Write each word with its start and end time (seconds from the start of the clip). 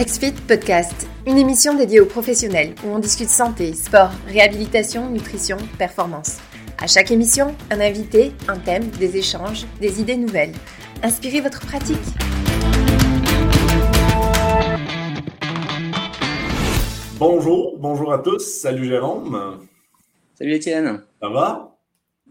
XFIT 0.00 0.32
Podcast, 0.48 1.06
une 1.26 1.36
émission 1.36 1.74
dédiée 1.74 2.00
aux 2.00 2.06
professionnels 2.06 2.74
où 2.82 2.88
on 2.88 2.98
discute 3.00 3.28
santé, 3.28 3.74
sport, 3.74 4.08
réhabilitation, 4.26 5.10
nutrition, 5.10 5.58
performance. 5.76 6.38
À 6.82 6.86
chaque 6.86 7.10
émission, 7.10 7.54
un 7.70 7.80
invité, 7.80 8.32
un 8.48 8.56
thème, 8.56 8.88
des 8.88 9.18
échanges, 9.18 9.66
des 9.78 10.00
idées 10.00 10.16
nouvelles. 10.16 10.54
Inspirez 11.02 11.42
votre 11.42 11.60
pratique. 11.60 11.98
Bonjour, 17.18 17.76
bonjour 17.78 18.14
à 18.14 18.20
tous. 18.20 18.38
Salut 18.38 18.86
Jérôme. 18.86 19.68
Salut 20.34 20.54
Étienne. 20.54 21.02
Ça 21.20 21.28
va? 21.28 21.76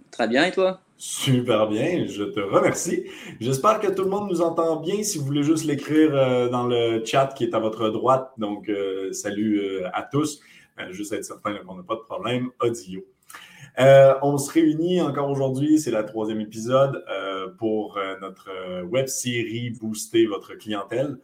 Très 0.10 0.28
bien 0.28 0.46
et 0.46 0.52
toi? 0.52 0.82
Super 1.02 1.68
bien, 1.68 2.08
je 2.08 2.26
te 2.26 2.42
remercie. 2.42 3.06
J'espère 3.40 3.80
que 3.80 3.88
tout 3.88 4.04
le 4.04 4.10
monde 4.10 4.30
nous 4.30 4.42
entend 4.42 4.82
bien. 4.82 5.02
Si 5.02 5.18
vous 5.18 5.24
voulez 5.24 5.44
juste 5.44 5.64
l'écrire 5.64 6.14
euh, 6.14 6.50
dans 6.50 6.68
le 6.68 7.02
chat 7.06 7.28
qui 7.38 7.46
est 7.46 7.54
à 7.54 7.60
votre 7.60 7.88
droite, 7.90 8.34
donc 8.38 8.68
euh, 8.68 9.14
salut 9.14 9.62
euh, 9.62 9.88
à 9.94 10.04
tous. 10.04 10.42
juste 10.90 11.14
être 11.14 11.24
certain 11.24 11.56
qu'on 11.60 11.76
n'a 11.76 11.84
pas 11.84 11.96
de 11.96 12.02
problème 12.02 12.50
audio. 12.60 13.02
on 13.78 14.38
se 14.38 14.52
réunit 14.52 15.00
encore 15.00 15.30
aujourd'hui, 15.30 15.80
c'est 15.80 15.92
la 15.92 16.04
troisième 16.04 16.42
épisode 16.42 17.02
pour 17.58 17.98
notre 18.20 18.84
web 18.84 19.08
série 19.08 19.70
Booster 19.70 20.26
votre 20.26 20.56
clientèle. 20.56 21.18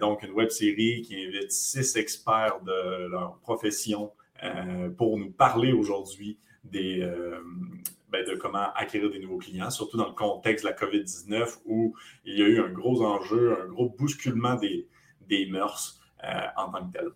donc, 0.00 0.24
une 0.24 0.32
web 0.32 0.50
série 0.50 1.02
qui 1.02 1.14
invite 1.14 1.52
six 1.52 1.94
experts 1.96 2.60
de 2.64 3.08
leur 3.08 3.38
profession 3.40 4.10
pour 4.96 5.16
nous 5.16 5.30
parler 5.30 5.72
aujourd'hui 5.72 6.38
des, 6.64 7.04
ben, 8.10 8.24
de 8.24 8.34
comment 8.34 8.72
acquérir 8.74 9.10
des 9.10 9.18
nouveaux 9.18 9.38
clients, 9.38 9.70
surtout 9.70 9.96
dans 9.96 10.06
le 10.06 10.14
contexte 10.14 10.64
de 10.64 10.70
la 10.70 10.76
COVID-19 10.76 11.58
où 11.64 11.94
il 12.24 12.38
y 12.38 12.42
a 12.42 12.46
eu 12.46 12.60
un 12.60 12.68
gros 12.68 13.02
enjeu, 13.02 13.56
un 13.60 13.66
gros 13.66 13.88
bousculement 13.88 14.54
des, 14.54 14.88
des 15.28 15.46
mœurs 15.46 16.00
euh, 16.24 16.28
en 16.56 16.70
tant 16.70 16.86
que 16.86 16.92
tel. 16.92 17.08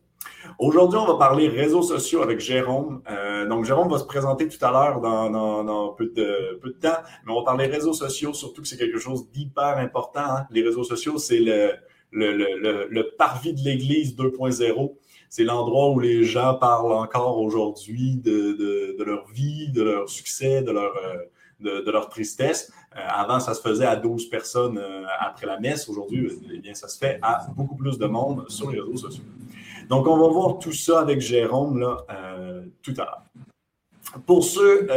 Aujourd'hui, 0.59 0.99
on 0.99 1.07
va 1.07 1.15
parler 1.15 1.49
réseaux 1.49 1.83
sociaux 1.83 2.23
avec 2.23 2.41
Jérôme. 2.41 3.03
Euh, 3.11 3.47
donc, 3.47 3.65
Jérôme 3.65 3.89
va 3.89 3.99
se 3.99 4.05
présenter 4.05 4.49
tout 4.49 4.63
à 4.65 4.71
l'heure 4.71 5.01
dans, 5.01 5.31
dans, 5.31 5.89
peu, 5.93 6.07
de, 6.07 6.59
peu, 6.61 6.71
de, 6.71 6.79
temps, 6.79 6.99
mais 7.25 7.33
on 7.33 7.37
va 7.37 7.45
parler 7.45 7.67
réseaux 7.67 7.93
sociaux, 7.93 8.35
surtout 8.35 8.63
que 8.63 8.69
c'est 8.69 8.77
quelque 8.77 8.99
chose 8.99 9.31
d'hyper 9.31 9.79
important. 9.79 10.21
Hein. 10.21 10.47
Les 10.51 10.63
réseaux 10.63 10.85
sociaux, 10.85 11.19
c'est 11.19 11.39
le, 11.39 11.73
le, 12.11 12.33
le, 12.33 12.89
le 12.91 13.11
parvis 13.17 13.55
de 13.55 13.61
l'Église 13.61 14.17
2.0 14.17 14.95
c'est 15.31 15.45
l'endroit 15.45 15.91
où 15.91 16.01
les 16.01 16.25
gens 16.25 16.57
parlent 16.57 16.93
encore 16.93 17.39
aujourd'hui 17.39 18.17
de, 18.17 19.01
leur 19.03 19.29
vie, 19.29 19.71
de 19.71 19.83
leur 19.83 20.09
succès, 20.09 20.61
de 20.61 20.73
leur, 20.73 20.93
euh, 21.65 22.01
tristesse. 22.11 22.73
Euh, 22.97 22.99
avant, 23.09 23.39
ça 23.39 23.55
se 23.55 23.63
faisait 23.63 23.87
à 23.87 23.95
12 23.95 24.29
personnes 24.29 24.77
euh, 24.77 25.05
après 25.21 25.47
la 25.47 25.61
messe. 25.61 25.89
Aujourd'hui, 25.89 26.33
eh 26.53 26.59
bien, 26.59 26.75
ça 26.75 26.89
se 26.89 26.99
fait 26.99 27.21
à 27.23 27.47
beaucoup 27.57 27.77
plus 27.77 27.97
de 27.97 28.07
monde 28.07 28.45
sur 28.49 28.73
les 28.73 28.81
réseaux 28.81 28.97
sociaux. 28.97 29.23
Donc, 29.89 30.09
on 30.09 30.19
va 30.19 30.29
voir 30.29 30.59
tout 30.59 30.73
ça 30.73 31.01
avec 31.01 31.21
Jérôme 31.21 31.97
tout 32.83 32.95
à 32.99 33.05
l'heure. 33.05 33.23
Pour 34.27 34.43
ceux 34.43 34.89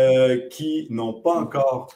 qui 0.50 0.88
n'ont 0.90 1.14
pas 1.14 1.36
encore 1.36 1.90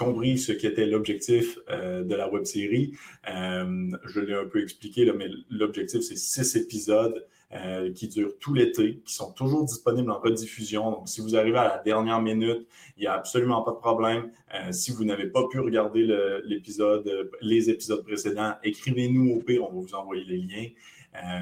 compris 0.00 0.38
ce 0.38 0.52
qu'était 0.52 0.86
l'objectif 0.86 1.58
euh, 1.68 2.02
de 2.02 2.14
la 2.14 2.30
web 2.30 2.44
série. 2.44 2.96
Euh, 3.28 3.90
je 4.06 4.20
l'ai 4.20 4.34
un 4.34 4.46
peu 4.46 4.62
expliqué, 4.62 5.04
là, 5.04 5.12
mais 5.12 5.26
l'objectif, 5.50 6.00
c'est 6.00 6.16
six 6.16 6.56
épisodes 6.56 7.26
euh, 7.52 7.92
qui 7.92 8.08
durent 8.08 8.38
tout 8.40 8.54
l'été, 8.54 9.02
qui 9.04 9.12
sont 9.12 9.32
toujours 9.32 9.64
disponibles 9.64 10.10
en 10.10 10.18
rediffusion. 10.18 10.90
Donc, 10.90 11.08
si 11.08 11.20
vous 11.20 11.36
arrivez 11.36 11.58
à 11.58 11.64
la 11.64 11.78
dernière 11.78 12.22
minute, 12.22 12.66
il 12.96 13.02
n'y 13.02 13.06
a 13.08 13.12
absolument 13.12 13.60
pas 13.62 13.72
de 13.72 13.76
problème. 13.76 14.30
si 14.70 14.90
vous 14.90 15.04
n'avez 15.04 15.26
pas 15.26 15.46
pu 15.48 15.60
regarder 15.60 16.02
l'épisode, 16.44 17.30
les 17.42 17.68
épisodes 17.68 18.02
précédents, 18.02 18.54
écrivez-nous 18.62 19.34
au 19.34 19.40
pire, 19.40 19.64
on 19.64 19.72
va 19.74 19.80
vous 19.80 19.94
envoyer 19.94 20.24
les 20.24 20.38
liens. 20.38 20.68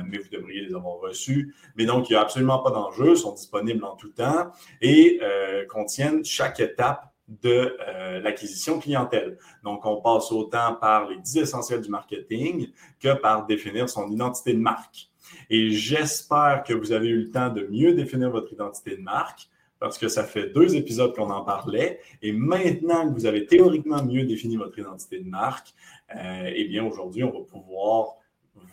mais 0.09 0.19
vous 0.19 0.31
devriez 0.31 0.63
les 0.63 0.75
avoir 0.75 0.99
reçus. 0.99 1.55
Mais 1.77 1.85
donc, 1.85 2.09
il 2.09 2.13
n'y 2.15 2.17
a 2.17 2.23
absolument 2.23 2.61
pas 2.61 2.71
d'enjeu, 2.71 3.15
sont 3.15 3.35
disponibles 3.35 3.85
en 3.85 3.95
tout 3.97 4.11
temps 4.11 4.51
et 4.81 5.21
contiennent 5.69 6.25
chaque 6.25 6.59
étape 6.61 7.08
de 7.29 7.77
euh, 7.87 8.21
l'acquisition 8.21 8.79
clientèle. 8.79 9.39
Donc, 9.63 9.85
on 9.85 10.01
passe 10.01 10.33
autant 10.33 10.75
par 10.75 11.09
les 11.09 11.19
10 11.19 11.39
essentiels 11.39 11.83
du 11.83 11.91
marketing 11.91 12.71
que 12.99 13.15
par 13.15 13.47
définir 13.47 13.89
son 13.89 14.11
identité 14.11 14.55
de 14.55 14.59
marque. 14.59 15.11
Et 15.51 15.71
j'espère 15.71 16.65
que 16.67 16.73
vous 16.73 16.93
avez 16.93 17.09
eu 17.09 17.25
le 17.25 17.31
temps 17.31 17.51
de 17.51 17.67
mieux 17.71 17.93
définir 17.93 18.31
votre 18.31 18.53
identité 18.53 18.97
de 18.97 19.03
marque 19.03 19.49
parce 19.79 19.99
que 19.99 20.09
ça 20.09 20.25
fait 20.25 20.49
deux 20.49 20.75
épisodes 20.75 21.15
qu'on 21.15 21.31
en 21.31 21.45
parlait. 21.45 22.01
Et 22.23 22.33
maintenant 22.33 23.07
que 23.09 23.15
vous 23.15 23.27
avez 23.27 23.47
théoriquement 23.47 24.03
mieux 24.03 24.25
défini 24.25 24.57
votre 24.57 24.79
identité 24.79 25.21
de 25.21 25.29
marque, 25.29 25.75
euh, 26.17 26.51
eh 26.53 26.65
bien, 26.65 26.85
aujourd'hui, 26.85 27.23
on 27.23 27.31
va 27.31 27.45
pouvoir 27.45 28.17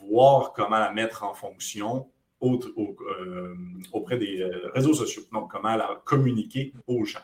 voir 0.09 0.53
comment 0.53 0.79
la 0.79 0.91
mettre 0.91 1.23
en 1.23 1.33
fonction 1.33 2.07
euh, 2.41 3.55
auprès 3.91 4.17
des 4.17 4.43
réseaux 4.73 4.93
sociaux. 4.93 5.23
Donc, 5.31 5.51
comment 5.51 5.75
la 5.75 6.01
communiquer 6.05 6.73
aux 6.87 7.03
gens. 7.03 7.19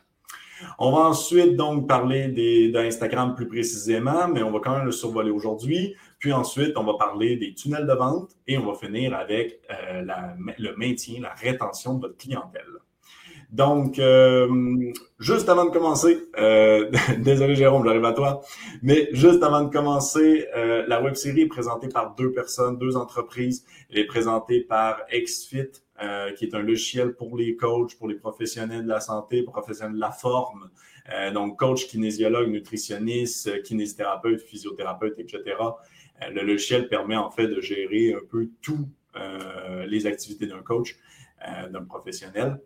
On 0.79 0.91
va 0.91 0.99
ensuite 0.99 1.55
donc 1.55 1.87
parler 1.87 2.27
d'Instagram 2.71 3.35
plus 3.35 3.47
précisément, 3.47 4.27
mais 4.27 4.43
on 4.43 4.51
va 4.51 4.59
quand 4.59 4.75
même 4.75 4.85
le 4.85 4.91
survoler 4.91 5.31
aujourd'hui. 5.31 5.95
Puis 6.19 6.33
ensuite, 6.33 6.77
on 6.77 6.83
va 6.83 6.93
parler 6.99 7.35
des 7.35 7.53
tunnels 7.53 7.87
de 7.87 7.93
vente 7.93 8.31
et 8.47 8.57
on 8.57 8.65
va 8.65 8.77
finir 8.77 9.15
avec 9.15 9.59
euh, 9.71 10.03
le 10.57 10.75
maintien, 10.75 11.21
la 11.21 11.33
rétention 11.33 11.95
de 11.95 12.01
votre 12.01 12.17
clientèle. 12.17 12.63
Donc, 13.51 13.99
euh, 13.99 14.47
juste 15.19 15.49
avant 15.49 15.65
de 15.65 15.71
commencer, 15.71 16.29
euh, 16.37 16.89
désolé 17.17 17.55
Jérôme, 17.55 17.83
j'arrive 17.83 18.05
à 18.05 18.13
toi, 18.13 18.41
mais 18.81 19.09
juste 19.11 19.43
avant 19.43 19.61
de 19.63 19.69
commencer, 19.69 20.47
la 20.55 21.01
web 21.01 21.15
série 21.15 21.41
est 21.41 21.47
présentée 21.47 21.89
par 21.89 22.15
deux 22.15 22.31
personnes, 22.31 22.77
deux 22.77 22.95
entreprises. 22.95 23.65
Elle 23.89 23.99
est 23.99 24.05
présentée 24.05 24.61
par 24.61 25.01
XFIT, 25.11 25.83
euh, 26.01 26.31
qui 26.33 26.45
est 26.45 26.55
un 26.55 26.61
logiciel 26.61 27.13
pour 27.13 27.37
les 27.37 27.55
coachs, 27.55 27.95
pour 27.95 28.07
les 28.07 28.15
professionnels 28.15 28.83
de 28.83 28.89
la 28.89 28.99
santé, 28.99 29.43
professionnels 29.43 29.95
de 29.95 29.99
la 29.99 30.11
forme. 30.11 30.69
Euh, 31.13 31.31
donc, 31.31 31.59
coach, 31.59 31.87
kinésiologue, 31.87 32.49
nutritionniste, 32.49 33.61
kinésithérapeute, 33.63 34.41
physiothérapeute, 34.41 35.19
etc. 35.19 35.41
Euh, 35.59 36.29
le 36.29 36.41
logiciel 36.41 36.87
permet 36.87 37.17
en 37.17 37.29
fait 37.29 37.47
de 37.47 37.61
gérer 37.61 38.13
un 38.13 38.25
peu 38.29 38.49
toutes 38.61 38.87
les 39.87 40.07
activités 40.07 40.47
d'un 40.47 40.61
coach, 40.61 40.95
d'un 41.71 41.83
professionnel. 41.85 42.59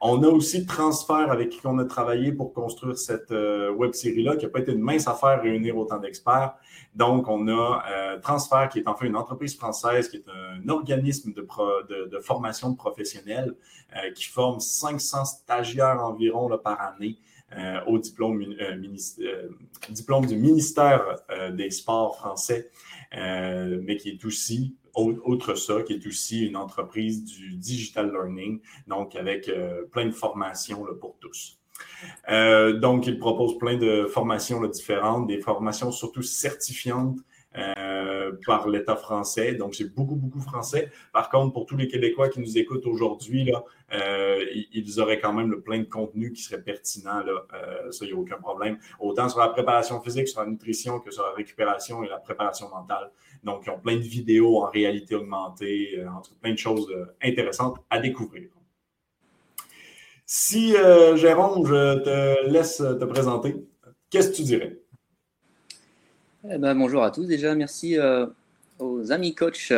On 0.00 0.22
a 0.22 0.28
aussi 0.28 0.66
Transfert 0.66 1.30
avec 1.30 1.50
qui 1.50 1.60
on 1.64 1.78
a 1.78 1.84
travaillé 1.84 2.32
pour 2.32 2.52
construire 2.52 2.98
cette 2.98 3.30
euh, 3.30 3.70
web 3.72 3.92
série-là, 3.92 4.36
qui 4.36 4.44
n'a 4.44 4.50
pas 4.50 4.60
été 4.60 4.72
une 4.72 4.80
mince 4.80 5.06
affaire 5.06 5.40
réunir 5.42 5.76
autant 5.76 5.98
d'experts. 5.98 6.54
Donc, 6.94 7.28
on 7.28 7.48
a 7.48 7.84
euh, 7.90 8.18
Transfert, 8.20 8.68
qui 8.68 8.80
est 8.80 8.88
en 8.88 8.96
fait 8.96 9.06
une 9.06 9.16
entreprise 9.16 9.56
française, 9.56 10.08
qui 10.08 10.16
est 10.16 10.26
un 10.28 10.68
organisme 10.68 11.32
de, 11.32 11.46
formation 12.20 12.70
de 12.70 12.76
professionnels 12.76 13.54
euh, 13.96 14.12
qui 14.12 14.24
forme 14.24 14.60
500 14.60 15.24
stagiaires 15.24 16.02
environ 16.02 16.50
par 16.62 16.80
année. 16.80 17.18
au 17.88 17.98
diplôme 17.98 18.38
du 20.26 20.36
ministère 20.36 21.02
des 21.52 21.70
Sports 21.70 22.16
français, 22.16 22.70
mais 23.12 23.96
qui 23.96 24.10
est 24.10 24.24
aussi 24.24 24.76
autre 24.94 25.54
ça, 25.54 25.82
qui 25.82 25.94
est 25.94 26.06
aussi 26.06 26.46
une 26.46 26.56
entreprise 26.56 27.24
du 27.24 27.54
digital 27.54 28.10
learning, 28.10 28.60
donc 28.86 29.16
avec 29.16 29.48
euh, 29.48 29.82
plein 29.90 30.06
de 30.06 30.12
formations 30.12 30.84
pour 31.00 31.16
tous. 31.20 31.58
Euh, 32.28 32.78
donc, 32.78 33.06
il 33.06 33.18
propose 33.18 33.58
plein 33.58 33.76
de 33.76 34.06
formations 34.06 34.64
différentes, 34.66 35.26
des 35.26 35.40
formations 35.40 35.90
surtout 35.90 36.22
certifiantes 36.22 37.18
euh, 37.56 38.32
par 38.46 38.68
l'État 38.68 38.96
français. 38.96 39.54
Donc, 39.54 39.74
c'est 39.74 39.94
beaucoup, 39.94 40.14
beaucoup 40.14 40.40
français. 40.40 40.90
Par 41.12 41.30
contre, 41.30 41.54
pour 41.54 41.66
tous 41.66 41.76
les 41.76 41.88
Québécois 41.88 42.28
qui 42.28 42.40
nous 42.40 42.58
écoutent 42.58 42.86
aujourd'hui, 42.86 43.50
ils 44.72 45.00
auraient 45.00 45.18
quand 45.20 45.32
même 45.32 45.50
le 45.50 45.60
plein 45.60 45.78
de 45.78 45.84
contenu 45.84 46.32
qui 46.32 46.42
serait 46.42 46.62
pertinent. 46.62 47.22
Ça, 47.90 48.04
il 48.04 48.08
n'y 48.08 48.12
a 48.12 48.16
aucun 48.20 48.36
problème. 48.36 48.78
Autant 49.00 49.28
sur 49.28 49.40
la 49.40 49.48
préparation 49.48 50.00
physique, 50.00 50.28
sur 50.28 50.40
la 50.40 50.46
nutrition 50.46 51.00
que 51.00 51.10
sur 51.10 51.24
la 51.24 51.32
récupération 51.32 52.04
et 52.04 52.08
la 52.08 52.18
préparation 52.18 52.68
mentale. 52.68 53.10
Donc, 53.42 53.62
ils 53.66 53.70
ont 53.70 53.78
plein 53.78 53.96
de 53.96 54.02
vidéos 54.02 54.62
en 54.62 54.66
réalité 54.66 55.14
augmentée, 55.14 55.98
euh, 55.98 56.08
entre 56.10 56.34
plein 56.34 56.52
de 56.52 56.58
choses 56.58 56.88
euh, 56.90 57.06
intéressantes 57.22 57.78
à 57.88 57.98
découvrir. 57.98 58.48
Si, 60.26 60.76
euh, 60.76 61.16
Jérôme, 61.16 61.66
je 61.66 61.98
te 62.04 62.50
laisse 62.50 62.76
te 62.76 63.04
présenter, 63.04 63.56
qu'est-ce 64.10 64.30
que 64.30 64.36
tu 64.36 64.42
dirais? 64.42 64.78
Eh 66.48 66.58
ben, 66.58 66.74
bonjour 66.74 67.02
à 67.02 67.10
tous. 67.10 67.26
Déjà, 67.26 67.54
merci 67.54 67.98
aux 68.78 69.12
amis 69.12 69.34
coachs 69.34 69.72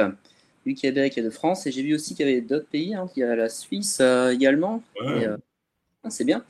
du 0.66 0.74
Québec 0.74 1.16
et 1.18 1.22
de 1.22 1.30
France. 1.30 1.66
Et 1.66 1.72
j'ai 1.72 1.82
vu 1.82 1.94
aussi 1.94 2.14
qu'il 2.14 2.28
y 2.28 2.30
avait 2.30 2.40
d'autres 2.40 2.68
pays. 2.68 2.94
Hein. 2.94 3.08
Il 3.16 3.20
y 3.20 3.22
a 3.24 3.34
la 3.34 3.48
Suisse 3.48 4.00
également. 4.30 4.82
Ah, 6.04 6.10
c'est 6.10 6.24
bien. 6.24 6.44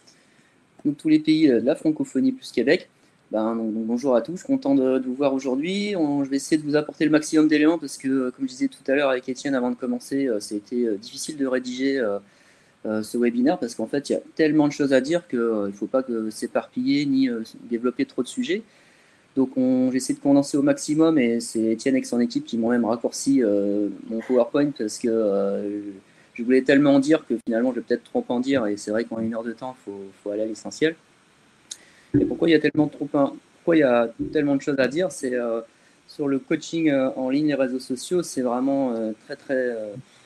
Donc, 0.84 0.96
tous 0.98 1.08
les 1.08 1.20
pays 1.20 1.48
de 1.48 1.60
la 1.60 1.76
francophonie 1.76 2.32
plus 2.32 2.50
Québec. 2.50 2.90
Ben, 3.32 3.56
bonjour 3.56 4.14
à 4.14 4.20
tous, 4.20 4.42
content 4.42 4.74
de, 4.74 5.00
vous 5.00 5.14
voir 5.14 5.32
aujourd'hui. 5.32 5.92
Je 5.92 6.28
vais 6.28 6.36
essayer 6.36 6.60
de 6.60 6.66
vous 6.66 6.76
apporter 6.76 7.06
le 7.06 7.10
maximum 7.10 7.48
d'éléments 7.48 7.78
parce 7.78 7.96
que, 7.96 8.28
comme 8.30 8.44
je 8.44 8.50
disais 8.50 8.68
tout 8.68 8.84
à 8.86 8.94
l'heure 8.94 9.08
avec 9.08 9.26
Étienne 9.26 9.54
avant 9.54 9.70
de 9.70 9.74
commencer, 9.74 10.26
euh, 10.26 10.38
c'était 10.38 10.84
euh, 10.84 10.98
difficile 10.98 11.38
de 11.38 11.46
rédiger 11.46 11.98
euh, 11.98 13.02
ce 13.02 13.16
webinaire 13.16 13.58
parce 13.58 13.74
qu'en 13.74 13.86
fait, 13.86 14.10
il 14.10 14.12
y 14.12 14.16
a 14.16 14.20
tellement 14.34 14.68
de 14.68 14.72
choses 14.72 14.92
à 14.92 15.00
dire 15.00 15.26
qu'il 15.28 15.38
ne 15.38 15.72
faut 15.72 15.86
pas 15.86 16.04
s'éparpiller 16.30 17.06
ni 17.06 17.30
développer 17.70 18.04
trop 18.04 18.22
de 18.22 18.28
sujets. 18.28 18.62
Donc 19.34 19.52
j'essaie 19.92 20.12
de 20.12 20.18
condenser 20.18 20.58
au 20.58 20.62
maximum 20.62 21.18
et 21.18 21.40
c'est 21.40 21.62
Étienne 21.62 21.96
et 21.96 22.04
son 22.04 22.20
équipe 22.20 22.44
qui 22.44 22.58
m'ont 22.58 22.70
même 22.70 22.84
raccourci 22.84 23.42
euh, 23.42 23.88
mon 24.10 24.20
PowerPoint 24.20 24.72
parce 24.76 24.98
que 24.98 25.08
euh, 25.08 25.80
je 26.34 26.42
voulais 26.42 26.62
tellement 26.62 26.94
en 26.94 26.98
dire 26.98 27.24
que 27.26 27.34
finalement 27.46 27.70
je 27.70 27.76
vais 27.76 27.82
peut-être 27.82 28.04
trop 28.04 28.24
en 28.28 28.40
dire 28.40 28.66
et 28.66 28.76
c'est 28.76 28.90
vrai 28.90 29.04
qu'en 29.04 29.20
une 29.20 29.34
heure 29.34 29.42
de 29.42 29.52
temps, 29.52 29.74
il 29.88 30.02
faut, 30.22 30.30
aller 30.30 30.42
à 30.42 30.46
l'essentiel. 30.46 30.96
Et 32.20 32.24
pourquoi 32.24 32.48
il 32.48 32.52
y 32.52 32.54
a 32.54 32.60
tellement 32.60 32.86
de 32.86 34.26
tellement 34.32 34.56
de 34.56 34.62
choses 34.62 34.78
à 34.78 34.88
dire 34.88 35.10
C'est 35.12 35.34
euh, 35.34 35.60
sur 36.08 36.28
le 36.28 36.38
coaching 36.38 36.92
en 36.92 37.30
ligne, 37.30 37.48
les 37.48 37.54
réseaux 37.54 37.80
sociaux, 37.80 38.22
c'est 38.22 38.42
vraiment 38.42 38.94
très 39.24 39.36
très, 39.36 39.74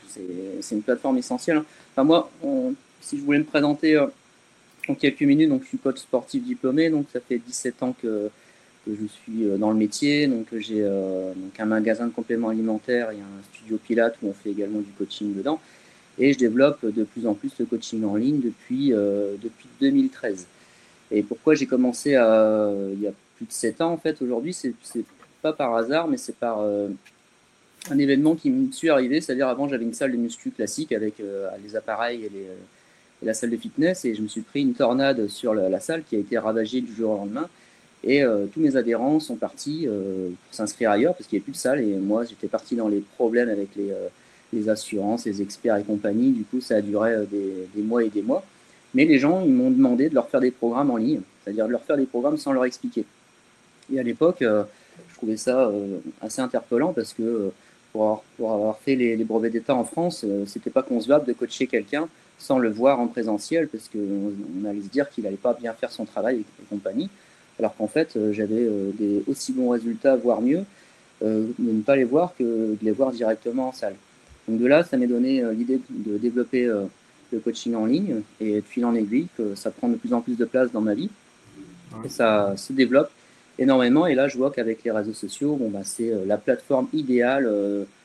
c'est 0.09 0.75
une 0.75 0.83
plateforme 0.83 1.19
essentielle. 1.19 1.63
Enfin 1.93 2.03
moi, 2.03 2.31
si 3.01 3.17
je 3.17 3.23
voulais 3.23 3.39
me 3.39 3.45
présenter 3.45 3.97
en 4.89 4.95
quelques 4.97 5.23
minutes, 5.23 5.49
donc 5.49 5.63
je 5.63 5.69
suis 5.69 5.79
coach 5.79 5.99
sportif 5.99 6.43
diplômé, 6.43 6.91
donc 6.91 7.07
ça 7.13 7.21
fait 7.21 7.39
17 7.39 7.83
ans 7.85 7.95
que 8.03 8.31
je 8.89 9.07
suis 9.07 9.45
euh, 9.45 9.57
dans 9.57 9.71
le 9.71 9.77
métier. 9.77 10.27
Donc 10.27 10.47
j'ai 10.59 10.83
euh, 10.83 11.33
un 11.59 11.65
magasin 11.65 12.07
de 12.07 12.13
compléments 12.13 12.49
alimentaires 12.49 13.11
et 13.11 13.17
un 13.17 13.43
studio 13.53 13.79
Pilates 13.79 14.17
où 14.23 14.29
on 14.29 14.33
fait 14.33 14.51
également 14.51 14.81
du 14.81 14.91
coaching 14.99 15.35
dedans. 15.35 15.61
Et 16.19 16.33
je 16.33 16.39
développe 16.39 16.85
de 16.85 17.05
plus 17.05 17.27
en 17.27 17.35
plus 17.35 17.53
le 17.59 17.67
coaching 17.67 18.05
en 18.05 18.17
ligne 18.17 18.41
depuis, 18.41 18.93
euh, 18.93 19.35
depuis 19.43 19.69
2013. 19.81 20.47
Et 21.11 21.23
pourquoi 21.23 21.55
j'ai 21.55 21.67
commencé 21.67 22.11
il 22.11 23.01
y 23.03 23.07
a 23.07 23.13
plus 23.37 23.47
de 23.47 23.53
7 23.53 23.81
ans 23.81 23.93
en 23.93 23.97
fait 23.99 24.21
aujourd'hui, 24.23 24.53
c'est 24.53 24.75
pas 25.43 25.53
par 25.53 25.77
hasard, 25.77 26.09
mais 26.09 26.17
c'est 26.17 26.37
par 26.37 26.61
un 26.61 27.99
événement 27.99 28.35
qui 28.35 28.51
me 28.51 28.73
suis 28.73 28.91
arrivé. 28.91 29.21
C'est-à-dire 29.21 29.49
avant 29.49 29.69
j'avais 29.69 29.85
une 29.85 29.95
salle 29.95 30.13
de 30.13 30.17
muscu 30.17 30.51
classique 30.51 30.93
avec 30.93 31.15
les 31.63 31.77
appareils 31.77 32.25
et, 32.25 32.29
les, 32.29 32.47
la 33.23 33.35
salle 33.35 33.51
de 33.51 33.57
fitness 33.57 34.05
et 34.05 34.15
je 34.15 34.23
me 34.23 34.29
suis 34.29 34.43
pris 34.43 34.63
une 34.63 34.75
tornade 34.75 35.29
sur 35.29 35.55
la, 35.55 35.81
salle 35.81 36.03
qui 36.05 36.17
a 36.17 36.19
été 36.19 36.39
ravagée 36.39 36.81
du 36.81 36.95
jour 36.95 37.13
au 37.13 37.17
lendemain. 37.17 37.49
Et 38.05 38.23
euh, 38.23 38.47
tous 38.47 38.61
mes 38.61 38.77
adhérents 38.77 39.19
sont 39.21 39.37
partis 39.37 39.87
euh, 39.87 40.29
pour 40.29 40.55
s'inscrire 40.55 40.91
ailleurs 40.91 41.15
parce 41.15 41.27
qu'il 41.27 41.37
n'y 41.37 41.41
avait 41.41 41.45
plus 41.45 41.53
de 41.53 41.57
salle. 41.57 41.81
Et 41.81 41.97
moi, 41.97 42.25
j'étais 42.25 42.47
parti 42.47 42.77
dans 42.77 42.89
les 42.89 43.01
problèmes 43.01 43.49
avec 43.49 43.71
les, 43.75 43.91
euh, 43.91 44.71
assurances, 44.71 45.25
les 45.25 45.43
experts 45.43 45.77
et 45.77 45.83
compagnie. 45.83 46.31
Du 46.31 46.45
coup, 46.45 46.61
ça 46.61 46.77
a 46.77 46.81
duré 46.81 47.15
des 47.31 47.83
mois 47.83 48.05
et 48.05 48.09
des 48.09 48.23
mois. 48.23 48.45
Mais 48.97 49.05
les 49.05 49.19
gens, 49.19 49.43
ils 49.45 49.53
m'ont 49.53 49.71
demandé 49.71 50.09
de 50.09 50.15
leur 50.15 50.29
faire 50.29 50.41
des 50.41 50.51
programmes 50.51 50.91
en 50.91 50.97
ligne, 50.97 51.21
c'est-à-dire 51.45 51.67
de 51.67 51.73
leur 51.73 51.83
faire 51.83 51.97
des 51.97 52.07
programmes 52.07 52.37
sans 52.37 52.53
leur 52.53 52.65
expliquer. 52.65 53.05
Et 53.93 54.01
à 54.01 54.03
l'époque, 54.03 54.39
je 54.41 55.15
trouvais 55.15 55.37
ça 55.37 55.71
assez 56.21 56.41
interpellant 56.41 56.93
parce 56.93 57.13
que 57.13 57.53
pour 57.93 58.03
avoir, 58.03 58.23
pour 58.37 58.53
avoir 58.53 58.79
fait 58.79 58.97
les, 58.97 59.17
brevets 59.25 59.53
d'État 59.53 59.77
en 59.77 59.85
France, 59.85 60.25
c'était 60.47 60.71
pas 60.71 60.83
concevable 60.83 61.27
de 61.27 61.33
coacher 61.35 61.69
quelqu'un 61.69 62.09
sans 62.39 62.59
le 62.59 62.69
voir 62.69 62.99
en 62.99 63.07
présentiel 63.07 63.69
parce 63.69 63.89
qu'on 63.89 64.33
on 64.61 64.65
allait 64.69 64.83
se 64.83 64.89
dire 64.89 65.09
qu'il 65.11 65.25
n'allait 65.25 65.37
pas 65.37 65.55
bien 65.55 65.73
faire 65.75 65.93
son 65.93 66.05
travail 66.05 66.39
et 66.41 66.65
compagnie 66.69 67.11
alors 67.59 67.75
qu'en 67.77 67.87
fait, 67.87 68.17
euh, 68.17 68.33
j'avais 68.33 68.61
euh, 68.61 68.91
des 68.99 69.23
aussi 69.27 69.53
bons 69.53 69.71
résultats, 69.71 70.17
voire 70.17 70.41
mieux, 70.41 70.65
euh, 71.23 71.47
de 71.59 71.73
ne 71.73 71.83
pas 71.83 71.97
les 71.97 72.05
voir 72.05 72.35
que 72.39 72.45
de 72.45 72.79
les 72.83 72.91
voir 72.91 73.13
directement 73.13 73.69
en 73.69 73.73
salle. 73.73 73.95
Donc 74.49 74.61
de 74.61 74.67
là, 74.67 74.85
ça 74.85 74.97
m'est 74.97 75.07
donné 75.07 75.43
l'idée 75.55 75.81
de 75.91 76.19
développer 76.19 76.71
le 77.33 77.41
coaching 77.41 77.75
en 77.75 77.87
ligne 77.87 78.23
et 78.41 78.57
de 78.57 78.67
fil 78.67 78.85
en 78.85 78.95
aiguille, 78.95 79.29
que 79.37 79.55
ça 79.55 79.71
prend 79.71 79.89
de 79.89 79.97
plus 79.97 80.13
en 80.13 80.21
plus 80.21 80.37
de 80.37 80.45
place 80.45 80.71
dans 80.73 80.81
ma 80.81 80.95
vie. 80.95 81.11
Et 82.05 82.09
ça 82.09 82.55
se 82.57 82.73
développe 82.73 83.11
énormément. 83.59 84.07
Et 84.07 84.15
là, 84.15 84.29
je 84.29 84.37
vois 84.37 84.51
qu'avec 84.51 84.85
les 84.85 84.91
réseaux 84.91 85.15
sociaux, 85.15 85.57
bon, 85.57 85.71
bah, 85.71 85.81
c'est 85.85 86.13
la 86.27 86.37
plateforme 86.37 86.89
idéale. 86.93 87.51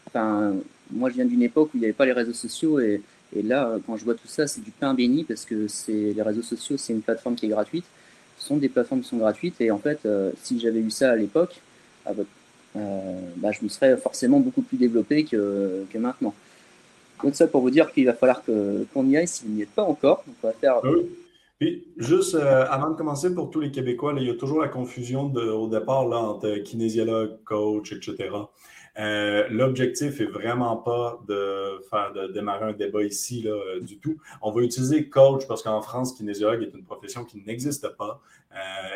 Enfin, 0.07 0.53
moi, 0.91 1.09
je 1.09 1.15
viens 1.15 1.25
d'une 1.25 1.43
époque 1.43 1.69
où 1.73 1.77
il 1.77 1.79
n'y 1.81 1.85
avait 1.85 1.93
pas 1.93 2.05
les 2.05 2.13
réseaux 2.13 2.33
sociaux. 2.33 2.79
Et, 2.79 3.01
et, 3.35 3.41
là, 3.41 3.77
quand 3.85 3.97
je 3.97 4.05
vois 4.05 4.13
tout 4.13 4.27
ça, 4.27 4.47
c'est 4.47 4.61
du 4.63 4.71
pain 4.71 4.93
béni 4.93 5.23
parce 5.25 5.45
que 5.45 5.67
les 5.89 6.21
réseaux 6.21 6.41
sociaux, 6.41 6.77
c'est 6.77 6.93
une 6.93 7.01
plateforme 7.01 7.35
qui 7.35 7.47
est 7.47 7.49
gratuite 7.49 7.85
sont 8.41 8.57
des 8.57 8.69
plateformes 8.69 9.01
qui 9.01 9.09
sont 9.09 9.17
gratuites. 9.17 9.59
Et 9.61 9.71
en 9.71 9.77
fait, 9.77 9.99
euh, 10.05 10.31
si 10.41 10.59
j'avais 10.59 10.79
eu 10.79 10.89
ça 10.89 11.11
à 11.11 11.15
l'époque, 11.15 11.61
euh, 12.07 12.13
bah, 13.37 13.51
je 13.51 13.63
me 13.63 13.69
serais 13.69 13.95
forcément 13.97 14.39
beaucoup 14.39 14.61
plus 14.61 14.77
développé 14.77 15.23
que, 15.23 15.85
que 15.91 15.97
maintenant. 15.97 16.33
Donc 17.23 17.35
ça 17.35 17.47
pour 17.47 17.61
vous 17.61 17.71
dire 17.71 17.91
qu'il 17.91 18.05
va 18.05 18.13
falloir 18.13 18.43
qu'on 18.43 19.05
y 19.07 19.17
aille 19.17 19.27
si 19.27 19.45
vous 19.45 19.51
n'y 19.51 19.61
êtes 19.63 19.71
pas 19.71 19.83
encore. 19.83 20.23
on 20.27 20.47
va 20.47 20.53
faire... 20.53 20.81
Puis, 21.61 21.85
juste 21.95 22.33
euh, 22.33 22.65
avant 22.71 22.89
de 22.89 22.95
commencer, 22.95 23.35
pour 23.35 23.51
tous 23.51 23.59
les 23.59 23.69
Québécois, 23.69 24.15
il 24.17 24.23
y 24.25 24.31
a 24.31 24.33
toujours 24.33 24.61
la 24.61 24.67
confusion 24.67 25.29
de, 25.29 25.43
au 25.43 25.67
départ 25.67 26.07
là, 26.07 26.17
entre 26.17 26.55
kinésiologue, 26.63 27.37
coach, 27.45 27.93
etc. 27.93 28.29
Euh, 28.97 29.47
l'objectif 29.51 30.19
est 30.21 30.25
vraiment 30.25 30.75
pas 30.75 31.19
de 31.27 31.79
faire 31.87 32.13
de 32.13 32.33
démarrer 32.33 32.65
un 32.65 32.73
débat 32.73 33.03
ici 33.03 33.43
là, 33.43 33.51
euh, 33.51 33.79
du 33.79 33.99
tout. 33.99 34.17
On 34.41 34.49
va 34.49 34.63
utiliser 34.63 35.07
coach 35.07 35.45
parce 35.47 35.61
qu'en 35.61 35.83
France, 35.83 36.13
kinésiologue 36.13 36.63
est 36.63 36.73
une 36.73 36.83
profession 36.83 37.25
qui 37.25 37.43
n'existe 37.45 37.89
pas 37.95 38.19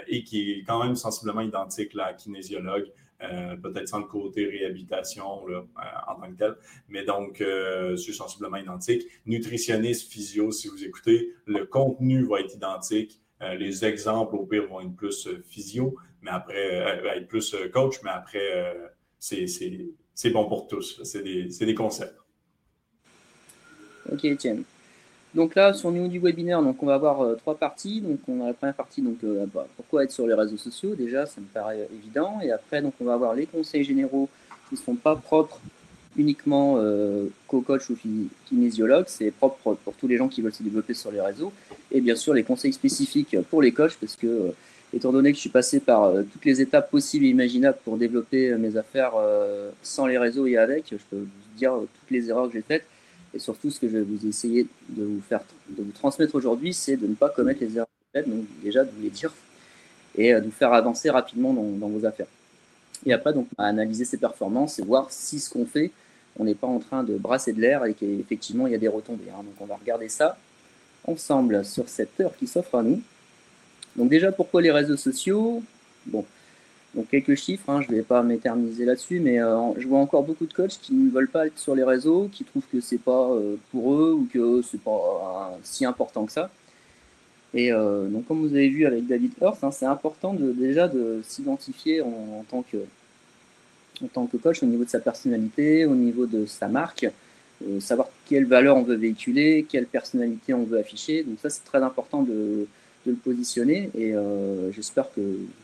et 0.07 0.24
qui 0.24 0.51
est 0.51 0.63
quand 0.63 0.83
même 0.83 0.95
sensiblement 0.95 1.42
identique 1.42 1.95
à 1.98 2.13
kinésiologue. 2.13 2.92
Peut-être 3.19 3.88
sans 3.88 4.00
le 4.00 4.06
côté 4.06 4.45
réhabilitation 4.45 5.47
là, 5.47 5.63
en 6.07 6.15
tant 6.15 6.31
que 6.31 6.38
tel, 6.38 6.56
mais 6.89 7.03
donc 7.03 7.44
c'est 7.97 8.13
sensiblement 8.13 8.57
identique. 8.57 9.03
Nutritionniste, 9.25 10.12
physio, 10.12 10.51
si 10.51 10.67
vous 10.67 10.83
écoutez, 10.83 11.33
le 11.45 11.65
contenu 11.65 12.25
va 12.25 12.41
être 12.41 12.53
identique. 12.56 13.21
les 13.41 13.85
exemples, 13.85 14.35
au 14.35 14.45
pire, 14.45 14.67
vont 14.67 14.81
être 14.81 14.95
plus 14.95 15.29
physio, 15.47 15.95
mais 16.21 16.31
après, 16.31 16.67
être 17.17 17.27
plus 17.27 17.56
coach, 17.73 17.95
mais 18.03 18.12
après, 18.12 18.75
c'est 19.19 20.29
bon 20.31 20.47
pour 20.47 20.67
tous. 20.67 21.01
C'est 21.03 21.23
des, 21.23 21.47
des, 21.47 21.75
concepts. 21.75 22.17
Ok, 24.12 24.25
Étienne. 24.25 24.63
Donc 25.36 25.54
là, 25.56 25.74
sur 25.74 25.90
le 25.92 25.98
niveau 25.98 26.08
du 26.08 26.20
webinaire, 26.20 26.62
donc 26.62 26.82
on 26.82 26.86
va 26.86 26.96
avoir 26.96 27.22
euh, 27.22 27.36
trois 27.36 27.56
parties. 27.56 28.02
Donc 28.02 28.20
on 28.28 28.42
a 28.42 28.48
la 28.48 28.54
première 28.54 28.76
partie, 28.76 29.02
donc 29.02 29.18
euh, 29.24 29.46
bah, 29.54 29.68
pourquoi 29.76 30.04
être 30.04 30.12
sur 30.12 30.26
les 30.26 30.34
réseaux 30.34 30.58
sociaux? 30.58 30.96
Déjà, 30.96 31.26
ça 31.26 31.42
me 31.42 31.46
paraît 31.46 31.88
évident. 31.94 32.40
Et 32.42 32.52
après, 32.52 32.82
donc 32.82 32.94
on 33.02 33.06
va 33.06 33.14
avoir 33.14 33.34
les 33.34 33.46
conseils 33.46 33.84
généraux 33.84 34.30
qui 34.70 34.76
ne 34.76 34.80
sont 34.80 34.96
pas 34.96 35.16
propres 35.16 35.60
uniquement 36.18 36.76
euh, 36.78 37.26
co-coach 37.48 37.90
ou 37.90 37.98
kinésiologue, 38.48 39.04
c'est 39.08 39.32
propre 39.32 39.76
pour 39.84 39.94
tous 39.96 40.08
les 40.08 40.16
gens 40.16 40.30
qui 40.30 40.42
veulent 40.42 40.54
se 40.54 40.64
développer 40.64 40.94
sur 40.94 41.12
les 41.12 41.20
réseaux. 41.20 41.52
Et 41.92 42.00
bien 42.00 42.16
sûr, 42.16 42.34
les 42.34 42.44
conseils 42.44 42.72
spécifiques 42.72 43.36
pour 43.50 43.62
les 43.62 43.74
coachs, 43.74 43.98
parce 44.00 44.16
que 44.16 44.54
étant 44.96 45.12
donné 45.12 45.32
que 45.32 45.36
je 45.36 45.42
suis 45.42 45.50
passé 45.50 45.80
par 45.80 46.04
euh, 46.04 46.24
toutes 46.24 46.46
les 46.46 46.62
étapes 46.62 46.90
possibles 46.90 47.26
et 47.26 47.30
imaginables 47.30 47.78
pour 47.84 47.98
développer 47.98 48.52
euh, 48.52 48.58
mes 48.58 48.78
affaires 48.78 49.12
euh, 49.18 49.70
sans 49.84 50.06
les 50.08 50.18
réseaux 50.18 50.48
et 50.48 50.58
avec, 50.58 50.86
je 50.92 50.98
peux 51.10 51.18
vous 51.18 51.58
dire 51.58 51.74
toutes 51.74 52.12
les 52.12 52.30
erreurs 52.30 52.48
que 52.48 52.54
j'ai 52.54 52.62
faites. 52.62 52.86
Et 53.36 53.40
surtout, 53.40 53.70
ce 53.70 53.80
que 53.80 53.88
je 53.88 53.98
vais 53.98 54.04
vous 54.04 54.26
essayer 54.26 54.66
de 54.90 55.04
vous 55.04 55.22
faire, 55.22 55.42
de 55.70 55.84
vous 55.84 55.92
transmettre 55.92 56.36
aujourd'hui, 56.36 56.74
c'est 56.74 56.96
de 56.96 57.06
ne 57.06 57.16
pas 57.16 57.30
commettre 57.30 57.60
les 57.62 57.76
erreurs 57.76 57.88
donc 58.24 58.46
déjà 58.64 58.86
de 58.86 58.92
vous 58.92 59.02
les 59.02 59.10
dire 59.10 59.34
et 60.18 60.34
de 60.34 60.40
vous 60.40 60.52
faire 60.52 60.72
avancer 60.74 61.10
rapidement 61.10 61.54
dans, 61.54 61.90
vos 61.90 62.06
affaires. 62.06 62.28
Et 63.06 63.12
après, 63.12 63.34
donc, 63.34 63.48
analyser 63.58 64.06
ses 64.06 64.18
performances 64.18 64.80
et 64.80 64.84
voir 64.84 65.12
si 65.12 65.39
ce 65.39 65.50
qu'on 65.50 65.65
fait, 65.65 65.92
on 66.39 66.46
n'est 66.46 66.56
pas 66.56 66.68
en 66.68 66.80
train 66.80 67.04
de 67.04 67.18
brasser 67.18 67.51
de 67.51 67.60
l'air 67.60 67.84
et 67.84 67.94
qu'effectivement, 67.94 68.68
il 68.68 68.72
y 68.72 68.75
a 68.75 68.80
des 68.80 68.88
retombées. 68.88 69.30
Hein. 69.30 69.44
Donc, 69.44 69.56
on 69.60 69.65
va 69.65 69.75
regarder 69.75 70.08
ça 70.08 70.38
ensemble 71.06 71.65
sur 71.65 71.89
cette 71.89 72.18
heure 72.22 72.36
qui 72.38 72.48
s'offre 72.48 72.75
à 72.75 72.84
nous. 72.84 73.01
Donc 73.96 74.10
déjà, 74.10 74.32
pourquoi 74.32 74.62
les 74.62 74.72
réseaux 74.72 74.98
sociaux? 74.98 75.62
Bon, 76.06 76.25
donc 76.96 77.10
quelques 77.10 77.36
chiffres, 77.36 77.70
hein, 77.70 77.82
je 77.82 77.92
ne 77.92 77.98
vais 77.98 78.04
pas 78.04 78.24
m'éterniser 78.24 78.86
là-dessus, 78.86 79.20
mais 79.20 79.42
euh, 79.42 79.74
je 79.78 79.86
vois 79.86 80.00
encore 80.00 80.24
beaucoup 80.24 80.46
de 80.46 80.54
coachs 80.54 80.80
qui 80.82 80.94
ne 80.94 81.12
veulent 81.12 81.30
pas 81.30 81.48
être 81.48 81.60
sur 81.60 81.75
les 81.75 81.84
réseaux, 81.84 82.30
qui 82.32 82.46
trouvent 82.46 82.66
que 82.72 82.80
c'est 82.80 82.98
pas 83.02 83.32
euh, 83.32 83.58
pour 83.72 83.94
eux 83.94 84.14
ou 84.14 84.28
que 84.34 84.62
c'est 84.62 84.80
pas 84.80 85.52
euh, 85.52 85.58
si 85.64 85.86
important 85.86 86.25
que 86.25 86.32
ça. 86.32 86.50
Et 87.54 87.72
donc 87.72 88.28
comme 88.28 88.42
vous 88.46 88.54
avez 88.54 88.68
vu 88.68 88.86
avec 88.86 89.08
David 89.08 89.32
Hurst, 89.42 89.64
hein, 89.64 89.72
c'est 89.72 89.86
important 89.86 90.34
déjà 90.34 90.90
de 90.90 91.22
s'identifier 91.24 92.02
en, 92.02 92.44
tant 92.50 92.64
que, 92.70 92.75
en 94.04 94.08
tant 94.08 94.25
que 94.25 94.36
coach 94.36 94.62
au 94.62 94.66
niveau 94.66 94.84
de 94.84 94.90
sa 94.90 95.00
personnalité, 95.00 95.86
au 95.86 95.96
niveau 95.96 96.25
de 96.25 96.46
sa 96.46 96.68
marque, 96.68 97.08
savoir 97.80 98.10
quelle 98.25 98.44
valeur 98.44 98.75
on 98.75 98.84
veut 98.84 98.98
véhiculer, 98.98 99.66
quelle 99.70 99.86
personnalité 99.86 100.54
on 100.54 100.66
veut 100.66 100.80
afficher. 100.80 101.24
Donc 101.24 101.38
ça 101.42 101.50
c'est 101.50 101.64
très 101.64 101.82
important 101.82 102.24
de 102.24 102.68
de 103.05 103.12
le 103.12 103.17
positionner 103.17 103.89
et 103.97 104.13
euh, 104.13 104.71
j'espère 104.71 105.12
que 105.13 105.21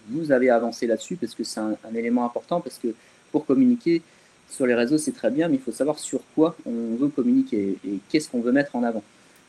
vous 0.10 0.32
avez 0.32 0.50
avancé 0.50 0.88
là-dessus 0.88 1.16
parce 1.16 1.34
que 1.34 1.44
c'est 1.44 1.60
un, 1.60 1.76
élément 1.96 2.26
important 2.26 2.62
parce 2.62 2.78
que 2.78 2.90
pour 3.32 3.46
communiquer 3.46 4.02
sur 4.50 4.66
les 4.66 4.76
réseaux 4.76 4.98
c'est 4.98 5.12
très 5.12 5.32
bien 5.32 5.48
mais 5.48 5.56
il 5.56 5.62
faut 5.62 5.72
savoir 5.72 6.00
sur 6.00 6.22
quoi 6.36 6.56
on 6.66 6.96
veut 6.96 7.10
communiquer 7.10 7.78
et 7.86 8.00
qu'est-ce 8.10 8.30
qu'on 8.30 8.42
veut 8.42 8.52
mettre 8.52 8.76
en 8.76 8.84
avant. 8.84 9.04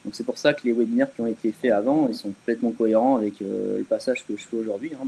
Donc 0.04 0.14
c'est 0.14 0.24
pour 0.24 0.38
ça 0.38 0.54
que 0.54 0.62
les 0.64 0.72
webinaires 0.72 1.12
qui 1.14 1.20
ont 1.20 1.26
été 1.26 1.52
faits 1.52 1.72
avant 1.72 2.08
ils 2.08 2.14
sont 2.14 2.30
complètement 2.30 2.72
cohérents 2.72 3.16
avec 3.16 3.40
euh, 3.42 3.78
le 3.78 3.84
passage 3.84 4.24
que 4.26 4.36
je 4.36 4.44
fais 4.44 4.56
aujourd'hui. 4.56 4.92
Hein. 4.94 5.06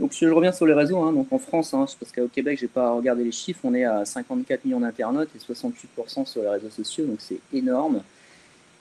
Donc 0.00 0.12
je 0.18 0.26
reviens 0.26 0.52
sur 0.52 0.66
les 0.66 0.72
réseaux, 0.72 0.98
hein. 0.98 1.12
donc 1.12 1.30
en 1.30 1.38
France, 1.38 1.74
hein, 1.74 1.84
parce 2.00 2.10
qu'au 2.10 2.28
Québec, 2.28 2.58
j'ai 2.58 2.68
pas 2.68 2.90
regardé 2.92 3.22
les 3.22 3.32
chiffres, 3.32 3.60
on 3.64 3.74
est 3.74 3.84
à 3.84 4.06
54 4.06 4.64
millions 4.64 4.80
d'internautes 4.80 5.28
et 5.36 5.52
68% 5.52 6.24
sur 6.24 6.40
les 6.40 6.48
réseaux 6.48 6.70
sociaux, 6.70 7.04
donc 7.04 7.18
c'est 7.18 7.38
énorme. 7.52 8.00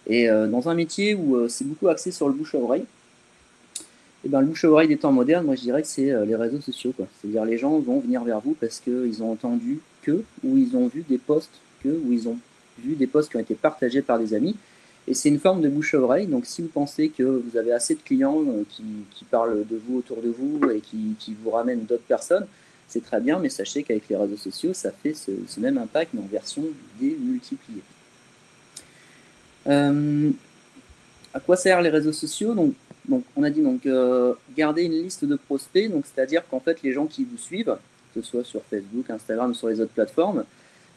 Et 0.07 0.29
euh, 0.29 0.47
dans 0.47 0.69
un 0.69 0.75
métier 0.75 1.15
où 1.15 1.49
c'est 1.49 1.67
beaucoup 1.67 1.89
axé 1.89 2.11
sur 2.11 2.29
le 2.29 2.33
bouche-oreille, 2.35 2.83
et 2.83 2.85
eh 4.25 4.29
ben, 4.29 4.41
le 4.41 4.47
bouche-oreille 4.47 4.87
des 4.87 4.97
temps 4.97 5.11
modernes, 5.11 5.45
moi 5.45 5.55
je 5.55 5.61
dirais 5.61 5.81
que 5.81 5.87
c'est 5.87 6.11
euh, 6.11 6.25
les 6.25 6.35
réseaux 6.35 6.61
sociaux. 6.61 6.93
C'est-à-dire 7.21 7.45
les 7.45 7.57
gens 7.57 7.79
vont 7.79 7.99
venir 7.99 8.23
vers 8.23 8.39
vous 8.41 8.55
parce 8.59 8.79
qu'ils 8.79 9.23
ont 9.23 9.31
entendu 9.31 9.79
que, 10.01 10.23
ou 10.43 10.57
ils 10.57 10.75
ont 10.75 10.87
vu 10.87 11.03
des 11.07 11.17
posts 11.17 11.61
que, 11.83 11.89
ou 11.89 12.11
ils 12.11 12.27
ont 12.27 12.37
vu 12.83 12.95
des 12.95 13.07
posts 13.07 13.31
qui 13.31 13.37
ont 13.37 13.41
été 13.41 13.55
partagés 13.55 14.01
par 14.01 14.19
des 14.19 14.33
amis. 14.33 14.55
Et 15.07 15.13
c'est 15.13 15.29
une 15.29 15.39
forme 15.39 15.61
de 15.61 15.69
bouche-oreille. 15.69 16.27
Donc, 16.27 16.45
si 16.45 16.61
vous 16.61 16.67
pensez 16.67 17.09
que 17.09 17.23
vous 17.23 17.57
avez 17.57 17.71
assez 17.71 17.95
de 17.95 18.01
clients 18.01 18.43
qui, 18.69 18.83
qui, 19.11 19.25
parlent 19.25 19.65
de 19.65 19.81
vous 19.87 19.97
autour 19.97 20.21
de 20.21 20.29
vous 20.29 20.59
et 20.69 20.81
qui, 20.81 21.15
qui 21.17 21.35
vous 21.41 21.49
ramènent 21.49 21.85
d'autres 21.85 22.03
personnes, 22.03 22.45
c'est 22.89 23.03
très 23.03 23.21
bien, 23.21 23.39
mais 23.39 23.49
sachez 23.49 23.83
qu'avec 23.83 24.09
les 24.09 24.15
réseaux 24.15 24.37
sociaux, 24.37 24.73
ça 24.73 24.91
fait 24.91 25.13
ce, 25.13 25.31
même 25.59 25.77
impact, 25.77 26.11
mais 26.13 26.21
en 26.21 26.27
version 26.27 26.63
démultipliée. 26.99 27.81
Euh, 29.67 30.31
à 31.33 31.39
quoi 31.39 31.55
servent 31.55 31.83
les 31.83 31.89
réseaux 31.89 32.11
sociaux? 32.11 32.55
Donc, 32.55 32.73
donc, 33.09 33.23
on 33.35 33.41
a 33.41 33.49
dit 33.49 33.61
donc 33.61 33.87
euh, 33.87 34.35
garder 34.55 34.83
une 34.83 34.91
liste 34.91 35.25
de 35.25 35.35
prospects, 35.35 35.91
donc 35.91 36.05
c'est-à-dire 36.05 36.47
qu'en 36.47 36.59
fait 36.59 36.83
les 36.83 36.93
gens 36.93 37.07
qui 37.07 37.25
vous 37.25 37.37
suivent, 37.37 37.75
que 38.13 38.21
ce 38.21 38.27
soit 38.27 38.43
sur 38.43 38.61
Facebook, 38.63 39.09
Instagram 39.09 39.49
ou 39.49 39.53
sur 39.55 39.67
les 39.67 39.81
autres 39.81 39.93
plateformes, 39.93 40.45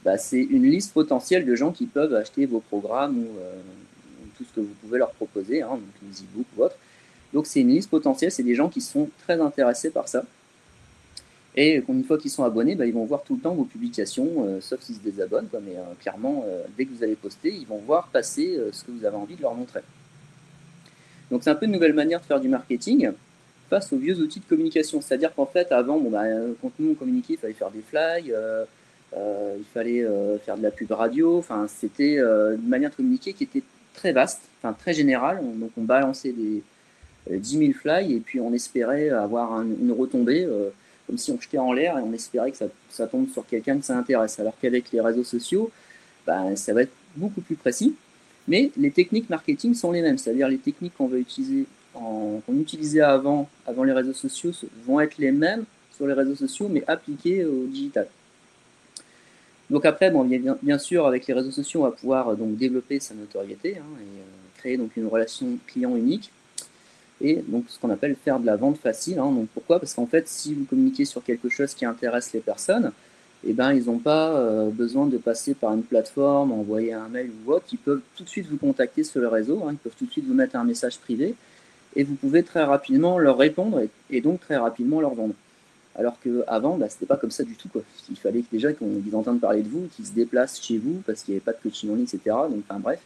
bah, 0.05 0.19
c'est 0.19 0.43
une 0.43 0.65
liste 0.65 0.93
potentielle 0.93 1.47
de 1.47 1.57
gens 1.57 1.73
qui 1.73 1.87
peuvent 1.87 2.15
acheter 2.15 2.45
vos 2.45 2.61
programmes 2.61 3.17
ou, 3.19 3.39
euh, 3.41 3.55
tout 4.37 4.45
ce 4.45 4.53
que 4.55 4.61
vous 4.61 4.75
pouvez 4.83 4.99
leur 4.99 5.13
proposer, 5.13 5.63
hein, 5.63 5.71
donc 5.71 5.81
les 6.03 6.23
e-books 6.23 6.47
ou 6.57 6.65
autres. 6.65 6.77
Donc 7.33 7.47
c'est 7.47 7.61
une 7.61 7.71
liste 7.71 7.89
potentielle, 7.89 8.31
c'est 8.31 8.43
des 8.43 8.55
gens 8.55 8.69
qui 8.69 8.83
sont 8.83 9.09
très 9.25 9.41
intéressés 9.41 9.91
par 9.91 10.07
ça. 10.07 10.25
Et 11.57 11.83
une 11.89 12.05
fois 12.05 12.19
qu'ils 12.19 12.31
sont 12.31 12.45
abonnés, 12.45 12.75
bah, 12.75 12.85
ils 12.85 12.95
vont 12.95 13.05
voir 13.07 13.23
tout 13.23 13.37
le 13.37 13.41
temps 13.41 13.55
vos 13.55 13.65
publications, 13.65 14.47
euh, 14.47 14.61
sauf 14.61 14.83
s'ils 14.83 14.97
se 14.97 15.01
désabonnent. 15.01 15.49
mais 15.65 15.77
clairement, 16.01 16.45
dès 16.77 16.85
que 16.85 16.93
vous 16.95 17.03
allez 17.03 17.17
poster, 17.17 17.55
ils 17.55 17.67
vont 17.67 17.79
voir 17.79 18.09
passer 18.09 18.59
ce 18.71 18.85
que 18.85 18.91
vous 18.91 19.07
avez 19.07 19.17
envie 19.17 19.37
de 19.37 19.43
leur 19.43 19.55
montrer. 19.55 19.81
Donc 21.33 21.43
c'est 21.43 21.51
un 21.51 21.57
peu 21.57 21.67
une 21.67 21.73
nouvelle 21.73 21.95
manière 21.95 22.21
de 22.21 22.27
faire 22.27 22.39
du 22.39 22.49
marketing 22.49 23.11
face 23.69 23.93
aux 23.93 23.97
vieux 23.97 24.19
outils 24.19 24.39
de 24.39 24.45
communication. 24.45 25.01
C'est-à-dire 25.01 25.35
qu'en 25.35 25.47
fait, 25.47 25.73
avant, 25.73 25.99
bon, 25.99 26.11
bah, 26.11 26.25
quand 26.61 26.71
nous 26.79 26.91
on 26.91 26.95
communiquait, 26.95 27.33
il 27.35 27.39
fallait 27.39 27.55
faire 27.55 27.71
des 27.71 27.81
flyers, 27.81 28.67
il 29.17 29.65
fallait 29.73 30.07
faire 30.45 30.59
de 30.59 30.63
la 30.63 30.71
pub 30.71 30.93
radio. 30.93 31.39
Enfin, 31.39 31.67
c'était 31.69 32.19
une 32.19 32.69
manière 32.69 32.91
de 32.91 32.97
communiquer 32.97 33.33
qui 33.33 33.45
était 33.45 33.63
très 33.95 34.13
vaste, 34.13 34.43
enfin 34.59 34.75
très 34.75 34.93
générale. 34.93 35.41
donc 35.59 35.71
on 35.77 35.83
balançait 35.83 36.33
des 36.33 36.63
10 37.31 37.59
000 37.59 37.73
fly 37.73 38.15
et 38.15 38.21
puis 38.21 38.41
on 38.41 38.53
espérait 38.53 39.09
avoir 39.09 39.53
une 39.63 39.93
retombée 39.93 40.47
comme 41.07 41.19
si 41.19 41.31
on 41.31 41.41
jetait 41.41 41.59
en 41.59 41.73
l'air 41.73 41.99
et 41.99 42.03
on 42.03 42.13
espérait 42.13 42.53
que 42.53 42.59
ça, 42.91 43.07
tombe 43.07 43.29
sur 43.31 43.47
quelqu'un 43.47 43.79
que 43.79 43.85
ça 43.85 43.97
intéresse. 43.97 44.39
Alors 44.39 44.55
qu'avec 44.61 44.93
les 44.93 45.01
réseaux 45.01 45.25
sociaux, 45.25 45.71
bah, 46.27 46.55
ça 46.57 46.73
va 46.73 46.83
être 46.83 46.93
beaucoup 47.17 47.41
plus 47.41 47.57
précis. 47.57 47.95
Mais 48.49 48.71
les 48.77 48.91
techniques 48.91 49.31
marketing 49.31 49.75
sont 49.75 49.93
les 49.93 50.03
mêmes, 50.03 50.19
c'est-à-dire 50.19 50.49
les 50.49 50.59
techniques 50.59 50.95
qu'on 50.97 51.07
va 51.07 51.19
utiliser, 51.19 51.67
qu'on 51.93 52.43
utilisait 52.61 53.01
avant, 53.01 53.49
avant 53.67 53.85
les 53.85 53.93
réseaux 53.93 54.13
sociaux, 54.13 54.51
vont 54.85 55.01
être 55.01 55.19
les 55.19 55.33
mêmes 55.33 55.65
sur 55.95 56.07
les 56.07 56.15
réseaux 56.15 56.35
sociaux, 56.35 56.69
mais 56.69 56.83
appliquées 56.87 57.45
au 57.45 57.67
digital. 57.67 58.09
Donc 59.71 59.87
après, 59.87 60.11
bon, 60.11 60.25
bien, 60.25 60.57
bien, 60.61 60.79
sûr, 60.79 61.07
avec 61.07 61.27
les 61.27 61.35
réseaux 61.35 61.51
sociaux, 61.51 61.81
on 61.81 61.85
va 61.85 61.93
pouvoir 61.93 62.29
euh, 62.29 62.35
donc 62.35 62.57
développer 62.57 63.01
sa 63.01 63.15
notoriété 63.15 63.79
hein, 63.79 63.85
et 64.01 64.21
euh, 64.21 64.59
créer 64.59 64.77
donc 64.77 64.97
une 64.97 65.07
relation 65.07 65.59
client 65.67 65.97
unique 65.97 66.31
et 67.23 67.37
donc 67.47 67.65
ce 67.69 67.79
qu'on 67.79 67.91
appelle 67.91 68.17
faire 68.23 68.39
de 68.39 68.47
la 68.47 68.57
vente 68.57 68.79
facile. 68.79 69.19
Hein. 69.19 69.31
Donc 69.31 69.49
pourquoi? 69.55 69.79
Parce 69.79 69.95
qu'en 69.95 70.07
fait, 70.07 70.29
si 70.29 70.53
vous 70.53 70.65
communiquez 70.65 71.05
sur 71.05 71.23
quelque 71.25 71.49
chose 71.49 71.73
qui 71.73 71.87
intéresse 71.87 72.33
les 72.33 72.41
personnes, 72.41 72.93
eh 73.45 73.53
ben, 73.53 73.73
ils 73.73 73.87
n'ont 73.87 73.99
pas 73.99 74.37
euh, 74.37 74.71
besoin 74.71 75.07
de 75.07 75.19
passer 75.19 75.55
par 75.55 75.73
une 75.75 75.83
plateforme, 75.83 76.53
envoyer 76.53 76.93
un 76.93 77.09
mail 77.09 77.31
ou 77.45 77.53
autre. 77.53 77.67
Ils 77.73 77.79
peuvent 77.79 78.01
tout 78.17 78.23
de 78.23 78.29
suite 78.29 78.47
vous 78.49 78.57
contacter 78.57 79.03
sur 79.03 79.21
le 79.21 79.29
réseau, 79.29 79.63
hein. 79.65 79.73
ils 79.73 79.79
peuvent 79.79 79.97
tout 79.99 80.07
de 80.07 80.13
suite 80.13 80.27
vous 80.27 80.35
mettre 80.35 80.57
un 80.57 80.65
message 80.65 80.99
privé 80.99 81.35
et 81.97 82.05
vous 82.05 82.15
pouvez 82.15 82.43
très 82.43 82.63
rapidement 82.63 83.19
leur 83.19 83.37
répondre 83.37 83.83
et, 84.11 84.21
donc 84.21 84.41
très 84.41 84.57
rapidement 84.57 85.01
leur 85.01 85.15
vendre. 85.15 85.35
Alors 85.95 86.17
qu'avant, 86.21 86.77
bah, 86.79 86.89
ce 86.89 86.95
n'était 86.95 87.07
pas 87.07 87.17
comme 87.17 87.31
ça 87.31 87.43
du 87.43 87.55
tout. 87.55 87.69
Quoi. 87.69 87.83
Il 88.11 88.17
fallait 88.17 88.45
déjà 88.51 88.73
qu'ils 88.73 89.15
entendent 89.15 89.41
parler 89.41 89.63
de 89.63 89.69
vous, 89.69 89.89
qu'ils 89.95 90.07
se 90.07 90.13
déplacent 90.13 90.63
chez 90.63 90.79
vous 90.79 91.03
parce 91.07 91.23
qu'il 91.23 91.35
n'y 91.35 91.37
avait 91.37 91.45
pas 91.45 91.53
de 91.53 91.63
coaching 91.63 91.91
en 91.91 91.95
ligne, 91.97 92.05
etc. 92.05 92.21
Donc, 92.49 92.63
enfin, 92.69 92.81
bref. 92.81 93.01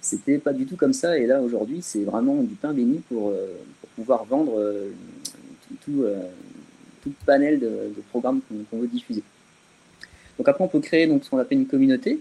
C'était 0.00 0.38
pas 0.38 0.52
du 0.52 0.66
tout 0.66 0.76
comme 0.76 0.94
ça. 0.94 1.16
Et 1.18 1.26
là, 1.26 1.40
aujourd'hui, 1.40 1.80
c'est 1.80 2.02
vraiment 2.02 2.42
du 2.42 2.54
pain 2.54 2.72
béni 2.72 2.98
pour, 3.08 3.28
euh, 3.28 3.46
pouvoir 3.94 4.24
vendre 4.24 4.58
euh, 4.58 4.90
tout, 5.84 6.04
panel 7.26 7.60
de, 7.60 7.92
programmes 8.10 8.40
qu'on 8.70 8.78
veut 8.78 8.88
diffuser. 8.88 9.22
Donc 10.42 10.48
après, 10.48 10.64
on 10.64 10.68
peut 10.68 10.80
créer 10.80 11.06
donc, 11.06 11.22
ce 11.22 11.30
qu'on 11.30 11.38
appelle 11.38 11.58
une 11.58 11.68
communauté. 11.68 12.18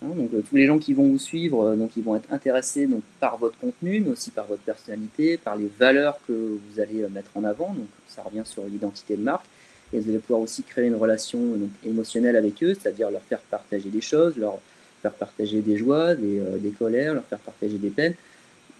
Hein. 0.00 0.10
donc 0.14 0.30
tous 0.48 0.54
les 0.54 0.64
gens 0.64 0.78
qui 0.78 0.94
vont 0.94 1.08
vous 1.08 1.18
suivre, 1.18 1.74
donc 1.74 1.90
ils 1.96 2.04
vont 2.04 2.14
être 2.14 2.32
intéressés 2.32 2.86
donc, 2.86 3.02
par 3.18 3.36
votre 3.36 3.58
contenu, 3.58 3.98
mais 3.98 4.10
aussi 4.10 4.30
par 4.30 4.46
votre 4.46 4.62
personnalité, 4.62 5.38
par 5.38 5.56
les 5.56 5.68
valeurs 5.76 6.20
que 6.28 6.32
vous 6.32 6.80
allez 6.80 7.04
mettre 7.10 7.30
en 7.34 7.42
avant. 7.42 7.74
Donc 7.74 7.88
ça 8.06 8.22
revient 8.22 8.44
sur 8.44 8.62
l'identité 8.62 9.16
de 9.16 9.22
marque. 9.22 9.44
Et 9.92 9.98
vous 9.98 10.08
allez 10.08 10.20
pouvoir 10.20 10.40
aussi 10.40 10.62
créer 10.62 10.86
une 10.86 10.94
relation 10.94 11.40
émotionnelle 11.84 12.36
avec 12.36 12.62
eux, 12.62 12.74
c'est-à-dire 12.74 13.10
leur 13.10 13.22
faire 13.22 13.40
partager 13.40 13.88
des 13.88 14.02
choses, 14.02 14.36
leur 14.36 14.60
faire 15.02 15.14
partager 15.14 15.60
des 15.60 15.76
joies, 15.76 16.14
des, 16.14 16.38
euh, 16.38 16.70
colères, 16.78 17.14
leur 17.14 17.24
faire 17.24 17.40
partager 17.40 17.78
des 17.78 17.90
peines, 17.90 18.14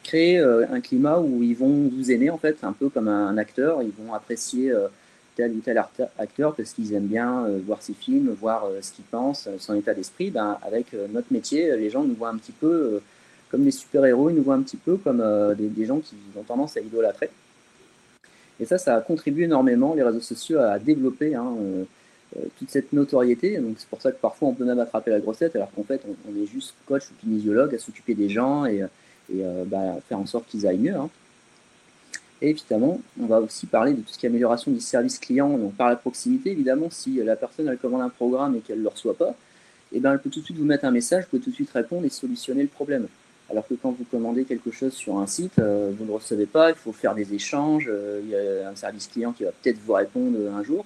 créer 0.05 0.39
euh, 0.39 0.67
un 0.71 0.81
climat 0.81 1.19
où 1.19 1.43
ils 1.43 1.57
vont 1.57 1.91
vous 1.93 2.13
aimer 2.13 2.31
en 2.31 2.39
fait, 2.39 2.59
un 2.63 2.73
peu 2.73 2.91
comme 2.91 3.09
un, 3.09 3.37
acteur, 3.39 3.83
ils 3.83 4.05
vont 4.05 4.15
apprécier 4.15 4.71
euh, 4.71 4.87
tel 5.39 5.53
ou 5.53 5.61
tel 5.61 5.79
acteur 6.19 6.55
parce 6.55 6.73
qu'ils 6.73 6.93
aiment 6.93 7.07
bien 7.07 7.47
voir 7.65 7.81
ses 7.81 7.95
films, 7.95 8.31
voir 8.31 8.69
ce 8.83 8.93
qu'il 8.93 9.05
pense, 9.05 9.49
son 9.59 9.75
état 9.75 9.95
d'esprit. 9.95 10.31
Ben, 10.31 10.59
avec 10.63 10.93
notre 11.13 11.33
métier, 11.33 11.75
les 11.77 11.89
gens 11.89 12.05
nous 12.05 12.15
voient 12.15 12.29
un 12.29 12.37
petit 12.37 12.53
peu 12.53 13.01
comme 13.51 13.65
des 13.65 13.71
super-héros, 13.71 14.29
ils 14.29 14.37
nous 14.37 14.43
voient 14.43 14.57
un 14.57 14.63
petit 14.63 14.77
peu 14.77 14.97
comme 14.97 15.25
des, 15.57 15.87
gens 15.87 16.01
qui 16.01 16.17
ont 16.37 16.43
tendance 16.43 16.77
à 16.77 16.81
idolâtrer. 16.81 17.31
Et 18.61 18.67
ça, 18.67 18.77
ça 18.77 18.97
a 18.97 19.01
contribué 19.01 19.45
énormément, 19.45 19.95
les 19.95 20.03
réseaux 20.03 20.21
sociaux, 20.21 20.59
à 20.59 20.79
développer 20.79 21.37
hein, 21.37 21.55
euh, 22.37 22.43
toute 22.59 22.69
cette 22.69 22.93
notoriété. 22.93 23.57
Donc 23.57 23.77
c'est 23.79 23.89
pour 23.89 24.03
ça 24.03 24.13
que 24.13 24.21
parfois 24.21 24.49
on 24.49 24.55
peut 24.55 24.65
même 24.65 24.79
attraper 24.79 25.11
la 25.11 25.21
grossette, 25.21 25.57
alors 25.57 25.71
qu'en 25.73 25.83
fait 25.83 26.03
on, 26.07 26.43
est 26.43 26.47
juste 26.47 26.75
coach 26.85 27.05
ou 27.11 27.15
kinésiologue 27.21 27.75
à 27.75 27.79
s'occuper 27.79 28.15
des 28.15 28.29
gens 28.29 28.67
et, 28.67 28.83
euh, 29.35 29.65
bah, 29.65 29.97
faire 30.09 30.19
en 30.19 30.27
sorte 30.27 30.47
qu'ils 30.47 30.67
aillent 30.67 30.79
mieux. 30.79 30.95
Hein. 30.95 31.09
Et 32.41 32.51
évidemment, 32.51 33.01
on 33.21 33.27
va 33.27 33.41
aussi 33.41 33.67
parler 33.67 33.93
de 33.93 34.01
tout 34.01 34.13
ce 34.13 34.19
qui 34.19 34.27
est 34.27 34.29
amélioration 34.29 34.71
du 34.71 34.81
service 34.81 35.19
client, 35.19 35.57
donc 35.59 35.75
par 35.75 35.89
la 35.89 35.97
proximité. 35.97 36.53
Évidemment, 36.53 36.89
si 36.91 37.15
la 37.15 37.37
personne 37.37 37.69
elle 37.69 37.79
commande 37.79 38.03
un 38.03 38.09
programme 38.09 38.57
et 38.57 38.61
qu'elle 38.61 38.79
ne 38.79 38.85
le 38.85 38.89
reçoit 38.89 39.17
pas, 39.17 39.35
eh 39.93 40.01
ben, 40.01 40.13
elle 40.13 40.21
peut 40.21 40.31
tout 40.31 40.41
de 40.41 40.45
suite 40.45 40.59
vous 40.59 40.65
mettre 40.65 40.85
un 40.85 40.91
message, 40.91 41.25
vous 41.25 41.31
pouvez 41.31 41.43
tout 41.43 41.51
de 41.51 41.55
suite 41.55 41.71
répondre 41.71 42.05
et 42.05 42.11
solutionner 42.11 42.63
le 42.63 42.69
problème. 42.69 43.09
Alors 43.51 43.67
que 43.67 43.75
quand 43.75 43.91
vous 43.91 44.05
commandez 44.11 44.45
quelque 44.45 44.71
chose 44.71 44.93
sur 44.93 45.19
un 45.19 45.27
site, 45.27 45.59
euh, 45.59 45.91
vous 45.99 46.05
ne 46.05 46.13
recevez 46.13 46.47
pas, 46.47 46.69
il 46.69 46.77
faut 46.77 46.93
faire 46.93 47.15
des 47.15 47.33
échanges, 47.35 47.91
il 48.23 48.29
y 48.29 48.37
a 48.37 48.69
un 48.69 48.77
service 48.77 49.09
client 49.09 49.33
qui 49.33 49.45
va 49.45 49.51
peut-être 49.51 49.79
vous 49.85 49.95
répondre 49.95 50.37
un 50.55 50.63
jour. 50.63 50.85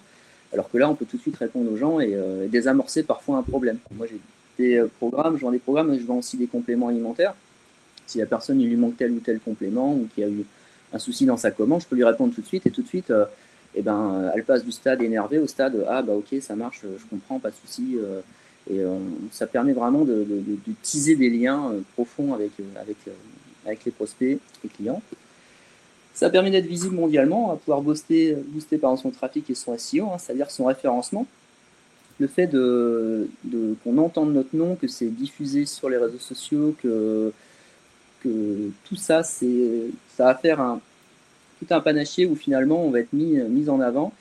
Alors 0.52 0.70
que 0.70 0.76
là, 0.76 0.88
on 0.88 0.94
peut 0.94 1.06
tout 1.06 1.16
de 1.16 1.22
suite 1.22 1.36
répondre 1.36 1.70
aux 1.72 1.76
gens 1.76 1.98
et, 1.98 2.14
euh, 2.14 2.46
désamorcer 2.46 3.02
parfois 3.02 3.38
un 3.38 3.42
problème. 3.42 3.78
Moi, 3.92 4.06
j'ai 4.06 4.20
des 4.58 4.76
euh, 4.76 4.90
programmes, 4.98 5.36
je 5.36 5.42
vends 5.42 5.50
des 5.50 5.58
programmes, 5.58 5.90
mais 5.90 5.98
je 5.98 6.04
vends 6.04 6.18
aussi 6.18 6.36
des 6.36 6.46
compléments 6.46 6.88
alimentaires. 6.88 7.34
Si 8.06 8.18
la 8.18 8.26
personne, 8.26 8.60
il 8.60 8.68
lui 8.68 8.76
manque 8.76 8.98
tel 8.98 9.12
ou 9.12 9.20
tel 9.20 9.40
complément 9.40 9.94
ou 9.94 10.08
qu'il 10.14 10.24
y 10.24 10.26
a 10.26 10.30
eu 10.30 10.44
un 10.92 10.98
souci 10.98 11.24
dans 11.24 11.36
sa 11.36 11.50
commande, 11.50 11.82
je 11.82 11.86
peux 11.86 11.96
lui 11.96 12.04
répondre 12.04 12.34
tout 12.34 12.40
de 12.40 12.46
suite 12.46 12.66
et 12.66 12.70
tout 12.70 12.82
de 12.82 12.88
suite, 12.88 13.10
euh, 13.10 13.24
eh 13.74 13.82
ben, 13.82 14.30
elle 14.34 14.44
passe 14.44 14.64
du 14.64 14.72
stade 14.72 15.02
énervé 15.02 15.38
au 15.38 15.46
stade 15.46 15.84
ah 15.88 16.02
bah 16.02 16.12
ok, 16.12 16.40
ça 16.40 16.54
marche, 16.54 16.82
je 16.82 17.04
comprends, 17.08 17.38
pas 17.38 17.50
de 17.50 17.54
souci. 17.64 17.96
et 18.70 18.82
ça 19.30 19.46
permet 19.46 19.72
vraiment 19.72 20.04
de, 20.04 20.26
teaser 20.82 21.16
des 21.16 21.30
liens 21.30 21.72
profonds 21.94 22.34
avec, 22.34 22.50
avec, 22.78 22.98
avec 23.64 23.84
les 23.86 23.92
prospects 23.92 24.38
et 24.64 24.68
clients. 24.68 25.00
Ça 26.14 26.28
permet 26.28 26.50
d'être 26.50 26.66
visible 26.66 26.94
mondialement, 26.94 27.52
à 27.52 27.56
pouvoir 27.56 27.80
booster, 27.80 28.36
booster 28.48 28.78
par 28.78 28.96
son 28.98 29.10
trafic 29.10 29.48
et 29.48 29.54
son 29.54 29.76
SEO, 29.78 30.10
hein, 30.10 30.18
c'est-à-dire 30.18 30.50
son 30.50 30.66
référencement. 30.66 31.26
Le 32.18 32.26
fait 32.26 32.46
de, 32.46 33.28
qu'on 33.82 33.98
entende 33.98 34.32
notre 34.32 34.54
nom, 34.54 34.76
que 34.76 34.88
c'est 34.88 35.06
diffusé 35.06 35.64
sur 35.64 35.88
les 35.88 35.96
réseaux 35.96 36.18
sociaux, 36.18 36.76
que, 36.82 37.32
tout 38.22 38.96
ça, 38.96 39.22
c'est, 39.22 39.86
ça 40.16 40.24
va 40.24 40.34
faire 40.34 40.60
un, 40.60 40.80
tout 41.58 41.74
un 41.74 41.80
panaché 41.80 42.26
où 42.26 42.34
finalement 42.34 42.84
on 42.84 42.90
va 42.90 43.00
être 43.00 43.12
mis, 43.12 43.38
mis 43.48 43.68
en 43.68 43.80
avant, 43.80 44.12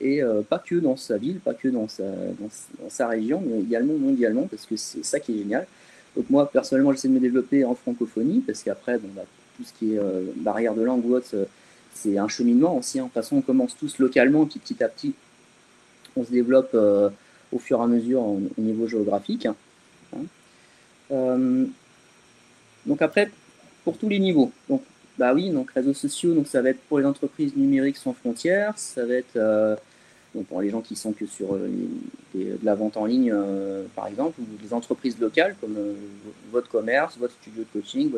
et 0.00 0.22
euh, 0.22 0.42
pas 0.42 0.58
que 0.58 0.76
dans 0.76 0.96
sa 0.96 1.18
ville, 1.18 1.40
pas 1.40 1.54
que 1.54 1.68
dans 1.68 1.88
sa, 1.88 2.04
dans, 2.04 2.88
sa 2.88 3.08
région, 3.08 3.42
mais 3.46 3.60
également 3.60 3.94
mondialement, 3.94 4.46
parce 4.46 4.66
que 4.66 4.76
c'est 4.76 5.04
ça 5.04 5.20
qui 5.20 5.32
est 5.32 5.38
génial. 5.38 5.66
Donc 6.16 6.28
moi, 6.30 6.50
personnellement, 6.50 6.92
j'essaie 6.92 7.08
de 7.08 7.12
me 7.12 7.20
développer 7.20 7.64
en 7.64 7.74
francophonie, 7.74 8.40
parce 8.40 8.62
qu'après, 8.62 8.98
bah, 8.98 9.22
tout 9.56 9.64
ce 9.64 9.72
qui 9.78 9.94
est 9.94 9.98
euh, 9.98 10.22
barrière 10.36 10.74
de 10.74 10.82
langue 10.82 11.04
ou 11.06 11.14
autre, 11.14 11.28
c'est 11.94 12.18
un 12.18 12.28
cheminement 12.28 12.76
aussi. 12.76 12.98
Hein. 12.98 13.04
De 13.04 13.08
toute 13.08 13.14
façon, 13.14 13.36
on 13.36 13.42
commence 13.42 13.76
tous 13.76 13.98
localement, 13.98 14.46
puis 14.46 14.58
petit 14.58 14.82
à 14.82 14.88
petit, 14.88 15.14
on 16.16 16.24
se 16.24 16.30
développe 16.30 16.70
euh, 16.74 17.10
au 17.52 17.58
fur 17.58 17.80
et 17.80 17.82
à 17.82 17.86
mesure 17.86 18.22
au 18.22 18.40
niveau 18.58 18.86
géographique. 18.86 19.46
Hein. 19.46 19.54
Euh, 21.12 21.66
donc 22.86 23.02
après, 23.02 23.30
pour 23.84 23.98
tous 23.98 24.08
les 24.08 24.18
niveaux. 24.18 24.52
Donc, 24.68 24.82
bah 25.18 25.34
oui, 25.34 25.50
donc 25.50 25.70
réseaux 25.72 25.94
sociaux, 25.94 26.34
donc 26.34 26.46
ça 26.46 26.62
va 26.62 26.70
être 26.70 26.80
pour 26.88 26.98
les 26.98 27.04
entreprises 27.04 27.54
numériques 27.56 27.96
sans 27.96 28.14
frontières, 28.14 28.78
ça 28.78 29.04
va 29.04 29.14
être 29.14 29.78
donc 30.34 30.46
pour 30.46 30.62
les 30.62 30.70
gens 30.70 30.80
qui 30.80 30.96
sont 30.96 31.12
que 31.12 31.26
sur 31.26 31.58
de 32.34 32.58
la 32.62 32.74
vente 32.74 32.96
en 32.96 33.04
ligne, 33.04 33.34
par 33.94 34.06
exemple, 34.06 34.40
ou 34.40 34.62
des 34.62 34.72
entreprises 34.72 35.18
locales 35.20 35.56
comme 35.60 35.76
votre 36.50 36.70
commerce, 36.70 37.18
votre 37.18 37.34
studio 37.34 37.64
de 37.64 37.80
coaching, 37.80 38.10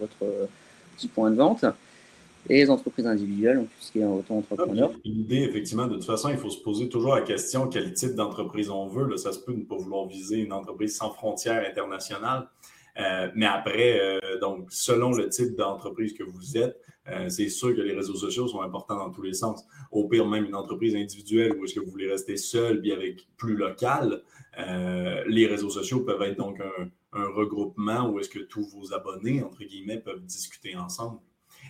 votre, 0.00 0.48
petits 0.96 1.08
points 1.08 1.30
de 1.30 1.36
vente. 1.36 1.64
Et 2.50 2.56
les 2.56 2.70
entreprises 2.70 3.06
individuelles, 3.06 3.58
tout 3.58 3.84
ce 3.84 3.92
qui 3.92 3.98
est 4.00 4.04
auto-entrepreneur. 4.04 4.90
L'idée, 5.04 5.42
effectivement, 5.42 5.86
de 5.86 5.96
toute 5.96 6.04
façon, 6.04 6.30
il 6.30 6.38
faut 6.38 6.48
se 6.48 6.60
poser 6.60 6.88
toujours 6.88 7.14
la 7.14 7.20
question 7.20 7.66
quel 7.66 7.92
type 7.92 8.14
d'entreprise 8.14 8.70
on 8.70 8.86
veut. 8.86 9.16
Ça 9.18 9.32
se 9.32 9.40
peut 9.40 9.52
ne 9.52 9.64
pas 9.64 9.76
vouloir 9.76 10.06
viser 10.06 10.38
une 10.38 10.52
entreprise 10.52 10.96
sans 10.96 11.10
frontières 11.10 11.62
internationales. 12.98 13.32
mais 13.34 13.46
après, 13.46 14.20
donc, 14.40 14.66
selon 14.70 15.12
le 15.12 15.28
type 15.28 15.56
d'entreprise 15.56 16.12
que 16.12 16.24
vous 16.24 16.56
êtes, 16.56 16.76
c'est 17.28 17.48
sûr 17.48 17.74
que 17.74 17.80
les 17.80 17.94
réseaux 17.94 18.16
sociaux 18.16 18.48
sont 18.48 18.60
importants 18.60 18.96
dans 18.96 19.10
tous 19.10 19.22
les 19.22 19.32
sens. 19.32 19.64
Au 19.90 20.08
pire, 20.08 20.26
même 20.26 20.44
une 20.44 20.54
entreprise 20.54 20.94
individuelle 20.94 21.56
où 21.56 21.64
est-ce 21.64 21.74
que 21.74 21.80
vous 21.80 21.90
voulez 21.90 22.10
rester 22.10 22.36
seul, 22.36 22.80
puis 22.80 22.92
avec 22.92 23.26
plus 23.36 23.56
local, 23.56 24.22
les 25.26 25.46
réseaux 25.46 25.70
sociaux 25.70 26.00
peuvent 26.00 26.22
être 26.22 26.36
donc 26.36 26.60
un, 26.60 26.90
regroupement 27.12 28.10
où 28.10 28.20
est-ce 28.20 28.28
que 28.28 28.40
tous 28.40 28.68
vos 28.68 28.92
abonnés, 28.92 29.42
entre 29.42 29.64
guillemets, 29.64 29.98
peuvent 29.98 30.24
discuter 30.24 30.76
ensemble. 30.76 31.20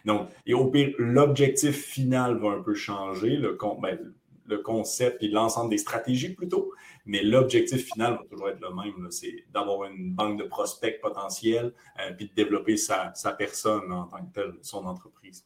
Donc, 0.04 0.28
et 0.46 0.54
au 0.54 0.66
pire, 0.66 0.94
l'objectif 0.98 1.76
final 1.76 2.38
va 2.38 2.50
un 2.50 2.62
peu 2.62 2.74
changer, 2.74 3.36
le, 3.36 3.56
ben, 3.80 3.98
le 4.46 4.58
concept 4.58 5.22
et 5.22 5.28
l'ensemble 5.28 5.70
des 5.70 5.78
stratégies 5.78 6.34
plutôt, 6.34 6.72
mais 7.08 7.22
l'objectif 7.22 7.86
final 7.86 8.12
va 8.12 8.24
toujours 8.30 8.50
être 8.50 8.60
le 8.60 8.68
même. 8.68 9.10
C'est 9.10 9.44
d'avoir 9.52 9.90
une 9.90 10.12
banque 10.12 10.38
de 10.38 10.44
prospects 10.44 11.00
potentiels 11.00 11.72
euh, 11.98 12.12
puis 12.16 12.26
de 12.26 12.34
développer 12.34 12.76
sa, 12.76 13.12
personne 13.36 13.90
en 13.90 14.04
tant 14.04 14.18
que 14.18 14.34
telle, 14.34 14.52
son 14.62 14.84
entreprise. 14.84 15.42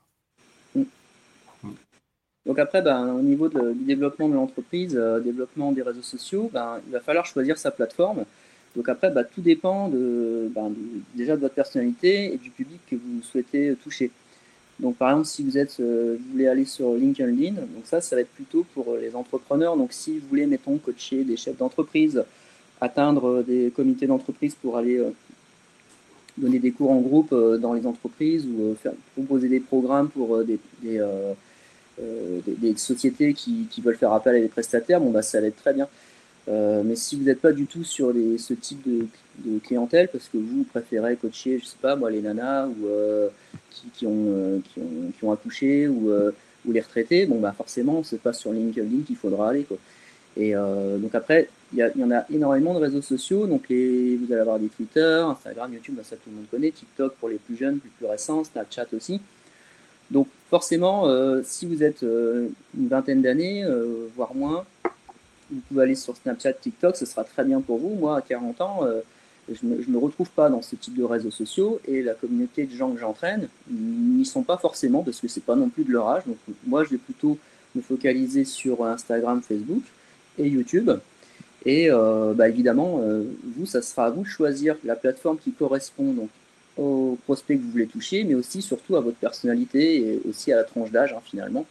Mm. 0.74 0.82
Mm. 1.62 1.70
Donc 2.46 2.58
après, 2.58 2.82
ben, 2.82 3.14
au 3.14 3.22
niveau 3.22 3.48
du 3.48 3.84
développement 3.84 4.28
de 4.28 4.34
l'entreprise, 4.34 4.96
euh, 4.96 5.20
développement 5.20 5.70
des 5.70 5.82
réseaux 5.82 6.02
sociaux, 6.02 6.50
ben, 6.52 6.80
il 6.86 6.92
va 6.92 7.00
falloir 7.00 7.24
choisir 7.24 7.56
sa 7.56 7.70
plateforme. 7.70 8.24
Donc 8.74 8.88
après, 8.88 9.10
bah, 9.10 9.22
tout 9.22 9.40
dépend 9.40 9.88
déjà 11.14 11.36
de 11.36 11.40
votre 11.40 11.54
personnalité 11.54 12.34
et 12.34 12.38
du 12.38 12.50
public 12.50 12.80
que 12.90 12.96
vous 12.96 13.22
souhaitez 13.22 13.76
toucher. 13.76 14.10
Donc 14.82 14.96
par 14.96 15.10
exemple, 15.10 15.28
si 15.28 15.44
vous 15.44 15.56
êtes, 15.56 15.76
euh, 15.78 16.16
vous 16.18 16.32
voulez 16.32 16.48
aller 16.48 16.64
sur 16.64 16.92
LinkedIn, 16.94 17.52
donc 17.52 17.84
ça, 17.84 18.00
ça 18.00 18.16
va 18.16 18.22
être 18.22 18.32
plutôt 18.34 18.66
pour 18.74 18.96
les 19.00 19.14
entrepreneurs. 19.14 19.76
Donc 19.76 19.92
si 19.92 20.18
vous 20.18 20.26
voulez, 20.28 20.44
mettons, 20.44 20.76
coacher 20.76 21.22
des 21.22 21.36
chefs 21.36 21.56
d'entreprise, 21.56 22.24
atteindre 22.80 23.44
des 23.44 23.72
comités 23.74 24.08
d'entreprise 24.08 24.56
pour 24.56 24.76
aller 24.76 24.98
euh, 24.98 25.10
donner 26.36 26.58
des 26.58 26.72
cours 26.72 26.90
en 26.90 27.00
groupe 27.00 27.32
euh, 27.32 27.58
dans 27.58 27.74
les 27.74 27.86
entreprises 27.86 28.44
ou 28.44 28.76
proposer 29.14 29.48
des 29.48 29.60
programmes 29.60 30.08
pour 30.08 30.42
des, 30.44 30.58
des, 30.82 32.76
sociétés 32.76 33.34
qui, 33.34 33.68
qui, 33.70 33.80
veulent 33.80 33.96
faire 33.96 34.12
appel 34.12 34.34
à 34.34 34.40
des 34.40 34.48
prestataires, 34.48 35.00
bon, 35.00 35.12
bah, 35.12 35.22
ça 35.22 35.40
va 35.40 35.46
être 35.46 35.62
très 35.62 35.74
bien. 35.74 35.86
Euh, 36.48 36.82
mais 36.84 36.96
si 36.96 37.16
vous 37.16 37.24
n'êtes 37.24 37.40
pas 37.40 37.52
du 37.52 37.66
tout 37.66 37.84
sur 37.84 38.12
ce 38.38 38.54
type 38.54 38.82
de, 38.86 39.06
clientèle, 39.64 40.08
parce 40.08 40.28
que 40.28 40.38
vous 40.38 40.64
préférez 40.64 41.16
coacher, 41.16 41.58
je 41.58 41.64
sais 41.64 41.76
pas 41.80 41.96
moi, 41.96 42.10
les 42.10 42.20
nanas 42.20 42.66
ou 42.66 42.86
euh, 42.86 43.28
qui, 43.94 44.06
ont, 44.06 44.26
euh, 44.28 44.58
qui, 44.72 44.80
ont, 44.80 45.12
qui, 45.18 45.24
ont, 45.24 45.32
accouché 45.32 45.88
ou, 45.88 46.10
ou, 46.66 46.72
les 46.72 46.80
retraités, 46.80 47.26
bon 47.26 47.40
bah 47.40 47.54
forcément 47.56 48.02
c'est 48.04 48.20
pas 48.20 48.32
sur 48.32 48.52
LinkedIn 48.52 49.02
qu'il 49.06 49.16
faudra 49.16 49.50
aller 49.50 49.64
quoi. 49.64 49.78
Et 50.34 50.54
donc 50.54 51.14
après, 51.14 51.50
il 51.74 51.78
y, 51.78 52.04
en 52.04 52.10
a 52.10 52.24
énormément 52.32 52.72
de 52.72 52.78
réseaux 52.78 53.02
sociaux, 53.02 53.46
donc 53.46 53.64
vous 53.68 54.32
allez 54.32 54.40
avoir 54.40 54.58
des 54.58 54.68
Twitter, 54.68 55.22
Instagram, 55.26 55.74
YouTube, 55.74 55.96
bah, 55.96 56.02
ça 56.04 56.16
tout 56.16 56.30
le 56.30 56.36
monde 56.36 56.46
connaît, 56.50 56.70
TikTok 56.70 57.16
pour 57.16 57.28
les 57.28 57.36
plus 57.36 57.54
jeunes, 57.54 57.78
plus, 57.78 57.90
plus 57.90 58.06
récents, 58.06 58.42
Snapchat 58.42 58.86
aussi. 58.96 59.20
Donc 60.10 60.28
forcément, 60.48 61.06
si 61.44 61.66
vous 61.66 61.82
êtes 61.82 62.00
une 62.02 62.88
vingtaine 62.88 63.20
d'années, 63.20 63.66
voire 64.16 64.34
moins, 64.34 64.64
vous 65.52 65.60
pouvez 65.68 65.82
aller 65.82 65.94
sur 65.94 66.16
Snapchat, 66.16 66.54
TikTok, 66.54 66.96
ce 66.96 67.06
sera 67.06 67.24
très 67.24 67.44
bien 67.44 67.60
pour 67.60 67.78
vous. 67.78 67.90
Moi, 67.90 68.16
à 68.16 68.22
40 68.22 68.60
ans, 68.60 68.80
euh, 68.82 69.00
je 69.54 69.66
ne 69.66 69.92
me, 69.92 69.98
retrouve 69.98 70.30
pas 70.30 70.48
dans 70.48 70.62
ce 70.62 70.76
type 70.76 70.96
de 70.96 71.04
réseaux 71.04 71.30
sociaux 71.30 71.80
et 71.86 72.02
la 72.02 72.14
communauté 72.14 72.64
de 72.64 72.74
gens 72.74 72.90
que 72.92 73.00
j'entraîne 73.00 73.48
n'y 73.70 74.24
sont 74.24 74.42
pas 74.42 74.56
forcément 74.56 75.02
parce 75.02 75.20
que 75.20 75.28
c'est 75.28 75.44
pas 75.44 75.56
non 75.56 75.68
plus 75.68 75.84
de 75.84 75.92
leur 75.92 76.08
âge. 76.08 76.22
Donc 76.26 76.36
moi, 76.66 76.84
je 76.84 76.90
vais 76.90 76.98
plutôt 76.98 77.38
me 77.74 77.82
focaliser 77.82 78.44
sur 78.44 78.84
Instagram, 78.84 79.42
Facebook 79.42 79.82
et 80.38 80.48
YouTube. 80.48 80.90
Et 81.64 81.90
euh, 81.90 82.34
bah, 82.34 82.48
évidemment, 82.48 83.00
euh, 83.02 83.24
vous, 83.56 83.66
ça 83.66 83.82
sera 83.82 84.06
à 84.06 84.10
vous 84.10 84.22
de 84.22 84.28
choisir 84.28 84.76
la 84.84 84.96
plateforme 84.96 85.38
qui 85.38 85.52
correspond 85.52 86.12
donc 86.12 86.28
aux 86.76 87.18
prospects 87.24 87.56
que 87.56 87.62
vous 87.62 87.70
voulez 87.70 87.86
toucher, 87.86 88.24
mais 88.24 88.34
aussi 88.34 88.62
surtout 88.62 88.96
à 88.96 89.00
votre 89.00 89.18
personnalité 89.18 89.96
et 89.96 90.22
aussi 90.28 90.52
à 90.52 90.56
la 90.56 90.64
tranche 90.64 90.90
d'âge 90.90 91.12
hein, 91.12 91.20
finalement. 91.24 91.66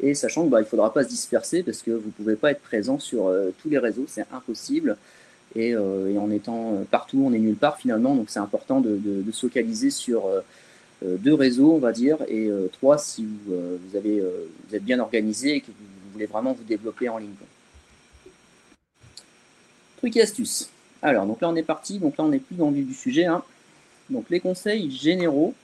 Et 0.00 0.14
sachant 0.14 0.42
qu'il 0.42 0.50
bah, 0.50 0.60
ne 0.60 0.64
faudra 0.64 0.92
pas 0.92 1.04
se 1.04 1.08
disperser 1.08 1.62
parce 1.62 1.82
que 1.82 1.90
vous 1.90 2.08
ne 2.08 2.12
pouvez 2.12 2.36
pas 2.36 2.50
être 2.50 2.60
présent 2.60 2.98
sur 2.98 3.28
euh, 3.28 3.50
tous 3.62 3.70
les 3.70 3.78
réseaux, 3.78 4.04
c'est 4.06 4.26
impossible. 4.32 4.96
Et, 5.56 5.74
euh, 5.74 6.16
en 6.18 6.30
étant 6.30 6.74
euh, 6.74 6.84
partout, 6.90 7.22
on 7.24 7.32
est 7.32 7.38
nulle 7.38 7.56
part 7.56 7.78
finalement. 7.78 8.14
Donc 8.14 8.28
c'est 8.28 8.38
important 8.38 8.80
de, 8.80 9.24
se 9.32 9.40
focaliser 9.40 9.90
sur 9.90 10.28
deux 11.02 11.34
réseaux, 11.34 11.72
on 11.72 11.78
va 11.78 11.92
dire, 11.92 12.18
et 12.28 12.48
trois 12.72 12.96
si 12.96 13.24
vous, 13.24 13.54
vous, 13.54 13.96
avez, 13.96 14.20
vous 14.20 14.74
êtes 14.74 14.84
bien 14.84 14.98
organisé 14.98 15.56
et 15.56 15.60
que 15.60 15.66
vous, 15.66 16.12
voulez 16.12 16.26
vraiment 16.26 16.52
vous 16.52 16.64
développer 16.64 17.08
en 17.08 17.18
ligne. 17.18 17.34
Truc 19.98 20.16
et 20.16 20.22
astuces. 20.22 20.70
Alors, 21.02 21.26
donc 21.26 21.40
là 21.42 21.50
on 21.50 21.56
est 21.56 21.62
parti, 21.62 21.98
donc 21.98 22.16
là 22.16 22.24
on 22.24 22.28
n'est 22.28 22.38
plus 22.38 22.56
dans 22.56 22.70
le 22.70 22.76
vif 22.76 22.86
du 22.86 22.94
sujet. 22.94 23.26
Hein. 23.26 23.42
Donc 24.08 24.30
les 24.30 24.40
conseils 24.40 24.90
généraux, 24.90 25.54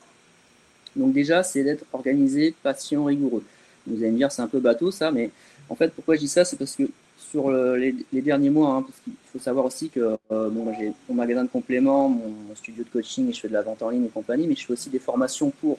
donc 0.96 1.14
déjà 1.14 1.42
c'est 1.42 1.64
d'être 1.64 1.84
organisé, 1.92 2.54
patient, 2.62 3.04
rigoureux. 3.04 3.44
Vous 3.86 3.96
allez 4.02 4.12
me 4.12 4.18
dire, 4.18 4.30
c'est 4.30 4.42
un 4.42 4.48
peu 4.48 4.60
bateau 4.60 4.90
ça, 4.90 5.10
mais 5.10 5.30
en 5.68 5.74
fait, 5.74 5.92
pourquoi 5.92 6.16
je 6.16 6.20
dis 6.20 6.28
ça? 6.28 6.44
C'est 6.44 6.56
parce 6.56 6.76
que 6.76 6.84
sur 7.32 7.50
les, 7.50 7.94
derniers 8.12 8.50
mois, 8.50 8.74
hein, 8.74 8.82
parce 8.82 8.98
qu'il 9.02 9.14
faut 9.32 9.38
savoir 9.38 9.64
aussi 9.64 9.88
que 9.88 10.18
euh, 10.30 10.50
bon, 10.50 10.70
j'ai 10.78 10.92
mon 11.08 11.14
magasin 11.14 11.44
de 11.44 11.48
compléments, 11.48 12.10
mon, 12.10 12.54
studio 12.54 12.84
de 12.84 12.90
coaching, 12.90 13.30
et 13.30 13.32
je 13.32 13.40
fais 13.40 13.48
de 13.48 13.54
la 13.54 13.62
vente 13.62 13.82
en 13.82 13.88
ligne 13.88 14.04
et 14.04 14.08
compagnie, 14.08 14.46
mais 14.46 14.54
je 14.54 14.66
fais 14.66 14.74
aussi 14.74 14.90
des 14.90 14.98
formations 14.98 15.50
pour 15.50 15.78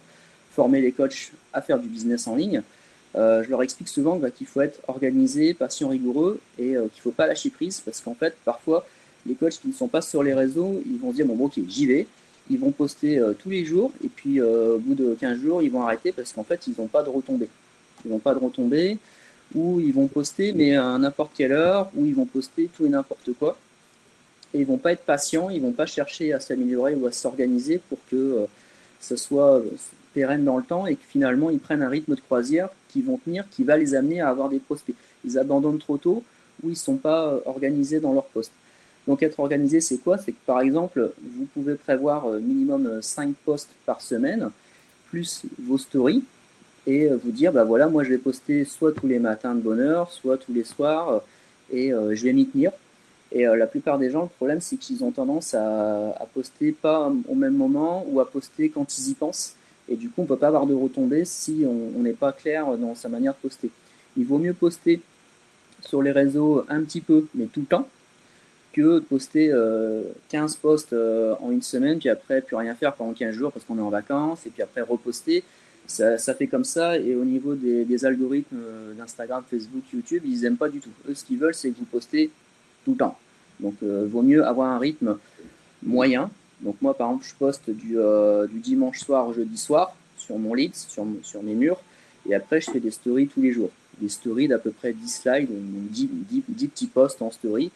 former 0.51 0.81
les 0.81 0.91
coachs 0.91 1.31
à 1.53 1.61
faire 1.61 1.79
du 1.79 1.87
business 1.87 2.27
en 2.27 2.35
ligne. 2.35 2.63
Euh, 3.15 3.43
je 3.43 3.49
leur 3.51 3.61
explique 3.61 3.87
souvent 3.87 4.15
bah, 4.15 4.31
qu'il 4.31 4.47
faut 4.47 4.61
être 4.61 4.79
organisé, 4.87 5.53
patient, 5.53 5.89
rigoureux 5.89 6.39
et 6.57 6.75
euh, 6.75 6.87
qu'il 6.87 6.97
ne 6.97 7.03
faut 7.03 7.11
pas 7.11 7.27
lâcher 7.27 7.51
prise 7.51 7.79
parce 7.79 8.01
qu'en 8.01 8.15
fait, 8.15 8.35
parfois, 8.43 8.87
les 9.27 9.35
coachs 9.35 9.59
qui 9.59 9.67
ne 9.67 9.73
sont 9.73 9.87
pas 9.87 10.01
sur 10.01 10.23
les 10.23 10.33
réseaux, 10.33 10.81
ils 10.87 10.97
vont 10.97 11.11
dire 11.11 11.27
bon, 11.27 11.35
bon 11.35 11.45
ok, 11.45 11.59
j'y 11.67 11.85
vais. 11.85 12.07
Ils 12.49 12.59
vont 12.59 12.71
poster 12.71 13.21
tous 13.39 13.49
les 13.49 13.63
jours 13.63 13.93
et 14.03 14.09
puis 14.09 14.41
au 14.41 14.77
bout 14.77 14.95
de 14.95 15.15
15 15.17 15.39
jours, 15.39 15.61
ils 15.61 15.71
vont 15.71 15.83
arrêter 15.83 16.11
parce 16.11 16.33
qu'en 16.33 16.43
fait, 16.43 16.67
ils 16.67 16.73
n'ont 16.77 16.87
pas 16.87 17.01
de 17.01 17.09
retombées 17.09 17.47
ils 18.05 18.11
n'ont 18.11 18.19
pas 18.19 18.33
de 18.33 18.39
retombées, 18.39 18.97
ou 19.55 19.79
ils 19.79 19.93
vont 19.93 20.07
poster, 20.07 20.53
mais 20.53 20.75
à 20.75 20.97
n'importe 20.97 21.31
quelle 21.35 21.51
heure, 21.51 21.89
ou 21.95 22.05
ils 22.05 22.15
vont 22.15 22.25
poster 22.25 22.69
tout 22.75 22.85
et 22.85 22.89
n'importe 22.89 23.31
quoi. 23.37 23.57
Et 24.53 24.59
ils 24.59 24.65
vont 24.65 24.77
pas 24.77 24.91
être 24.91 25.03
patients, 25.03 25.49
ils 25.49 25.61
vont 25.61 25.71
pas 25.71 25.85
chercher 25.85 26.33
à 26.33 26.39
s'améliorer 26.39 26.95
ou 26.95 27.07
à 27.07 27.11
s'organiser 27.11 27.79
pour 27.89 27.97
que 28.09 28.15
euh, 28.15 28.45
ce 28.99 29.15
soit 29.15 29.57
euh, 29.57 29.71
pérenne 30.13 30.45
dans 30.45 30.57
le 30.57 30.63
temps 30.63 30.85
et 30.85 30.95
que 30.95 31.03
finalement 31.09 31.49
ils 31.49 31.59
prennent 31.59 31.81
un 31.81 31.89
rythme 31.89 32.15
de 32.15 32.21
croisière 32.21 32.69
qui 32.89 33.01
vont 33.01 33.17
tenir, 33.17 33.45
qui 33.49 33.63
va 33.63 33.77
les 33.77 33.95
amener 33.95 34.21
à 34.21 34.29
avoir 34.29 34.49
des 34.49 34.59
prospects. 34.59 34.95
Ils 35.25 35.39
abandonnent 35.39 35.79
trop 35.79 35.97
tôt 35.97 36.23
ou 36.61 36.67
ils 36.67 36.71
ne 36.71 36.75
sont 36.75 36.97
pas 36.97 37.27
euh, 37.27 37.39
organisés 37.45 37.99
dans 37.99 38.13
leur 38.13 38.25
poste. 38.25 38.51
Donc 39.07 39.21
être 39.21 39.39
organisé, 39.39 39.81
c'est 39.81 39.97
quoi? 39.97 40.17
C'est 40.17 40.31
que 40.31 40.45
par 40.45 40.61
exemple, 40.61 41.11
vous 41.21 41.45
pouvez 41.45 41.75
prévoir 41.75 42.25
minimum 42.39 43.01
5 43.01 43.35
postes 43.43 43.71
par 43.85 43.99
semaine, 43.99 44.49
plus 45.09 45.43
vos 45.59 45.77
stories, 45.77 46.23
et 46.85 47.09
euh, 47.09 47.17
vous 47.23 47.31
dire, 47.31 47.51
bah 47.51 47.63
voilà, 47.63 47.87
moi 47.87 48.03
je 48.03 48.09
vais 48.09 48.17
poster 48.17 48.65
soit 48.65 48.91
tous 48.91 49.07
les 49.07 49.19
matins 49.19 49.55
de 49.55 49.61
bonne 49.61 49.79
heure, 49.79 50.11
soit 50.11 50.37
tous 50.37 50.53
les 50.53 50.63
soirs, 50.63 51.09
euh, 51.09 51.19
et 51.71 51.93
euh, 51.93 52.15
je 52.15 52.23
vais 52.23 52.33
m'y 52.33 52.47
tenir. 52.47 52.71
Et 53.31 53.45
la 53.45 53.65
plupart 53.65 53.97
des 53.97 54.11
gens, 54.11 54.21
le 54.21 54.27
problème, 54.27 54.61
c'est 54.61 54.77
qu'ils 54.77 55.03
ont 55.03 55.09
tendance 55.09 55.55
à, 55.55 56.27
poster 56.35 56.71
pas 56.71 57.11
au 57.27 57.33
même 57.33 57.55
moment 57.55 58.05
ou 58.07 58.19
à 58.19 58.29
poster 58.29 58.69
quand 58.69 58.95
ils 58.95 59.09
y 59.09 59.13
pensent. 59.15 59.55
Et 59.89 59.95
du 59.95 60.09
coup, 60.09 60.21
on 60.21 60.21
ne 60.21 60.27
peut 60.27 60.37
pas 60.37 60.49
avoir 60.49 60.67
de 60.67 60.75
retombées 60.75 61.25
si 61.25 61.65
on 61.67 61.99
n'est 62.03 62.13
pas 62.13 62.31
clair 62.31 62.77
dans 62.77 62.93
sa 62.93 63.09
manière 63.09 63.33
de 63.33 63.39
poster. 63.39 63.71
Il 64.17 64.25
vaut 64.25 64.37
mieux 64.37 64.53
poster 64.53 65.01
sur 65.81 66.03
les 66.03 66.11
réseaux 66.11 66.63
un 66.69 66.83
petit 66.83 67.01
peu, 67.01 67.25
mais 67.33 67.45
tout 67.45 67.61
le 67.61 67.65
temps, 67.65 67.87
que 68.71 68.99
de 68.99 68.99
poster 68.99 69.51
15 70.29 70.57
posts 70.57 70.93
en 70.93 71.49
une 71.49 71.63
semaine, 71.63 71.97
puis 71.97 72.09
après, 72.09 72.39
plus 72.39 72.55
rien 72.55 72.75
faire 72.75 72.93
pendant 72.93 73.13
15 73.13 73.33
jours 73.33 73.51
parce 73.51 73.65
qu'on 73.65 73.79
est 73.79 73.81
en 73.81 73.89
vacances, 73.89 74.45
et 74.45 74.51
puis 74.51 74.61
après, 74.61 74.81
reposter 74.81 75.43
ça, 75.87 76.33
fait 76.33 76.47
comme 76.47 76.63
ça. 76.63 76.97
Et 76.97 77.15
au 77.15 77.25
niveau 77.25 77.55
des, 77.55 78.05
algorithmes 78.05 78.57
euh, 78.57 78.93
d'Instagram, 78.93 79.43
Facebook, 79.49 79.83
YouTube, 79.93 80.23
ils 80.25 80.41
n'aiment 80.41 80.57
pas 80.57 80.69
du 80.69 80.79
tout. 80.79 80.89
Eux, 81.09 81.13
ce 81.13 81.23
qu'ils 81.23 81.37
veulent, 81.37 81.53
c'est 81.53 81.69
que 81.71 81.79
vous 81.79 81.85
postez 81.85 82.31
tout 82.85 82.91
le 82.91 82.97
temps. 82.97 83.17
Donc, 83.59 83.75
euh, 83.83 84.07
vaut 84.09 84.21
mieux 84.21 84.45
avoir 84.45 84.71
un 84.71 84.79
rythme 84.79 85.17
moyen. 85.83 86.29
Donc, 86.61 86.77
moi, 86.81 86.93
par 86.93 87.09
exemple, 87.09 87.25
je 87.27 87.35
poste 87.35 87.69
du, 87.69 87.97
euh, 87.97 88.47
dimanche 88.51 88.99
soir 88.99 89.27
au 89.27 89.33
jeudi 89.33 89.57
soir 89.57 89.95
sur 90.17 90.37
mon 90.37 90.53
lead, 90.53 90.75
sur, 90.75 91.05
mes 91.05 91.53
murs. 91.53 91.81
Et 92.27 92.33
après, 92.33 92.61
je 92.61 92.71
fais 92.71 92.79
des 92.79 92.91
stories 92.91 93.27
tous 93.27 93.41
les 93.41 93.51
jours. 93.51 93.71
Des 93.99 94.09
stories 94.09 94.47
d'à 94.47 94.57
peu 94.57 94.71
près 94.71 94.93
10 94.93 95.07
slides, 95.07 95.49
10, 95.51 96.09
10, 96.47 96.67
petits 96.67 96.87
posts 96.87 97.21
en 97.21 97.31
story. 97.31 97.71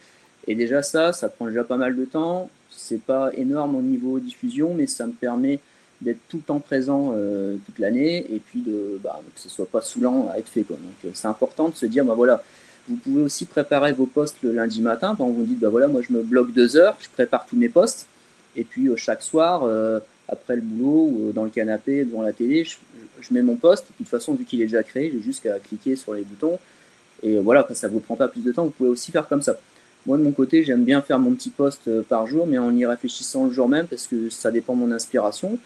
Et 0.47 0.55
déjà, 0.55 0.81
ça, 0.81 1.11
ça 1.11 1.27
prend 1.27 1.47
déjà 1.47 1.65
pas 1.65 1.75
mal 1.75 1.95
de 1.95 2.05
temps. 2.05 2.49
C'est 2.69 3.01
pas 3.01 3.31
énorme 3.33 3.75
au 3.75 3.81
niveau 3.81 4.19
diffusion, 4.19 4.73
mais 4.73 4.87
ça 4.87 5.05
me 5.05 5.11
permet 5.11 5.59
d'être 6.01 6.19
tout 6.29 6.37
le 6.37 6.43
temps 6.43 6.59
présent 6.59 7.13
euh, 7.15 7.57
toute 7.65 7.79
l'année 7.79 8.25
et 8.31 8.39
puis 8.39 8.61
de, 8.61 8.99
bah, 9.03 9.19
que 9.33 9.41
ce 9.41 9.49
soit 9.49 9.65
pas 9.65 9.81
saoulant 9.81 10.29
à 10.31 10.37
être 10.37 10.49
fait. 10.49 10.63
Quoi. 10.63 10.75
Donc 10.77 10.93
euh, 11.05 11.09
c'est 11.13 11.27
important 11.27 11.69
de 11.69 11.75
se 11.75 11.85
dire, 11.85 12.05
bah, 12.05 12.13
voilà, 12.13 12.43
vous 12.87 12.97
pouvez 12.97 13.21
aussi 13.21 13.45
préparer 13.45 13.93
vos 13.93 14.05
postes 14.05 14.37
le 14.43 14.53
lundi 14.53 14.81
matin. 14.81 15.15
Quand 15.17 15.27
vous 15.27 15.43
dites, 15.43 15.59
bah, 15.59 15.69
voilà, 15.69 15.87
moi 15.87 16.01
je 16.07 16.13
me 16.13 16.21
bloque 16.21 16.53
deux 16.53 16.77
heures, 16.77 16.95
je 16.99 17.09
prépare 17.09 17.45
tous 17.45 17.55
mes 17.55 17.69
postes 17.69 18.07
et 18.55 18.63
puis 18.63 18.87
euh, 18.87 18.95
chaque 18.95 19.23
soir, 19.23 19.67
après 20.29 20.55
le 20.55 20.61
boulot 20.61 21.09
ou 21.11 21.31
dans 21.33 21.45
le 21.45 21.49
canapé 21.49 22.03
devant 22.03 22.21
la 22.21 22.33
télé, 22.33 22.65
je, 22.65 23.33
mets 23.33 23.41
mon 23.41 23.55
poste. 23.55 23.87
de 23.87 23.93
toute 23.97 24.09
façon, 24.09 24.33
vu 24.33 24.45
qu'il 24.45 24.61
est 24.61 24.65
déjà 24.65 24.83
créé, 24.83 25.11
j'ai 25.11 25.21
juste 25.21 25.41
qu'à 25.41 25.57
cliquer 25.59 25.95
sur 25.95 26.13
les 26.13 26.23
boutons. 26.23 26.59
Et 27.23 27.39
voilà, 27.39 27.67
ça 27.73 27.87
ne 27.87 27.93
vous 27.93 27.99
prend 27.99 28.15
pas 28.15 28.27
plus 28.27 28.41
de 28.41 28.51
temps, 28.51 28.65
vous 28.65 28.71
pouvez 28.71 28.89
aussi 28.89 29.11
faire 29.11 29.27
comme 29.27 29.41
ça. 29.41 29.57
Moi, 30.05 30.17
de 30.17 30.23
mon 30.23 30.31
côté, 30.31 30.63
j'aime 30.63 30.83
bien 30.83 31.01
faire 31.01 31.17
mon 31.17 31.33
petit 31.33 31.49
post 31.49 31.89
par 32.03 32.27
jour, 32.27 32.45
mais 32.45 32.57
en 32.57 32.75
y 32.75 32.85
réfléchissant 32.85 33.45
le 33.45 33.51
jour 33.51 33.67
même, 33.67 33.87
parce 33.87 34.05
que 34.05 34.29
ça 34.29 34.51
dépend 34.51 34.75
de 34.75 34.79
mon 34.79 34.91
inspiration. 34.91 35.57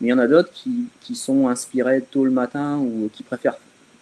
Mais 0.00 0.08
il 0.08 0.10
y 0.10 0.12
en 0.12 0.18
a 0.18 0.26
d'autres 0.26 0.50
qui, 0.52 0.86
qui, 1.00 1.14
sont 1.14 1.48
inspirés 1.48 2.02
tôt 2.02 2.24
le 2.24 2.30
matin 2.30 2.78
ou 2.78 3.10
qui 3.12 3.22
préfèrent 3.22 3.58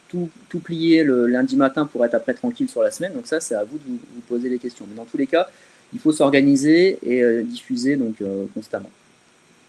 tout, 0.09 0.29
tout, 0.49 0.61
plier 0.61 1.05
le 1.05 1.27
lundi 1.27 1.57
matin 1.57 1.87
pour 1.87 2.05
être 2.05 2.15
après 2.15 2.35
tranquille 2.35 2.69
sur 2.69 2.83
la 2.83 2.91
semaine. 2.91 3.13
Donc 3.15 3.27
ça, 3.27 3.41
c'est 3.41 3.55
à 3.55 3.65
vous 3.65 3.79
de 3.79 3.85
vous, 3.87 4.21
poser 4.29 4.49
les 4.49 4.59
questions. 4.59 4.87
Mais 4.89 4.97
dans 4.97 5.05
tous 5.05 5.17
les 5.17 5.27
cas, 5.27 5.49
il 5.93 5.99
faut 5.99 6.13
s'organiser 6.13 6.99
et 7.03 7.43
diffuser 7.43 7.97
donc 7.97 8.17
constamment. 8.55 8.91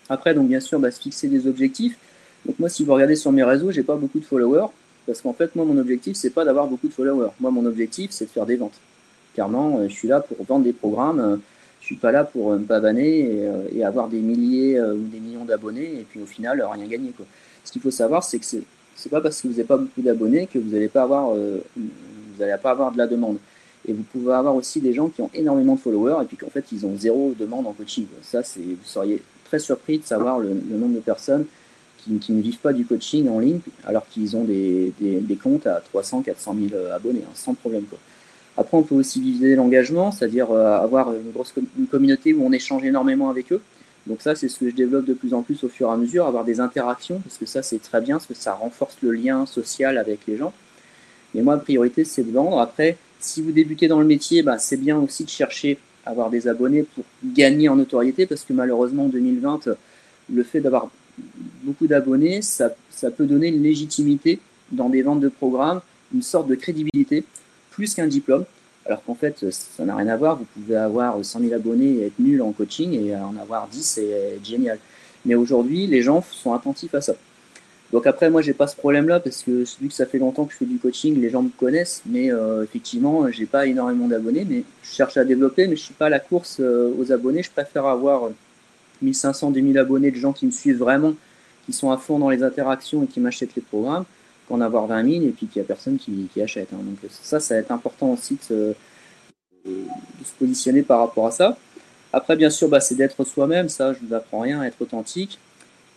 Après, 0.09 0.33
donc 0.33 0.47
bien 0.47 0.59
sûr, 0.59 0.79
bah, 0.79 0.91
se 0.91 1.01
fixer 1.01 1.27
des 1.27 1.47
objectifs. 1.47 1.97
Donc 2.45 2.59
moi, 2.59 2.69
si 2.69 2.83
vous 2.83 2.93
regardez 2.93 3.15
sur 3.15 3.31
mes 3.31 3.43
réseaux, 3.43 3.71
j'ai 3.71 3.83
pas 3.83 3.95
beaucoup 3.95 4.19
de 4.19 4.25
followers 4.25 4.67
parce 5.05 5.21
qu'en 5.21 5.33
fait, 5.33 5.55
moi, 5.55 5.65
mon 5.65 5.77
objectif, 5.77 6.15
c'est 6.15 6.29
pas 6.29 6.45
d'avoir 6.45 6.67
beaucoup 6.67 6.87
de 6.87 6.93
followers. 6.93 7.31
Moi, 7.39 7.51
mon 7.51 7.65
objectif, 7.65 8.11
c'est 8.11 8.25
de 8.25 8.29
faire 8.29 8.45
des 8.45 8.55
ventes. 8.55 8.79
Clairement, 9.33 9.79
euh, 9.79 9.89
je 9.89 9.93
suis 9.93 10.07
là 10.07 10.21
pour 10.21 10.43
vendre 10.45 10.63
des 10.63 10.73
programmes. 10.73 11.41
Euh, 11.83 11.85
je 11.85 11.85
suis 11.85 11.95
pas 11.95 12.11
là 12.11 12.23
pour 12.23 12.51
euh, 12.51 12.57
me 12.57 12.65
pavaner 12.65 13.41
et, 13.73 13.83
avoir 13.83 14.07
des 14.07 14.19
milliers 14.19 14.79
ou 14.81 15.07
des 15.07 15.19
millions 15.19 15.45
d'abonnés 15.45 15.99
et 15.99 16.05
puis 16.09 16.21
au 16.21 16.25
final 16.25 16.63
rien 16.71 16.87
gagner. 16.87 17.11
Quoi. 17.11 17.25
Ce 17.63 17.71
qu'il 17.71 17.81
faut 17.81 17.91
savoir, 17.91 18.23
c'est 18.23 18.39
que 18.39 18.45
c'est 18.45 18.63
c'est 18.95 19.09
pas 19.09 19.21
parce 19.21 19.41
que 19.41 19.47
vous 19.47 19.53
n'avez 19.53 19.63
pas 19.63 19.77
beaucoup 19.77 20.01
d'abonnés 20.01 20.47
que 20.47 20.59
vous 20.59 20.69
n'allez 20.69 20.87
pas 20.87 21.03
avoir 21.03 21.35
pas 22.61 22.71
avoir 22.71 22.91
de 22.91 22.97
la 22.97 23.07
demande. 23.07 23.37
Et 23.85 23.91
vous 23.91 24.03
pouvez 24.03 24.33
avoir 24.33 24.55
aussi 24.55 24.79
des 24.79 24.93
gens 24.93 25.09
qui 25.09 25.21
ont 25.21 25.31
énormément 25.33 25.75
de 25.75 25.79
followers 25.79 26.23
et 26.23 26.25
puis 26.25 26.37
qu'en 26.37 26.49
fait 26.49 26.65
ils 26.71 26.85
ont 26.85 26.95
zéro 26.95 27.33
demande 27.37 27.67
en 27.67 27.73
coaching. 27.73 28.05
Ça, 28.21 28.43
c'est 28.43 28.61
vous 28.61 28.85
seriez 28.85 29.21
très 29.45 29.59
surpris 29.59 29.97
de 29.99 30.05
savoir 30.05 30.39
le 30.39 30.53
nombre 30.53 30.95
de 30.95 30.99
personnes 30.99 31.45
qui, 32.19 32.31
ne 32.31 32.41
vivent 32.41 32.59
pas 32.59 32.73
du 32.73 32.85
coaching 32.85 33.29
en 33.29 33.39
ligne 33.39 33.59
alors 33.85 34.07
qu'ils 34.07 34.35
ont 34.35 34.43
des, 34.43 34.93
des, 34.99 35.35
comptes 35.35 35.67
à 35.67 35.81
300, 35.81 36.21
400 36.21 36.55
000 36.69 36.81
abonnés, 36.93 37.23
hein, 37.25 37.31
sans 37.33 37.53
problème. 37.53 37.83
Quoi. 37.83 37.99
Après, 38.57 38.77
on 38.77 38.83
peut 38.83 38.95
aussi 38.95 39.19
viser 39.19 39.55
l'engagement, 39.55 40.11
c'est-à-dire 40.11 40.51
euh, 40.51 40.77
avoir 40.77 41.13
une 41.13 41.31
grosse 41.31 41.53
communauté 41.89 42.33
où 42.33 42.45
on 42.45 42.51
échange 42.51 42.83
énormément 42.83 43.29
avec 43.29 43.51
eux. 43.51 43.61
Donc 44.05 44.21
ça, 44.21 44.35
c'est 44.35 44.49
ce 44.49 44.59
que 44.59 44.69
je 44.69 44.75
développe 44.75 45.05
de 45.05 45.13
plus 45.13 45.33
en 45.33 45.41
plus 45.41 45.63
au 45.63 45.69
fur 45.69 45.89
et 45.89 45.91
à 45.91 45.97
mesure, 45.97 46.27
avoir 46.27 46.43
des 46.43 46.59
interactions, 46.59 47.19
parce 47.19 47.37
que 47.37 47.45
ça, 47.45 47.63
c'est 47.63 47.81
très 47.81 48.01
bien, 48.01 48.17
parce 48.17 48.27
que 48.27 48.33
ça 48.33 48.53
renforce 48.53 48.97
le 49.01 49.11
lien 49.11 49.45
social 49.45 49.97
avec 49.97 50.19
les 50.27 50.37
gens. 50.37 50.53
Mais 51.33 51.41
moi, 51.41 51.55
la 51.55 51.61
priorité, 51.61 52.03
c'est 52.03 52.23
de 52.23 52.31
vendre. 52.31 52.59
Après, 52.59 52.97
si 53.19 53.41
vous 53.41 53.51
débutez 53.51 53.87
dans 53.87 53.99
le 53.99 54.05
métier, 54.05 54.43
bah, 54.43 54.59
c'est 54.59 54.77
bien 54.77 54.99
aussi 54.99 55.23
de 55.23 55.29
chercher 55.29 55.79
à 56.05 56.11
avoir 56.11 56.29
des 56.29 56.47
abonnés 56.47 56.83
pour 56.83 57.05
gagner 57.23 57.69
en 57.69 57.77
notoriété, 57.77 58.25
parce 58.25 58.43
que 58.43 58.53
malheureusement, 58.53 59.05
en 59.05 59.09
2020, 59.09 59.69
le 60.31 60.43
fait 60.43 60.59
d'avoir 60.59 60.89
beaucoup 61.63 61.87
d'abonnés, 61.87 62.41
ça, 62.41 62.69
peut 63.15 63.25
donner 63.25 63.47
une 63.47 63.63
légitimité 63.63 64.39
dans 64.71 64.89
des 64.89 65.01
ventes 65.01 65.21
de 65.21 65.29
programmes, 65.29 65.81
une 66.13 66.21
sorte 66.21 66.47
de 66.47 66.55
crédibilité, 66.55 67.23
plus 67.73 67.93
qu'un 67.93 68.07
diplôme. 68.07 68.45
Alors 68.85 69.03
qu'en 69.03 69.15
fait, 69.15 69.49
ça 69.49 69.85
n'a 69.85 69.95
rien 69.95 70.07
à 70.07 70.17
voir. 70.17 70.37
Vous 70.37 70.45
pouvez 70.53 70.75
avoir 70.75 71.23
100 71.23 71.39
000 71.39 71.53
abonnés 71.53 71.91
et 71.99 72.05
être 72.07 72.19
nul 72.19 72.41
en 72.41 72.51
coaching 72.51 72.93
et 72.93 73.15
en 73.15 73.35
avoir 73.41 73.67
10 73.67 73.97
et 73.99 74.09
être 74.09 74.45
génial. 74.45 74.77
Mais 75.25 75.35
aujourd'hui, 75.35 75.87
les 75.87 76.01
gens 76.01 76.23
sont 76.31 76.53
attentifs 76.53 76.93
à 76.93 77.01
ça. 77.01 77.13
Donc 77.93 78.07
après, 78.07 78.29
moi, 78.29 78.41
j'ai 78.41 78.53
pas 78.53 78.67
ce 78.67 78.75
problème-là 78.75 79.19
parce 79.19 79.43
que 79.43 79.63
vu 79.79 79.87
que 79.87 79.93
ça 79.93 80.05
fait 80.05 80.17
longtemps 80.17 80.45
que 80.45 80.51
je 80.51 80.57
fais 80.57 80.65
du 80.65 80.79
coaching, 80.79 81.21
les 81.21 81.29
gens 81.29 81.43
me 81.43 81.49
connaissent. 81.49 82.01
Mais 82.05 82.31
euh, 82.31 82.63
effectivement, 82.63 83.29
j'ai 83.31 83.45
pas 83.45 83.67
énormément 83.67 84.07
d'abonnés, 84.07 84.45
mais 84.49 84.63
je 84.83 84.89
cherche 84.89 85.15
à 85.15 85.23
développer. 85.23 85.67
Mais 85.67 85.75
je 85.75 85.83
suis 85.83 85.93
pas 85.93 86.07
à 86.07 86.09
la 86.09 86.19
course 86.19 86.57
euh, 86.59 86.91
aux 86.99 87.11
abonnés. 87.11 87.43
Je 87.43 87.51
préfère 87.51 87.85
avoir 87.85 88.31
1500, 89.01 89.51
2000 89.51 89.77
abonnés 89.77 90.11
de 90.11 90.17
gens 90.17 90.33
qui 90.33 90.45
me 90.45 90.51
suivent 90.51 90.79
vraiment, 90.79 91.13
qui 91.65 91.73
sont 91.73 91.91
à 91.91 91.97
fond 91.97 92.19
dans 92.19 92.29
les 92.29 92.43
interactions 92.43 93.03
et 93.03 93.07
qui 93.07 93.19
m'achètent 93.19 93.55
les 93.55 93.61
programmes, 93.61 94.05
qu'en 94.53 94.61
avoir 94.61 94.85
20 94.87 95.11
000 95.11 95.25
et 95.25 95.29
puis 95.29 95.47
qu'il 95.47 95.61
n'y 95.61 95.65
a 95.65 95.67
personne 95.67 95.97
qui, 95.97 96.29
achète. 96.41 96.69
Hein. 96.73 96.79
Donc 96.83 96.97
ça, 97.09 97.39
ça 97.39 97.55
va 97.55 97.61
être 97.61 97.71
important 97.71 98.11
aussi 98.11 98.37
de 98.49 98.75
se, 99.65 100.33
positionner 100.39 100.83
par 100.83 100.99
rapport 100.99 101.27
à 101.27 101.31
ça. 101.31 101.57
Après, 102.11 102.35
bien 102.35 102.49
sûr, 102.49 102.69
bah, 102.69 102.79
c'est 102.79 102.95
d'être 102.95 103.23
soi-même, 103.23 103.69
ça, 103.69 103.93
je 103.93 104.03
ne 104.03 104.07
vous 104.07 104.13
apprends 104.13 104.41
rien, 104.41 104.61
être 104.63 104.79
authentique. 104.81 105.39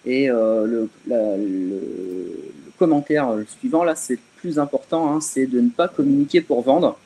Et 0.07 0.31
euh, 0.31 0.87
le, 1.07 2.33
commentaire 2.79 3.35
suivant, 3.59 3.85
là, 3.85 3.95
c'est 3.95 4.19
plus 4.37 4.59
important, 4.59 5.13
hein, 5.13 5.21
c'est 5.21 5.47
de 5.47 5.61
ne 5.61 5.71
pas 5.71 5.89
communiquer 5.89 6.41
pour 6.41 6.63
vendre. 6.63 6.99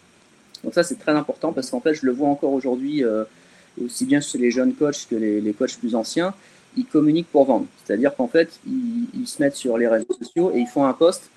Donc 0.62 0.74
ça, 0.74 0.82
c'est 0.82 0.98
très 0.98 1.12
important 1.12 1.52
parce 1.52 1.70
qu'en 1.70 1.80
fait, 1.80 1.94
je 1.94 2.06
le 2.06 2.12
vois 2.12 2.28
encore 2.28 2.52
aujourd'hui. 2.52 3.04
Euh, 3.04 3.24
aussi 3.84 4.04
bien 4.04 4.20
chez 4.20 4.38
les 4.38 4.50
jeunes 4.50 4.74
coachs 4.74 5.06
que 5.08 5.16
les, 5.16 5.52
coachs 5.52 5.76
plus 5.78 5.94
anciens, 5.94 6.34
ils 6.76 6.86
communiquent 6.86 7.30
pour 7.30 7.44
vendre. 7.44 7.66
C'est-à-dire 7.84 8.14
qu'en 8.14 8.28
fait, 8.28 8.60
ils, 8.66 9.26
se 9.26 9.42
mettent 9.42 9.56
sur 9.56 9.78
les 9.78 9.88
réseaux 9.88 10.12
sociaux 10.18 10.52
et 10.54 10.58
ils 10.58 10.66
font 10.66 10.84
un 10.84 10.92
post 10.92 11.30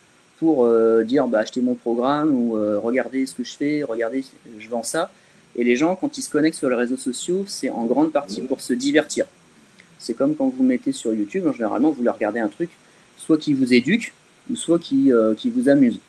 pour 0.43 0.65
euh, 0.65 1.05
dire 1.05 1.25
bah, 1.29 1.39
achetez 1.39 1.61
mon 1.61 1.73
programme 1.73 2.35
ou 2.35 2.57
euh, 2.57 2.77
regardez 2.77 3.25
ce 3.25 3.33
que 3.33 3.45
je 3.45 3.53
fais, 3.55 3.83
regardez, 3.83 4.25
je 4.59 4.67
vends 4.67 4.83
ça. 4.83 5.09
Et 5.55 5.63
les 5.63 5.77
gens, 5.77 5.95
quand 5.95 6.17
ils 6.17 6.21
se 6.21 6.29
connectent 6.29 6.57
sur 6.57 6.69
les 6.69 6.75
réseaux 6.75 6.97
sociaux, 6.97 7.45
c'est 7.47 7.69
en 7.69 7.85
grande 7.85 8.11
partie 8.11 8.41
pour 8.41 8.59
se 8.59 8.73
divertir. 8.73 9.25
C'est 9.99 10.13
comme 10.13 10.35
quand 10.35 10.49
vous 10.49 10.63
mettez 10.63 10.91
sur 10.91 11.13
YouTube, 11.13 11.45
généralement, 11.53 11.91
vous 11.91 12.03
leur 12.03 12.15
regardez 12.15 12.41
un 12.41 12.49
truc, 12.49 12.71
soit 13.15 13.37
qui 13.37 13.53
vous 13.53 13.73
éduque, 13.73 14.11
ou 14.51 14.57
soit 14.57 14.79
qui, 14.79 15.13
euh, 15.13 15.33
qui 15.33 15.49
vous 15.49 15.69
amuse. 15.69 15.99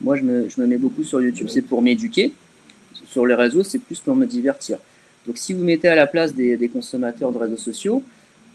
Moi, 0.00 0.16
je 0.16 0.22
me, 0.22 0.48
je 0.48 0.58
me 0.62 0.66
mets 0.66 0.78
beaucoup 0.78 1.04
sur 1.04 1.20
YouTube, 1.20 1.48
c'est 1.50 1.60
pour 1.60 1.82
m'éduquer. 1.82 2.32
Sur 3.06 3.26
les 3.26 3.34
réseaux, 3.34 3.64
c'est 3.64 3.80
plus 3.80 4.00
pour 4.00 4.16
me 4.16 4.24
divertir. 4.24 4.78
Donc 5.26 5.36
si 5.36 5.52
vous 5.52 5.62
mettez 5.62 5.88
à 5.88 5.94
la 5.94 6.06
place 6.06 6.34
des, 6.34 6.70
consommateurs 6.72 7.32
de 7.32 7.38
réseaux 7.38 7.58
sociaux, 7.58 8.02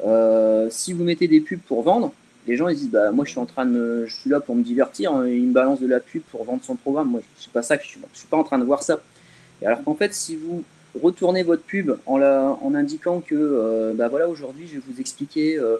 euh, 0.05 0.67
si 0.71 0.93
vous 0.93 1.03
mettez 1.03 1.27
des 1.27 1.41
pubs 1.41 1.59
pour 1.59 1.83
vendre, 1.83 2.13
les 2.49 2.57
gens 2.57 2.67
ils 2.67 2.75
disent 2.75 2.89
bah 2.89 3.12
moi 3.12 3.25
je 3.25 3.31
suis 3.31 3.39
en 3.39 3.45
train 3.45 3.65
de 3.65 4.05
je 4.05 4.13
suis 4.13 4.29
là 4.29 4.39
pour 4.39 4.55
me 4.55 4.63
divertir, 4.63 5.13
hein, 5.13 5.27
ils 5.27 5.47
me 5.47 5.53
balancent 5.53 5.81
de 5.81 5.88
la 5.88 5.99
pub 5.99 6.21
pour 6.31 6.43
vendre 6.43 6.63
son 6.63 6.75
programme. 6.75 7.09
Moi 7.09 7.21
c'est 7.39 7.51
pas 7.51 7.62
ça 7.62 7.77
que 7.77 7.83
je 7.83 7.89
suis, 7.89 7.99
je 8.13 8.19
suis 8.19 8.27
pas 8.27 8.38
en 8.38 8.43
train 8.43 8.57
de 8.57 8.65
voir 8.65 8.83
ça. 8.83 8.99
Et 9.62 9.65
alors 9.65 9.83
qu'en 9.83 9.95
fait 9.95 10.13
si 10.13 10.35
vous 10.35 10.63
retournez 11.01 11.43
votre 11.43 11.63
pub 11.63 11.91
en, 12.05 12.17
la, 12.17 12.57
en 12.62 12.73
indiquant 12.75 13.21
que 13.21 13.35
euh, 13.35 13.93
bah 13.93 14.07
voilà 14.07 14.27
aujourd'hui 14.27 14.67
je 14.67 14.75
vais 14.75 14.83
vous 14.88 14.99
expliquer 14.99 15.57
euh, 15.57 15.77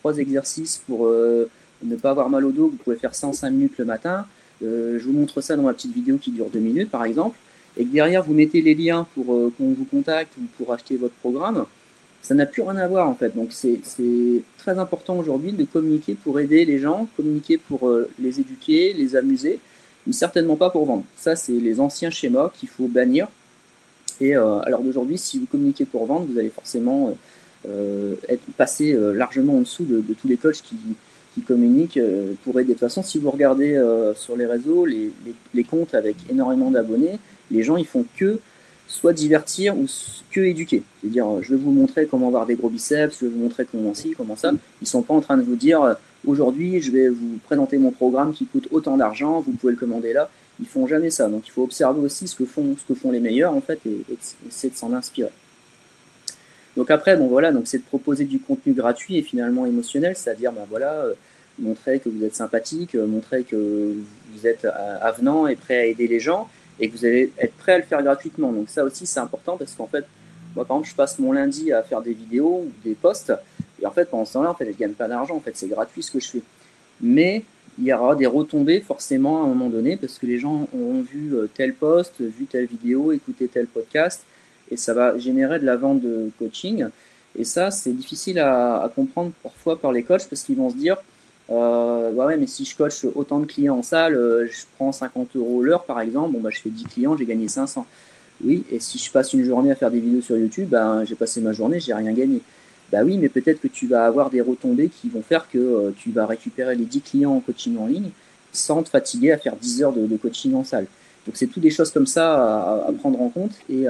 trois 0.00 0.18
exercices 0.18 0.82
pour 0.86 1.08
ne 1.08 1.96
pas 1.96 2.10
avoir 2.10 2.30
mal 2.30 2.44
au 2.44 2.52
dos, 2.52 2.68
vous 2.68 2.76
pouvez 2.76 2.96
faire 2.96 3.14
ça 3.14 3.26
en 3.26 3.32
5 3.32 3.50
minutes 3.50 3.78
le 3.78 3.84
matin. 3.84 4.26
je 4.62 4.98
vous 5.04 5.12
montre 5.12 5.42
ça 5.42 5.56
dans 5.56 5.64
ma 5.64 5.74
petite 5.74 5.92
vidéo 5.92 6.16
qui 6.16 6.30
dure 6.30 6.48
2 6.48 6.58
minutes 6.58 6.90
par 6.90 7.04
exemple 7.04 7.36
et 7.76 7.84
que 7.84 7.92
derrière 7.92 8.22
vous 8.22 8.34
mettez 8.34 8.62
les 8.62 8.74
liens 8.74 9.06
pour 9.14 9.34
euh, 9.34 9.52
qu'on 9.56 9.72
vous 9.72 9.84
contacte 9.84 10.32
ou 10.38 10.44
pour 10.56 10.72
acheter 10.72 10.96
votre 10.96 11.14
programme, 11.14 11.66
ça 12.26 12.34
n'a 12.34 12.44
plus 12.44 12.62
rien 12.62 12.76
à 12.76 12.88
voir 12.88 13.08
en 13.08 13.14
fait. 13.14 13.36
Donc 13.36 13.50
c'est 13.52 13.78
très 14.58 14.80
important 14.80 15.16
aujourd'hui 15.16 15.52
de 15.52 15.64
communiquer 15.64 16.14
pour 16.14 16.40
aider 16.40 16.64
les 16.64 16.80
gens, 16.80 17.06
communiquer 17.16 17.56
pour 17.56 17.88
euh, 17.88 18.10
les 18.18 18.40
éduquer, 18.40 18.92
les 18.94 19.14
amuser, 19.14 19.60
mais 20.06 20.12
certainement 20.12 20.56
pas 20.56 20.70
pour 20.70 20.86
vendre. 20.86 21.04
Ça, 21.16 21.36
c'est 21.36 21.52
les 21.52 21.78
anciens 21.78 22.10
schémas 22.10 22.50
qu'il 22.52 22.68
faut 22.68 22.88
bannir. 22.88 23.28
Et 24.20 24.36
euh, 24.36 24.58
à 24.58 24.70
l'heure 24.70 24.80
d'aujourd'hui, 24.80 25.18
si 25.18 25.38
vous 25.38 25.46
communiquez 25.46 25.84
pour 25.84 26.04
vendre, 26.06 26.26
vous 26.28 26.38
allez 26.38 26.50
forcément 26.50 27.16
être 28.28 28.44
passé 28.56 28.96
largement 29.12 29.56
en 29.56 29.60
dessous 29.62 29.84
de, 29.84 30.00
tous 30.14 30.28
les 30.28 30.36
coachs 30.36 30.62
qui, 30.62 30.76
qui 31.34 31.40
communiquent 31.42 31.98
pour 32.44 32.60
aider. 32.60 32.68
De 32.68 32.72
toute 32.74 32.80
façon, 32.80 33.02
si 33.02 33.18
vous 33.18 33.28
regardez 33.28 33.74
sur 34.14 34.36
les 34.36 34.46
réseaux, 34.46 34.86
les, 34.86 35.10
les 35.52 35.64
comptes 35.64 35.92
avec 35.92 36.14
énormément 36.30 36.70
d'abonnés, 36.70 37.18
les 37.50 37.64
gens, 37.64 37.76
ils 37.76 37.86
font 37.86 38.04
que 38.16 38.38
soit 38.86 39.12
divertir 39.12 39.76
ou 39.76 39.86
que 40.30 40.40
éduquer. 40.40 40.82
C'est-à-dire, 41.00 41.42
je 41.42 41.54
vais 41.54 41.60
vous 41.60 41.70
montrer 41.70 42.06
comment 42.06 42.28
avoir 42.28 42.46
des 42.46 42.54
gros 42.54 42.68
biceps, 42.68 43.18
je 43.20 43.26
vais 43.26 43.32
vous 43.32 43.38
montrer 43.38 43.66
comment 43.70 43.94
ci, 43.94 44.14
comment 44.16 44.36
ça. 44.36 44.52
Ils 44.80 44.86
sont 44.86 45.02
pas 45.02 45.14
en 45.14 45.20
train 45.20 45.36
de 45.36 45.42
vous 45.42 45.56
dire, 45.56 45.96
aujourd'hui, 46.26 46.80
je 46.80 46.90
vais 46.90 47.08
vous 47.08 47.38
présenter 47.44 47.78
mon 47.78 47.90
programme 47.90 48.32
qui 48.32 48.46
coûte 48.46 48.68
autant 48.70 48.96
d'argent, 48.96 49.40
vous 49.40 49.52
pouvez 49.52 49.72
le 49.72 49.78
commander 49.78 50.12
là. 50.12 50.30
Ils 50.60 50.66
font 50.66 50.86
jamais 50.86 51.10
ça. 51.10 51.28
Donc, 51.28 51.46
il 51.46 51.50
faut 51.50 51.62
observer 51.62 52.00
aussi 52.00 52.26
ce 52.28 52.34
que 52.34 52.44
font, 52.44 52.76
les 53.10 53.20
meilleurs, 53.20 53.54
en 53.54 53.60
fait, 53.60 53.78
et, 53.86 54.04
essayer 54.48 54.70
de 54.70 54.76
s'en 54.76 54.92
inspirer. 54.92 55.30
Donc 56.76 56.90
après, 56.90 57.16
bon 57.16 57.26
voilà, 57.26 57.52
c'est 57.64 57.78
de 57.78 57.84
proposer 57.84 58.24
du 58.26 58.38
contenu 58.38 58.74
gratuit 58.74 59.16
et 59.16 59.22
finalement 59.22 59.64
émotionnel, 59.64 60.14
c'est-à-dire, 60.14 60.52
ben 60.52 60.66
voilà, 60.68 60.92
euh, 60.92 61.14
montrer 61.58 62.00
que 62.00 62.10
vous 62.10 62.22
êtes 62.22 62.34
sympathique, 62.34 62.94
euh, 62.94 63.06
montrer 63.06 63.44
que 63.44 63.94
vous 64.32 64.46
êtes 64.46 64.66
avenant 65.00 65.46
et 65.46 65.56
prêt 65.56 65.78
à 65.78 65.86
aider 65.86 66.06
les 66.06 66.20
gens, 66.20 66.50
et 66.78 66.88
que 66.88 66.96
vous 66.96 67.04
allez 67.04 67.32
être 67.38 67.54
prêt 67.54 67.72
à 67.72 67.78
le 67.78 67.84
faire 67.84 68.02
gratuitement. 68.02 68.52
Donc 68.52 68.68
ça 68.68 68.84
aussi 68.84 69.06
c'est 69.06 69.20
important 69.20 69.56
parce 69.56 69.72
qu'en 69.74 69.86
fait, 69.86 70.04
moi 70.54 70.64
par 70.64 70.76
exemple, 70.76 70.90
je 70.90 70.94
passe 70.94 71.18
mon 71.18 71.32
lundi 71.32 71.72
à 71.72 71.82
faire 71.82 72.02
des 72.02 72.12
vidéos 72.12 72.64
ou 72.66 72.72
des 72.84 72.94
posts 72.94 73.32
et 73.80 73.86
en 73.86 73.90
fait 73.90 74.06
pendant 74.10 74.24
ce 74.24 74.34
temps-là, 74.34 74.50
en 74.50 74.54
fait, 74.54 74.70
je 74.72 74.76
gagne 74.76 74.92
pas 74.92 75.08
d'argent. 75.08 75.36
En 75.36 75.40
fait, 75.40 75.56
c'est 75.56 75.68
gratuit 75.68 76.02
ce 76.02 76.10
que 76.10 76.20
je 76.20 76.28
fais. 76.28 76.42
Mais 77.00 77.44
il 77.78 77.84
y 77.84 77.92
aura 77.92 78.14
des 78.14 78.26
retombées 78.26 78.80
forcément 78.80 79.42
à 79.42 79.44
un 79.44 79.48
moment 79.48 79.68
donné 79.68 79.96
parce 79.96 80.18
que 80.18 80.26
les 80.26 80.38
gens 80.38 80.68
ont 80.74 81.02
vu 81.02 81.34
euh, 81.34 81.48
tel 81.52 81.74
post, 81.74 82.20
vu 82.20 82.46
telle 82.46 82.66
vidéo, 82.66 83.12
écouté 83.12 83.48
tel 83.48 83.66
podcast 83.66 84.24
et 84.70 84.76
ça 84.76 84.94
va 84.94 85.18
générer 85.18 85.58
de 85.60 85.66
la 85.66 85.76
vente 85.76 86.00
de 86.00 86.30
coaching. 86.38 86.86
Et 87.38 87.44
ça, 87.44 87.70
c'est 87.70 87.92
difficile 87.92 88.38
à, 88.38 88.82
à 88.82 88.88
comprendre 88.88 89.32
parfois 89.42 89.78
par 89.78 89.92
les 89.92 90.02
coachs 90.02 90.26
parce 90.28 90.42
qu'ils 90.42 90.56
vont 90.56 90.70
se 90.70 90.76
dire 90.76 90.96
euh, 91.50 92.10
bah 92.12 92.26
ouais, 92.26 92.36
mais 92.36 92.46
si 92.46 92.64
je 92.64 92.76
coach 92.76 93.04
autant 93.14 93.38
de 93.38 93.46
clients 93.46 93.78
en 93.78 93.82
salle, 93.82 94.16
euh, 94.16 94.48
je 94.50 94.64
prends 94.76 94.92
50 94.92 95.36
euros 95.36 95.62
l'heure 95.62 95.84
par 95.84 96.00
exemple, 96.00 96.32
bon 96.32 96.40
bah 96.40 96.50
je 96.50 96.60
fais 96.60 96.70
10 96.70 96.84
clients, 96.84 97.16
j'ai 97.16 97.26
gagné 97.26 97.48
500. 97.48 97.86
Oui, 98.44 98.64
et 98.70 98.80
si 98.80 98.98
je 98.98 99.10
passe 99.10 99.32
une 99.32 99.44
journée 99.44 99.70
à 99.70 99.76
faire 99.76 99.90
des 99.90 100.00
vidéos 100.00 100.20
sur 100.20 100.36
YouTube, 100.36 100.68
ben 100.68 101.04
j'ai 101.04 101.14
passé 101.14 101.40
ma 101.40 101.52
journée, 101.52 101.80
j'ai 101.80 101.94
rien 101.94 102.12
gagné. 102.12 102.42
Bah 102.92 102.98
oui, 103.04 103.16
mais 103.18 103.28
peut-être 103.28 103.60
que 103.60 103.68
tu 103.68 103.86
vas 103.86 104.06
avoir 104.06 104.30
des 104.30 104.40
retombées 104.40 104.88
qui 104.88 105.08
vont 105.08 105.22
faire 105.22 105.48
que 105.48 105.58
euh, 105.58 105.90
tu 105.96 106.10
vas 106.10 106.26
récupérer 106.26 106.74
les 106.74 106.84
10 106.84 107.00
clients 107.00 107.32
en 107.32 107.40
coaching 107.40 107.78
en 107.78 107.86
ligne 107.86 108.10
sans 108.52 108.82
te 108.82 108.88
fatiguer 108.88 109.32
à 109.32 109.38
faire 109.38 109.56
10 109.56 109.82
heures 109.82 109.92
de, 109.92 110.16
coaching 110.16 110.54
en 110.54 110.64
salle. 110.64 110.86
Donc 111.26 111.36
c'est 111.36 111.46
toutes 111.46 111.62
des 111.62 111.70
choses 111.70 111.90
comme 111.90 112.06
ça 112.06 112.86
à, 112.86 112.92
prendre 112.98 113.20
en 113.20 113.28
compte 113.28 113.52
et, 113.68 113.86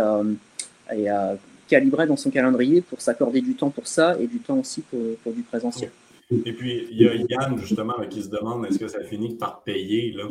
et 0.96 1.08
à 1.08 1.36
calibrer 1.68 2.06
dans 2.06 2.16
son 2.16 2.30
calendrier 2.30 2.80
pour 2.80 3.00
s'accorder 3.00 3.40
du 3.40 3.54
temps 3.54 3.70
pour 3.70 3.86
ça 3.86 4.16
et 4.20 4.26
du 4.26 4.38
temps 4.38 4.58
aussi 4.58 4.82
pour, 4.82 5.32
du 5.32 5.42
présentiel. 5.42 5.90
Et 6.30 6.52
puis, 6.52 6.88
il 6.90 7.00
y 7.00 7.08
a 7.08 7.14
Yann, 7.14 7.56
justement, 7.56 7.94
qui 8.10 8.22
se 8.22 8.28
demande 8.28 8.66
est-ce 8.66 8.78
que 8.78 8.88
ça 8.88 9.02
finit 9.04 9.36
par 9.36 9.62
payer, 9.62 10.12
là? 10.12 10.24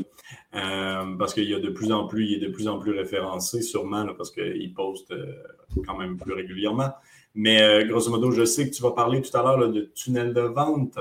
Euh, 0.55 1.15
parce 1.17 1.33
qu'il 1.33 1.49
y 1.49 1.53
a 1.53 1.59
de 1.59 1.69
plus 1.69 1.91
en 1.91 2.05
plus, 2.07 2.25
il 2.25 2.33
est 2.33 2.47
de 2.47 2.51
plus 2.51 2.67
en 2.67 2.79
plus 2.79 2.91
référencé, 2.91 3.61
sûrement, 3.61 4.05
parce 4.17 4.31
qu'il 4.31 4.73
poste 4.73 5.11
euh, 5.11 5.33
quand 5.85 5.97
même 5.97 6.17
plus 6.17 6.33
régulièrement. 6.33 6.91
Mais 7.33 7.61
euh, 7.61 7.85
grosso 7.85 8.09
modo, 8.09 8.31
je 8.31 8.43
sais 8.43 8.69
que 8.69 8.75
tu 8.75 8.81
vas 8.81 8.91
parler 8.91 9.21
tout 9.21 9.35
à 9.37 9.41
l'heure 9.41 9.69
de 9.69 9.81
tunnel 9.95 10.33
de 10.33 10.41
vente. 10.41 10.97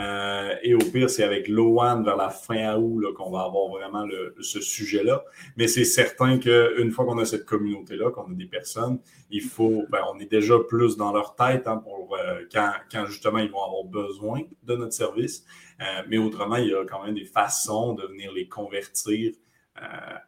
Euh, 0.00 0.54
et 0.62 0.74
au 0.74 0.78
pire, 0.78 1.10
c'est 1.10 1.24
avec 1.24 1.48
Loan 1.48 2.02
vers 2.02 2.16
la 2.16 2.30
fin 2.30 2.76
août 2.76 3.12
qu'on 3.14 3.30
va 3.30 3.42
avoir 3.42 3.68
vraiment 3.68 4.06
ce 4.40 4.60
sujet-là. 4.60 5.24
Mais 5.56 5.68
c'est 5.68 5.84
certain 5.84 6.38
qu'une 6.38 6.90
fois 6.90 7.04
qu'on 7.04 7.18
a 7.18 7.24
cette 7.24 7.44
communauté-là, 7.44 8.10
qu'on 8.10 8.30
a 8.30 8.34
des 8.34 8.46
personnes, 8.46 9.00
il 9.30 9.42
faut, 9.42 9.84
ben, 9.90 10.00
on 10.12 10.18
est 10.18 10.30
déjà 10.30 10.58
plus 10.58 10.96
dans 10.96 11.12
leur 11.12 11.34
tête 11.34 11.66
hein, 11.66 11.78
pour 11.78 12.16
euh, 12.16 12.42
quand, 12.52 13.06
justement 13.06 13.38
ils 13.38 13.50
vont 13.50 13.62
avoir 13.62 13.84
besoin 13.84 14.42
de 14.62 14.76
notre 14.76 14.94
service. 14.94 15.44
Euh, 15.80 16.02
mais 16.08 16.18
autrement, 16.18 16.56
il 16.56 16.68
y 16.68 16.74
a 16.74 16.84
quand 16.84 17.04
même 17.04 17.14
des 17.14 17.24
façons 17.24 17.94
de 17.94 18.06
venir 18.06 18.32
les 18.32 18.48
convertir 18.48 19.32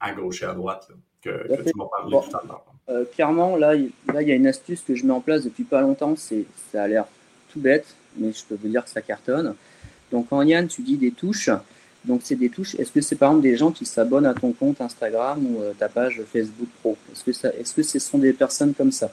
à 0.01 0.13
gauche 0.13 0.43
et 0.43 0.47
à 0.47 0.55
droite 0.55 0.91
que, 1.21 1.47
tu 1.47 1.73
m'as 1.77 1.85
parlé 1.85 2.17
tout 2.17 2.37
à 2.37 2.43
l'heure. 2.47 3.05
clairement, 3.13 3.55
là, 3.57 3.75
il 3.75 3.93
y 4.09 4.33
a 4.33 4.35
une 4.35 4.47
astuce 4.47 4.81
que 4.81 4.95
je 4.95 5.05
mets 5.05 5.13
en 5.13 5.21
place 5.21 5.45
depuis 5.45 5.65
pas 5.65 5.83
longtemps. 5.83 6.17
C'est, 6.17 6.47
ça 6.73 6.85
a 6.85 6.89
l'air 6.89 7.05
tout 7.53 7.61
bête, 7.61 7.95
mais 8.17 8.33
je 8.33 8.45
peux 8.45 8.57
vous 8.61 8.69
dire 8.69 8.85
que 8.85 8.91
ça 8.91 9.01
cartonne. 9.01 9.55
Donc 10.11 10.33
en 10.33 10.43
Yann, 10.43 10.69
tu 10.69 10.83
dis 10.83 10.97
des 10.97 11.11
touches. 11.11 11.51
Donc 12.05 12.21
c'est 12.25 12.35
des 12.35 12.51
touches. 12.51 12.75
Est-ce 12.77 12.91
que 12.91 13.01
c'est 13.01 13.17
par 13.17 13.31
exemple 13.31 13.45
des 13.45 13.57
gens 13.57 13.71
qui 13.71 13.87
s'abonnent 13.87 14.27
à 14.27 14.35
ton 14.35 14.53
compte 14.53 14.81
Instagram 14.81 15.45
ou 15.47 15.63
euh, 15.63 15.73
ta 15.79 15.89
page 15.89 16.21
Facebook 16.33 16.69
Pro? 16.81 16.97
Est-ce 17.13 17.25
que, 17.25 17.33
ça, 17.33 17.49
est-ce 17.59 17.75
que 17.75 17.83
ce 17.83 17.99
sont 17.99 18.19
des 18.19 18.33
personnes 18.33 18.75
comme 18.75 18.93
ça? 18.93 19.11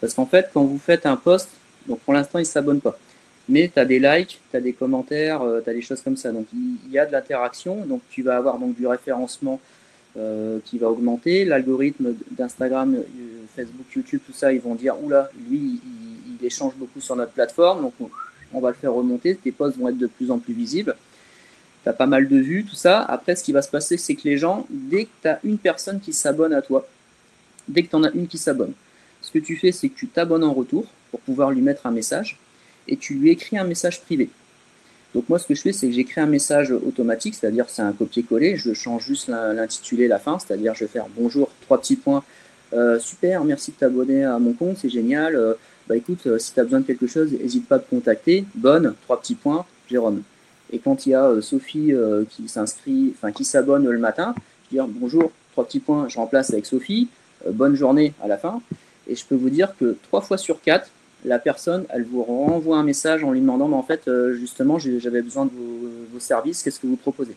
Parce 0.00 0.14
qu'en 0.14 0.26
fait, 0.26 0.50
quand 0.52 0.64
vous 0.64 0.78
faites 0.78 1.06
un 1.06 1.16
post, 1.16 1.48
donc 1.86 2.00
pour 2.00 2.14
l'instant, 2.14 2.38
ils 2.38 2.42
ne 2.42 2.46
s'abonnent 2.46 2.80
pas. 2.80 2.98
Mais 3.48 3.70
tu 3.72 3.80
as 3.80 3.86
des 3.86 3.98
likes, 3.98 4.40
tu 4.50 4.56
as 4.56 4.60
des 4.60 4.74
commentaires, 4.74 5.40
euh, 5.42 5.60
tu 5.62 5.70
as 5.70 5.72
des 5.72 5.80
choses 5.80 6.02
comme 6.02 6.16
ça. 6.16 6.30
Donc 6.30 6.46
il 6.52 6.92
y 6.92 6.98
a 6.98 7.06
de 7.06 7.12
l'interaction. 7.12 7.86
Donc 7.86 8.02
tu 8.10 8.22
vas 8.22 8.36
avoir 8.36 8.58
donc 8.58 8.76
du 8.76 8.86
référencement 8.86 9.58
euh, 10.16 10.58
qui 10.64 10.78
va 10.78 10.90
augmenter. 10.90 11.44
L'algorithme 11.46 12.14
d'Instagram, 12.30 12.96
Facebook, 13.54 13.86
YouTube, 13.94 14.20
tout 14.26 14.32
ça, 14.32 14.52
ils 14.52 14.60
vont 14.60 14.74
dire, 14.74 14.94
oula, 15.02 15.30
lui, 15.48 15.80
il, 16.40 16.46
échange 16.46 16.72
beaucoup 16.76 17.00
sur 17.00 17.16
notre 17.16 17.32
plateforme, 17.32 17.82
donc 17.82 17.92
on, 18.00 18.08
va 18.54 18.68
le 18.70 18.74
faire 18.74 18.92
remonter, 18.92 19.36
tes 19.36 19.52
posts 19.52 19.78
vont 19.78 19.88
être 19.88 19.98
de 19.98 20.06
plus 20.06 20.30
en 20.30 20.38
plus 20.38 20.54
visibles. 20.54 20.96
Tu 21.82 21.88
as 21.88 21.92
pas 21.92 22.06
mal 22.06 22.28
de 22.28 22.36
vues, 22.36 22.64
tout 22.64 22.74
ça. 22.74 23.02
Après, 23.02 23.36
ce 23.36 23.44
qui 23.44 23.52
va 23.52 23.62
se 23.62 23.70
passer, 23.70 23.96
c'est 23.96 24.14
que 24.14 24.22
les 24.24 24.38
gens, 24.38 24.66
dès 24.70 25.04
que 25.04 25.10
tu 25.22 25.28
as 25.28 25.38
une 25.44 25.58
personne 25.58 26.00
qui 26.00 26.12
s'abonne 26.12 26.52
à 26.52 26.62
toi, 26.62 26.86
dès 27.68 27.82
que 27.82 27.90
tu 27.90 27.96
en 27.96 28.04
as 28.04 28.10
une 28.12 28.26
qui 28.26 28.38
s'abonne, 28.38 28.72
ce 29.20 29.30
que 29.30 29.38
tu 29.38 29.56
fais, 29.56 29.72
c'est 29.72 29.88
que 29.88 29.96
tu 29.96 30.08
t'abonnes 30.08 30.44
en 30.44 30.52
retour 30.52 30.86
pour 31.10 31.20
pouvoir 31.20 31.50
lui 31.50 31.60
mettre 31.60 31.86
un 31.86 31.90
message 31.90 32.38
et 32.86 32.96
tu 32.96 33.14
lui 33.14 33.30
écris 33.30 33.58
un 33.58 33.64
message 33.64 34.00
privé. 34.02 34.30
Donc 35.14 35.28
moi, 35.28 35.38
ce 35.38 35.46
que 35.46 35.54
je 35.54 35.62
fais, 35.62 35.72
c'est 35.72 35.86
que 35.88 35.92
j'écris 35.92 36.20
un 36.20 36.26
message 36.26 36.70
automatique, 36.70 37.34
c'est-à-dire 37.34 37.66
c'est 37.68 37.82
un 37.82 37.92
copier-coller, 37.92 38.56
je 38.56 38.74
change 38.74 39.06
juste 39.06 39.28
l'intitulé, 39.28 40.06
la 40.06 40.18
fin, 40.18 40.38
c'est-à-dire 40.38 40.74
je 40.74 40.84
vais 40.84 40.90
faire 40.90 41.06
bonjour, 41.16 41.50
trois 41.62 41.80
petits 41.80 41.96
points, 41.96 42.22
euh, 42.74 42.98
super, 42.98 43.44
merci 43.44 43.70
de 43.70 43.76
t'abonner 43.76 44.24
à 44.24 44.38
mon 44.38 44.52
compte, 44.52 44.76
c'est 44.78 44.90
génial, 44.90 45.34
euh, 45.34 45.54
bah 45.88 45.96
écoute, 45.96 46.26
euh, 46.26 46.38
si 46.38 46.52
tu 46.52 46.60
as 46.60 46.64
besoin 46.64 46.80
de 46.80 46.86
quelque 46.86 47.06
chose, 47.06 47.32
n'hésite 47.32 47.66
pas 47.66 47.76
à 47.76 47.78
te 47.78 47.88
contacter. 47.88 48.44
Bonne, 48.54 48.94
trois 49.04 49.18
petits 49.18 49.34
points, 49.34 49.64
Jérôme. 49.90 50.22
Et 50.70 50.78
quand 50.80 51.06
il 51.06 51.10
y 51.10 51.14
a 51.14 51.24
euh, 51.24 51.40
Sophie 51.40 51.94
euh, 51.94 52.24
qui 52.28 52.46
s'inscrit, 52.46 53.14
enfin 53.16 53.32
qui 53.32 53.46
s'abonne 53.46 53.88
le 53.88 53.98
matin, 53.98 54.34
je 54.70 54.76
dis 54.76 54.82
bonjour, 54.86 55.32
trois 55.52 55.64
petits 55.64 55.80
points, 55.80 56.06
je 56.08 56.18
remplace 56.18 56.50
avec 56.50 56.66
Sophie, 56.66 57.08
bonne 57.50 57.74
journée 57.74 58.12
à 58.22 58.28
la 58.28 58.36
fin. 58.36 58.60
Et 59.08 59.16
je 59.16 59.24
peux 59.24 59.34
vous 59.34 59.48
dire 59.48 59.72
que 59.80 59.96
trois 60.02 60.20
fois 60.20 60.36
sur 60.36 60.60
quatre, 60.60 60.90
la 61.24 61.38
personne, 61.38 61.86
elle 61.88 62.04
vous 62.04 62.22
renvoie 62.22 62.76
un 62.76 62.82
message 62.82 63.24
en 63.24 63.32
lui 63.32 63.40
demandant, 63.40 63.66
mais 63.68 63.76
en 63.76 63.82
fait, 63.82 64.08
justement, 64.34 64.78
j'avais 64.78 65.22
besoin 65.22 65.46
de 65.46 65.50
vos, 66.12 66.20
services, 66.20 66.62
qu'est-ce 66.62 66.78
que 66.78 66.86
vous 66.86 66.96
proposez? 66.96 67.34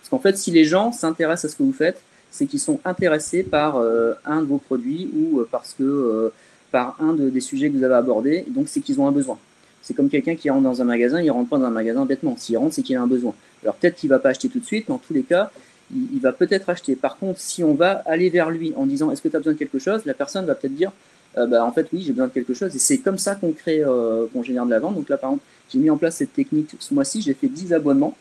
Parce 0.00 0.10
qu'en 0.10 0.18
fait, 0.18 0.36
si 0.36 0.50
les 0.50 0.64
gens 0.64 0.92
s'intéressent 0.92 1.46
à 1.46 1.52
ce 1.52 1.56
que 1.56 1.62
vous 1.62 1.72
faites, 1.72 2.00
c'est 2.30 2.44
qu'ils 2.44 2.60
sont 2.60 2.80
intéressés 2.84 3.42
par 3.42 3.78
un 4.26 4.42
de 4.42 4.46
vos 4.46 4.58
produits 4.58 5.10
ou 5.16 5.42
parce 5.50 5.72
que 5.72 6.30
par 6.74 6.96
un 6.98 7.12
des 7.12 7.40
sujets 7.40 7.70
que 7.70 7.76
vous 7.76 7.84
avez 7.84 7.94
abordés, 7.94 8.44
donc 8.48 8.66
c'est 8.66 8.80
qu'ils 8.80 9.00
ont 9.00 9.06
un 9.06 9.12
besoin. 9.12 9.38
C'est 9.80 9.94
comme 9.94 10.08
quelqu'un 10.08 10.34
qui 10.34 10.50
rentre 10.50 10.64
dans 10.64 10.82
un 10.82 10.84
magasin, 10.84 11.22
il 11.22 11.30
rentre 11.30 11.48
pas 11.48 11.56
dans 11.56 11.66
un 11.66 11.70
magasin 11.70 12.04
bêtement. 12.04 12.36
S'il 12.36 12.58
rentre, 12.58 12.74
c'est 12.74 12.82
qu'il 12.82 12.96
a 12.96 13.00
un 13.00 13.06
besoin. 13.06 13.32
Alors 13.62 13.76
peut-être 13.76 13.94
qu'il 13.94 14.10
va 14.10 14.18
pas 14.18 14.30
acheter 14.30 14.48
tout 14.48 14.58
de 14.58 14.64
suite, 14.64 14.86
mais 14.88 14.94
en 14.96 14.98
tous 14.98 15.14
les 15.14 15.22
cas, 15.22 15.52
il, 15.94 16.18
va 16.18 16.32
peut-être 16.32 16.68
acheter. 16.68 16.96
Par 16.96 17.16
contre, 17.16 17.38
si 17.38 17.62
on 17.62 17.74
va 17.74 18.02
aller 18.06 18.28
vers 18.28 18.50
lui 18.50 18.72
en 18.76 18.86
disant 18.86 19.12
est-ce 19.12 19.22
que 19.22 19.28
tu 19.28 19.36
as 19.36 19.38
besoin 19.38 19.52
de 19.52 19.58
quelque 19.58 19.78
chose, 19.78 20.04
la 20.04 20.14
personne 20.14 20.46
va 20.46 20.56
peut-être 20.56 20.74
dire 20.74 20.90
euh, 21.38 21.46
bah, 21.46 21.64
en 21.64 21.70
fait 21.70 21.86
oui, 21.92 22.02
j'ai 22.02 22.10
besoin 22.10 22.26
de 22.26 22.32
quelque 22.32 22.54
chose. 22.54 22.74
Et 22.74 22.80
c'est 22.80 22.98
comme 22.98 23.18
ça 23.18 23.36
qu'on 23.36 23.52
crée, 23.52 23.84
euh, 23.84 24.26
qu'on 24.32 24.42
génère 24.42 24.66
de 24.66 24.70
la 24.72 24.80
vente. 24.80 24.96
Donc 24.96 25.08
là, 25.08 25.16
par 25.16 25.30
exemple, 25.30 25.44
j'ai 25.72 25.78
mis 25.78 25.90
en 25.90 25.96
place 25.96 26.16
cette 26.16 26.32
technique 26.32 26.70
ce 26.80 26.92
mois-ci, 26.92 27.22
j'ai 27.22 27.34
fait 27.34 27.46
10 27.46 27.72
abonnements. 27.72 28.16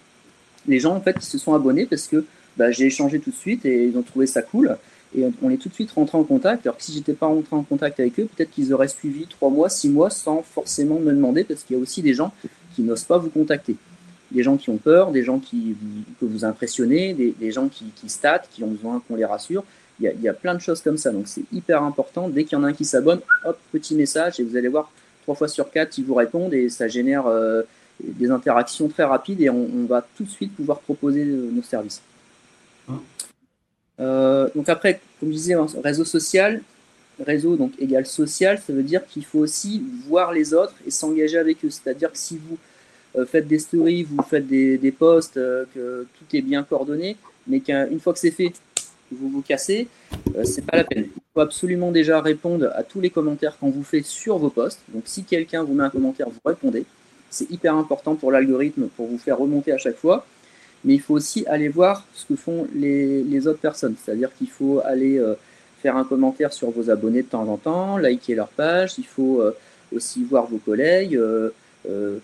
Les 0.68 0.80
gens, 0.80 0.96
en 0.96 1.02
fait, 1.02 1.16
ils 1.20 1.26
se 1.26 1.40
sont 1.40 1.56
abonnés 1.56 1.88
parce 1.88 2.06
que 2.06 2.24
bah, 2.56 2.70
j'ai 2.70 2.86
échangé 2.86 3.20
tout 3.20 3.32
de 3.32 3.36
suite 3.36 3.66
et 3.66 3.86
ils 3.88 3.98
ont 3.98 4.04
trouvé 4.04 4.28
ça 4.28 4.44
cool. 4.44 4.78
Et 5.16 5.26
on 5.42 5.50
est 5.50 5.58
tout 5.58 5.70
de 5.70 5.74
suite 5.74 5.92
rentré 5.92 6.18
en 6.18 6.24
contact. 6.24 6.66
Alors 6.66 6.78
que 6.78 6.84
si 6.84 6.94
j'étais 6.94 7.14
pas 7.14 7.28
rentré 7.28 7.56
en 7.56 7.64
contact 7.64 8.00
avec 8.00 8.20
eux, 8.20 8.28
peut-être 8.36 8.52
qu'ils 8.52 8.74
auraient 8.74 8.88
suivi 8.88 9.28
trois 9.28 9.50
mois, 9.50 9.70
six 9.70 9.90
mois 9.90 10.10
sans 10.10 10.42
forcément 10.42 11.00
me 11.00 11.12
demander, 11.12 11.44
parce 11.44 11.64
qu'il 11.64 11.76
y 11.76 11.80
a 11.80 11.82
aussi 11.82 12.02
des 12.02 12.14
gens 12.14 12.34
qui 12.76 12.82
n'osent 12.82 13.04
pas 13.04 13.18
vous 13.18 13.30
contacter. 13.30 13.76
Des 14.32 14.42
gens 14.42 14.58
qui 14.58 14.70
ont 14.72 14.78
peur, 14.78 15.12
des 15.12 15.24
gens 15.24 15.40
qui 15.40 15.76
que 16.20 16.26
vous 16.26 16.44
impressionnez, 16.46 17.14
des, 17.14 17.52
gens 17.52 17.70
qui, 17.70 18.10
statent, 18.10 18.50
qui 18.52 18.64
ont 18.64 18.72
besoin 18.72 19.02
qu'on 19.08 19.16
les 19.16 19.26
rassure. 19.26 19.64
Il 20.00 20.12
y, 20.22 20.28
a, 20.28 20.34
plein 20.34 20.56
de 20.56 20.60
choses 20.60 20.82
comme 20.82 20.98
ça. 20.98 21.12
Donc 21.12 21.28
c'est 21.28 21.44
hyper 21.54 21.84
important. 21.84 22.28
Dès 22.28 22.44
qu'il 22.44 22.58
y 22.58 22.62
en 22.62 22.64
a 22.64 22.70
un 22.70 22.74
qui 22.74 22.84
s'abonne, 22.84 23.20
hop, 23.46 23.60
petit 23.72 23.94
message, 23.94 24.40
et 24.40 24.44
vous 24.44 24.58
allez 24.58 24.68
voir, 24.68 24.92
trois 25.24 25.36
fois 25.36 25.48
sur 25.48 25.70
quatre, 25.70 25.98
ils 25.98 26.04
vous 26.04 26.16
répondent 26.16 26.54
et 26.54 26.70
ça 26.70 26.88
génère 26.88 27.28
euh, 27.28 27.62
des 28.04 28.32
interactions 28.32 28.88
très 28.88 29.04
rapides 29.04 29.42
et 29.42 29.50
on, 29.50 29.86
va 29.88 30.06
tout 30.16 30.24
de 30.24 30.30
suite 30.30 30.56
pouvoir 30.56 30.80
proposer 30.80 31.24
euh, 31.24 31.50
nos 31.52 31.64
services. 31.64 32.02
Euh, 34.00 34.50
donc 34.56 34.70
après, 34.70 35.00
comme 35.20 35.30
je 35.30 35.36
disais, 35.36 35.56
réseau 35.84 36.06
social, 36.06 36.62
réseau 37.24 37.56
donc 37.56 37.74
égal 37.80 38.06
social, 38.06 38.60
ça 38.66 38.74
veut 38.74 38.84
dire 38.84 39.06
qu'il 39.06 39.24
faut 39.24 39.40
aussi 39.40 39.84
voir 40.08 40.32
les 40.32 40.54
autres 40.54 40.74
et 40.86 40.92
s'engager 40.92 41.38
avec 41.38 41.64
eux. 41.64 41.70
C'est-à-dire 41.70 42.12
que 42.12 42.18
si 42.18 42.38
vous 42.38 42.58
euh, 43.16 43.26
faites 43.26 43.48
des 43.48 43.60
stories, 43.60 44.04
vous 44.04 44.24
faites 44.24 44.48
des, 44.48 44.96
posts, 44.98 45.38
euh, 45.38 45.66
que 45.74 46.08
tout 46.18 46.36
est 46.36 46.42
bien 46.42 46.64
coordonné, 46.64 47.18
mais 47.48 47.60
qu'une 47.60 48.00
fois 48.00 48.14
que 48.14 48.20
c'est 48.20 48.32
fait, 48.32 48.54
vous 49.12 49.30
vous 49.30 49.42
cassez, 49.42 49.88
c'est 50.44 50.66
pas 50.66 50.78
la 50.78 50.84
peine. 50.84 51.06
Il 51.16 51.22
faut 51.36 51.42
absolument 51.42 51.92
déjà 51.92 52.20
répondre 52.20 52.72
à 52.74 52.82
tous 52.82 53.00
les 53.00 53.12
commentaires 53.12 53.60
qu'on 53.60 53.70
vous 53.70 53.84
fait 53.84 54.02
sur 54.02 54.40
vos 54.40 54.50
posts. 54.50 54.80
Donc 54.92 55.04
si 55.06 55.24
quelqu'un 55.24 55.64
vous 55.64 55.76
met 55.76 55.84
un 55.84 55.92
commentaire, 55.92 56.28
vous 56.30 56.40
répondez. 56.44 56.86
C'est 57.30 57.52
hyper 57.52 57.76
important 57.76 58.16
pour 58.16 58.32
l'algorithme 58.32 58.88
pour 58.96 59.06
vous 59.06 59.20
faire 59.20 59.38
remonter 59.38 59.72
à 59.72 59.78
chaque 59.78 59.98
fois 59.98 60.26
mais 60.86 60.96
il 60.96 61.02
faut 61.02 61.14
aussi 61.14 61.46
aller 61.48 61.70
voir 61.70 62.06
ce 62.14 62.26
que 62.26 62.36
font 62.36 62.68
les, 62.76 63.48
autres 63.48 63.60
personnes. 63.60 63.96
C'est-à-dire 64.04 64.30
qu'il 64.38 64.50
faut 64.50 64.82
aller 64.84 65.18
euh, 65.18 65.36
faire 65.82 65.96
un 65.98 66.04
commentaire 66.04 66.52
sur 66.54 66.72
vos 66.72 66.90
abonnés 66.90 67.24
de 67.24 67.28
temps 67.28 67.48
en 67.48 67.58
temps, 67.58 67.98
liker 67.98 68.36
leur 68.36 68.50
page, 68.50 68.96
il 68.98 69.06
faut 69.06 69.42
euh, 69.42 69.56
aussi 69.96 70.24
voir 70.24 70.48
vos 70.48 70.58
collègues, 70.58 71.16
euh, 71.16 71.50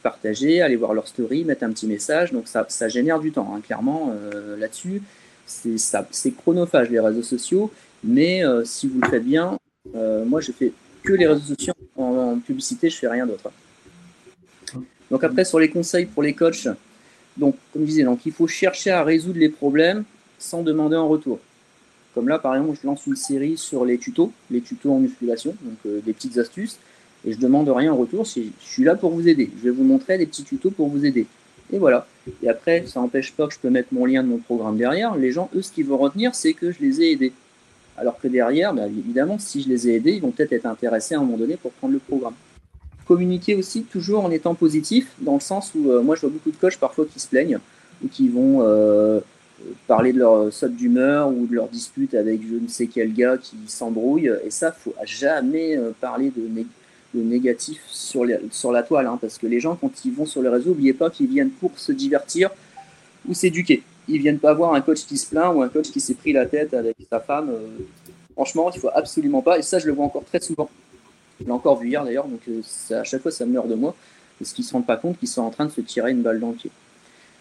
partager, 0.03 0.61
aller 0.61 0.75
voir 0.75 0.93
leur 0.93 1.07
story, 1.07 1.43
mettre 1.45 1.63
un 1.63 1.71
petit 1.71 1.87
message. 1.87 2.31
Donc 2.31 2.47
ça, 2.47 2.65
ça 2.69 2.87
génère 2.89 3.19
du 3.19 3.31
temps, 3.31 3.53
hein, 3.55 3.61
clairement, 3.61 4.13
là-dessus. 4.57 5.01
C'est 5.45 6.31
chronophage, 6.37 6.89
les 6.89 6.99
réseaux 6.99 7.23
sociaux, 7.23 7.71
mais 8.03 8.43
si 8.63 8.87
vous 8.87 9.01
le 9.01 9.09
faites 9.09 9.25
bien, 9.25 9.57
moi 9.93 10.39
je 10.39 10.51
fais 10.53 10.71
que 11.03 11.11
les 11.11 11.27
réseaux 11.27 11.55
sociaux 11.55 11.73
en, 11.97 12.03
en 12.03 12.39
publicité, 12.39 12.89
je 12.89 12.97
fais 12.97 13.09
rien 13.09 13.25
d'autre. 13.25 13.51
Donc 15.11 15.23
après, 15.23 15.43
sur 15.43 15.59
les 15.59 15.69
conseils 15.69 16.05
pour 16.05 16.23
les 16.23 16.33
coachs, 16.33 16.69
donc, 17.37 17.55
comme 17.73 17.83
je 17.83 17.87
disais, 17.87 18.03
donc, 18.03 18.25
il 18.25 18.31
faut 18.31 18.47
chercher 18.47 18.91
à 18.91 19.03
résoudre 19.03 19.39
les 19.39 19.49
problèmes 19.49 20.03
sans 20.37 20.61
demander 20.61 20.95
en 20.95 21.07
retour. 21.07 21.39
Comme 22.13 22.27
là, 22.27 22.39
par 22.39 22.55
exemple, 22.55 22.77
je 22.81 22.87
lance 22.87 23.05
une 23.07 23.15
série 23.15 23.57
sur 23.57 23.85
les 23.85 23.97
tutos, 23.97 24.31
les 24.49 24.61
tutos 24.61 24.91
en 24.91 24.99
musculation, 24.99 25.55
donc 25.61 25.77
euh, 25.85 26.01
des 26.05 26.13
petites 26.13 26.37
astuces, 26.37 26.77
et 27.25 27.33
je 27.33 27.37
demande 27.37 27.69
rien 27.69 27.93
en 27.93 27.97
retour. 27.97 28.25
Je 28.25 28.41
suis 28.59 28.83
là 28.83 28.95
pour 28.95 29.11
vous 29.11 29.27
aider. 29.27 29.49
Je 29.57 29.63
vais 29.63 29.69
vous 29.69 29.83
montrer 29.83 30.17
des 30.17 30.25
petits 30.25 30.43
tutos 30.43 30.71
pour 30.71 30.89
vous 30.89 31.05
aider. 31.05 31.27
Et 31.71 31.77
voilà. 31.77 32.07
Et 32.41 32.49
après, 32.49 32.85
ça 32.87 32.99
n'empêche 32.99 33.33
pas 33.33 33.47
que 33.47 33.53
je 33.53 33.59
peux 33.59 33.69
mettre 33.69 33.89
mon 33.91 34.05
lien 34.05 34.23
de 34.23 34.27
mon 34.27 34.37
programme 34.37 34.77
derrière. 34.77 35.15
Les 35.15 35.31
gens, 35.31 35.49
eux, 35.55 35.61
ce 35.61 35.71
qu'ils 35.71 35.85
vont 35.85 35.97
retenir, 35.97 36.33
c'est 36.33 36.53
que 36.53 36.71
je 36.71 36.79
les 36.79 37.01
ai 37.01 37.11
aidés. 37.11 37.33
Alors 37.97 38.19
que 38.19 38.27
derrière, 38.27 38.73
bah, 38.73 38.87
évidemment, 38.87 39.37
si 39.37 39.61
je 39.61 39.69
les 39.69 39.89
ai 39.89 39.95
aidés, 39.95 40.13
ils 40.13 40.21
vont 40.21 40.31
peut-être 40.31 40.53
être 40.53 40.65
intéressés 40.65 41.15
à 41.15 41.19
un 41.19 41.21
moment 41.21 41.37
donné 41.37 41.57
pour 41.57 41.71
prendre 41.73 41.93
le 41.93 41.99
programme 41.99 42.33
communiquer 43.09 43.55
aussi 43.55 43.81
toujours 43.81 44.23
en 44.23 44.29
étant 44.29 44.53
positif, 44.53 45.07
dans 45.19 45.33
le 45.33 45.39
sens 45.39 45.71
où 45.73 45.89
euh, 45.89 46.03
moi 46.03 46.15
je 46.15 46.21
vois 46.21 46.29
beaucoup 46.29 46.51
de 46.51 46.57
coachs 46.57 46.77
parfois 46.77 47.07
qui 47.11 47.19
se 47.19 47.27
plaignent 47.27 47.57
ou 48.03 48.07
qui 48.07 48.29
vont 48.29 48.59
euh, 48.61 49.19
parler 49.87 50.13
de 50.13 50.19
leur 50.19 50.53
saute 50.53 50.75
d'humeur 50.75 51.27
ou 51.29 51.47
de 51.47 51.55
leur 51.55 51.69
dispute 51.69 52.13
avec 52.13 52.39
je 52.47 52.53
ne 52.53 52.67
sais 52.67 52.85
quel 52.85 53.11
gars 53.11 53.37
qui 53.37 53.57
s'embrouille. 53.65 54.31
Et 54.45 54.51
ça, 54.51 54.71
faut 54.71 54.93
jamais 55.05 55.75
euh, 55.75 55.89
parler 55.99 56.31
de, 56.37 56.43
de 57.15 57.23
négatif 57.23 57.81
sur, 57.87 58.25
sur 58.51 58.71
la 58.71 58.83
toile, 58.83 59.07
hein, 59.07 59.17
parce 59.19 59.39
que 59.39 59.47
les 59.47 59.59
gens, 59.59 59.75
quand 59.75 60.05
ils 60.05 60.13
vont 60.13 60.27
sur 60.27 60.43
les 60.43 60.49
réseaux, 60.49 60.69
n'oubliez 60.69 60.93
pas 60.93 61.09
qu'ils 61.09 61.27
viennent 61.27 61.49
pour 61.49 61.71
se 61.79 61.91
divertir 61.91 62.51
ou 63.27 63.33
s'éduquer. 63.33 63.81
ils 64.07 64.21
viennent 64.21 64.37
pas 64.37 64.53
voir 64.53 64.75
un 64.75 64.81
coach 64.81 65.01
qui 65.07 65.17
se 65.17 65.27
plaint 65.27 65.51
ou 65.55 65.63
un 65.63 65.69
coach 65.69 65.89
qui 65.89 65.99
s'est 65.99 66.13
pris 66.13 66.31
la 66.31 66.45
tête 66.45 66.75
avec 66.75 66.95
sa 67.11 67.19
femme. 67.19 67.49
franchement, 68.33 68.69
il 68.71 68.79
faut 68.79 68.91
absolument 68.93 69.41
pas. 69.41 69.57
Et 69.57 69.63
ça, 69.63 69.79
je 69.79 69.87
le 69.87 69.93
vois 69.93 70.05
encore 70.05 70.25
très 70.25 70.41
souvent. 70.41 70.69
Je 71.39 71.45
l'ai 71.45 71.51
encore 71.51 71.79
vu 71.79 71.87
hier 71.89 72.03
d'ailleurs, 72.03 72.27
donc 72.27 72.41
à 72.91 73.03
chaque 73.03 73.21
fois, 73.21 73.31
ça 73.31 73.45
meurt 73.45 73.67
de 73.67 73.75
moi. 73.75 73.95
Parce 74.39 74.53
qu'ils 74.53 74.63
ne 74.63 74.67
se 74.67 74.73
rendent 74.73 74.85
pas 74.85 74.97
compte 74.97 75.19
qu'ils 75.19 75.27
sont 75.27 75.41
en 75.41 75.49
train 75.49 75.65
de 75.65 75.71
se 75.71 75.81
tirer 75.81 76.11
une 76.11 76.21
balle 76.21 76.39
dans 76.39 76.49
le 76.49 76.55
pied. 76.55 76.71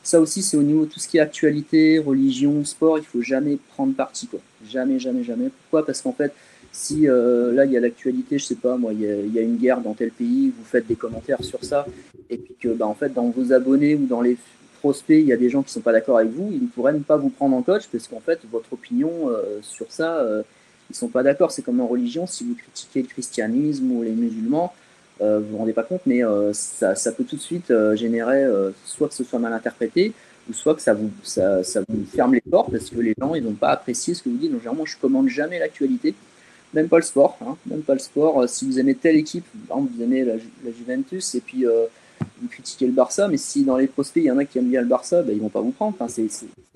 Ça 0.02 0.20
aussi, 0.20 0.42
c'est 0.42 0.56
au 0.56 0.62
niveau 0.62 0.86
de 0.86 0.90
tout 0.90 0.98
ce 0.98 1.06
qui 1.06 1.18
est 1.18 1.20
actualité, 1.20 1.98
religion, 1.98 2.64
sport, 2.64 2.98
il 2.98 3.04
faut 3.04 3.22
jamais 3.22 3.58
prendre 3.74 3.94
parti. 3.94 4.26
Quoi. 4.26 4.40
Jamais, 4.68 4.98
jamais, 4.98 5.22
jamais. 5.22 5.50
Pourquoi? 5.50 5.86
Parce 5.86 6.00
qu'en 6.00 6.12
fait, 6.12 6.32
si 6.72 7.08
euh, 7.08 7.52
là, 7.52 7.64
il 7.64 7.72
y 7.72 7.76
a 7.76 7.80
l'actualité, 7.80 8.38
je 8.38 8.44
sais 8.44 8.54
pas, 8.54 8.76
moi, 8.76 8.92
il 8.92 9.00
y, 9.00 9.38
a, 9.38 9.42
une 9.42 9.56
guerre 9.56 9.80
dans 9.80 9.94
tel 9.94 10.10
pays, 10.10 10.52
vous 10.56 10.64
faites 10.64 10.86
des 10.86 10.96
commentaires 10.96 11.42
sur 11.42 11.62
ça, 11.64 11.86
et 12.30 12.36
puis 12.36 12.54
que, 12.60 12.68
bah, 12.68 12.86
en 12.86 12.94
fait, 12.94 13.12
dans 13.12 13.30
vos 13.30 13.52
abonnés 13.52 13.94
ou 13.94 14.06
dans 14.06 14.20
les 14.20 14.36
prospects, 14.80 15.18
il 15.18 15.26
y 15.26 15.32
a 15.32 15.36
des 15.36 15.50
gens 15.50 15.62
qui 15.62 15.70
ne 15.70 15.72
sont 15.72 15.80
pas 15.80 15.92
d'accord 15.92 16.18
avec 16.18 16.30
vous, 16.30 16.50
ils 16.52 16.62
ne 16.62 16.68
pourraient 16.68 16.94
pas 16.98 17.16
vous 17.16 17.30
prendre 17.30 17.56
en 17.56 17.62
coach, 17.62 17.84
parce 17.90 18.06
qu'en 18.06 18.20
fait, 18.20 18.40
votre 18.50 18.72
opinion 18.72 19.28
euh, 19.28 19.58
sur 19.62 19.90
ça, 19.90 20.18
euh, 20.18 20.42
ils 20.90 20.94
ne 20.94 20.96
sont 20.96 21.08
pas 21.08 21.22
d'accord. 21.22 21.50
C'est 21.52 21.62
comme 21.62 21.80
en 21.80 21.86
religion, 21.86 22.26
si 22.26 22.44
vous 22.44 22.54
critiquez 22.54 23.02
le 23.02 23.08
christianisme 23.08 23.90
ou 23.92 24.02
les 24.02 24.12
musulmans, 24.12 24.72
vous 25.20 25.44
vous 25.50 25.58
rendez 25.58 25.72
pas 25.72 25.82
compte, 25.82 26.02
mais 26.06 26.22
ça, 26.52 26.94
ça, 26.94 27.12
peut 27.12 27.24
tout 27.24 27.36
de 27.36 27.40
suite 27.40 27.72
générer 27.94 28.46
soit 28.84 29.08
que 29.08 29.14
ce 29.14 29.24
soit 29.24 29.40
mal 29.40 29.52
interprété, 29.52 30.12
ou 30.48 30.52
soit 30.52 30.74
que 30.74 30.80
ça 30.80 30.94
vous, 30.94 31.10
ça, 31.24 31.62
ça 31.64 31.82
vous 31.88 32.04
ferme 32.06 32.34
les 32.34 32.40
portes 32.40 32.70
parce 32.70 32.88
que 32.88 33.00
les 33.00 33.14
gens 33.20 33.34
ils 33.34 33.42
n'ont 33.42 33.52
pas 33.52 33.70
apprécié 33.70 34.14
ce 34.14 34.22
que 34.22 34.28
vous 34.28 34.36
dites. 34.36 34.52
Donc 34.52 34.60
généralement 34.60 34.86
je 34.86 34.96
commande 34.96 35.28
jamais 35.28 35.58
l'actualité 35.58 36.14
même 36.74 36.88
pas 36.88 36.96
le 36.96 37.02
sport, 37.02 37.38
hein, 37.42 37.56
même 37.66 37.82
pas 37.82 37.94
le 37.94 37.98
sport. 37.98 38.42
Euh, 38.42 38.46
si 38.46 38.66
vous 38.66 38.78
aimez 38.78 38.94
telle 38.94 39.16
équipe, 39.16 39.44
par 39.68 39.78
exemple, 39.78 39.94
vous 39.96 40.02
aimez 40.02 40.24
la, 40.24 40.36
Juventus 40.70 41.34
et 41.34 41.40
puis 41.40 41.66
euh, 41.66 41.86
vous 42.40 42.48
critiquez 42.48 42.86
le 42.86 42.92
Barça, 42.92 43.28
mais 43.28 43.36
si 43.36 43.64
dans 43.64 43.76
les 43.76 43.86
prospects 43.86 44.22
il 44.22 44.26
y 44.26 44.30
en 44.30 44.38
a 44.38 44.44
qui 44.44 44.58
aiment 44.58 44.70
bien 44.70 44.82
le 44.82 44.86
Barça, 44.86 45.22
ben, 45.22 45.34
ils 45.34 45.40
vont 45.40 45.48
pas 45.48 45.60
vous 45.60 45.70
prendre. 45.70 45.96
C'est 46.08 46.28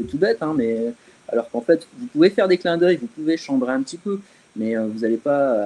tout 0.09 0.19
bête, 0.19 0.39
hein, 0.41 0.55
mais 0.57 0.93
alors 1.33 1.51
qu'en 1.51 1.63
fait, 1.63 1.87
vous 1.99 2.07
pouvez 2.07 2.31
faire 2.31 2.47
des 2.47 2.59
clins 2.59 2.77
d'œil, 2.77 2.97
vous 2.97 3.09
pouvez 3.09 3.37
chambrer 3.37 3.73
un 3.73 3.83
petit 3.83 3.97
peu, 3.97 4.21
mais 4.55 4.77
euh, 4.77 4.87
vous 4.87 5.01
n'allez 5.01 5.17
pas 5.17 5.57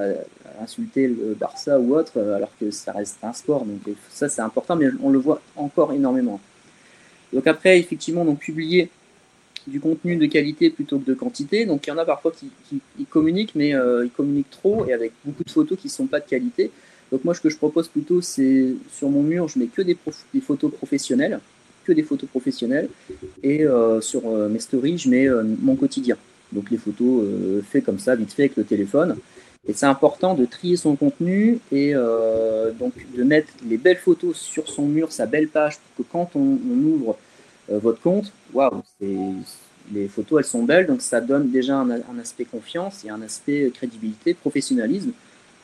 insulter 0.62 1.08
le 1.08 1.34
Barça 1.34 1.78
ou 1.78 1.94
autre, 1.96 2.18
alors 2.20 2.52
que 2.58 2.70
ça 2.70 2.92
reste 2.92 3.18
un 3.22 3.32
sport. 3.32 3.64
Donc 3.64 3.80
ça, 4.08 4.28
c'est 4.28 4.42
important, 4.42 4.76
mais 4.76 4.86
on 5.02 5.10
le 5.10 5.18
voit 5.18 5.42
encore 5.56 5.92
énormément. 5.92 6.40
Donc 7.32 7.46
après, 7.46 7.78
effectivement, 7.78 8.24
donc 8.24 8.38
publier 8.38 8.90
du 9.66 9.80
contenu 9.80 10.16
de 10.16 10.26
qualité 10.26 10.70
plutôt 10.70 10.98
que 10.98 11.06
de 11.06 11.14
quantité. 11.14 11.66
Donc 11.66 11.86
il 11.86 11.90
y 11.90 11.92
en 11.92 11.98
a 11.98 12.04
parfois 12.04 12.32
qui, 12.32 12.80
communiquent, 13.10 13.54
mais 13.54 13.74
euh, 13.74 14.04
ils 14.04 14.10
communiquent 14.10 14.50
trop 14.50 14.86
et 14.86 14.92
avec 14.92 15.12
beaucoup 15.24 15.44
de 15.44 15.50
photos 15.50 15.78
qui 15.78 15.88
ne 15.88 15.92
sont 15.92 16.06
pas 16.06 16.20
de 16.20 16.26
qualité. 16.26 16.70
Donc 17.10 17.24
moi, 17.24 17.34
ce 17.34 17.40
que 17.40 17.50
je 17.50 17.56
propose 17.56 17.88
plutôt, 17.88 18.20
c'est 18.20 18.74
sur 18.92 19.08
mon 19.08 19.22
mur, 19.22 19.48
je 19.48 19.58
mets 19.58 19.66
que 19.66 19.82
des, 19.82 19.96
photos 20.40 20.72
professionnelles, 20.72 21.40
que 21.86 21.92
des 21.92 22.02
photos 22.02 22.28
professionnelles, 22.28 22.88
et 23.42 23.64
euh, 23.64 24.00
sur 24.00 24.22
euh, 24.26 24.48
mes 24.48 24.58
stories, 24.58 24.98
je 24.98 25.08
mets 25.08 25.28
mon 25.60 25.76
quotidien. 25.76 26.16
Donc 26.52 26.70
les 26.70 26.78
photos 26.78 27.24
faites 27.68 27.84
comme 27.84 27.98
ça, 27.98 28.14
vite 28.14 28.32
fait 28.32 28.44
avec 28.44 28.56
le 28.56 28.64
téléphone. 28.64 29.16
Et 29.68 29.72
c'est 29.72 29.86
important 29.86 30.34
de 30.34 30.44
trier 30.44 30.76
son 30.76 30.94
contenu 30.94 31.58
et 31.72 31.92
donc 32.78 32.92
de 33.16 33.24
mettre 33.24 33.48
les 33.68 33.78
belles 33.78 33.96
photos 33.96 34.36
sur 34.36 34.68
son 34.68 34.86
mur, 34.86 35.10
sa 35.10 35.26
belle 35.26 35.48
page, 35.48 35.78
pour 35.96 36.06
que 36.06 36.12
quand 36.12 36.30
on 36.36 36.56
ouvre 36.84 37.18
euh, 37.70 37.78
votre 37.78 38.00
compte, 38.00 38.32
waouh, 38.52 38.82
les 39.00 40.08
photos, 40.08 40.40
elles 40.40 40.48
sont 40.48 40.62
belles, 40.64 40.86
donc 40.86 41.00
ça 41.00 41.20
donne 41.20 41.50
déjà 41.50 41.76
un, 41.76 42.18
aspect 42.20 42.44
confiance 42.44 43.04
et 43.04 43.10
un 43.10 43.22
aspect 43.22 43.70
crédibilité, 43.74 44.34
professionnalisme, 44.34 45.12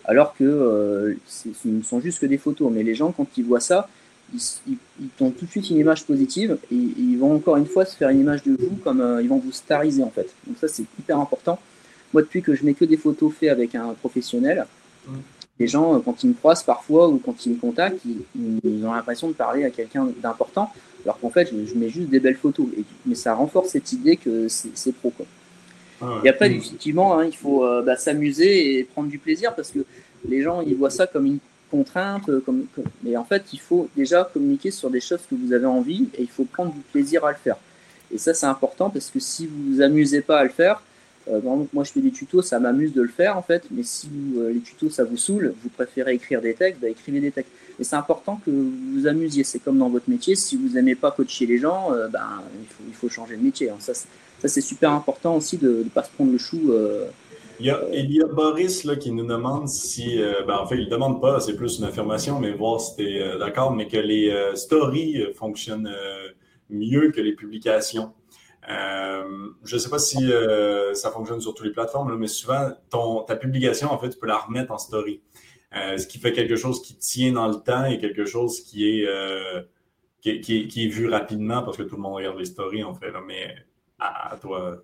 alors 0.05 0.35
que 0.35 0.45
euh, 0.45 1.15
ce 1.27 1.49
ne 1.65 1.83
sont 1.83 2.01
juste 2.01 2.21
que 2.21 2.27
des 2.27 2.39
photos. 2.39 2.71
Mais 2.73 2.83
les 2.83 2.95
gens, 2.95 3.13
quand 3.13 3.27
ils 3.37 3.45
voient 3.45 3.61
ça, 3.61 3.89
ils, 4.35 4.79
ils, 5.01 5.25
ont 5.25 5.31
tout 5.31 5.45
de 5.45 5.51
suite 5.51 5.71
une 5.71 5.79
image 5.79 6.05
positive 6.05 6.59
et, 6.71 6.75
ils 6.75 7.17
vont 7.17 7.35
encore 7.37 7.57
une 7.57 7.67
fois 7.67 7.85
se 7.85 7.97
faire 7.97 8.09
une 8.09 8.21
image 8.21 8.43
de 8.43 8.53
vous 8.53 8.77
comme 8.83 9.01
euh, 9.01 9.23
ils 9.23 9.29
vont 9.29 9.39
vous 9.39 9.53
stariser 9.53 10.03
en 10.03 10.11
fait. 10.11 10.35
Donc 10.47 10.57
ça, 10.61 10.69
c'est 10.69 10.85
hyper 10.99 11.19
important. 11.19 11.59
Moi, 12.13 12.23
depuis 12.23 12.43
que 12.43 12.55
je 12.55 12.65
mets 12.65 12.75
que 12.75 12.85
des 12.85 12.97
photos 12.97 13.33
faites 13.33 13.51
avec 13.51 13.75
un 13.75 13.95
professionnel, 13.95 14.67
mmh. 15.07 15.13
les 15.61 15.67
gens, 15.67 15.99
quand 16.01 16.23
ils 16.23 16.29
me 16.29 16.35
croisent 16.35 16.65
parfois 16.65 17.09
ou 17.09 17.19
quand 17.19 17.47
ils 17.47 17.53
me 17.53 17.59
contactent, 17.59 18.01
ils 18.05 18.87
ont 18.87 18.93
l'impression 18.93 19.29
de 19.29 19.33
parler 19.33 19.65
à 19.65 19.71
quelqu'un 19.71 20.09
d'important. 20.23 20.71
Alors 21.05 21.19
qu'en 21.19 21.31
fait, 21.31 21.51
je, 21.51 21.75
mets 21.75 21.89
juste 21.89 22.09
des 22.09 22.21
belles 22.21 22.37
photos. 22.37 22.67
Et, 22.77 22.85
mais 23.07 23.15
ça 23.15 23.35
renforce 23.35 23.71
cette 23.71 23.93
idée 23.93 24.17
que 24.17 24.49
c'est 24.49 24.93
pro. 24.93 25.11
Quoi. 25.11 25.27
Ah 26.01 26.21
et 26.25 26.29
après, 26.29 26.51
effectivement, 26.53 27.19
hein, 27.19 27.25
il 27.25 27.37
faut 27.37 27.65
euh, 27.65 27.83
bah, 27.83 27.97
s'amuser 27.97 28.79
et 28.79 28.85
prendre 28.85 29.09
du 29.09 29.19
plaisir 29.19 29.55
parce 29.55 29.71
que 29.71 29.81
les 30.29 30.43
gens, 30.43 30.61
ils 30.61 30.77
voient 30.77 30.91
ça 30.91 31.07
comme 31.07 31.27
une 31.27 31.39
contrainte. 31.73 32.29
Euh, 32.29 32.41
comme, 32.45 32.67
Mais 33.03 33.17
en 33.17 33.25
fait, 33.25 33.45
il 33.53 33.61
faut 33.61 33.89
déjà 33.97 34.29
communiquer 34.33 34.71
sur 34.71 34.91
des 34.91 35.01
choses 35.01 35.23
que 35.29 35.35
vous 35.35 35.53
avez 35.53 35.67
envie 35.67 36.09
et 36.15 36.23
il 36.23 36.29
faut 36.29 36.45
prendre 36.45 36.73
du 36.73 36.81
plaisir 36.93 37.25
à 37.25 37.33
le 37.33 37.39
faire. 37.43 37.57
Et 38.13 38.19
ça, 38.19 38.35
c'est 38.35 38.47
important 38.47 38.91
parce 38.91 39.11
que 39.11 39.19
si 39.19 39.47
vous 39.47 39.75
vous 39.75 39.81
amusez 39.81 40.21
pas 40.21 40.39
à 40.39 40.45
le 40.45 40.51
faire, 40.51 40.83
euh, 41.29 41.41
moi 41.73 41.85
je 41.85 41.93
fais 41.93 42.01
des 42.01 42.11
tutos, 42.11 42.43
ça 42.43 42.59
m'amuse 42.59 42.93
de 42.93 43.01
le 43.01 43.09
faire 43.09 43.37
en 43.37 43.43
fait, 43.43 43.63
mais 43.71 43.85
si 43.85 44.11
les 44.53 44.59
tutos 44.59 44.91
ça 44.91 45.05
vous 45.05 45.17
saoule, 45.17 45.55
vous 45.63 45.69
préférez 45.69 46.15
écrire 46.15 46.41
des 46.43 46.53
textes, 46.53 46.81
bah, 46.81 46.89
écrivez 46.89 47.21
des 47.21 47.31
textes. 47.31 47.53
Et 47.79 47.85
c'est 47.85 47.95
important 47.95 48.41
que 48.45 48.51
vous 48.51 48.73
vous 48.95 49.07
amusiez. 49.07 49.45
C'est 49.45 49.61
comme 49.61 49.79
dans 49.79 49.89
votre 49.89 50.11
métier. 50.11 50.35
Si 50.35 50.57
vous 50.57 50.71
n'aimez 50.75 50.95
pas 50.95 51.11
coacher 51.11 51.47
les 51.47 51.59
gens, 51.59 51.93
euh, 51.93 52.09
ben, 52.09 52.43
il, 52.89 52.95
faut, 52.95 53.09
changer 53.09 53.37
de 53.37 53.43
métier. 53.43 53.71
Hein. 53.71 53.77
Ça, 53.79 53.93
c'est 54.49 54.61
super 54.61 54.91
important 54.91 55.37
aussi 55.37 55.57
de 55.57 55.83
ne 55.85 55.89
pas 55.89 56.03
se 56.03 56.11
prendre 56.11 56.33
le 56.33 56.39
chou. 56.39 56.73
Euh, 57.71 57.91
il, 57.93 58.13
y 58.13 58.23
a, 58.23 58.27
Boris 58.27 58.85
là, 58.85 58.97
qui 58.97 59.13
nous 59.13 59.27
demande 59.27 59.69
si, 59.69 60.23
euh, 60.23 60.43
ben, 60.47 60.57
en 60.57 60.67
fait, 60.67 60.77
il 60.77 60.87
ne 60.87 60.91
demande 60.91 61.21
pas, 61.21 61.41
c'est 61.41 61.57
plus 61.57 61.79
une 61.79 61.85
affirmation, 61.85 62.39
mais 62.41 62.53
voir 62.53 62.81
si 62.81 62.97
tu 62.97 63.03
es 63.03 63.39
d'accord, 63.39 63.73
mais 63.73 63.87
que 63.89 63.97
les 63.97 64.35
stories 64.55 65.33
fonctionnent 65.35 65.95
mieux 66.71 67.11
que 67.11 67.21
les 67.21 67.33
publications. 67.33 68.13
je 68.69 69.75
ne 69.75 69.79
sais 69.79 69.91
pas 69.91 69.99
si 69.99 70.31
ça 70.95 71.11
fonctionne 71.11 71.41
sur 71.41 71.55
toutes 71.55 71.67
les 71.67 71.73
plateformes, 71.73 72.17
mais 72.17 72.27
souvent, 72.27 72.71
ton, 72.91 73.23
ta 73.23 73.37
publication, 73.37 73.91
en 73.91 73.99
fait, 73.99 74.11
tu 74.11 74.19
peux 74.19 74.27
la 74.27 74.39
remettre 74.39 74.73
en 74.73 74.79
story. 74.79 75.21
Euh, 75.75 75.97
ce 75.97 76.07
qui 76.07 76.19
fait 76.19 76.33
quelque 76.33 76.57
chose 76.57 76.83
qui 76.83 76.97
tient 76.97 77.33
dans 77.33 77.49
le 77.49 77.55
temps 77.55 77.87
et 77.87 77.99
quelque 77.99 78.27
chose 78.27 78.61
qui 78.61 78.87
est, 78.89 79.07
euh, 79.07 79.63
qui, 80.21 80.31
est, 80.31 80.89
vu 80.89 81.09
rapidement 81.09 81.63
parce 81.63 81.79
que 81.79 81.83
tout 81.83 81.97
le 81.97 82.03
monde 82.03 82.15
regarde 82.15 82.39
les 82.39 82.45
stories, 82.45 82.85
en 82.85 82.95
fait. 82.95 83.13
Mais 83.27 83.55
à, 83.99 84.37
toi. 84.41 84.83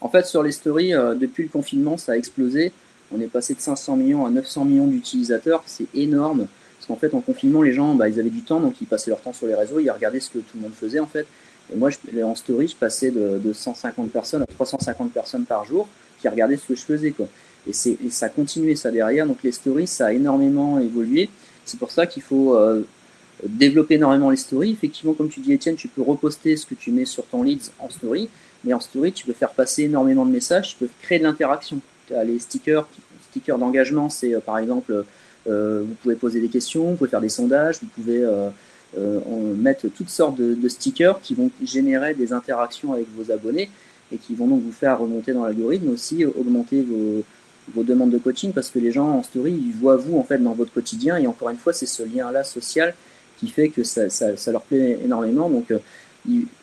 En 0.00 0.08
fait, 0.08 0.26
sur 0.26 0.42
les 0.42 0.52
stories, 0.52 0.94
euh, 0.94 1.14
depuis 1.14 1.42
le 1.42 1.48
confinement, 1.48 1.96
ça 1.96 2.12
a 2.12 2.16
explosé. 2.16 2.72
On 3.12 3.20
est 3.20 3.28
passé 3.28 3.54
de 3.54 3.60
500 3.60 3.96
millions 3.96 4.26
à 4.26 4.30
900 4.30 4.64
millions 4.64 4.86
d'utilisateurs. 4.86 5.62
C'est 5.66 5.86
énorme. 5.94 6.46
Parce 6.76 6.86
qu'en 6.86 6.96
fait, 6.96 7.14
en 7.14 7.20
confinement, 7.20 7.62
les 7.62 7.72
gens, 7.72 7.94
bah, 7.94 8.08
ils 8.08 8.20
avaient 8.20 8.30
du 8.30 8.42
temps, 8.42 8.60
donc 8.60 8.74
ils 8.80 8.86
passaient 8.86 9.10
leur 9.10 9.20
temps 9.20 9.32
sur 9.32 9.46
les 9.46 9.54
réseaux, 9.54 9.80
ils 9.80 9.90
regardaient 9.90 10.20
ce 10.20 10.30
que 10.30 10.38
tout 10.38 10.56
le 10.56 10.60
monde 10.60 10.74
faisait, 10.74 11.00
en 11.00 11.06
fait. 11.06 11.26
Et 11.72 11.76
moi, 11.76 11.90
je, 11.90 12.22
en 12.22 12.34
story, 12.34 12.68
je 12.68 12.76
passais 12.76 13.10
de, 13.10 13.38
de 13.38 13.52
150 13.52 14.10
personnes 14.10 14.42
à 14.42 14.46
350 14.46 15.12
personnes 15.12 15.44
par 15.44 15.64
jour 15.64 15.88
qui 16.20 16.28
regardaient 16.28 16.56
ce 16.56 16.66
que 16.66 16.74
je 16.74 16.82
faisais. 16.82 17.10
Quoi. 17.10 17.28
Et, 17.66 17.70
et 17.70 18.10
ça 18.10 18.26
a 18.26 18.28
continué 18.28 18.76
ça 18.76 18.90
derrière. 18.90 19.26
Donc 19.26 19.42
les 19.42 19.52
stories, 19.52 19.86
ça 19.86 20.06
a 20.06 20.12
énormément 20.12 20.78
évolué. 20.78 21.28
C'est 21.64 21.78
pour 21.78 21.90
ça 21.90 22.06
qu'il 22.06 22.22
faut 22.22 22.56
euh, 22.56 22.86
développer 23.44 23.94
énormément 23.94 24.30
les 24.30 24.36
stories. 24.36 24.72
Effectivement, 24.72 25.14
comme 25.14 25.28
tu 25.28 25.40
dis, 25.40 25.52
Étienne, 25.52 25.76
tu 25.76 25.88
peux 25.88 26.02
reposter 26.02 26.56
ce 26.56 26.66
que 26.66 26.74
tu 26.74 26.92
mets 26.92 27.04
sur 27.04 27.26
ton 27.26 27.42
leads 27.42 27.72
en 27.78 27.90
story. 27.90 28.28
Mais 28.66 28.74
en 28.74 28.80
story, 28.80 29.12
tu 29.12 29.24
peux 29.24 29.32
faire 29.32 29.50
passer 29.50 29.84
énormément 29.84 30.26
de 30.26 30.30
messages, 30.30 30.70
tu 30.70 30.76
peux 30.76 30.88
créer 31.02 31.18
de 31.18 31.24
l'interaction. 31.24 31.80
Les 32.10 32.38
stickers, 32.38 32.86
stickers 33.30 33.58
d'engagement, 33.58 34.10
c'est 34.10 34.34
euh, 34.34 34.40
par 34.40 34.58
exemple, 34.58 35.04
euh, 35.48 35.82
vous 35.86 35.94
pouvez 35.94 36.16
poser 36.16 36.40
des 36.40 36.48
questions, 36.48 36.90
vous 36.90 36.96
pouvez 36.96 37.10
faire 37.10 37.20
des 37.20 37.28
sondages, 37.28 37.78
vous 37.80 37.88
pouvez 37.88 38.26
mettre 39.56 39.88
toutes 39.88 40.10
sortes 40.10 40.36
de, 40.36 40.68
stickers 40.68 41.20
qui 41.20 41.34
vont 41.34 41.50
générer 41.62 42.14
des 42.14 42.32
interactions 42.32 42.92
avec 42.92 43.06
vos 43.16 43.30
abonnés 43.30 43.70
et 44.12 44.18
qui 44.18 44.34
vont 44.34 44.46
donc 44.46 44.62
vous 44.62 44.72
faire 44.72 44.98
remonter 44.98 45.32
dans 45.32 45.44
l'algorithme, 45.44 45.90
aussi 45.90 46.24
augmenter 46.24 46.82
vos, 46.82 47.24
vos 47.74 47.82
demandes 47.82 48.10
de 48.10 48.18
coaching 48.18 48.52
parce 48.52 48.70
que 48.70 48.78
les 48.78 48.92
gens 48.92 49.08
en 49.08 49.22
story, 49.22 49.52
ils 49.52 49.72
voient 49.72 49.96
vous 49.96 50.18
en 50.18 50.22
fait 50.22 50.38
dans 50.38 50.52
votre 50.52 50.72
quotidien 50.72 51.16
et 51.16 51.26
encore 51.26 51.50
une 51.50 51.56
fois, 51.56 51.72
c'est 51.72 51.86
ce 51.86 52.02
lien-là 52.02 52.44
social 52.44 52.94
qui 53.38 53.48
fait 53.48 53.68
que 53.68 53.82
ça, 53.84 54.08
ça, 54.08 54.52
leur 54.52 54.62
plaît 54.62 54.98
énormément. 55.04 55.50
Donc 55.50 55.72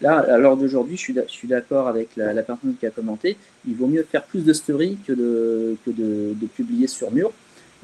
là, 0.01 0.19
à 0.19 0.37
l'heure 0.37 0.57
d'aujourd'hui, 0.57 0.97
je 0.97 1.21
suis 1.27 1.47
d'accord 1.47 1.87
avec 1.87 2.09
la, 2.15 2.43
personne 2.43 2.75
qui 2.79 2.85
a 2.85 2.89
commenté, 2.89 3.37
il 3.67 3.75
vaut 3.75 3.87
mieux 3.87 4.03
faire 4.03 4.23
plus 4.23 4.43
de 4.43 4.53
story 4.53 4.97
que 5.05 5.13
de, 5.13 5.77
que 5.85 5.91
de, 5.91 6.47
publier 6.47 6.87
sur 6.87 7.11
mur, 7.11 7.31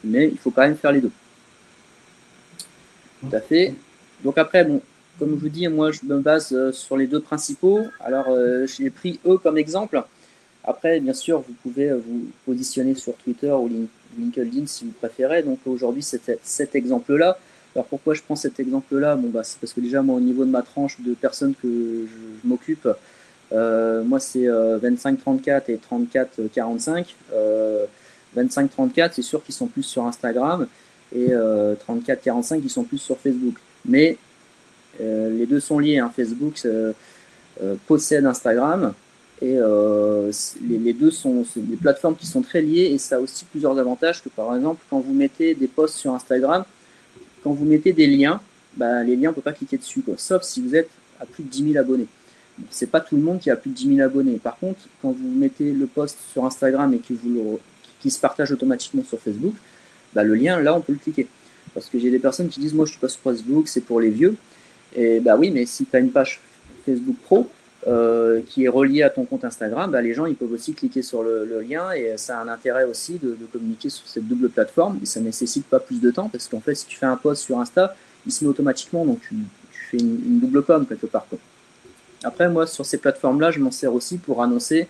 mais 0.03 0.27
il 0.27 0.37
faut 0.37 0.51
quand 0.51 0.61
même 0.61 0.77
faire 0.77 0.91
les 0.91 1.01
deux. 1.01 1.11
Tout 3.21 3.35
à 3.35 3.41
fait. 3.41 3.73
Donc 4.23 4.37
après, 4.37 4.63
bon, 4.63 4.81
comme 5.17 5.31
je 5.31 5.41
vous 5.41 5.49
dis, 5.49 5.67
moi 5.67 5.91
je 5.91 5.99
me 6.05 6.19
base 6.19 6.53
euh, 6.53 6.71
sur 6.71 6.95
les 6.95 7.07
deux 7.07 7.19
principaux. 7.19 7.81
Alors 7.99 8.27
euh, 8.29 8.65
j'ai 8.65 8.89
pris 8.89 9.19
eux 9.25 9.37
comme 9.37 9.57
exemple. 9.57 10.01
Après, 10.63 10.99
bien 10.99 11.13
sûr, 11.13 11.39
vous 11.39 11.53
pouvez 11.63 11.89
euh, 11.89 11.97
vous 12.05 12.27
positionner 12.45 12.95
sur 12.95 13.15
Twitter 13.15 13.51
ou 13.51 13.69
LinkedIn 14.17 14.65
si 14.65 14.85
vous 14.85 14.91
préférez. 14.91 15.43
Donc 15.43 15.59
aujourd'hui, 15.65 16.03
c'est 16.03 16.39
cet 16.43 16.75
exemple-là. 16.75 17.37
Alors 17.75 17.85
pourquoi 17.85 18.13
je 18.13 18.21
prends 18.21 18.35
cet 18.35 18.59
exemple-là? 18.59 19.15
Bon, 19.15 19.29
bah, 19.29 19.43
C'est 19.43 19.59
parce 19.59 19.73
que 19.73 19.81
déjà, 19.81 20.01
moi, 20.01 20.15
au 20.15 20.19
niveau 20.19 20.45
de 20.45 20.49
ma 20.49 20.61
tranche 20.61 20.99
de 20.99 21.13
personnes 21.13 21.53
que 21.61 21.67
je, 21.67 22.47
m'occupe, 22.47 22.87
euh, 23.51 24.03
moi, 24.03 24.19
c'est 24.19 24.45
25-34 24.45 25.49
euh, 25.49 25.59
et 25.67 25.79
34-45. 26.57 27.05
25-34, 28.37 29.11
c'est 29.13 29.21
sûr 29.21 29.43
qu'ils 29.43 29.55
sont 29.55 29.67
plus 29.67 29.83
sur 29.83 30.05
Instagram 30.05 30.67
et 31.15 31.29
34-45, 31.29 32.61
ils 32.63 32.69
sont 32.69 32.83
plus 32.83 32.99
sur 32.99 33.17
Facebook. 33.17 33.55
Mais 33.85 34.17
les 34.99 35.47
deux 35.47 35.59
sont 35.59 35.79
liés. 35.79 35.97
Hein. 35.97 36.11
Facebook, 36.15 36.61
possède 37.87 38.25
Instagram. 38.25 38.93
Et 39.41 39.57
les, 40.61 40.93
deux 40.93 41.09
sont 41.09 41.43
des 41.55 41.77
plateformes 41.77 42.15
qui 42.15 42.27
sont 42.27 42.41
très 42.41 42.61
liées 42.61 42.91
et 42.93 42.97
ça 42.99 43.15
a 43.15 43.19
aussi 43.19 43.45
plusieurs 43.45 43.79
avantages 43.79 44.21
que 44.21 44.29
par 44.29 44.55
exemple 44.55 44.83
quand 44.89 44.99
vous 44.99 45.13
mettez 45.13 45.55
des 45.55 45.67
posts 45.67 45.95
sur 45.95 46.13
Instagram, 46.13 46.65
quand 47.43 47.51
vous 47.51 47.65
mettez 47.65 47.93
des 47.93 48.07
liens, 48.07 48.41
bah, 48.75 49.03
les 49.03 49.15
liens 49.15 49.29
on 49.29 49.31
ne 49.31 49.35
peut 49.35 49.41
pas 49.41 49.53
cliquer 49.53 49.77
dessus, 49.77 50.03
sauf 50.17 50.43
si 50.43 50.61
vous 50.61 50.75
êtes 50.75 50.89
à 51.19 51.25
plus 51.25 51.43
de 51.43 51.49
10 51.49 51.73
000 51.73 51.77
abonnés. 51.77 52.07
C'est 52.69 52.91
pas 52.91 52.99
tout 52.99 53.15
le 53.15 53.21
monde 53.21 53.39
qui 53.39 53.49
a 53.49 53.55
plus 53.55 53.71
de 53.71 53.75
10 53.75 53.95
000 53.95 54.01
abonnés. 54.01 54.37
Par 54.37 54.57
contre, 54.57 54.81
quand 55.01 55.11
vous 55.11 55.29
mettez 55.29 55.71
le 55.71 55.87
post 55.87 56.17
sur 56.31 56.45
Instagram 56.45 56.93
et 56.93 56.99
que 56.99 57.13
vous 57.13 57.29
le, 57.29 57.41
qui 58.01 58.11
se 58.11 58.19
partage 58.19 58.51
automatiquement 58.51 59.03
sur 59.03 59.19
Facebook, 59.19 59.55
bah, 60.13 60.23
le 60.23 60.35
lien, 60.35 60.59
là, 60.59 60.75
on 60.75 60.81
peut 60.81 60.93
le 60.93 60.99
cliquer. 60.99 61.27
Parce 61.73 61.87
que 61.87 61.99
j'ai 61.99 62.11
des 62.11 62.19
personnes 62.19 62.49
qui 62.49 62.59
disent, 62.59 62.73
moi, 62.73 62.85
je 62.85 62.91
suis 62.91 62.99
pas 62.99 63.09
sur 63.09 63.21
Facebook, 63.21 63.67
c'est 63.67 63.81
pour 63.81 64.01
les 64.01 64.09
vieux. 64.09 64.35
Et 64.95 65.19
bah 65.19 65.37
oui, 65.37 65.51
mais 65.51 65.65
si 65.65 65.85
tu 65.85 65.95
as 65.95 65.99
une 65.99 66.11
page 66.11 66.41
Facebook 66.85 67.15
Pro 67.23 67.49
euh, 67.87 68.41
qui 68.45 68.65
est 68.65 68.67
reliée 68.67 69.03
à 69.03 69.09
ton 69.09 69.23
compte 69.23 69.45
Instagram, 69.45 69.89
bah, 69.89 70.01
les 70.01 70.13
gens, 70.13 70.25
ils 70.25 70.35
peuvent 70.35 70.51
aussi 70.51 70.73
cliquer 70.73 71.01
sur 71.01 71.23
le, 71.23 71.61
lien 71.61 71.91
et 71.93 72.17
ça 72.17 72.37
a 72.37 72.43
un 72.43 72.49
intérêt 72.49 72.83
aussi 72.83 73.19
de, 73.19 73.37
communiquer 73.53 73.89
sur 73.89 74.05
cette 74.05 74.27
double 74.27 74.49
plateforme. 74.49 74.99
Et 75.01 75.05
ça 75.05 75.21
nécessite 75.21 75.65
pas 75.65 75.79
plus 75.79 76.01
de 76.01 76.11
temps 76.11 76.27
parce 76.27 76.47
qu'en 76.47 76.59
fait, 76.59 76.75
si 76.75 76.85
tu 76.85 76.97
fais 76.97 77.05
un 77.05 77.15
post 77.15 77.43
sur 77.43 77.59
Insta, 77.59 77.95
il 78.25 78.33
se 78.33 78.43
met 78.43 78.49
automatiquement, 78.49 79.05
donc 79.05 79.21
tu, 79.21 79.35
fais 79.89 79.97
une, 79.97 80.39
double 80.39 80.63
com 80.63 80.85
quelque 80.85 81.05
part. 81.05 81.25
Après, 82.23 82.49
moi, 82.49 82.67
sur 82.67 82.85
ces 82.85 82.97
plateformes-là, 82.97 83.51
je 83.51 83.59
m'en 83.59 83.71
sers 83.71 83.93
aussi 83.93 84.17
pour 84.17 84.43
annoncer 84.43 84.87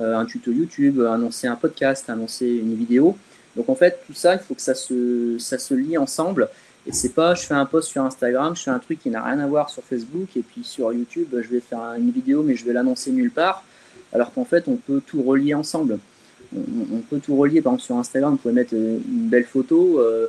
euh, 0.00 0.16
un 0.16 0.24
tuto 0.24 0.50
YouTube, 0.50 1.00
annoncer 1.00 1.46
un 1.46 1.54
podcast, 1.54 2.10
annoncer 2.10 2.46
une 2.46 2.74
vidéo. 2.74 3.16
Donc 3.54 3.68
en 3.68 3.76
fait, 3.76 4.00
tout 4.06 4.14
ça, 4.14 4.34
il 4.34 4.40
faut 4.40 4.54
que 4.54 4.60
ça 4.60 4.74
se, 4.74 5.36
ça 5.38 5.58
se 5.58 5.74
lie 5.74 5.96
ensemble. 5.96 6.48
Et 6.88 6.92
c'est 6.92 7.10
pas, 7.10 7.34
je 7.34 7.42
fais 7.42 7.52
un 7.52 7.66
post 7.66 7.90
sur 7.90 8.02
Instagram, 8.02 8.56
je 8.56 8.62
fais 8.62 8.70
un 8.70 8.78
truc 8.78 9.00
qui 9.00 9.10
n'a 9.10 9.22
rien 9.22 9.38
à 9.40 9.46
voir 9.46 9.68
sur 9.68 9.84
Facebook, 9.84 10.34
et 10.36 10.40
puis 10.40 10.64
sur 10.64 10.90
YouTube, 10.90 11.28
je 11.32 11.46
vais 11.46 11.60
faire 11.60 11.82
une 11.98 12.10
vidéo, 12.10 12.42
mais 12.42 12.56
je 12.56 12.64
vais 12.64 12.72
l'annoncer 12.72 13.10
nulle 13.10 13.30
part. 13.30 13.62
Alors 14.10 14.32
qu'en 14.32 14.46
fait, 14.46 14.68
on 14.68 14.76
peut 14.76 15.02
tout 15.06 15.22
relier 15.22 15.52
ensemble. 15.52 15.98
On, 16.56 17.00
peut 17.10 17.18
tout 17.18 17.36
relier. 17.36 17.60
Par 17.60 17.74
exemple, 17.74 17.84
sur 17.84 17.96
Instagram, 17.98 18.32
vous 18.32 18.36
pouvez 18.38 18.54
mettre 18.54 18.72
une 18.72 19.28
belle 19.28 19.44
photo 19.44 20.00
euh, 20.00 20.28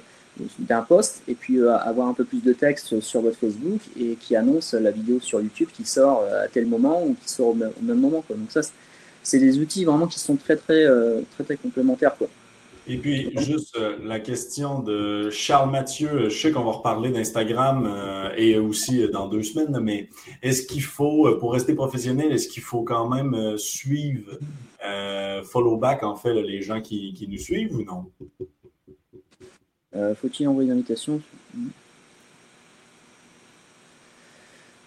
d'un 0.60 0.82
post, 0.82 1.22
et 1.30 1.34
puis 1.34 1.60
euh, 1.60 1.78
avoir 1.78 2.10
un 2.10 2.14
peu 2.14 2.26
plus 2.26 2.44
de 2.44 2.52
texte 2.52 3.00
sur 3.00 3.22
votre 3.22 3.38
Facebook, 3.38 3.80
et 3.98 4.16
qui 4.16 4.36
annonce 4.36 4.74
la 4.74 4.92
vidéo 4.92 5.22
sur 5.22 5.40
YouTube 5.40 5.70
qui 5.74 5.86
sort 5.86 6.26
à 6.44 6.50
tel 6.50 6.66
moment 6.66 7.06
ou 7.06 7.16
qui 7.24 7.32
sort 7.32 7.48
au 7.48 7.54
même, 7.54 7.72
moment. 7.82 8.22
Quoi. 8.28 8.36
Donc 8.36 8.52
ça, 8.52 8.60
c'est 9.24 9.40
des 9.40 9.60
outils 9.60 9.86
vraiment 9.86 10.08
qui 10.08 10.20
sont 10.20 10.36
très, 10.36 10.58
très, 10.58 10.86
très, 11.36 11.44
très 11.46 11.56
complémentaires. 11.56 12.18
Quoi. 12.18 12.28
Et 12.92 12.98
puis, 12.98 13.32
juste 13.38 13.78
euh, 13.78 13.98
la 14.04 14.20
question 14.20 14.80
de 14.80 15.30
Charles 15.30 15.70
Mathieu, 15.70 16.28
je 16.28 16.36
sais 16.36 16.52
qu'on 16.52 16.64
va 16.64 16.72
reparler 16.72 17.12
d'Instagram 17.12 17.86
euh, 17.88 18.32
et 18.36 18.58
aussi 18.58 19.08
dans 19.10 19.28
deux 19.28 19.44
semaines, 19.44 19.80
mais 19.80 20.10
est-ce 20.42 20.64
qu'il 20.64 20.82
faut, 20.82 21.28
euh, 21.28 21.38
pour 21.38 21.54
rester 21.54 21.76
professionnel, 21.76 22.32
est-ce 22.32 22.48
qu'il 22.48 22.64
faut 22.64 22.82
quand 22.82 23.08
même 23.08 23.60
suivre, 23.60 24.40
follow 25.44 25.78
back, 25.78 26.02
en 26.02 26.16
fait, 26.16 26.34
les 26.34 26.64
gens 26.64 26.82
qui, 26.82 27.28
nous 27.30 27.38
suivent 27.38 27.76
ou 27.76 27.84
non? 27.84 28.06
Faut-il 30.16 30.48
envoyer 30.48 30.72
une 30.72 30.78
invitation? 30.78 31.22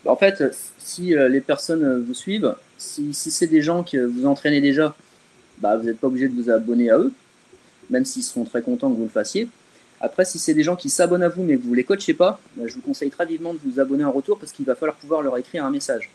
En 0.05 0.16
fait, 0.16 0.42
si 0.78 1.14
les 1.14 1.40
personnes 1.40 2.03
vous 2.03 2.14
suivent, 2.14 2.57
si, 2.78 3.14
c'est 3.14 3.46
des 3.46 3.62
gens 3.62 3.84
que 3.84 4.05
vous 4.05 4.26
entraînez 4.26 4.61
déjà, 4.61 4.96
bah, 5.59 5.76
vous 5.76 5.84
n'êtes 5.84 6.00
pas 6.00 6.09
obligé 6.09 6.28
de 6.28 6.34
vous 6.34 6.50
abonner 6.50 6.90
à 6.90 6.98
eux 6.98 7.12
même 7.90 8.04
s'ils 8.04 8.22
seront 8.22 8.44
très 8.44 8.62
contents 8.62 8.90
que 8.90 8.96
vous 8.96 9.04
le 9.04 9.08
fassiez. 9.08 9.48
Après, 10.00 10.24
si 10.24 10.40
c'est 10.40 10.54
des 10.54 10.64
gens 10.64 10.74
qui 10.74 10.90
s'abonnent 10.90 11.22
à 11.22 11.28
vous 11.28 11.44
mais 11.44 11.56
que 11.56 11.62
vous 11.62 11.74
les 11.74 11.84
coachez 11.84 12.14
pas, 12.14 12.40
bah, 12.56 12.64
je 12.66 12.74
vous 12.74 12.80
conseille 12.80 13.10
très 13.10 13.24
vivement 13.24 13.54
de 13.54 13.60
vous 13.64 13.78
abonner 13.78 14.04
en 14.04 14.10
retour 14.10 14.38
parce 14.38 14.50
qu'il 14.50 14.64
va 14.64 14.74
falloir 14.74 14.96
pouvoir 14.96 15.22
leur 15.22 15.38
écrire 15.38 15.64
un 15.64 15.70
message. 15.70 16.10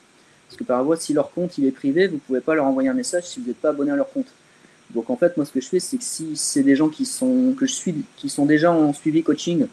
Parce 0.47 0.57
que 0.57 0.63
par 0.63 0.85
si 0.99 1.13
leur 1.13 1.31
compte 1.31 1.57
il 1.57 1.65
est 1.65 1.71
privé, 1.71 2.07
vous 2.07 2.15
ne 2.15 2.19
pouvez 2.19 2.41
pas 2.41 2.55
leur 2.55 2.65
envoyer 2.65 2.89
un 2.89 2.93
message 2.93 3.25
si 3.27 3.39
vous 3.39 3.47
n'êtes 3.47 3.57
pas 3.57 3.69
abonné 3.69 3.91
à 3.91 3.95
leur 3.95 4.11
compte. 4.11 4.27
Donc 4.93 5.09
en 5.09 5.15
fait, 5.17 5.35
moi 5.37 5.45
ce 5.45 5.51
que 5.51 5.61
je 5.61 5.67
fais, 5.67 5.79
c'est 5.79 5.97
que 5.97 6.03
si 6.03 6.35
c'est 6.35 6.63
des 6.63 6.75
gens 6.75 6.89
qui 6.89 7.05
sont 7.05 7.53
que 7.57 7.65
je 7.65 7.73
suis, 7.73 7.95
qui 8.15 8.29
sont 8.29 8.45
déjà 8.45 8.71
en 8.71 8.93
suivi 8.93 9.23
coaching, 9.23 9.67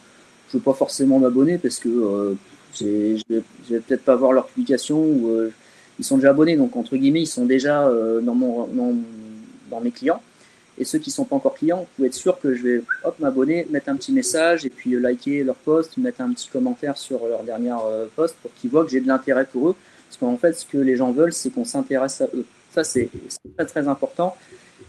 je 0.48 0.56
ne 0.56 0.60
veux 0.60 0.64
pas 0.64 0.74
forcément 0.74 1.18
m'abonner 1.18 1.58
parce 1.58 1.78
que 1.78 1.88
euh, 1.88 2.34
je 2.74 3.22
ne 3.30 3.42
vais, 3.68 3.80
peut-être 3.80 4.04
pas 4.04 4.16
voir 4.16 4.32
leur 4.32 4.46
publication 4.46 5.00
ou 5.00 5.28
euh, 5.28 5.52
ils 5.98 6.04
sont 6.04 6.16
déjà 6.16 6.30
abonnés. 6.30 6.56
Donc 6.56 6.76
entre 6.76 6.96
guillemets, 6.96 7.22
ils 7.22 7.26
sont 7.26 7.46
déjà 7.46 7.86
euh, 7.88 8.20
dans 8.20 9.80
mes 9.80 9.90
clients. 9.90 10.20
Et 10.78 10.84
ceux 10.84 10.98
qui 10.98 11.10
ne 11.10 11.14
sont 11.14 11.24
pas 11.24 11.36
encore 11.36 11.54
clients, 11.54 11.80
vous 11.80 11.86
pouvez 11.96 12.08
être 12.08 12.14
sûr 12.14 12.38
que 12.40 12.54
je 12.54 12.62
vais 12.62 12.82
m'abonner, 13.20 13.66
mettre 13.70 13.88
un 13.90 13.96
petit 13.96 14.12
message 14.12 14.66
et 14.66 14.70
puis 14.70 14.94
euh, 14.94 15.00
liker 15.00 15.44
leur 15.44 15.54
post, 15.54 15.96
mettre 15.98 16.20
un 16.20 16.32
petit 16.32 16.48
commentaire 16.48 16.96
sur 16.96 17.26
leur 17.26 17.44
dernière 17.44 17.80
euh, 17.86 18.06
post 18.14 18.36
pour 18.42 18.52
qu'ils 18.54 18.70
voient 18.70 18.84
que 18.84 18.90
j'ai 18.90 19.00
de 19.00 19.06
l'intérêt 19.06 19.46
pour 19.46 19.70
eux. 19.70 19.76
Parce 20.08 20.18
qu'en 20.18 20.36
fait, 20.36 20.52
ce 20.54 20.66
que 20.66 20.78
les 20.78 20.96
gens 20.96 21.12
veulent, 21.12 21.32
c'est 21.32 21.50
qu'on 21.50 21.64
s'intéresse 21.64 22.20
à 22.20 22.26
eux. 22.34 22.44
Ça, 22.72 22.82
c'est 22.82 23.08
très 23.56 23.66
très 23.66 23.86
important. 23.86 24.36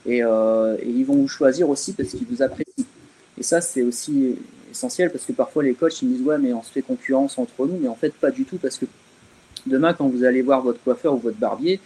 Et, 0.08 0.24
euh, 0.24 0.76
et, 0.82 0.90
ils 0.90 1.06
vont 1.06 1.16
vous 1.16 1.28
choisir 1.28 1.70
aussi 1.70 1.94
parce 1.94 2.10
qu'ils 2.10 2.28
vous 2.28 2.42
apprécient. 2.42 2.86
Et 3.38 3.44
ça, 3.44 3.62
c'est 3.62 3.82
aussi 3.84 4.36
essentiel 4.72 5.12
parce 5.12 5.26
que 5.26 5.34
parfois 5.34 5.64
les 5.64 5.74
coachs 5.74 6.02
ils 6.02 6.10
me 6.10 6.16
disent 6.16 6.26
ouais 6.26 6.38
mais 6.38 6.54
on 6.54 6.62
se 6.62 6.72
fait 6.72 6.82
concurrence 6.82 7.38
entre 7.38 7.66
nous, 7.66 7.78
mais 7.82 7.88
en 7.88 7.96
fait 7.96 8.14
pas 8.14 8.32
du 8.32 8.44
tout 8.46 8.58
parce 8.58 8.78
que 8.78 8.86
demain 9.66 9.94
quand 9.94 10.08
vous 10.08 10.24
allez 10.24 10.42
voir 10.42 10.62
votre 10.62 10.82
coiffeur 10.84 11.14
ou 11.14 11.18
votre 11.18 11.38
barbier, 11.38 11.80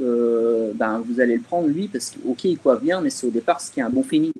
euh, 0.00 0.72
ben, 0.74 1.02
vous 1.06 1.20
allez 1.20 1.36
le 1.36 1.42
prendre 1.42 1.68
lui 1.68 1.88
parce 1.88 2.14
ok 2.26 2.44
il 2.44 2.58
coiffe 2.58 2.82
bien, 2.82 3.00
mais 3.00 3.10
c'est 3.10 3.26
au 3.26 3.30
départ 3.30 3.60
ce 3.60 3.70
qui 3.70 3.80
est 3.80 3.82
un 3.82 3.90
bon 3.90 4.02
feeling. 4.02 4.32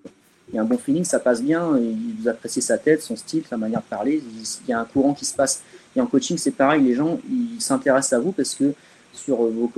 Il 0.48 0.56
y 0.56 0.58
a 0.58 0.62
un 0.62 0.64
bon 0.64 0.78
feeling, 0.78 1.04
ça 1.04 1.20
passe 1.20 1.42
bien, 1.42 1.78
vous 2.18 2.28
appréciez 2.28 2.60
sa 2.60 2.76
tête, 2.76 3.02
son 3.02 3.14
style, 3.14 3.44
sa 3.48 3.56
manière 3.56 3.80
de 3.80 3.84
parler, 3.84 4.20
il 4.20 4.68
y 4.68 4.72
a 4.72 4.80
un 4.80 4.84
courant 4.84 5.14
qui 5.14 5.24
se 5.24 5.34
passe. 5.34 5.62
Et 5.94 6.00
en 6.00 6.06
coaching, 6.06 6.38
c'est 6.38 6.50
pareil, 6.52 6.82
les 6.82 6.94
gens 6.94 7.20
ils 7.30 7.60
s'intéressent 7.60 8.18
à 8.18 8.20
vous 8.20 8.32
parce 8.32 8.54
que 8.54 8.74
sur 9.12 9.36
vos, 9.36 9.70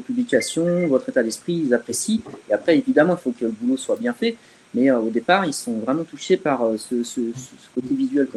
publications, 0.00 0.86
votre 0.86 1.08
état 1.08 1.22
d'esprit, 1.22 1.62
ils 1.66 1.74
apprécient. 1.74 2.20
Et 2.48 2.52
après, 2.52 2.78
évidemment, 2.78 3.16
il 3.18 3.22
faut 3.22 3.32
que 3.32 3.44
le 3.44 3.50
boulot 3.50 3.76
soit 3.76 3.96
bien 3.96 4.12
fait, 4.12 4.36
mais 4.74 4.90
euh, 4.90 4.98
au 4.98 5.10
départ, 5.10 5.44
ils 5.44 5.54
sont 5.54 5.78
vraiment 5.78 6.04
touchés 6.04 6.36
par 6.36 6.64
euh, 6.64 6.76
ce, 6.76 7.32
côté 7.74 7.94
visuel. 7.94 8.28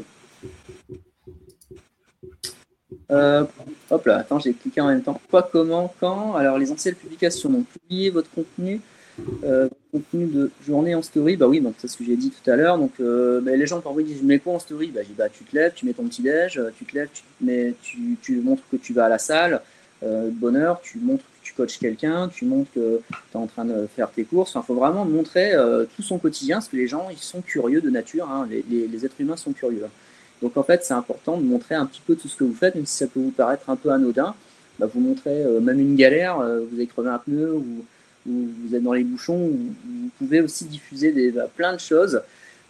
Euh, 3.12 3.44
hop 3.89 4.06
là, 4.06 4.18
attends, 4.18 4.39
j'ai 4.39 4.54
cliqué 4.54 4.82
en 4.82 4.88
même 4.88 5.02
temps. 5.02 5.20
Quoi, 5.30 5.48
comment, 5.52 5.94
quand? 6.00 6.36
Alors, 6.36 6.58
les 6.58 6.72
anciennes 6.72 6.96
publications. 6.96 7.50
Donc, 7.50 7.66
publier 7.68 8.10
votre 8.10 8.30
contenu, 8.32 8.82
euh, 9.44 9.70
contenu 9.91 10.26
de 10.26 10.52
journée 10.66 10.96
en 10.96 11.02
story. 11.02 11.38
Bah 11.38 11.48
oui, 11.48 11.62
donc 11.62 11.76
c'est 11.78 11.88
ce 11.88 11.98
que 11.98 12.04
j'ai 12.04 12.16
dit 12.16 12.32
tout 12.32 12.50
à 12.50 12.56
l'heure. 12.56 12.78
Donc, 12.78 12.94
euh, 13.00 13.41
bah, 13.41 13.56
les 13.56 13.68
gens 13.68 13.82
parfois 13.82 14.04
disent 14.04 14.20
Je 14.20 14.26
mets 14.26 14.39
quoi 14.39 14.54
en 14.54 14.60
story? 14.60 14.88
Bah, 14.88 15.02
bah, 15.18 15.30
tu 15.30 15.44
te 15.44 15.56
lèves, 15.56 15.74
tu 15.76 15.86
mets 15.86 15.94
ton 15.94 16.04
petit-déj, 16.06 16.60
tu 16.78 16.86
te 16.86 16.96
lèves, 16.96 17.10
tu, 17.82 18.18
tu, 18.22 18.36
montres 18.41 18.64
que 18.72 18.78
tu 18.78 18.94
vas 18.94 19.06
à 19.06 19.10
la 19.10 19.20
salle 19.20 19.62
de 20.02 20.32
bonne 20.32 20.58
heure, 20.58 20.82
tu 20.82 20.98
montres 20.98 21.24
que 21.24 21.46
tu 21.46 21.54
coaches 21.54 21.80
quelqu'un, 21.80 22.28
tu 22.28 22.44
montres 22.44 22.70
que 22.74 23.00
tu 23.10 23.38
es 23.38 23.38
en 23.38 23.48
train 23.48 23.64
de 23.64 23.88
faire 23.88 24.12
tes 24.12 24.26
courses. 24.26 24.52
Il 24.54 24.62
faut 24.64 24.74
vraiment 24.74 25.06
montrer 25.06 25.54
tout 25.96 26.02
son 26.02 26.18
quotidien 26.18 26.58
parce 26.58 26.68
que 26.68 26.76
les 26.76 26.89
gens, 26.89 27.08
ils 27.10 27.18
sont 27.18 27.39
curieux 27.41 27.80
de 27.80 27.89
nature. 27.89 28.30
Hein. 28.30 28.46
Les, 28.50 28.66
les, 28.88 29.06
êtres 29.06 29.16
humains 29.20 29.38
sont 29.38 29.54
curieux. 29.54 29.84
Hein. 29.86 29.89
Donc 30.44 30.58
en 30.58 30.64
fait, 30.64 30.84
c'est 30.84 30.94
important 30.94 31.38
de 31.38 31.44
montrer 31.44 31.74
un 31.74 31.86
petit 31.86 32.02
peu 32.06 32.16
tout 32.16 32.28
ce 32.28 32.36
que 32.36 32.44
vous 32.44 32.54
faites, 32.54 32.76
même 32.76 32.86
si 32.86 32.98
ça 32.98 33.08
peut 33.08 33.22
vous 33.22 33.32
paraître 33.32 33.70
un 33.70 33.78
peu 33.78 33.89
anodin. 33.89 34.36
Bah, 34.78 34.88
vous 34.94 35.00
montrez 35.00 35.41
euh, 35.44 35.62
même 35.62 35.80
une 35.80 35.96
galère, 35.96 36.39
euh, 36.41 36.60
vous 36.60 36.76
avez 36.76 36.86
crevé 36.86 37.10
un 37.10 37.18
pneu 37.18 37.54
ou, 37.54 37.86
vous 38.26 38.74
êtes 38.74 38.84
dans 38.84 38.94
les 38.94 39.04
bouchons, 39.04 39.38
vous 39.38 40.10
pouvez 40.18 40.39
aussi 40.39 40.64
diffuser 40.64 41.32
bah, 41.32 41.50
plein 41.54 41.74
de 41.74 41.80
choses 41.80 42.22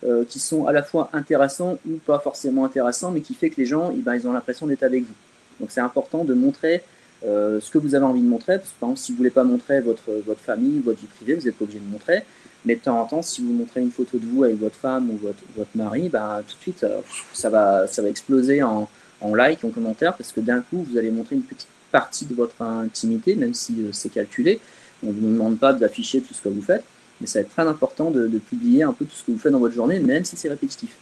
euh, 0.03 0.23
qui 0.27 0.39
sont 0.39 0.65
à 0.65 0.71
la 0.71 0.81
fois 0.81 1.11
intéressants 1.13 1.77
ou 1.87 1.97
pas 1.97 2.17
forcément 2.17 2.65
intéressants, 2.65 3.11
mais 3.11 3.21
qui 3.21 3.35
fait 3.35 3.51
que 3.51 3.57
les 3.57 3.67
gens, 3.67 3.91
eh 3.95 4.01
ben, 4.01 4.15
ils 4.15 4.27
ont 4.27 4.33
l'impression 4.33 4.65
d'être 4.65 4.81
avec 4.81 5.03
vous. 5.03 5.13
Donc 5.59 5.69
c'est 5.71 5.81
important 5.81 6.23
de 6.23 6.33
montrer 6.33 6.83
ce 7.23 7.71
que 7.71 7.77
vous 7.77 7.95
avez 7.95 8.03
envie 8.03 8.21
de 8.21 8.27
montrer. 8.27 8.57
Parce 8.57 8.69
que, 8.69 8.79
par 8.79 8.89
exemple, 8.89 9.05
si 9.05 9.11
vous 9.11 9.15
ne 9.15 9.17
voulez 9.19 9.29
pas 9.29 9.43
montrer 9.43 9.79
votre, 9.79 10.11
votre 10.25 10.41
famille, 10.41 10.79
votre 10.79 10.99
vie 10.99 11.07
privée, 11.07 11.35
vous 11.35 11.45
n'êtes 11.45 11.55
pas 11.55 11.63
obligé 11.63 11.79
de 11.79 11.89
montrer. 11.89 12.23
Mais 12.65 12.75
de 12.75 12.79
temps 12.79 13.01
en 13.01 13.05
temps, 13.05 13.21
si 13.21 13.41
vous 13.41 13.51
montrez 13.51 13.81
une 13.81 13.91
photo 13.91 14.17
de 14.17 14.25
vous 14.25 14.43
avec 14.43 14.57
votre 14.57 14.75
femme 14.75 15.09
ou 15.09 15.17
votre, 15.17 15.43
votre 15.55 15.69
mari, 15.75 16.09
bah, 16.09 16.41
tout 16.47 16.55
de 16.55 16.61
suite, 16.61 16.83
euh, 16.83 17.01
ça 17.33 17.49
va, 17.49 17.87
ça 17.87 18.01
va 18.01 18.07
exploser 18.07 18.63
en, 18.63 18.89
en 19.19 19.35
like, 19.35 19.63
en 19.65 19.69
commentaire, 19.69 20.15
parce 20.15 20.31
que 20.31 20.39
d'un 20.39 20.61
coup, 20.61 20.85
vous 20.89 20.97
allez 20.97 21.11
montrer 21.11 21.35
une 21.35 21.43
petite 21.43 21.67
partie 21.91 22.25
de 22.25 22.33
votre 22.33 22.61
intimité, 22.61 23.35
même 23.35 23.53
si 23.53 23.73
euh, 23.79 23.89
c'est 23.91 24.09
calculé. 24.09 24.61
On 25.03 25.07
ne 25.07 25.13
vous 25.13 25.27
demande 25.27 25.59
pas 25.59 25.73
d'afficher 25.73 26.21
tout 26.21 26.33
ce 26.33 26.41
que 26.41 26.49
vous 26.49 26.61
faites, 26.61 26.83
mais 27.19 27.27
ça 27.27 27.39
va 27.39 27.45
être 27.45 27.51
très 27.51 27.67
important 27.67 28.11
de, 28.11 28.27
publier 28.39 28.83
un 28.83 28.93
peu 28.93 29.03
tout 29.03 29.15
ce 29.15 29.23
que 29.23 29.31
vous 29.31 29.37
faites 29.37 29.51
dans 29.51 29.59
votre 29.59 29.75
journée, 29.75 29.99
même 29.99 30.23
si 30.23 30.37
c'est 30.37 30.49
répétitif. 30.49 30.95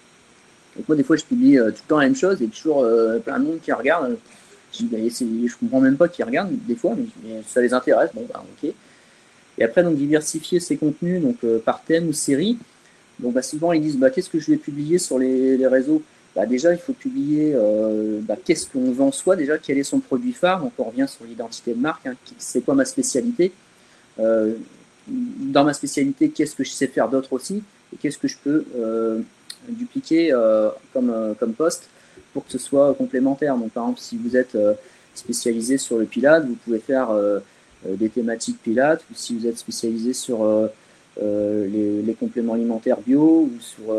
Donc 0.75 0.87
moi, 0.87 0.97
des 0.97 1.03
fois, 1.03 1.15
je 1.15 1.25
publie 1.25 1.59
euh, 1.59 1.69
tout 1.69 1.81
le 1.83 1.89
temps 1.89 1.97
la 1.99 2.05
même 2.05 2.15
chose 2.15 2.41
et 2.41 2.47
toujours 2.47 2.85
plein 3.23 3.39
de 3.39 3.45
monde 3.45 3.59
qui 3.61 3.71
regarde. 3.71 4.17
Je, 4.73 4.85
bah, 4.85 4.97
je 4.99 5.57
comprends 5.59 5.81
même 5.81 5.97
pas 5.97 6.07
qui 6.07 6.23
regardent 6.23 6.57
des 6.65 6.75
fois, 6.75 6.95
mais, 6.97 7.05
mais 7.23 7.43
ça 7.45 7.61
les 7.61 7.73
intéresse. 7.73 8.09
Bon, 8.15 8.25
bah, 8.33 8.43
ok. 8.63 8.73
Et 9.57 9.63
après, 9.63 9.83
donc, 9.83 9.95
diversifier 9.95 10.59
ses 10.59 10.77
contenus 10.77 11.21
donc, 11.21 11.37
euh, 11.43 11.59
par 11.59 11.81
thème 11.83 12.07
ou 12.07 12.13
série. 12.13 12.57
Donc, 13.19 13.33
bah, 13.33 13.41
souvent, 13.41 13.73
ils 13.73 13.81
disent 13.81 13.97
bah, 13.97 14.09
qu'est-ce 14.09 14.29
que 14.29 14.39
je 14.39 14.51
vais 14.51 14.57
publier 14.57 14.97
sur 14.97 15.19
les, 15.19 15.67
réseaux? 15.67 16.01
Bah, 16.35 16.45
Déjà, 16.45 16.73
il 16.73 16.79
faut 16.79 16.93
publier 16.93 17.51
euh, 17.53 18.19
bah, 18.21 18.35
qu'est-ce 18.43 18.67
qu'on 18.67 18.91
vend 18.91 19.11
soi, 19.11 19.35
déjà, 19.35 19.57
quel 19.57 19.77
est 19.77 19.83
son 19.83 19.99
produit 19.99 20.33
phare? 20.33 20.61
Donc, 20.61 20.73
on 20.77 20.85
revient 20.85 21.07
sur 21.07 21.25
l'identité 21.25 21.73
de 21.73 21.79
marque. 21.79 22.05
Hein, 22.05 22.15
c'est 22.37 22.61
quoi 22.61 22.75
ma 22.75 22.85
spécialité? 22.85 23.51
Euh, 24.19 24.53
Dans 25.07 25.63
ma 25.63 25.73
spécialité, 25.73 26.29
qu'est-ce 26.29 26.55
que 26.55 26.63
je 26.63 26.71
sais 26.71 26.87
faire 26.87 27.09
d'autre 27.09 27.33
aussi? 27.33 27.63
Et 27.93 27.97
qu'est-ce 27.97 28.17
que 28.17 28.27
je 28.27 28.37
peux 28.41 28.65
dupliquer 29.67 30.31
comme, 30.93 31.35
comme 31.37 31.53
poste 31.53 31.89
pour 32.33 32.45
que 32.45 32.51
ce 32.51 32.57
soit 32.57 32.93
complémentaire? 32.93 33.57
Donc, 33.57 33.71
par 33.71 33.83
exemple, 33.83 33.99
si 33.99 34.15
vous 34.15 34.37
êtes 34.37 34.57
spécialisé 35.13 35.77
sur 35.77 35.97
le 35.97 36.05
Pilate, 36.05 36.45
vous 36.45 36.55
pouvez 36.55 36.79
faire 36.79 37.09
des 37.85 38.09
thématiques 38.09 38.61
Pilates, 38.61 39.03
ou 39.11 39.13
si 39.15 39.35
vous 39.35 39.47
êtes 39.47 39.57
spécialisé 39.57 40.13
sur 40.13 40.69
les, 41.19 42.15
compléments 42.19 42.53
alimentaires 42.53 42.99
bio, 42.99 43.49
ou 43.51 43.59
sur 43.59 43.93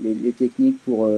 les, 0.00 0.32
techniques 0.32 0.78
pour 0.84 1.08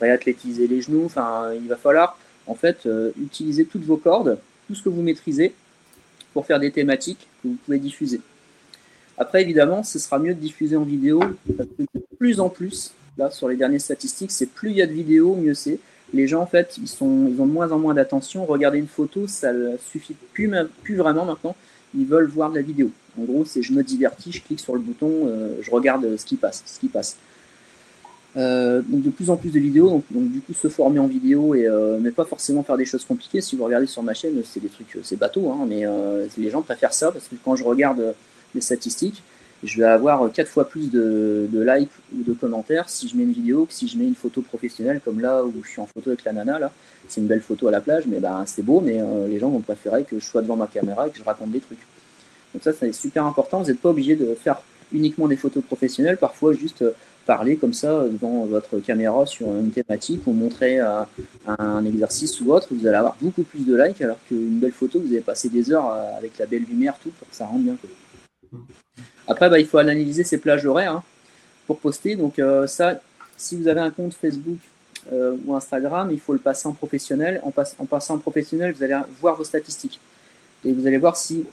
réathlétiser 0.00 0.66
les 0.66 0.80
genoux. 0.80 1.04
Enfin, 1.04 1.52
il 1.54 1.68
va 1.68 1.76
falloir 1.76 2.18
en 2.46 2.54
fait 2.54 2.88
utiliser 3.22 3.64
toutes 3.64 3.84
vos 3.84 3.96
cordes, 3.96 4.38
tout 4.66 4.74
ce 4.74 4.82
que 4.82 4.88
vous 4.88 5.02
maîtrisez, 5.02 5.54
pour 6.32 6.44
faire 6.44 6.58
des 6.58 6.72
thématiques 6.72 7.28
que 7.42 7.48
vous 7.48 7.56
pouvez 7.64 7.78
diffuser. 7.78 8.20
Après, 9.16 9.42
évidemment, 9.42 9.84
ce 9.84 9.98
sera 9.98 10.18
mieux 10.18 10.34
de 10.34 10.40
diffuser 10.40 10.76
en 10.76 10.82
vidéo, 10.82 11.20
parce 11.56 11.68
que 11.68 11.82
de 11.82 12.04
plus 12.18 12.40
en 12.40 12.48
plus, 12.48 12.92
là, 13.16 13.30
sur 13.30 13.48
les 13.48 13.56
dernières 13.56 13.80
statistiques, 13.80 14.32
c'est 14.32 14.50
plus 14.50 14.70
il 14.70 14.76
y 14.76 14.82
a 14.82 14.86
de 14.86 14.92
vidéos, 14.92 15.36
mieux 15.36 15.54
c'est. 15.54 15.78
Les 16.14 16.28
gens, 16.28 16.40
en 16.40 16.46
fait, 16.46 16.78
ils, 16.80 16.86
sont, 16.86 17.26
ils 17.28 17.40
ont 17.40 17.46
de 17.46 17.52
moins 17.52 17.72
en 17.72 17.78
moins 17.78 17.92
d'attention. 17.92 18.46
Regarder 18.46 18.78
une 18.78 18.86
photo, 18.86 19.26
ça 19.26 19.52
ne 19.52 19.76
suffit 19.78 20.14
plus, 20.32 20.50
plus 20.82 20.94
vraiment 20.94 21.24
maintenant. 21.24 21.56
Ils 21.96 22.06
veulent 22.06 22.28
voir 22.28 22.50
de 22.50 22.54
la 22.54 22.62
vidéo. 22.62 22.92
En 23.20 23.24
gros, 23.24 23.44
c'est 23.44 23.62
je 23.62 23.72
me 23.72 23.82
divertis, 23.82 24.30
je 24.30 24.40
clique 24.40 24.60
sur 24.60 24.74
le 24.74 24.80
bouton, 24.80 25.10
euh, 25.26 25.56
je 25.60 25.70
regarde 25.72 26.16
ce 26.16 26.24
qui 26.24 26.36
passe. 26.36 26.62
Ce 26.66 26.78
qui 26.78 26.88
passe. 26.88 27.16
Euh, 28.36 28.80
donc 28.82 29.02
de 29.02 29.10
plus 29.10 29.30
en 29.30 29.36
plus 29.36 29.50
de 29.50 29.60
vidéos, 29.60 30.02
donc, 30.10 30.32
du 30.32 30.40
coup 30.40 30.54
se 30.54 30.66
former 30.66 30.98
en 30.98 31.06
vidéo 31.06 31.54
et 31.54 31.68
euh, 31.68 31.98
mais 32.00 32.10
pas 32.10 32.24
forcément 32.24 32.64
faire 32.64 32.76
des 32.76 32.84
choses 32.84 33.04
compliquées. 33.04 33.40
Si 33.40 33.54
vous 33.54 33.64
regardez 33.64 33.86
sur 33.86 34.02
ma 34.02 34.14
chaîne, 34.14 34.40
c'est 34.44 34.58
des 34.58 34.68
trucs, 34.68 34.98
c'est 35.04 35.16
bateau, 35.16 35.50
hein, 35.50 35.66
mais 35.68 35.84
les 36.38 36.50
gens 36.50 36.62
préfèrent 36.62 36.94
ça 36.94 37.12
parce 37.12 37.28
que 37.28 37.36
quand 37.44 37.54
je 37.54 37.64
regarde 37.64 38.14
les 38.54 38.60
statistiques, 38.60 39.22
je 39.62 39.78
vais 39.78 39.86
avoir 39.86 40.30
quatre 40.32 40.48
fois 40.48 40.68
plus 40.68 40.90
de, 40.90 41.48
likes 41.52 41.90
ou 42.14 42.22
de 42.22 42.32
commentaires 42.32 42.88
si 42.88 43.08
je 43.08 43.16
mets 43.16 43.22
une 43.22 43.32
vidéo 43.32 43.66
que 43.66 43.72
si 43.72 43.88
je 43.88 43.96
mets 43.96 44.04
une 44.04 44.14
photo 44.14 44.42
professionnelle 44.42 45.00
comme 45.04 45.20
là 45.20 45.42
où 45.44 45.52
je 45.62 45.68
suis 45.68 45.80
en 45.80 45.86
photo 45.86 46.10
avec 46.10 46.24
la 46.24 46.32
nana 46.32 46.58
là. 46.58 46.72
C'est 47.08 47.20
une 47.20 47.26
belle 47.26 47.42
photo 47.42 47.68
à 47.68 47.70
la 47.70 47.80
plage, 47.80 48.04
mais 48.06 48.18
ben, 48.18 48.44
c'est 48.46 48.62
beau, 48.62 48.80
mais 48.80 49.00
euh, 49.00 49.28
les 49.28 49.38
gens 49.38 49.50
vont 49.50 49.60
préférer 49.60 50.04
que 50.04 50.18
je 50.18 50.24
sois 50.24 50.42
devant 50.42 50.56
ma 50.56 50.66
caméra 50.66 51.06
et 51.06 51.10
que 51.10 51.18
je 51.18 51.22
raconte 51.22 51.50
des 51.50 51.60
trucs. 51.60 51.86
Donc 52.52 52.62
ça, 52.62 52.72
c'est 52.72 52.92
super 52.92 53.26
important. 53.26 53.60
Vous 53.60 53.68
n'êtes 53.68 53.80
pas 53.80 53.90
obligé 53.90 54.16
de 54.16 54.34
faire 54.34 54.62
uniquement 54.92 55.28
des 55.28 55.36
photos 55.36 55.62
professionnelles, 55.62 56.16
parfois 56.16 56.54
juste 56.54 56.82
euh, 56.82 56.92
parler 57.26 57.56
comme 57.56 57.74
ça 57.74 58.04
devant 58.04 58.44
votre 58.46 58.78
caméra 58.78 59.26
sur 59.26 59.48
une 59.48 59.70
thématique 59.70 60.26
ou 60.26 60.32
montrer 60.32 60.80
euh, 60.80 61.02
un 61.46 61.84
exercice 61.84 62.40
ou 62.40 62.52
autre, 62.52 62.68
vous 62.70 62.86
allez 62.86 62.96
avoir 62.96 63.16
beaucoup 63.20 63.42
plus 63.42 63.66
de 63.66 63.74
likes 63.76 64.00
alors 64.02 64.18
qu'une 64.28 64.58
belle 64.58 64.72
photo, 64.72 65.00
vous 65.00 65.12
avez 65.12 65.20
passé 65.20 65.48
des 65.48 65.72
heures 65.72 65.90
avec 66.18 66.38
la 66.38 66.46
belle 66.46 66.64
lumière, 66.64 66.94
tout, 67.02 67.10
pour 67.10 67.28
que 67.28 67.34
ça 67.34 67.46
rende 67.46 67.64
bien. 67.64 67.76
Après, 69.26 69.48
bah, 69.48 69.58
il 69.58 69.66
faut 69.66 69.78
analyser 69.78 70.24
ses 70.24 70.38
plages 70.38 70.66
horaires 70.66 70.92
hein, 70.92 71.02
pour 71.66 71.78
poster. 71.78 72.16
Donc 72.16 72.38
euh, 72.38 72.66
ça, 72.66 73.00
si 73.36 73.56
vous 73.56 73.68
avez 73.68 73.80
un 73.80 73.90
compte 73.90 74.14
Facebook 74.14 74.58
euh, 75.12 75.36
ou 75.46 75.54
Instagram, 75.54 76.10
il 76.12 76.20
faut 76.20 76.32
le 76.32 76.38
passer 76.38 76.68
en 76.68 76.72
professionnel. 76.72 77.40
En, 77.42 77.52
en, 77.78 77.86
passant 77.86 78.14
en 78.14 78.18
professionnel, 78.18 78.74
vous 78.76 78.82
allez 78.82 78.96
voir 79.20 79.36
vos 79.36 79.44
statistiques. 79.44 80.00
Et 80.64 80.72
vous 80.72 80.86
allez 80.86 80.98
voir 80.98 81.16
si 81.16 81.44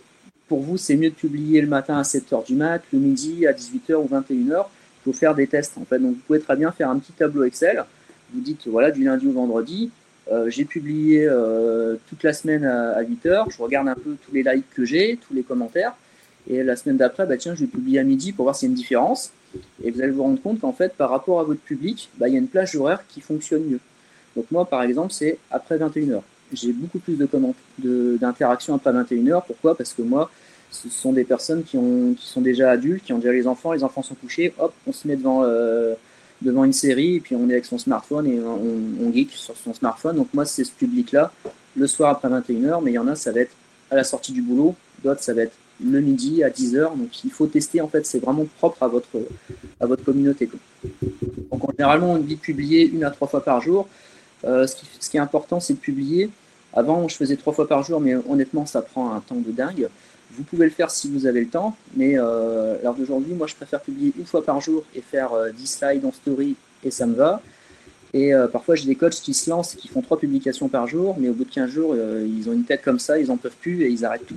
pour 0.47 0.59
vous, 0.61 0.77
c'est 0.77 0.97
mieux 0.97 1.09
de 1.09 1.15
publier 1.15 1.61
le 1.61 1.67
matin 1.67 1.97
à 1.97 2.01
7h 2.01 2.45
du 2.45 2.55
mat, 2.55 2.81
le 2.91 2.99
midi 2.99 3.47
à 3.47 3.53
18h 3.53 3.95
ou 3.95 4.07
21h. 4.07 4.65
Il 4.65 5.03
faut 5.05 5.13
faire 5.13 5.33
des 5.33 5.47
tests. 5.47 5.77
En 5.77 5.85
fait. 5.85 5.99
Donc 5.99 6.15
vous 6.15 6.21
pouvez 6.27 6.41
très 6.41 6.57
bien 6.57 6.71
faire 6.71 6.89
un 6.89 6.99
petit 6.99 7.13
tableau 7.13 7.43
Excel. 7.45 7.83
Vous 8.33 8.41
dites, 8.41 8.67
voilà, 8.67 8.91
du 8.91 9.03
lundi 9.03 9.27
au 9.27 9.31
vendredi, 9.31 9.91
euh, 10.31 10.49
j'ai 10.49 10.63
publié 10.63 11.27
toute 12.07 12.23
la 12.23 12.33
semaine 12.33 12.65
à, 12.65 12.97
à 12.97 13.03
8h. 13.03 13.45
Je 13.49 13.61
regarde 13.61 13.87
un 13.87 13.95
peu 13.95 14.15
tous 14.25 14.33
les 14.33 14.43
likes 14.43 14.69
que 14.73 14.83
j'ai, 14.83 15.17
tous 15.25 15.33
les 15.33 15.43
commentaires. 15.43 15.93
Et 16.49 16.63
la 16.63 16.75
semaine 16.75 16.97
d'après, 16.97 17.25
bah, 17.25 17.37
tiens, 17.37 17.55
je 17.55 17.61
vais 17.61 17.67
publier 17.67 17.99
à 17.99 18.03
midi 18.03 18.31
pour 18.31 18.45
voir 18.45 18.55
s'il 18.55 18.67
y 18.67 18.69
a 18.69 18.71
une 18.71 18.75
différence. 18.75 19.31
Et 19.83 19.91
vous 19.91 20.01
allez 20.01 20.11
vous 20.11 20.23
rendre 20.23 20.41
compte 20.41 20.59
qu'en 20.59 20.73
fait, 20.73 20.93
par 20.93 21.09
rapport 21.09 21.39
à 21.39 21.43
votre 21.43 21.61
public, 21.61 22.09
bah, 22.17 22.27
il 22.27 22.33
y 22.33 22.35
a 22.35 22.39
une 22.39 22.47
plage 22.47 22.75
horaire 22.75 23.03
qui 23.07 23.21
fonctionne 23.21 23.63
mieux. 23.63 23.79
Donc 24.35 24.45
moi, 24.51 24.65
par 24.65 24.81
exemple, 24.83 25.13
c'est 25.13 25.37
après 25.49 25.77
21h. 25.77 26.21
J'ai 26.53 26.73
beaucoup 26.73 26.99
plus 26.99 27.15
de 27.15 28.17
d'interactions 28.17 28.75
après 28.75 28.91
21h. 28.91 29.43
Pourquoi? 29.45 29.75
Parce 29.75 29.93
que 29.93 30.01
moi, 30.01 30.29
ce 30.71 30.89
sont 30.89 31.11
des 31.11 31.23
personnes 31.23 31.63
qui, 31.63 31.77
ont, 31.77 32.13
qui 32.13 32.27
sont 32.27 32.41
déjà 32.41 32.71
adultes, 32.71 33.03
qui 33.03 33.13
ont 33.13 33.19
déjà 33.19 33.33
les 33.33 33.45
enfants, 33.45 33.73
les 33.73 33.83
enfants 33.83 34.03
sont 34.03 34.15
couchés, 34.15 34.53
hop, 34.57 34.73
on 34.87 34.93
se 34.93 35.07
met 35.07 35.17
devant, 35.17 35.43
euh, 35.43 35.93
devant 36.41 36.63
une 36.63 36.73
série, 36.73 37.17
et 37.17 37.19
puis 37.19 37.35
on 37.35 37.49
est 37.49 37.53
avec 37.53 37.65
son 37.65 37.77
smartphone 37.77 38.25
et 38.25 38.39
on, 38.39 39.05
on 39.05 39.11
geek 39.13 39.31
sur 39.31 39.55
son 39.57 39.73
smartphone. 39.73 40.15
Donc 40.15 40.29
moi, 40.33 40.45
c'est 40.45 40.63
ce 40.63 40.71
public-là, 40.71 41.31
le 41.75 41.87
soir 41.87 42.11
après 42.11 42.29
21h, 42.29 42.81
mais 42.83 42.91
il 42.91 42.95
y 42.95 42.99
en 42.99 43.07
a, 43.07 43.15
ça 43.15 43.31
va 43.31 43.41
être 43.41 43.53
à 43.89 43.95
la 43.95 44.05
sortie 44.05 44.31
du 44.31 44.41
boulot, 44.41 44.75
d'autres, 45.03 45.21
ça 45.21 45.33
va 45.33 45.43
être 45.43 45.55
le 45.83 46.01
midi 46.01 46.43
à 46.43 46.49
10h. 46.49 46.97
Donc 46.97 47.23
il 47.23 47.31
faut 47.31 47.47
tester, 47.47 47.81
en 47.81 47.87
fait, 47.87 48.05
c'est 48.05 48.19
vraiment 48.19 48.45
propre 48.57 48.83
à 48.83 48.87
votre, 48.87 49.09
à 49.79 49.85
votre 49.85 50.03
communauté. 50.03 50.49
Donc 51.51 51.63
en, 51.63 51.71
généralement, 51.71 52.13
on 52.13 52.17
dit 52.17 52.35
publier 52.35 52.87
une 52.87 53.03
à 53.03 53.11
trois 53.11 53.27
fois 53.27 53.43
par 53.43 53.61
jour. 53.61 53.87
Euh, 54.43 54.65
ce, 54.67 54.75
qui, 54.75 54.85
ce, 54.99 55.09
qui, 55.09 55.17
est 55.17 55.19
important, 55.19 55.59
c'est 55.59 55.73
de 55.73 55.79
publier. 55.79 56.29
Avant, 56.73 57.07
je 57.07 57.15
faisais 57.15 57.35
trois 57.35 57.53
fois 57.53 57.67
par 57.67 57.83
jour, 57.83 57.99
mais 57.99 58.15
honnêtement, 58.15 58.65
ça 58.65 58.81
prend 58.81 59.13
un 59.13 59.19
temps 59.19 59.35
de 59.35 59.51
dingue. 59.51 59.89
Vous 60.31 60.43
pouvez 60.43 60.65
le 60.65 60.71
faire 60.71 60.89
si 60.89 61.11
vous 61.11 61.25
avez 61.25 61.41
le 61.41 61.47
temps, 61.47 61.75
mais 61.95 62.17
euh, 62.17 62.77
l'heure 62.81 62.95
d'aujourd'hui, 62.95 63.33
moi, 63.33 63.47
je 63.47 63.55
préfère 63.55 63.81
publier 63.81 64.13
une 64.17 64.25
fois 64.25 64.43
par 64.43 64.61
jour 64.61 64.83
et 64.95 65.01
faire 65.01 65.31
10 65.53 65.61
euh, 65.61 65.65
slides 65.65 66.05
en 66.05 66.11
story, 66.11 66.55
et 66.83 66.91
ça 66.91 67.05
me 67.05 67.15
va. 67.15 67.41
Et 68.13 68.33
euh, 68.33 68.47
parfois, 68.47 68.75
j'ai 68.75 68.85
des 68.85 68.95
coachs 68.95 69.21
qui 69.21 69.33
se 69.33 69.49
lancent, 69.49 69.75
qui 69.75 69.87
font 69.87 70.01
trois 70.01 70.19
publications 70.19 70.67
par 70.67 70.87
jour, 70.87 71.15
mais 71.19 71.29
au 71.29 71.33
bout 71.33 71.45
de 71.45 71.51
15 71.51 71.69
jours, 71.69 71.95
ils 71.95 72.49
ont 72.49 72.53
une 72.53 72.65
tête 72.65 72.81
comme 72.81 72.99
ça, 72.99 73.19
ils 73.19 73.27
n'en 73.27 73.37
peuvent 73.37 73.55
plus 73.59 73.83
et 73.83 73.89
ils 73.89 74.03
arrêtent 74.03 74.25
tout. 74.25 74.35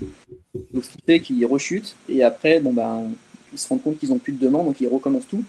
Donc, 0.72 0.84
ce 0.84 0.90
qui 0.90 0.98
fait 1.04 1.20
qu'ils 1.20 1.44
rechutent. 1.46 1.96
Et 2.08 2.22
après, 2.22 2.60
bon, 2.60 2.72
ben, 2.72 3.10
ils 3.52 3.58
se 3.58 3.68
rendent 3.68 3.82
compte 3.82 3.98
qu'ils 3.98 4.10
n'ont 4.10 4.18
plus 4.18 4.32
de 4.32 4.44
demande, 4.44 4.66
donc 4.66 4.80
ils 4.80 4.88
recommencent 4.88 5.28
tout. 5.28 5.44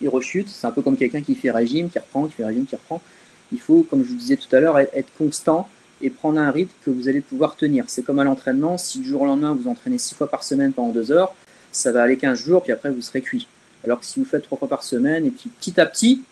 Ils 0.00 0.08
rechutent. 0.08 0.48
C'est 0.48 0.66
un 0.66 0.70
peu 0.70 0.82
comme 0.82 0.96
quelqu'un 0.96 1.22
qui 1.22 1.34
fait 1.34 1.50
régime, 1.50 1.90
qui 1.90 1.98
reprend, 1.98 2.26
qui 2.26 2.34
fait 2.34 2.44
régime, 2.44 2.66
qui 2.66 2.76
reprend. 2.76 3.02
Il 3.52 3.60
faut, 3.60 3.82
comme 3.82 4.02
je 4.02 4.08
vous 4.08 4.16
disais 4.16 4.36
tout 4.36 4.54
à 4.54 4.60
l'heure, 4.60 4.78
être 4.78 5.12
constant 5.18 5.68
et 6.00 6.10
prendre 6.10 6.40
un 6.40 6.50
rythme 6.50 6.72
que 6.84 6.90
vous 6.90 7.08
allez 7.08 7.20
pouvoir 7.20 7.56
tenir. 7.56 7.84
C'est 7.88 8.02
comme 8.02 8.18
à 8.18 8.24
l'entraînement. 8.24 8.76
Si 8.76 8.98
du 8.98 9.08
jour 9.08 9.22
au 9.22 9.26
lendemain, 9.26 9.54
vous 9.54 9.68
entraînez 9.68 9.98
six 9.98 10.14
fois 10.14 10.28
par 10.28 10.42
semaine 10.42 10.72
pendant 10.72 10.92
deux 10.92 11.12
heures, 11.12 11.34
ça 11.70 11.92
va 11.92 12.02
aller 12.02 12.16
15 12.16 12.38
jours, 12.38 12.62
puis 12.62 12.72
après, 12.72 12.90
vous 12.90 13.00
serez 13.00 13.22
cuit. 13.22 13.46
Alors 13.84 14.00
que 14.00 14.06
si 14.06 14.18
vous 14.18 14.26
faites 14.26 14.42
trois 14.42 14.58
fois 14.58 14.68
par 14.68 14.82
semaine, 14.82 15.26
et 15.26 15.30
puis 15.30 15.48
petit 15.48 15.80
à 15.80 15.86
petit, 15.86 16.22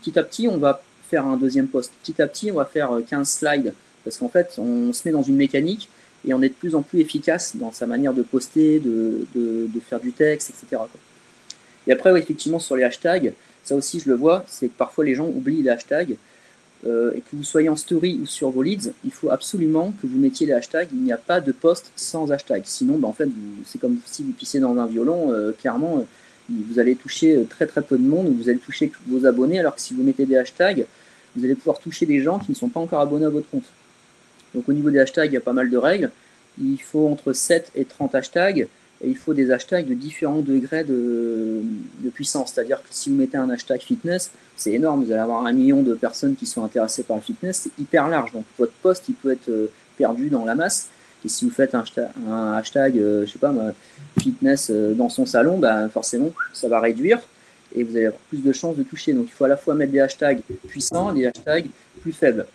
petit 0.00 0.18
à 0.18 0.22
petit, 0.22 0.48
on 0.48 0.58
va 0.58 0.82
faire 1.08 1.26
un 1.26 1.36
deuxième 1.36 1.68
poste. 1.68 1.92
Petit 2.02 2.20
à 2.20 2.26
petit, 2.26 2.50
on 2.50 2.56
va 2.56 2.64
faire 2.64 2.90
15 3.08 3.28
slides. 3.28 3.74
Parce 4.04 4.18
qu'en 4.18 4.28
fait, 4.28 4.54
on 4.58 4.92
se 4.92 5.02
met 5.06 5.12
dans 5.12 5.22
une 5.22 5.36
mécanique 5.36 5.88
et 6.26 6.34
on 6.34 6.42
est 6.42 6.48
de 6.48 6.54
plus 6.54 6.74
en 6.74 6.82
plus 6.82 7.00
efficace 7.00 7.56
dans 7.56 7.72
sa 7.72 7.86
manière 7.86 8.12
de 8.12 8.22
poster, 8.22 8.80
de, 8.80 9.26
faire 9.88 10.00
du 10.00 10.12
texte, 10.12 10.50
etc. 10.50 10.82
Et 11.86 11.92
après, 11.92 12.16
effectivement, 12.18 12.58
sur 12.58 12.76
les 12.76 12.84
hashtags, 12.84 13.32
ça 13.64 13.74
aussi 13.74 14.00
je 14.00 14.08
le 14.08 14.14
vois, 14.14 14.44
c'est 14.48 14.68
que 14.68 14.76
parfois 14.76 15.04
les 15.04 15.14
gens 15.14 15.26
oublient 15.26 15.62
les 15.62 15.70
hashtags. 15.70 16.16
Euh, 16.86 17.12
et 17.14 17.20
que 17.20 17.28
vous 17.32 17.42
soyez 17.42 17.68
en 17.68 17.74
story 17.74 18.20
ou 18.22 18.26
sur 18.26 18.50
vos 18.50 18.62
leads, 18.62 18.92
il 19.04 19.10
faut 19.10 19.30
absolument 19.30 19.92
que 20.00 20.06
vous 20.06 20.18
mettiez 20.18 20.46
les 20.46 20.52
hashtags. 20.52 20.88
Il 20.92 21.02
n'y 21.02 21.12
a 21.12 21.16
pas 21.16 21.40
de 21.40 21.50
post 21.50 21.90
sans 21.96 22.30
hashtag. 22.30 22.62
Sinon, 22.66 22.98
ben, 22.98 23.08
en 23.08 23.12
fait, 23.12 23.28
c'est 23.64 23.80
comme 23.80 23.98
si 24.04 24.22
vous 24.22 24.32
pissez 24.32 24.60
dans 24.60 24.76
un 24.76 24.86
violon. 24.86 25.32
Euh, 25.32 25.52
clairement, 25.52 25.98
euh, 25.98 26.02
vous 26.48 26.78
allez 26.78 26.94
toucher 26.94 27.44
très 27.48 27.66
très 27.66 27.82
peu 27.82 27.98
de 27.98 28.06
monde. 28.06 28.34
Vous 28.36 28.48
allez 28.48 28.58
toucher 28.58 28.92
vos 29.06 29.26
abonnés. 29.26 29.58
Alors 29.58 29.74
que 29.74 29.80
si 29.80 29.94
vous 29.94 30.02
mettez 30.02 30.26
des 30.26 30.36
hashtags, 30.36 30.86
vous 31.34 31.44
allez 31.44 31.54
pouvoir 31.54 31.78
toucher 31.78 32.06
des 32.06 32.22
gens 32.22 32.38
qui 32.38 32.50
ne 32.50 32.56
sont 32.56 32.68
pas 32.68 32.80
encore 32.80 33.00
abonnés 33.00 33.26
à 33.26 33.30
votre 33.30 33.48
compte. 33.50 33.64
Donc 34.54 34.68
au 34.68 34.72
niveau 34.72 34.90
des 34.90 34.98
hashtags, 34.98 35.30
il 35.30 35.34
y 35.34 35.38
a 35.38 35.40
pas 35.40 35.52
mal 35.52 35.70
de 35.70 35.76
règles. 35.76 36.10
Il 36.58 36.80
faut 36.80 37.08
entre 37.08 37.32
7 37.32 37.72
et 37.74 37.84
30 37.84 38.14
hashtags 38.14 38.68
et 39.02 39.08
il 39.08 39.16
faut 39.16 39.34
des 39.34 39.50
hashtags 39.50 39.86
de 39.86 39.94
différents 39.94 40.40
degrés 40.40 40.84
de, 40.84 41.62
puissance. 42.14 42.52
C'est-à-dire 42.54 42.78
que 42.78 42.88
si 42.90 43.10
vous 43.10 43.16
mettez 43.16 43.36
un 43.36 43.50
hashtag 43.50 43.82
fitness, 43.82 44.30
c'est 44.56 44.72
énorme. 44.72 45.04
Vous 45.04 45.12
allez 45.12 45.20
avoir 45.20 45.44
un 45.44 45.52
million 45.52 45.82
de 45.82 45.94
personnes 45.94 46.34
qui 46.34 46.46
sont 46.46 46.64
intéressées 46.64 47.02
par 47.02 47.16
le 47.16 47.22
fitness. 47.22 47.62
C'est 47.64 47.82
hyper 47.82 48.08
large. 48.08 48.32
Donc 48.32 48.44
votre 48.58 48.72
poste, 48.72 49.04
il 49.08 49.14
peut 49.14 49.32
être 49.32 49.50
euh, 49.50 49.70
perdu 49.98 50.30
dans 50.30 50.44
la 50.44 50.54
masse. 50.54 50.88
Et 51.24 51.28
si 51.28 51.44
vous 51.44 51.50
faites 51.50 51.74
un 51.74 51.82
hashtag, 52.54 52.98
euh, 52.98 53.26
je 53.26 53.32
sais 53.32 53.38
pas, 53.38 53.52
fitness 54.20 54.68
euh, 54.70 54.94
dans 54.94 55.08
son 55.08 55.26
salon, 55.26 55.58
bah, 55.58 55.88
forcément, 55.88 56.32
ça 56.52 56.68
va 56.68 56.80
réduire 56.80 57.20
et 57.74 57.82
vous 57.82 57.96
allez 57.96 58.06
avoir 58.06 58.20
plus 58.28 58.42
de 58.42 58.52
chances 58.52 58.76
de 58.76 58.82
toucher. 58.82 59.12
Donc 59.12 59.26
il 59.28 59.32
faut 59.32 59.44
à 59.44 59.48
la 59.48 59.56
fois 59.56 59.74
mettre 59.74 59.92
des 59.92 60.00
hashtags 60.00 60.40
puissants 60.68 61.12
des 61.12 61.26
hashtags 61.26 61.66
plus 62.00 62.12
faibles 62.12 62.46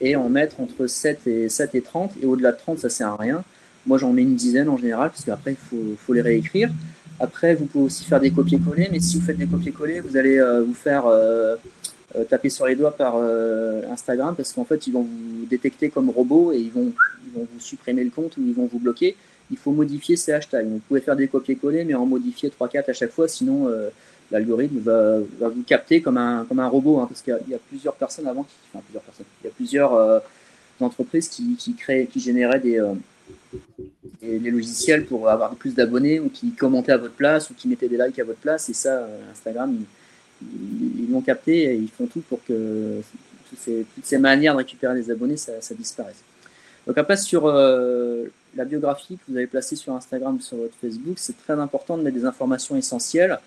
et 0.00 0.16
en 0.16 0.28
mettre 0.28 0.60
entre 0.60 0.86
7 0.86 1.26
et, 1.26 1.48
7 1.48 1.74
et 1.74 1.80
30. 1.80 2.12
Et 2.22 2.26
au-delà 2.26 2.52
de 2.52 2.58
30, 2.58 2.80
ça 2.80 2.88
sert 2.88 3.08
à 3.08 3.16
rien. 3.16 3.44
Moi, 3.86 3.98
j'en 3.98 4.12
mets 4.12 4.22
une 4.22 4.36
dizaine 4.36 4.68
en 4.68 4.76
général, 4.76 5.10
parce 5.10 5.24
qu'après, 5.24 5.52
il 5.52 5.56
faut, 5.56 5.96
faut, 5.98 6.12
les 6.12 6.20
réécrire. 6.20 6.70
Après, 7.18 7.54
vous 7.54 7.66
pouvez 7.66 7.84
aussi 7.86 8.04
faire 8.04 8.20
des 8.20 8.30
copier-coller, 8.30 8.88
mais 8.90 9.00
si 9.00 9.18
vous 9.18 9.24
faites 9.24 9.38
des 9.38 9.46
copier-coller, 9.46 10.00
vous 10.00 10.16
allez 10.16 10.38
euh, 10.38 10.62
vous 10.62 10.74
faire 10.74 11.04
taper 12.28 12.50
sur 12.50 12.66
les 12.66 12.76
doigts 12.76 12.96
par 12.96 13.16
Instagram, 13.16 14.34
parce 14.36 14.52
qu'en 14.52 14.64
fait, 14.64 14.86
ils 14.86 14.92
vont 14.92 15.02
vous 15.02 15.46
détecter 15.46 15.88
comme 15.88 16.10
robot 16.10 16.52
et 16.52 16.58
ils 16.58 16.70
vont, 16.70 16.92
ils 17.26 17.32
vont 17.38 17.46
vous 17.52 17.60
supprimer 17.60 18.04
le 18.04 18.10
compte 18.10 18.36
ou 18.36 18.42
ils 18.46 18.54
vont 18.54 18.66
vous 18.66 18.78
bloquer. 18.78 19.16
Il 19.50 19.56
faut 19.56 19.72
modifier 19.72 20.16
ces 20.16 20.32
hashtags. 20.32 20.66
vous 20.66 20.80
pouvez 20.80 21.00
faire 21.00 21.16
des 21.16 21.28
copier-coller, 21.28 21.84
mais 21.84 21.94
en 21.94 22.06
modifier 22.06 22.50
3-4 22.50 22.90
à 22.90 22.92
chaque 22.92 23.12
fois, 23.12 23.28
sinon 23.28 23.68
l'algorithme 24.32 24.78
va, 24.78 25.18
vous 25.48 25.62
capter 25.62 26.00
comme 26.00 26.16
un, 26.16 26.44
comme 26.46 26.58
un 26.58 26.68
robot, 26.68 27.00
hein, 27.00 27.06
parce 27.06 27.22
qu'il 27.22 27.38
y, 27.48 27.54
a 27.54 27.58
plusieurs 27.68 27.94
personnes 27.94 28.26
avant 28.26 28.42
qui, 28.42 28.54
enfin 28.72 28.82
plusieurs 28.84 29.02
personnes, 29.02 29.26
il 29.42 29.46
y 29.46 29.50
a 29.50 29.52
plusieurs 29.52 29.94
euh, 29.94 30.18
entreprises 30.80 31.28
qui, 31.28 31.54
qui, 31.56 31.74
créent, 31.74 32.06
qui 32.06 32.18
généraient 32.18 32.58
des, 32.58 32.80
euh, 32.80 32.94
des, 34.22 34.50
logiciels 34.50 35.04
pour 35.04 35.28
avoir 35.28 35.54
plus 35.54 35.74
d'abonnés 35.74 36.18
ou 36.18 36.30
qui 36.30 36.52
commentaient 36.52 36.92
à 36.92 36.96
votre 36.96 37.14
place 37.14 37.50
ou 37.50 37.54
qui 37.54 37.68
mettaient 37.68 37.88
des 37.88 37.98
likes 37.98 38.18
à 38.18 38.24
votre 38.24 38.40
place. 38.40 38.68
Et 38.70 38.74
ça, 38.74 39.00
euh, 39.00 39.30
Instagram, 39.30 39.76
ils 40.98 41.10
l'ont 41.10 41.20
capté 41.20 41.64
et 41.64 41.74
ils 41.74 41.88
font 41.88 42.06
tout 42.06 42.22
pour 42.28 42.44
que 42.44 43.00
toutes 43.48 44.04
ces, 44.04 44.18
manières 44.18 44.54
de 44.54 44.58
récupérer 44.58 44.94
des 44.94 45.10
abonnés, 45.10 45.36
ça, 45.36 45.52
disparaît. 45.76 46.14
Donc 46.86 46.98
après, 46.98 47.16
sur 47.16 47.46
la 47.46 48.64
biographie 48.64 49.16
que 49.16 49.30
vous 49.30 49.36
avez 49.36 49.46
placée 49.46 49.76
sur 49.76 49.94
Instagram 49.94 50.36
ou 50.36 50.40
sur 50.40 50.56
votre 50.56 50.74
Facebook, 50.80 51.14
c'est 51.16 51.36
très 51.44 51.54
important 51.54 51.98
de 51.98 52.02
mettre 52.02 52.16
des 52.16 52.24
informations 52.24 52.76
essentielles. 52.76 53.38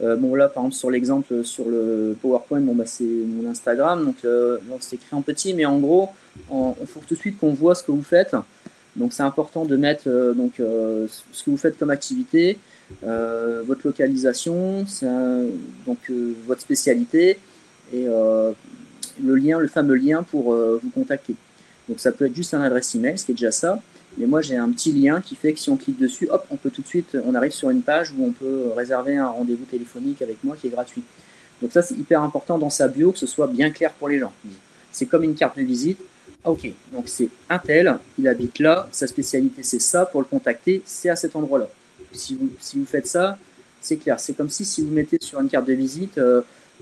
bon 0.00 0.34
là, 0.34 0.48
par 0.48 0.64
exemple, 0.64 0.76
sur 0.76 0.90
l'exemple 0.90 1.44
sur 1.44 1.68
le 1.68 2.16
PowerPoint, 2.20 2.60
bon, 2.60 2.74
bah, 2.74 2.86
c'est 2.86 3.04
mon 3.04 3.48
Instagram, 3.50 4.04
donc 4.04 4.16
c'est 4.80 4.96
écrit 4.96 5.14
en 5.14 5.22
petit, 5.22 5.54
mais 5.54 5.66
en 5.66 5.78
gros, 5.78 6.08
il 6.50 6.86
faut 6.86 7.00
tout 7.06 7.14
de 7.14 7.20
suite 7.20 7.38
qu'on 7.38 7.52
voit 7.52 7.74
ce 7.74 7.84
que 7.84 7.92
vous 7.92 8.02
faites. 8.02 8.34
Donc 8.96 9.12
c'est 9.12 9.22
important 9.22 9.64
de 9.64 9.76
mettre 9.76 10.08
donc, 10.34 10.54
ce 10.56 11.44
que 11.44 11.50
vous 11.50 11.56
faites 11.56 11.78
comme 11.78 11.90
activité, 11.90 12.58
euh, 13.04 13.62
votre 13.66 13.86
localisation, 13.86 14.84
donc 15.86 15.98
euh, 16.10 16.32
votre 16.46 16.60
spécialité 16.60 17.38
et 17.92 18.06
euh, 18.06 18.52
le 19.22 19.34
lien, 19.34 19.58
le 19.58 19.68
fameux 19.68 19.94
lien 19.94 20.22
pour 20.22 20.54
vous 20.54 20.90
contacter. 20.90 21.34
Donc 21.88 22.00
ça 22.00 22.12
peut 22.12 22.26
être 22.26 22.34
juste 22.34 22.54
un 22.54 22.62
adresse 22.62 22.94
email, 22.94 23.18
ce 23.18 23.26
qui 23.26 23.32
est 23.32 23.34
déjà 23.34 23.50
ça. 23.50 23.80
Mais 24.18 24.26
moi 24.26 24.40
j'ai 24.42 24.56
un 24.56 24.70
petit 24.70 24.92
lien 24.92 25.20
qui 25.20 25.36
fait 25.36 25.52
que 25.52 25.58
si 25.58 25.70
on 25.70 25.76
clique 25.76 25.98
dessus, 25.98 26.28
hop, 26.30 26.44
on 26.50 26.56
peut 26.56 26.70
tout 26.70 26.82
de 26.82 26.86
suite, 26.86 27.16
on 27.24 27.34
arrive 27.34 27.52
sur 27.52 27.70
une 27.70 27.82
page 27.82 28.12
où 28.16 28.24
on 28.24 28.32
peut 28.32 28.72
réserver 28.76 29.16
un 29.16 29.28
rendez-vous 29.28 29.64
téléphonique 29.64 30.22
avec 30.22 30.42
moi 30.44 30.56
qui 30.60 30.66
est 30.66 30.70
gratuit. 30.70 31.02
Donc 31.60 31.72
ça 31.72 31.82
c'est 31.82 31.94
hyper 31.94 32.22
important 32.22 32.58
dans 32.58 32.70
sa 32.70 32.88
bio 32.88 33.12
que 33.12 33.18
ce 33.18 33.26
soit 33.26 33.46
bien 33.46 33.70
clair 33.70 33.92
pour 33.92 34.08
les 34.08 34.18
gens. 34.18 34.32
C'est 34.90 35.06
comme 35.06 35.24
une 35.24 35.34
carte 35.34 35.58
de 35.58 35.62
visite. 35.62 35.98
Ah, 36.44 36.50
ok, 36.50 36.72
donc 36.92 37.04
c'est 37.08 37.28
un 37.48 37.58
tel, 37.58 37.98
il 38.18 38.26
habite 38.26 38.58
là, 38.58 38.88
sa 38.90 39.06
spécialité 39.06 39.62
c'est 39.62 39.80
ça, 39.80 40.06
pour 40.06 40.20
le 40.20 40.26
contacter, 40.26 40.82
c'est 40.84 41.08
à 41.08 41.16
cet 41.16 41.36
endroit-là 41.36 41.68
si 42.12 42.34
vous, 42.34 42.50
si 42.60 42.78
vous 42.78 42.86
faites 42.86 43.06
ça, 43.06 43.38
c'est 43.80 43.96
clair. 43.96 44.18
C'est 44.20 44.34
comme 44.34 44.48
si, 44.48 44.64
si 44.64 44.82
vous 44.82 44.92
mettez 44.92 45.18
sur 45.20 45.40
une 45.40 45.48
carte 45.48 45.66
de 45.66 45.74
visite 45.74 46.14
15 46.14 46.22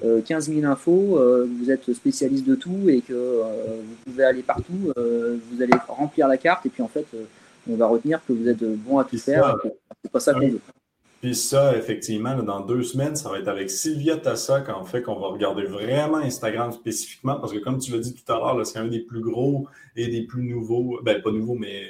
euh, 0.05 0.23
000 0.53 0.65
euh, 0.65 0.71
infos, 0.71 1.19
euh, 1.19 1.49
vous 1.59 1.71
êtes 1.71 1.93
spécialiste 1.93 2.47
de 2.47 2.55
tout 2.55 2.89
et 2.89 3.01
que 3.01 3.13
vous 3.13 3.95
pouvez 4.05 4.25
aller 4.25 4.43
partout, 4.43 4.93
vous 4.97 5.63
allez 5.63 5.75
remplir 5.89 6.29
la 6.29 6.37
carte 6.37 6.67
et 6.67 6.69
puis 6.69 6.83
en 6.83 6.89
fait, 6.89 7.07
on 7.69 7.77
va 7.77 7.87
retenir 7.87 8.21
que 8.27 8.33
vous 8.33 8.49
êtes 8.49 8.63
bon 8.63 8.99
à 8.99 9.05
tout 9.05 9.19
faire. 9.19 9.57
C'est 10.03 10.11
pas 10.11 10.21
ça 10.21 10.35
qu'on 10.35 10.41
veut. 10.41 10.61
Puis 11.21 11.35
ça, 11.35 11.77
effectivement, 11.77 12.35
dans 12.43 12.61
deux 12.61 12.83
semaines, 12.83 13.15
ça 13.15 13.29
va 13.29 13.39
être 13.39 13.49
avec 13.49 13.69
Sylvia 13.69 14.17
Tassac, 14.17 14.71
en 14.71 14.87
fait, 14.87 15.03
qu'on 15.03 15.21
va 15.21 15.27
regarder 15.27 15.65
vraiment 15.65 16.17
Instagram 16.17 16.73
spécifiquement, 16.73 17.39
parce 17.39 17.53
que 17.53 17.59
comme 17.59 17.77
tu 17.77 17.93
l'as 17.93 17.99
dit 17.99 18.15
tout 18.15 18.33
à 18.33 18.37
l'heure, 18.37 18.67
c'est 18.67 18.79
un 18.79 18.87
des 18.87 19.01
plus 19.01 19.21
gros 19.21 19.69
et 19.97 20.09
des 20.09 20.23
plus 20.23 20.45
nouveaux, 20.45 20.99
ben 21.03 21.21
pas 21.21 21.31
nouveaux, 21.31 21.57
mais 21.57 21.85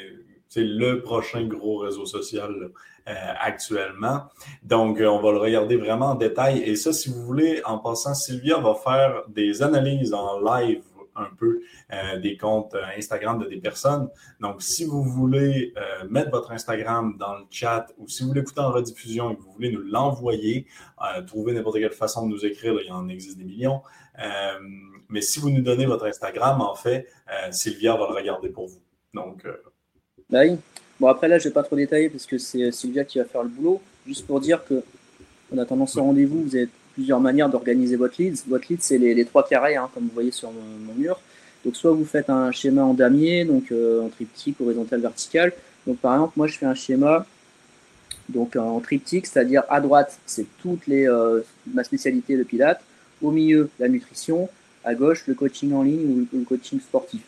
c'est 0.48 0.64
le 0.64 1.00
prochain 1.00 1.44
gros 1.44 1.78
réseau 1.78 2.06
social 2.06 2.72
actuellement. 3.06 4.24
Donc, 4.62 5.00
euh, 5.00 5.06
on 5.06 5.20
va 5.20 5.32
le 5.32 5.38
regarder 5.38 5.76
vraiment 5.76 6.10
en 6.10 6.14
détail. 6.14 6.62
Et 6.62 6.76
ça, 6.76 6.92
si 6.92 7.10
vous 7.10 7.22
voulez, 7.22 7.62
en 7.64 7.78
passant, 7.78 8.14
Sylvia 8.14 8.58
va 8.58 8.74
faire 8.74 9.22
des 9.28 9.62
analyses 9.62 10.14
en 10.14 10.38
live 10.40 10.82
un 11.16 11.28
peu 11.36 11.60
euh, 11.92 12.18
des 12.18 12.36
comptes 12.36 12.74
Instagram 12.96 13.38
de 13.38 13.46
des 13.46 13.58
personnes. 13.58 14.08
Donc, 14.40 14.62
si 14.62 14.84
vous 14.84 15.02
voulez 15.02 15.74
mettre 16.08 16.30
votre 16.30 16.52
Instagram 16.52 17.16
dans 17.18 17.34
le 17.34 17.44
chat 17.50 17.86
ou 17.98 18.08
si 18.08 18.22
vous 18.22 18.28
voulez 18.28 18.40
écouter 18.42 18.60
en 18.60 18.70
rediffusion 18.70 19.30
et 19.30 19.36
que 19.36 19.42
vous 19.42 19.52
voulez 19.52 19.72
nous 19.72 19.82
l'envoyer, 19.82 20.66
trouver 21.26 21.52
n'importe 21.52 21.76
quelle 21.76 21.92
façon 21.92 22.26
de 22.26 22.32
nous 22.32 22.46
écrire, 22.46 22.78
il 22.80 22.86
y 22.86 22.90
en 22.90 23.08
existe 23.08 23.38
des 23.38 23.44
millions. 23.44 23.82
mais 25.08 25.20
si 25.20 25.40
vous 25.40 25.50
nous 25.50 25.62
donnez 25.62 25.86
votre 25.86 26.06
Instagram, 26.06 26.60
en 26.60 26.74
fait, 26.74 27.08
Sylvia 27.50 27.96
va 27.96 28.08
le 28.08 28.14
regarder 28.14 28.48
pour 28.48 28.68
vous. 28.68 28.80
Donc, 29.12 29.44
oui. 30.32 30.58
Bon, 31.00 31.08
après 31.08 31.28
là, 31.28 31.38
je 31.38 31.44
vais 31.44 31.54
pas 31.54 31.62
trop 31.62 31.76
détailler 31.76 32.10
parce 32.10 32.26
que 32.26 32.36
c'est 32.36 32.70
Sylvia 32.70 33.04
qui 33.04 33.18
va 33.18 33.24
faire 33.24 33.42
le 33.42 33.48
boulot. 33.48 33.80
Juste 34.06 34.26
pour 34.26 34.38
dire 34.38 34.62
que, 34.64 34.82
en 35.52 35.58
attendant 35.58 35.86
ce 35.86 35.98
rendez-vous, 35.98 36.42
vous 36.42 36.54
avez 36.54 36.68
plusieurs 36.92 37.20
manières 37.20 37.48
d'organiser 37.48 37.96
votre 37.96 38.20
lead. 38.20 38.36
Votre 38.46 38.66
lead, 38.68 38.82
c'est 38.82 38.98
les, 38.98 39.24
trois 39.24 39.48
carrés, 39.48 39.76
hein, 39.76 39.88
comme 39.94 40.04
vous 40.04 40.14
voyez 40.14 40.30
sur 40.30 40.50
mon, 40.52 40.94
mur. 40.94 41.18
Donc, 41.64 41.74
soit 41.74 41.92
vous 41.92 42.04
faites 42.04 42.28
un 42.28 42.52
schéma 42.52 42.82
en 42.82 42.92
damier, 42.92 43.46
donc 43.46 43.72
euh, 43.72 44.02
en 44.02 44.08
triptyque, 44.08 44.60
horizontal, 44.60 45.00
vertical. 45.00 45.52
Donc, 45.86 45.98
par 45.98 46.14
exemple, 46.14 46.34
moi, 46.36 46.46
je 46.46 46.58
fais 46.58 46.66
un 46.66 46.74
schéma 46.74 47.26
donc 48.28 48.54
en 48.54 48.78
triptyque, 48.80 49.26
c'est-à-dire 49.26 49.64
à 49.68 49.80
droite, 49.80 50.18
c'est 50.24 50.46
toutes 50.62 50.86
les 50.86 51.08
euh, 51.08 51.40
ma 51.72 51.82
spécialité 51.82 52.36
de 52.36 52.44
Pilate. 52.44 52.80
Au 53.22 53.30
milieu, 53.30 53.68
la 53.78 53.88
nutrition 53.88 54.48
à 54.84 54.94
gauche 54.94 55.24
le 55.26 55.34
coaching 55.34 55.72
en 55.74 55.82
ligne 55.82 56.26
ou 56.32 56.38
le 56.38 56.44
coaching 56.44 56.80
sportif. 56.80 57.22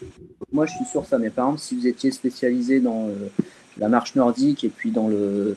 Moi, 0.52 0.66
je 0.66 0.72
suis 0.72 0.84
sûr 0.86 1.04
ça. 1.04 1.18
Mais 1.18 1.30
par 1.30 1.46
exemple, 1.46 1.60
si 1.60 1.76
vous 1.76 1.86
étiez 1.86 2.10
spécialisé 2.10 2.80
dans 2.80 3.08
euh, 3.08 3.28
la 3.78 3.88
marche 3.88 4.14
nordique 4.14 4.64
et 4.64 4.68
puis 4.68 4.90
dans 4.90 5.08
le, 5.08 5.56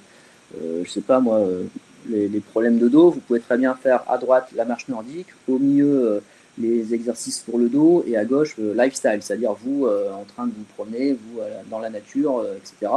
euh, 0.61 0.83
je 0.83 0.89
sais 0.89 1.01
pas 1.01 1.19
moi, 1.19 1.37
euh, 1.37 1.63
les, 2.09 2.39
problèmes 2.39 2.77
de 2.77 2.87
dos, 2.87 3.09
vous 3.11 3.19
pouvez 3.19 3.39
très 3.39 3.57
bien 3.57 3.73
faire 3.75 4.03
à 4.09 4.17
droite 4.17 4.49
la 4.55 4.65
marche 4.65 4.87
nordique, 4.87 5.27
au 5.47 5.57
milieu 5.57 6.21
les 6.57 6.93
exercices 6.93 7.39
pour 7.39 7.57
le 7.57 7.67
dos 7.67 8.03
et 8.07 8.15
à 8.15 8.23
gauche 8.23 8.55
le 8.57 8.73
lifestyle, 8.73 9.19
c'est-à-dire 9.21 9.53
vous 9.53 9.87
en 9.87 10.23
train 10.23 10.45
de 10.45 10.51
vous 10.51 10.63
promener, 10.75 11.13
vous 11.13 11.41
dans 11.69 11.79
la 11.79 11.89
nature, 11.89 12.45
etc. 12.55 12.91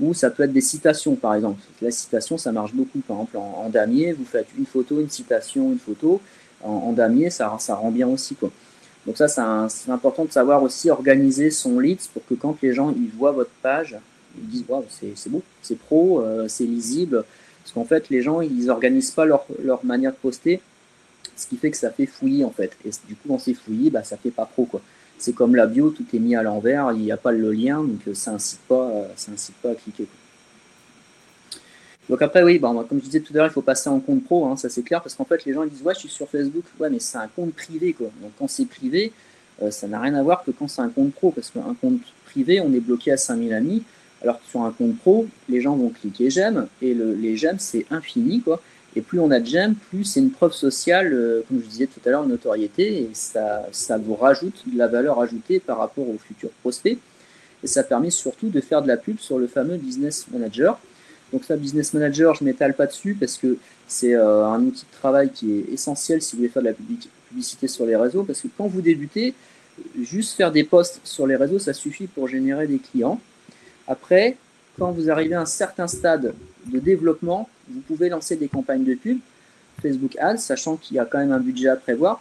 Ou 0.00 0.14
ça 0.14 0.30
peut 0.30 0.44
être 0.44 0.52
des 0.52 0.62
citations, 0.62 1.14
par 1.14 1.34
exemple. 1.34 1.60
La 1.82 1.90
citation, 1.90 2.38
ça 2.38 2.50
marche 2.50 2.74
beaucoup. 2.74 2.98
Par 3.00 3.16
exemple, 3.18 3.36
en, 3.36 3.64
en 3.66 3.68
damier, 3.68 4.12
vous 4.12 4.24
faites 4.24 4.48
une 4.58 4.66
photo, 4.66 5.00
une 5.00 5.10
citation, 5.10 5.70
une 5.70 5.78
photo 5.78 6.20
en, 6.64 6.92
damier, 6.92 7.30
ça, 7.30 7.54
ça 7.58 7.74
rend 7.74 7.90
bien 7.90 8.08
aussi. 8.08 8.34
Quoi. 8.34 8.50
Donc 9.06 9.16
ça, 9.16 9.28
c'est 9.28 9.90
important 9.90 10.24
de 10.24 10.32
savoir 10.32 10.62
aussi 10.62 10.90
organiser 10.90 11.50
son 11.50 11.78
leads 11.78 12.08
pour 12.12 12.24
que 12.26 12.34
quand 12.34 12.56
les 12.62 12.72
gens 12.72 12.90
ils 12.90 13.10
voient 13.10 13.32
votre 13.32 13.50
page, 13.62 13.96
ils 14.38 14.48
disent 14.48 14.64
wow, 14.68 14.84
c'est 14.90 15.28
beau, 15.28 15.42
c'est 15.62 15.78
pro, 15.78 16.20
euh, 16.20 16.46
c'est 16.48 16.64
lisible. 16.64 17.24
Parce 17.62 17.72
qu'en 17.72 17.84
fait, 17.84 18.10
les 18.10 18.22
gens, 18.22 18.40
ils 18.40 18.66
n'organisent 18.66 19.10
pas 19.10 19.24
leur, 19.24 19.46
leur, 19.62 19.84
manière 19.84 20.12
de 20.12 20.16
poster, 20.16 20.60
ce 21.34 21.46
qui 21.46 21.56
fait 21.56 21.70
que 21.70 21.76
ça 21.76 21.90
fait 21.90 22.06
fouillis 22.06 22.44
en 22.44 22.50
fait. 22.50 22.76
Et 22.84 22.90
du 23.08 23.14
coup, 23.14 23.28
quand 23.28 23.38
c'est 23.38 23.54
fouillis, 23.54 23.90
bah, 23.90 24.04
ça 24.04 24.16
fait 24.16 24.30
pas 24.30 24.44
pro. 24.44 24.66
quoi. 24.66 24.82
C'est 25.18 25.32
comme 25.32 25.56
la 25.56 25.66
bio, 25.66 25.90
tout 25.90 26.04
est 26.12 26.18
mis 26.18 26.36
à 26.36 26.42
l'envers, 26.42 26.92
il 26.92 27.00
n'y 27.00 27.12
a 27.12 27.16
pas 27.16 27.32
le 27.32 27.52
lien, 27.52 27.82
donc 27.82 28.00
euh, 28.08 28.14
ça 28.14 28.32
incite 28.32 28.60
pas, 28.68 29.08
ça 29.16 29.32
incite 29.32 29.54
pas 29.56 29.70
à 29.70 29.74
cliquer. 29.74 30.06
Donc 32.08 32.20
après, 32.20 32.42
oui, 32.42 32.58
bon, 32.58 32.84
comme 32.84 32.98
je 32.98 33.04
disais 33.04 33.20
tout 33.20 33.32
à 33.32 33.38
l'heure, 33.38 33.46
il 33.46 33.52
faut 33.52 33.62
passer 33.62 33.88
en 33.88 34.00
compte 34.00 34.24
pro, 34.24 34.46
hein, 34.46 34.56
ça 34.56 34.68
c'est 34.68 34.82
clair, 34.82 35.02
parce 35.02 35.14
qu'en 35.14 35.24
fait, 35.24 35.44
les 35.46 35.54
gens 35.54 35.62
ils 35.62 35.70
disent, 35.70 35.82
ouais, 35.82 35.94
je 35.94 36.00
suis 36.00 36.10
sur 36.10 36.28
Facebook, 36.28 36.64
ouais, 36.78 36.90
mais 36.90 36.98
c'est 36.98 37.16
un 37.16 37.28
compte 37.28 37.54
privé, 37.54 37.94
quoi. 37.94 38.10
Donc 38.20 38.32
quand 38.38 38.48
c'est 38.48 38.66
privé, 38.66 39.12
euh, 39.62 39.70
ça 39.70 39.88
n'a 39.88 40.00
rien 40.00 40.14
à 40.14 40.22
voir 40.22 40.44
que 40.44 40.50
quand 40.50 40.68
c'est 40.68 40.82
un 40.82 40.90
compte 40.90 41.14
pro, 41.14 41.30
parce 41.30 41.50
qu'un 41.50 41.74
compte 41.80 42.00
privé, 42.26 42.60
on 42.60 42.72
est 42.74 42.80
bloqué 42.80 43.12
à 43.12 43.16
5000 43.16 43.54
amis, 43.54 43.84
alors 44.24 44.40
que 44.40 44.48
sur 44.48 44.62
un 44.62 44.72
compte 44.72 44.96
pro, 44.98 45.26
les 45.48 45.60
gens 45.60 45.76
vont 45.76 45.90
cliquer 45.90 46.30
j'aime, 46.30 46.66
et 46.80 46.94
le, 46.94 47.14
les 47.14 47.36
j'aime, 47.36 47.58
c'est 47.58 47.86
infini, 47.90 48.40
quoi. 48.40 48.60
Et 48.96 49.00
plus 49.00 49.20
on 49.20 49.30
a 49.30 49.38
de 49.38 49.46
j'aime, 49.46 49.74
plus 49.74 50.04
c'est 50.04 50.20
une 50.20 50.30
preuve 50.30 50.52
sociale, 50.52 51.12
euh, 51.12 51.42
comme 51.46 51.60
je 51.60 51.66
disais 51.66 51.86
tout 51.86 52.00
à 52.06 52.10
l'heure, 52.10 52.24
une 52.24 52.30
notoriété, 52.30 53.02
et 53.02 53.10
ça, 53.12 53.98
vous 53.98 54.14
rajoute 54.14 54.64
de 54.66 54.78
la 54.78 54.88
valeur 54.88 55.20
ajoutée 55.20 55.60
par 55.60 55.78
rapport 55.78 56.08
aux 56.08 56.16
futurs 56.18 56.50
prospects. 56.62 56.98
Et 57.62 57.66
ça 57.66 57.82
permet 57.82 58.10
surtout 58.10 58.48
de 58.48 58.60
faire 58.60 58.82
de 58.82 58.88
la 58.88 58.96
pub 58.96 59.18
sur 59.18 59.38
le 59.38 59.46
fameux 59.46 59.76
business 59.76 60.26
manager. 60.32 60.78
Donc 61.32 61.44
ça, 61.44 61.56
Business 61.56 61.92
Manager, 61.94 62.34
je 62.34 62.44
m'étale 62.44 62.74
pas 62.74 62.86
dessus 62.86 63.16
parce 63.18 63.36
que 63.38 63.56
c'est 63.88 64.14
euh, 64.14 64.46
un 64.46 64.62
outil 64.62 64.84
de 64.84 64.98
travail 64.98 65.30
qui 65.30 65.52
est 65.52 65.72
essentiel 65.72 66.22
si 66.22 66.32
vous 66.32 66.38
voulez 66.38 66.50
faire 66.50 66.62
de 66.62 66.68
la 66.68 66.74
publicité 67.28 67.66
sur 67.66 67.86
les 67.86 67.96
réseaux. 67.96 68.22
Parce 68.22 68.40
que 68.42 68.48
quand 68.56 68.68
vous 68.68 68.82
débutez, 68.82 69.34
juste 70.00 70.36
faire 70.36 70.52
des 70.52 70.62
posts 70.62 71.00
sur 71.02 71.26
les 71.26 71.36
réseaux, 71.36 71.58
ça 71.58 71.72
suffit 71.72 72.06
pour 72.06 72.28
générer 72.28 72.66
des 72.66 72.78
clients. 72.78 73.20
Après, 73.86 74.36
quand 74.78 74.92
vous 74.92 75.10
arrivez 75.10 75.34
à 75.34 75.42
un 75.42 75.46
certain 75.46 75.86
stade 75.86 76.34
de 76.66 76.78
développement, 76.78 77.48
vous 77.68 77.80
pouvez 77.80 78.08
lancer 78.08 78.36
des 78.36 78.48
campagnes 78.48 78.84
de 78.84 78.94
pub, 78.94 79.18
Facebook 79.80 80.16
Ads, 80.18 80.38
sachant 80.38 80.76
qu'il 80.76 80.96
y 80.96 80.98
a 80.98 81.04
quand 81.04 81.18
même 81.18 81.32
un 81.32 81.40
budget 81.40 81.68
à 81.68 81.76
prévoir. 81.76 82.20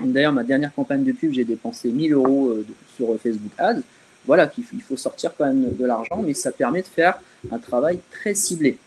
D'ailleurs, 0.00 0.32
ma 0.32 0.44
dernière 0.44 0.74
campagne 0.74 1.04
de 1.04 1.12
pub, 1.12 1.32
j'ai 1.32 1.44
dépensé 1.44 1.90
1000 1.90 2.12
euros 2.14 2.48
euh, 2.48 2.66
sur 2.96 3.18
Facebook 3.20 3.52
Ads 3.58 3.82
voilà 4.24 4.46
qu'il 4.46 4.64
faut 4.64 4.96
sortir 4.96 5.32
quand 5.36 5.46
même 5.46 5.74
de 5.76 5.84
l'argent, 5.84 6.22
mais 6.22 6.34
ça 6.34 6.52
permet 6.52 6.82
de 6.82 6.86
faire 6.86 7.18
un 7.50 7.58
travail 7.58 7.98
très 8.10 8.34
ciblé. 8.34 8.78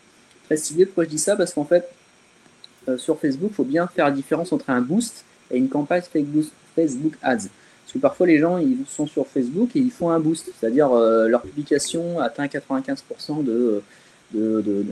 Très 0.46 0.56
ciblé, 0.56 0.86
pourquoi 0.86 1.04
je 1.04 1.10
dis 1.10 1.18
ça? 1.18 1.36
Parce 1.36 1.52
qu'en 1.52 1.64
fait, 1.64 1.88
euh, 2.88 2.96
sur 2.96 3.18
Facebook, 3.18 3.50
il 3.52 3.54
faut 3.54 3.64
bien 3.64 3.86
faire 3.86 4.06
la 4.06 4.12
différence 4.12 4.52
entre 4.52 4.70
un 4.70 4.80
boost 4.80 5.24
et 5.50 5.58
une 5.58 5.68
campagne 5.68 6.02
Facebook 6.74 7.14
Ads. 7.22 7.48
Parce 7.86 7.92
que 7.92 7.98
parfois, 7.98 8.26
les 8.26 8.38
gens 8.38 8.58
ils 8.58 8.78
sont 8.88 9.06
sur 9.06 9.28
Facebook 9.28 9.70
et 9.76 9.78
ils 9.78 9.92
font 9.92 10.10
un 10.10 10.18
boost, 10.18 10.50
c'est-à-dire 10.58 10.92
euh, 10.92 11.28
leur 11.28 11.42
publication 11.42 12.18
atteint 12.18 12.46
95% 12.46 13.44
de, 13.44 13.82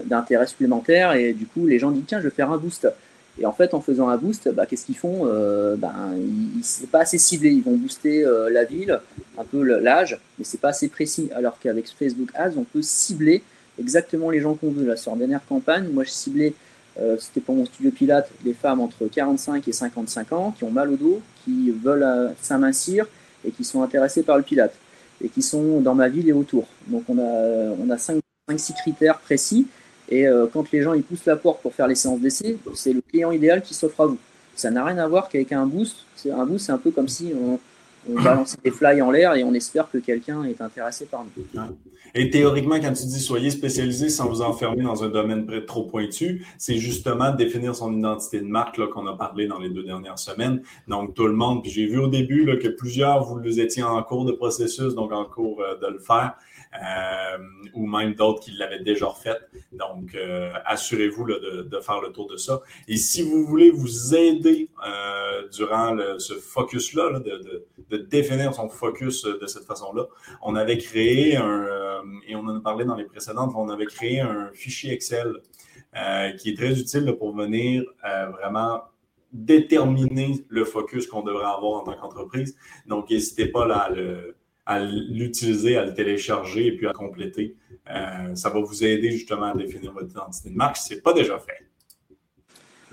d'intérêt 0.07 0.47
supplémentaire 0.47 1.12
et 1.14 1.32
du 1.32 1.47
coup, 1.47 1.66
les 1.66 1.80
gens 1.80 1.90
disent 1.90 2.05
tiens, 2.07 2.20
je 2.20 2.28
vais 2.28 2.34
faire 2.34 2.53
un 2.53 2.57
boost. 2.57 2.88
Et 3.40 3.47
en 3.47 3.53
fait, 3.53 3.74
en 3.74 3.80
faisant 3.80 4.09
un 4.09 4.16
boost, 4.16 4.49
bah, 4.51 4.64
qu'est-ce 4.64 4.86
qu'ils 4.86 4.97
font 4.97 5.22
euh, 5.24 5.74
ben, 5.74 5.92
C'est 6.62 6.88
pas 6.88 7.01
assez 7.01 7.18
ciblé. 7.18 7.51
Ils 7.51 7.64
vont 7.64 7.74
booster 7.74 8.24
euh, 8.24 8.49
la 8.49 8.62
ville, 8.62 9.01
un 9.36 9.42
peu 9.42 9.61
l'âge, 9.64 10.20
mais 10.38 10.45
c'est 10.45 10.61
pas 10.61 10.68
assez 10.68 10.86
précis. 10.86 11.30
Alors 11.34 11.59
qu'avec 11.59 11.88
Facebook 11.88 12.28
Ads, 12.34 12.53
on 12.57 12.62
peut 12.62 12.82
cibler 12.82 13.42
exactement 13.80 14.30
les 14.30 14.38
gens 14.38 14.55
qu'on 14.55 14.70
veut. 14.70 14.86
Là, 14.86 14.95
sur 14.95 15.11
la 15.11 15.18
dernière 15.18 15.45
campagne, 15.45 15.88
moi, 15.92 16.05
je 16.05 16.11
ciblais, 16.11 16.55
euh, 17.01 17.16
c'était 17.18 17.40
pour 17.40 17.55
mon 17.55 17.64
studio 17.64 17.90
Pilate, 17.90 18.30
les 18.45 18.55
femmes 18.55 18.80
entre 18.80 19.07
45 19.07 19.66
et 19.66 19.72
55 19.72 20.32
ans 20.32 20.55
qui 20.57 20.64
ont 20.64 20.70
mal 20.70 20.90
au 20.90 20.97
dos, 20.97 21.20
qui 21.45 21.70
veulent 21.70 22.03
euh, 22.03 22.28
s'amincir 22.40 23.07
et 23.45 23.51
qui 23.51 23.64
sont 23.64 23.82
intéressées 23.82 24.22
par 24.22 24.36
le 24.36 24.42
Pilate 24.42 24.74
et 25.22 25.28
qui 25.28 25.42
sont 25.42 25.80
dans 25.80 25.95
ma 25.95 26.09
ville 26.09 26.28
et 26.28 26.32
autour. 26.32 26.66
Donc, 26.86 27.05
on 27.09 27.18
a, 27.18 27.74
on 27.80 27.90
a 27.90 27.97
5-6 27.97 28.74
critères 28.74 29.18
précis 29.18 29.66
et 30.09 30.26
euh, 30.26 30.47
quand 30.53 30.70
les 30.70 30.82
gens 30.82 30.95
ils 30.95 31.03
poussent 31.03 31.26
la 31.26 31.36
porte 31.36 31.62
pour 31.62 31.74
faire 31.74 31.88
les 31.88 31.95
séances 31.95 32.20
d'essai, 32.20 32.59
c'est 32.74 32.92
le 32.92 33.01
client 33.01 33.32
idéal 33.32 33.62
qui 33.62 33.74
s'offre 33.74 34.01
à 34.03 34.07
vous. 34.07 34.18
Ça 34.55 34.70
n'a 34.70 34.84
rien 34.84 34.99
à 34.99 35.09
voir 35.09 35.28
qu'avec 35.28 35.53
un 35.53 35.66
boost. 35.66 35.97
Un 36.30 36.47
boost, 36.47 36.66
c'est 36.66 36.72
un 36.72 36.78
peu 36.78 36.90
comme 36.90 37.09
si 37.09 37.32
on, 37.34 37.59
on 38.09 38.23
balance 38.23 38.57
des 38.63 38.71
fly 38.71 39.01
en 39.03 39.11
l'air 39.11 39.35
et 39.35 39.45
on 39.45 39.55
espère 39.55 39.91
que 39.91 39.99
quelqu'un 39.99 40.45
est 40.45 40.61
intéressé 40.61 41.07
par 41.07 41.25
nous. 41.25 41.63
Et 42.17 42.31
théoriquement, 42.31 42.77
quand 42.77 42.93
tu 42.93 43.07
dis 43.07 43.21
soyez 43.21 43.51
spécialisé 43.51 44.09
sans 44.09 44.29
vous 44.29 44.41
enfermer 44.41 44.85
dans 44.85 45.03
un 45.03 45.09
domaine 45.09 45.47
trop 45.67 45.83
pointu, 45.83 46.47
c'est 46.59 46.77
justement 46.77 47.33
définir 47.33 47.75
son 47.75 47.93
identité 47.93 48.41
de 48.41 48.47
marque 48.47 48.81
qu'on 48.91 49.07
a 49.09 49.17
parlé 49.17 49.49
dans 49.49 49.59
les 49.59 49.69
deux 49.69 49.83
dernières 49.83 50.19
semaines. 50.19 50.63
Donc, 50.87 51.15
tout 51.15 51.27
le 51.27 51.33
monde, 51.33 51.63
puis 51.63 51.73
j'ai 51.73 51.87
vu 51.87 51.99
au 51.99 52.07
début 52.07 52.47
que 52.63 52.69
plusieurs, 52.69 53.25
vous 53.25 53.61
étiez 53.61 53.83
en 53.83 54.01
cours 54.03 54.25
de 54.25 54.33
processus, 54.33 54.95
donc 54.95 55.13
en 55.13 55.25
cours 55.25 55.61
euh, 55.61 55.77
de 55.81 55.93
le 55.93 55.99
faire. 55.99 56.35
Euh, 56.83 57.39
ou 57.75 57.87
même 57.87 58.14
d'autres 58.14 58.41
qui 58.41 58.51
l'avaient 58.53 58.83
déjà 58.83 59.09
fait. 59.11 59.39
Donc, 59.72 60.14
euh, 60.14 60.53
assurez-vous 60.64 61.25
de, 61.25 61.81
faire 61.81 62.01
le 62.01 62.11
tour 62.12 62.27
de 62.29 62.37
ça. 62.37 62.62
Et 62.89 62.97
si 62.97 63.22
vous 63.22 63.45
voulez 63.45 63.70
vous 63.70 64.14
aider 64.14 64.68
euh, 64.87 65.49
durant 65.49 65.97
ce 66.18 66.35
focus-là, 66.35 67.20
de, 67.20 67.97
définir 68.11 68.55
son 68.55 68.68
focus 68.68 69.22
de 69.25 69.47
cette 69.47 69.64
façon-là, 69.64 70.07
on 70.43 70.57
avait 70.57 70.79
créé 70.79 71.37
un, 71.37 72.03
et 72.27 72.35
on 72.35 72.41
en 72.41 72.57
a 72.57 72.61
parlé 72.61 72.85
dans 72.85 72.97
les 72.97 73.05
précédentes, 73.05 73.53
on 73.55 73.68
avait 73.68 73.87
créé 73.87 74.20
un 74.20 74.51
fichier 74.53 74.93
Excel 74.93 75.33
qui 76.39 76.51
est 76.51 76.57
très 76.57 76.79
utile 76.79 77.14
pour 77.18 77.37
venir 77.37 77.85
vraiment 78.33 78.83
déterminer 79.33 80.45
le 80.49 80.64
focus 80.64 81.07
qu'on 81.07 81.22
devrait 81.22 81.45
avoir 81.45 81.83
en 81.83 81.85
tant 81.85 81.95
qu'entreprise. 81.95 82.57
Donc, 82.87 83.11
n'hésitez 83.11 83.47
pas 83.47 83.66
là, 83.66 83.79
à 83.79 83.91
le 83.91 84.37
à 84.67 84.81
l'utiliser, 84.81 85.77
à 85.77 85.85
le 85.85 85.95
télécharger 85.95 86.67
et 86.67 86.73
puis 86.77 86.87
à 86.87 86.93
compléter. 86.93 87.57
Euh, 87.91 88.35
ça 88.35 88.49
va 88.49 88.61
vous 88.61 88.83
aider 88.85 89.11
justement 89.11 89.53
à 89.53 89.55
définir 89.55 89.93
votre 89.93 90.11
identité 90.11 90.49
de 90.49 90.55
marque 90.55 90.79
si 90.79 90.89
ce 90.89 90.95
n'est 90.95 91.01
pas 91.01 91.12
déjà 91.12 91.39
fait. 91.39 91.69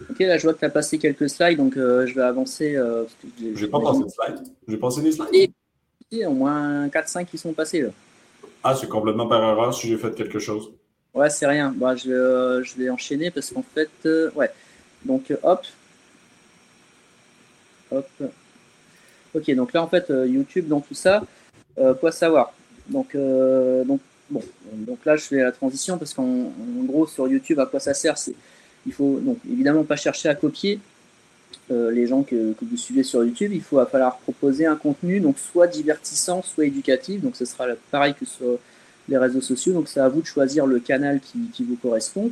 Ok, 0.10 0.20
là 0.20 0.38
je 0.38 0.44
vois 0.44 0.54
que 0.54 0.60
tu 0.60 0.66
as 0.66 0.70
passé 0.70 0.98
quelques 0.98 1.30
slides, 1.30 1.58
donc 1.58 1.78
euh, 1.78 2.06
je 2.08 2.16
vais 2.16 2.24
avancer. 2.24 2.76
Euh, 2.76 3.06
je 3.40 3.64
n'ai 3.64 3.72
pas 3.72 3.80
passé 3.80 4.04
de 4.04 4.10
slides. 4.10 4.48
J'ai 4.68 4.78
passé 4.78 5.02
des 5.02 5.12
slides? 5.12 5.52
A 6.14 6.30
au 6.30 6.34
moins 6.34 6.88
4-5 6.88 7.26
qui 7.26 7.38
sont 7.38 7.54
passés. 7.54 7.84
Là. 7.84 7.90
Ah, 8.64 8.76
c'est 8.76 8.90
complètement 8.90 9.28
par 9.28 9.42
erreur 9.42 9.74
si 9.74 9.88
j'ai 9.88 9.98
fait 9.98 10.14
quelque 10.14 10.40
chose. 10.40 10.74
Ouais, 11.14 11.30
c'est 11.30 11.48
rien. 11.48 11.74
Bah, 11.76 11.96
je, 11.96 12.62
je, 12.64 12.76
vais 12.76 12.90
enchaîner 12.90 13.32
parce 13.32 13.50
qu'en 13.52 13.64
fait, 13.64 13.90
ouais. 14.36 14.52
Donc, 15.06 15.34
hop. 15.42 15.62
Hop. 17.92 18.10
Ok, 19.34 19.56
donc 19.56 19.72
là, 19.72 19.84
en 19.84 19.88
fait, 19.88 20.10
YouTube, 20.10 20.68
dans 20.68 20.82
tout 20.82 20.94
ça, 20.94 21.24
euh, 21.24 21.26
quoi 22.00 22.12
savoir 22.12 22.54
donc, 22.92 23.16
euh, 23.16 23.84
donc, 23.84 24.02
bon, 24.30 24.42
donc 24.74 25.00
là, 25.06 25.16
je 25.16 25.24
fais 25.24 25.38
la 25.38 25.52
transition 25.52 25.98
parce 25.98 26.14
qu'en 26.14 26.52
gros, 26.84 27.08
sur 27.08 27.28
YouTube, 27.28 27.60
à 27.60 27.66
quoi 27.66 27.80
ça 27.80 27.94
sert 27.94 28.18
c'est, 28.18 28.36
Il 28.86 28.94
faut 28.94 29.20
donc 29.20 29.38
évidemment 29.50 29.84
pas 29.84 29.96
chercher 29.96 30.30
à 30.30 30.36
copier 30.36 30.80
euh, 31.72 31.92
les 31.92 32.08
gens 32.08 32.24
que, 32.24 32.54
vous 32.62 32.78
suivez 32.78 33.04
sur 33.04 33.24
YouTube. 33.24 33.52
Il 33.54 33.62
faut 33.62 33.84
falloir 33.86 34.18
proposer 34.18 34.66
un 34.66 34.76
contenu, 34.76 35.20
donc 35.20 35.38
soit 35.40 35.68
divertissant, 35.68 36.42
soit 36.42 36.66
éducatif. 36.66 37.22
Donc, 37.22 37.36
ce 37.36 37.46
sera 37.46 37.66
pareil 37.92 38.14
que 38.14 38.26
sur 38.26 38.60
les 39.08 39.18
réseaux 39.18 39.42
sociaux. 39.42 39.74
Donc, 39.74 39.88
c'est 39.88 40.02
à 40.02 40.10
vous 40.10 40.22
de 40.22 40.28
choisir 40.28 40.66
le 40.66 40.80
canal 40.80 41.20
qui, 41.22 41.64
vous 41.64 41.78
correspond. 41.78 42.32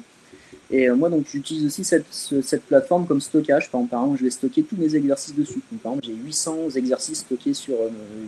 Et 0.71 0.89
moi, 0.89 1.09
donc, 1.09 1.25
j'utilise 1.31 1.65
aussi 1.65 1.83
cette, 1.83 2.05
cette, 2.11 2.63
plateforme 2.63 3.07
comme 3.07 3.21
stockage. 3.21 3.71
Par 3.71 3.81
exemple, 3.81 4.17
je 4.19 4.25
vais 4.25 4.29
stocker 4.29 4.63
tous 4.63 4.75
mes 4.75 4.95
exercices 4.95 5.35
dessus. 5.35 5.61
par 5.81 5.93
exemple, 5.93 6.07
j'ai 6.07 6.13
800 6.13 6.69
exercices 6.75 7.19
stockés 7.19 7.53
sur 7.53 7.75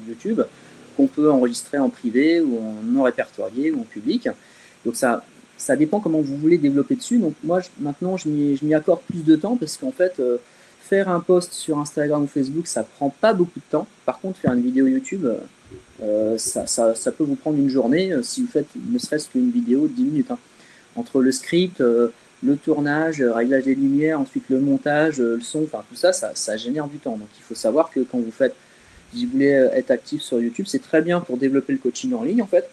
YouTube 0.07 0.41
qu'on 0.95 1.07
peut 1.07 1.31
enregistrer 1.31 1.77
en 1.77 1.89
privé 1.89 2.41
ou 2.41 2.57
en 2.57 2.75
non 2.83 3.03
répertorié 3.03 3.71
ou 3.71 3.81
en 3.81 3.83
public. 3.83 4.29
Donc 4.85 4.95
ça, 4.95 5.23
dépend 5.77 5.99
comment 5.99 6.21
vous 6.21 6.37
voulez 6.37 6.57
développer 6.57 6.95
dessus. 6.95 7.17
Donc 7.17 7.35
moi, 7.43 7.61
maintenant, 7.79 8.17
je 8.17 8.29
m'y 8.29 8.73
accorde 8.73 9.01
plus 9.01 9.23
de 9.23 9.35
temps 9.35 9.57
parce 9.57 9.77
qu'en 9.77 9.91
fait, 9.91 10.13
euh, 10.19 10.37
faire 10.81 11.09
un 11.09 11.19
post 11.19 11.53
sur 11.53 11.79
Instagram 11.79 12.23
ou 12.23 12.27
Facebook, 12.27 12.67
ça 12.67 12.83
prend 12.83 13.09
pas 13.09 13.33
beaucoup 13.33 13.59
de 13.59 13.69
temps. 13.69 13.87
Par 14.05 14.19
contre, 14.19 14.39
faire 14.39 14.53
une 14.53 14.61
vidéo 14.61 14.87
YouTube, 14.87 15.27
euh, 16.03 16.37
ça, 16.37 17.11
peut 17.11 17.23
vous 17.23 17.35
prendre 17.35 17.57
une 17.57 17.69
journée 17.69 18.11
euh, 18.11 18.23
si 18.23 18.41
vous 18.41 18.47
faites 18.47 18.67
ne 18.75 18.97
serait-ce 18.97 19.29
qu'une 19.29 19.51
vidéo 19.51 19.87
de 19.87 19.93
10 19.93 20.03
minutes. 20.03 20.31
Hein. 20.31 20.39
Entre 20.95 21.21
le 21.21 21.31
script, 21.31 21.79
le 21.79 22.57
tournage, 22.57 23.21
réglage 23.21 23.63
des 23.63 23.75
lumières, 23.75 24.19
ensuite 24.19 24.43
le 24.49 24.59
montage, 24.59 25.19
le 25.19 25.39
son, 25.39 25.63
enfin 25.63 25.85
tout 25.89 25.95
ça, 25.95 26.11
ça, 26.11 26.31
ça 26.33 26.57
génère 26.57 26.87
du 26.87 26.97
temps. 26.97 27.15
Donc 27.15 27.29
il 27.39 27.43
faut 27.43 27.55
savoir 27.55 27.91
que 27.91 28.01
quand 28.01 28.17
vous 28.17 28.31
faites 28.31 28.55
si 29.13 29.25
vous 29.25 29.33
voulez 29.33 29.53
euh, 29.53 29.71
être 29.73 29.91
actif 29.91 30.21
sur 30.21 30.39
YouTube, 30.39 30.65
c'est 30.67 30.81
très 30.81 31.01
bien 31.01 31.19
pour 31.19 31.37
développer 31.37 31.73
le 31.73 31.79
coaching 31.79 32.13
en 32.13 32.23
ligne 32.23 32.41
en 32.41 32.47
fait, 32.47 32.69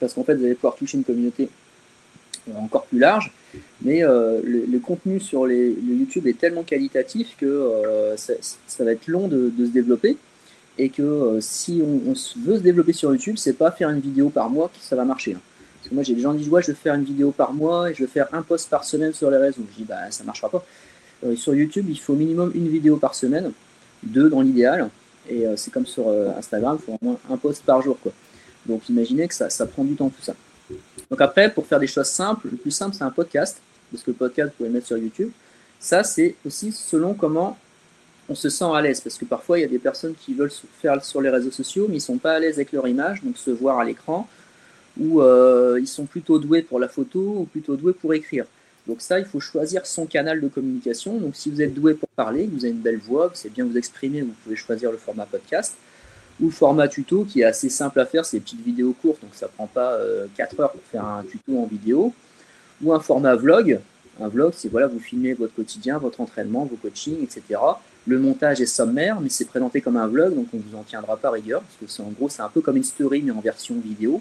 parce 0.00 0.14
qu'en 0.14 0.24
fait 0.24 0.34
vous 0.34 0.44
allez 0.44 0.54
pouvoir 0.54 0.76
toucher 0.76 0.98
une 0.98 1.04
communauté 1.04 1.48
euh, 2.48 2.52
encore 2.58 2.84
plus 2.84 2.98
large. 2.98 3.32
Mais 3.82 4.02
euh, 4.02 4.40
le, 4.42 4.78
contenu 4.78 5.20
sur 5.20 5.46
les, 5.46 5.68
le 5.68 5.94
YouTube 5.94 6.26
est 6.26 6.38
tellement 6.38 6.62
qualitatif 6.62 7.36
que 7.38 7.68
ça, 8.16 8.84
va 8.84 8.92
être 8.92 9.06
long 9.08 9.28
de, 9.28 9.52
se 9.58 9.70
développer. 9.70 10.16
Et 10.78 10.88
que 10.88 11.36
si 11.40 11.82
on, 11.84 12.14
veut 12.40 12.56
se 12.56 12.62
développer 12.62 12.94
sur 12.94 13.12
YouTube, 13.12 13.36
c'est 13.36 13.52
pas 13.52 13.70
faire 13.70 13.90
une 13.90 14.00
vidéo 14.00 14.30
par 14.30 14.48
mois 14.48 14.68
que 14.68 14.82
ça 14.82 14.96
va 14.96 15.04
marcher. 15.04 15.34
Hein. 15.34 15.40
Parce 15.76 15.90
que 15.90 15.94
moi 15.94 16.02
j'ai 16.02 16.14
des 16.14 16.22
gens 16.22 16.32
qui 16.32 16.38
disent 16.38 16.48
ouais, 16.48 16.62
je 16.62 16.68
vais 16.68 16.74
faire 16.74 16.94
une 16.94 17.04
vidéo 17.04 17.30
par 17.30 17.52
mois 17.52 17.90
et 17.90 17.94
je 17.94 18.04
vais 18.04 18.10
faire 18.10 18.28
un 18.32 18.40
post 18.40 18.70
par 18.70 18.84
semaine 18.84 19.12
sur 19.12 19.30
les 19.30 19.36
réseaux. 19.36 19.66
Je 19.72 19.76
dis 19.82 19.84
bah 19.84 20.10
ça 20.10 20.24
marchera 20.24 20.48
pas. 20.48 20.64
sur 21.36 21.54
YouTube, 21.54 21.86
il 21.90 22.00
faut 22.00 22.14
minimum 22.14 22.52
une 22.54 22.68
vidéo 22.68 22.96
par 22.96 23.14
semaine, 23.14 23.52
deux 24.02 24.30
dans 24.30 24.40
l'idéal. 24.40 24.88
Et 25.28 25.46
euh, 25.46 25.56
c'est 25.56 25.70
comme 25.70 25.86
sur 25.86 26.08
euh, 26.08 26.30
Instagram, 26.36 26.78
il 26.80 26.84
faut 26.84 26.92
au 26.92 26.98
moins 27.04 27.18
un 27.30 27.36
post 27.36 27.62
par 27.64 27.80
jour. 27.82 27.98
Quoi. 28.00 28.12
Donc 28.66 28.88
imaginez 28.88 29.28
que 29.28 29.34
ça, 29.34 29.66
prend 29.66 29.84
du 29.84 29.94
temps 29.94 30.08
tout 30.08 30.22
ça. 30.22 30.34
Donc 31.10 31.20
après, 31.20 31.52
pour 31.52 31.66
faire 31.66 31.80
des 31.80 31.86
choses 31.86 32.06
simples, 32.06 32.48
le 32.50 32.56
plus 32.56 32.70
simple 32.70 32.94
c'est 32.96 33.04
un 33.04 33.10
podcast, 33.10 33.60
parce 33.90 34.02
que 34.02 34.10
le 34.10 34.16
podcast 34.16 34.50
vous 34.50 34.56
pouvez 34.56 34.68
le 34.68 34.74
mettre 34.74 34.86
sur 34.86 34.98
YouTube. 34.98 35.30
Ça 35.78 36.04
c'est 36.04 36.36
aussi 36.46 36.72
selon 36.72 37.14
comment 37.14 37.58
on 38.28 38.34
se 38.34 38.48
sent 38.48 38.64
à 38.72 38.80
l'aise, 38.80 39.00
parce 39.00 39.16
que 39.16 39.24
parfois 39.24 39.58
il 39.58 39.62
y 39.62 39.64
a 39.64 39.68
des 39.68 39.78
personnes 39.78 40.14
qui 40.14 40.34
veulent 40.34 40.52
faire 40.80 41.04
sur 41.04 41.20
les 41.20 41.30
réseaux 41.30 41.50
sociaux, 41.50 41.86
mais 41.88 41.96
ils 41.96 42.00
sont 42.00 42.18
pas 42.18 42.34
à 42.34 42.38
l'aise 42.38 42.54
avec 42.54 42.72
leur 42.72 42.86
image, 42.86 43.22
donc 43.22 43.36
se 43.36 43.50
voir 43.50 43.78
à 43.78 43.84
l'écran, 43.84 44.28
ou 44.98 45.20
euh, 45.20 45.78
ils 45.80 45.88
sont 45.88 46.06
plutôt 46.06 46.38
doués 46.38 46.62
pour 46.62 46.78
la 46.78 46.88
photo, 46.88 47.20
ou 47.20 47.44
plutôt 47.44 47.76
doués 47.76 47.94
pour 47.94 48.14
écrire. 48.14 48.46
Donc 48.86 49.00
ça, 49.00 49.18
il 49.18 49.24
faut 49.24 49.40
choisir 49.40 49.86
son 49.86 50.06
canal 50.06 50.40
de 50.40 50.48
communication. 50.48 51.18
Donc 51.18 51.36
si 51.36 51.50
vous 51.50 51.62
êtes 51.62 51.74
doué 51.74 51.94
pour 51.94 52.08
parler, 52.10 52.48
vous 52.50 52.64
avez 52.64 52.72
une 52.72 52.80
belle 52.80 52.98
voix, 52.98 53.28
vous 53.28 53.36
savez 53.36 53.50
bien 53.50 53.64
vous 53.64 53.76
exprimer, 53.76 54.22
vous 54.22 54.34
pouvez 54.42 54.56
choisir 54.56 54.90
le 54.90 54.98
format 54.98 55.26
podcast 55.26 55.76
ou 56.40 56.46
le 56.46 56.50
format 56.52 56.88
tuto 56.88 57.24
qui 57.24 57.40
est 57.40 57.44
assez 57.44 57.68
simple 57.68 58.00
à 58.00 58.06
faire, 58.06 58.24
c'est 58.24 58.38
des 58.38 58.42
petites 58.42 58.64
vidéos 58.64 58.94
courtes, 59.00 59.20
donc 59.22 59.34
ça 59.34 59.48
prend 59.48 59.66
pas 59.66 59.98
4 60.36 60.54
euh, 60.58 60.62
heures 60.62 60.72
pour 60.72 60.82
faire 60.90 61.04
un 61.04 61.22
tuto 61.24 61.58
en 61.58 61.66
vidéo, 61.66 62.12
ou 62.82 62.92
un 62.92 63.00
format 63.00 63.36
vlog. 63.36 63.78
Un 64.20 64.28
vlog, 64.28 64.52
c'est 64.56 64.68
voilà, 64.68 64.86
vous 64.86 64.98
filmez 64.98 65.34
votre 65.34 65.54
quotidien, 65.54 65.98
votre 65.98 66.20
entraînement, 66.20 66.64
vos 66.64 66.76
coachings, 66.76 67.22
etc. 67.22 67.60
Le 68.06 68.18
montage 68.18 68.60
est 68.60 68.66
sommaire, 68.66 69.20
mais 69.20 69.28
c'est 69.28 69.44
présenté 69.44 69.80
comme 69.80 69.96
un 69.96 70.08
vlog, 70.08 70.34
donc 70.34 70.48
on 70.52 70.56
ne 70.56 70.62
vous 70.62 70.76
en 70.76 70.82
tiendra 70.82 71.16
pas 71.16 71.30
rigueur, 71.30 71.62
parce 71.62 71.76
que 71.76 71.86
c'est 71.86 72.02
en 72.02 72.10
gros, 72.10 72.28
c'est 72.28 72.42
un 72.42 72.48
peu 72.48 72.60
comme 72.60 72.76
une 72.76 72.84
story, 72.84 73.22
mais 73.22 73.30
en 73.30 73.40
version 73.40 73.76
vidéo. 73.78 74.20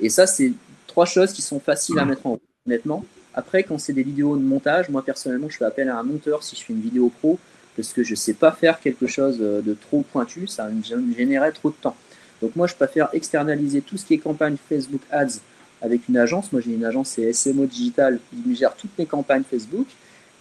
Et 0.00 0.10
ça, 0.10 0.26
c'est 0.26 0.52
trois 0.86 1.06
choses 1.06 1.32
qui 1.32 1.42
sont 1.42 1.58
faciles 1.58 1.98
à 1.98 2.04
mettre 2.04 2.26
en 2.26 2.32
route, 2.32 2.42
honnêtement. 2.66 3.04
Après, 3.38 3.62
quand 3.62 3.78
c'est 3.78 3.92
des 3.92 4.02
vidéos 4.02 4.36
de 4.36 4.42
montage, 4.42 4.88
moi 4.88 5.04
personnellement, 5.04 5.48
je 5.48 5.56
fais 5.58 5.64
appel 5.64 5.88
à 5.88 5.96
un 5.96 6.02
monteur 6.02 6.42
si 6.42 6.56
je 6.56 6.64
fais 6.64 6.72
une 6.72 6.80
vidéo 6.80 7.12
pro, 7.20 7.38
parce 7.76 7.92
que 7.92 8.02
je 8.02 8.10
ne 8.10 8.16
sais 8.16 8.34
pas 8.34 8.50
faire 8.50 8.80
quelque 8.80 9.06
chose 9.06 9.38
de 9.38 9.76
trop 9.80 10.02
pointu, 10.12 10.48
ça 10.48 10.68
me 10.68 10.82
générerait 11.14 11.52
trop 11.52 11.70
de 11.70 11.76
temps. 11.80 11.94
Donc 12.42 12.56
moi, 12.56 12.66
je 12.66 12.74
préfère 12.74 13.08
externaliser 13.12 13.80
tout 13.80 13.96
ce 13.96 14.04
qui 14.04 14.14
est 14.14 14.18
campagne 14.18 14.56
Facebook 14.68 15.02
Ads 15.12 15.38
avec 15.80 16.08
une 16.08 16.16
agence. 16.16 16.50
Moi, 16.52 16.60
j'ai 16.64 16.72
une 16.72 16.84
agence, 16.84 17.10
c'est 17.10 17.32
SMO 17.32 17.66
Digital, 17.66 18.18
qui 18.28 18.56
gère 18.56 18.74
toutes 18.74 18.98
mes 18.98 19.06
campagnes 19.06 19.44
Facebook. 19.48 19.86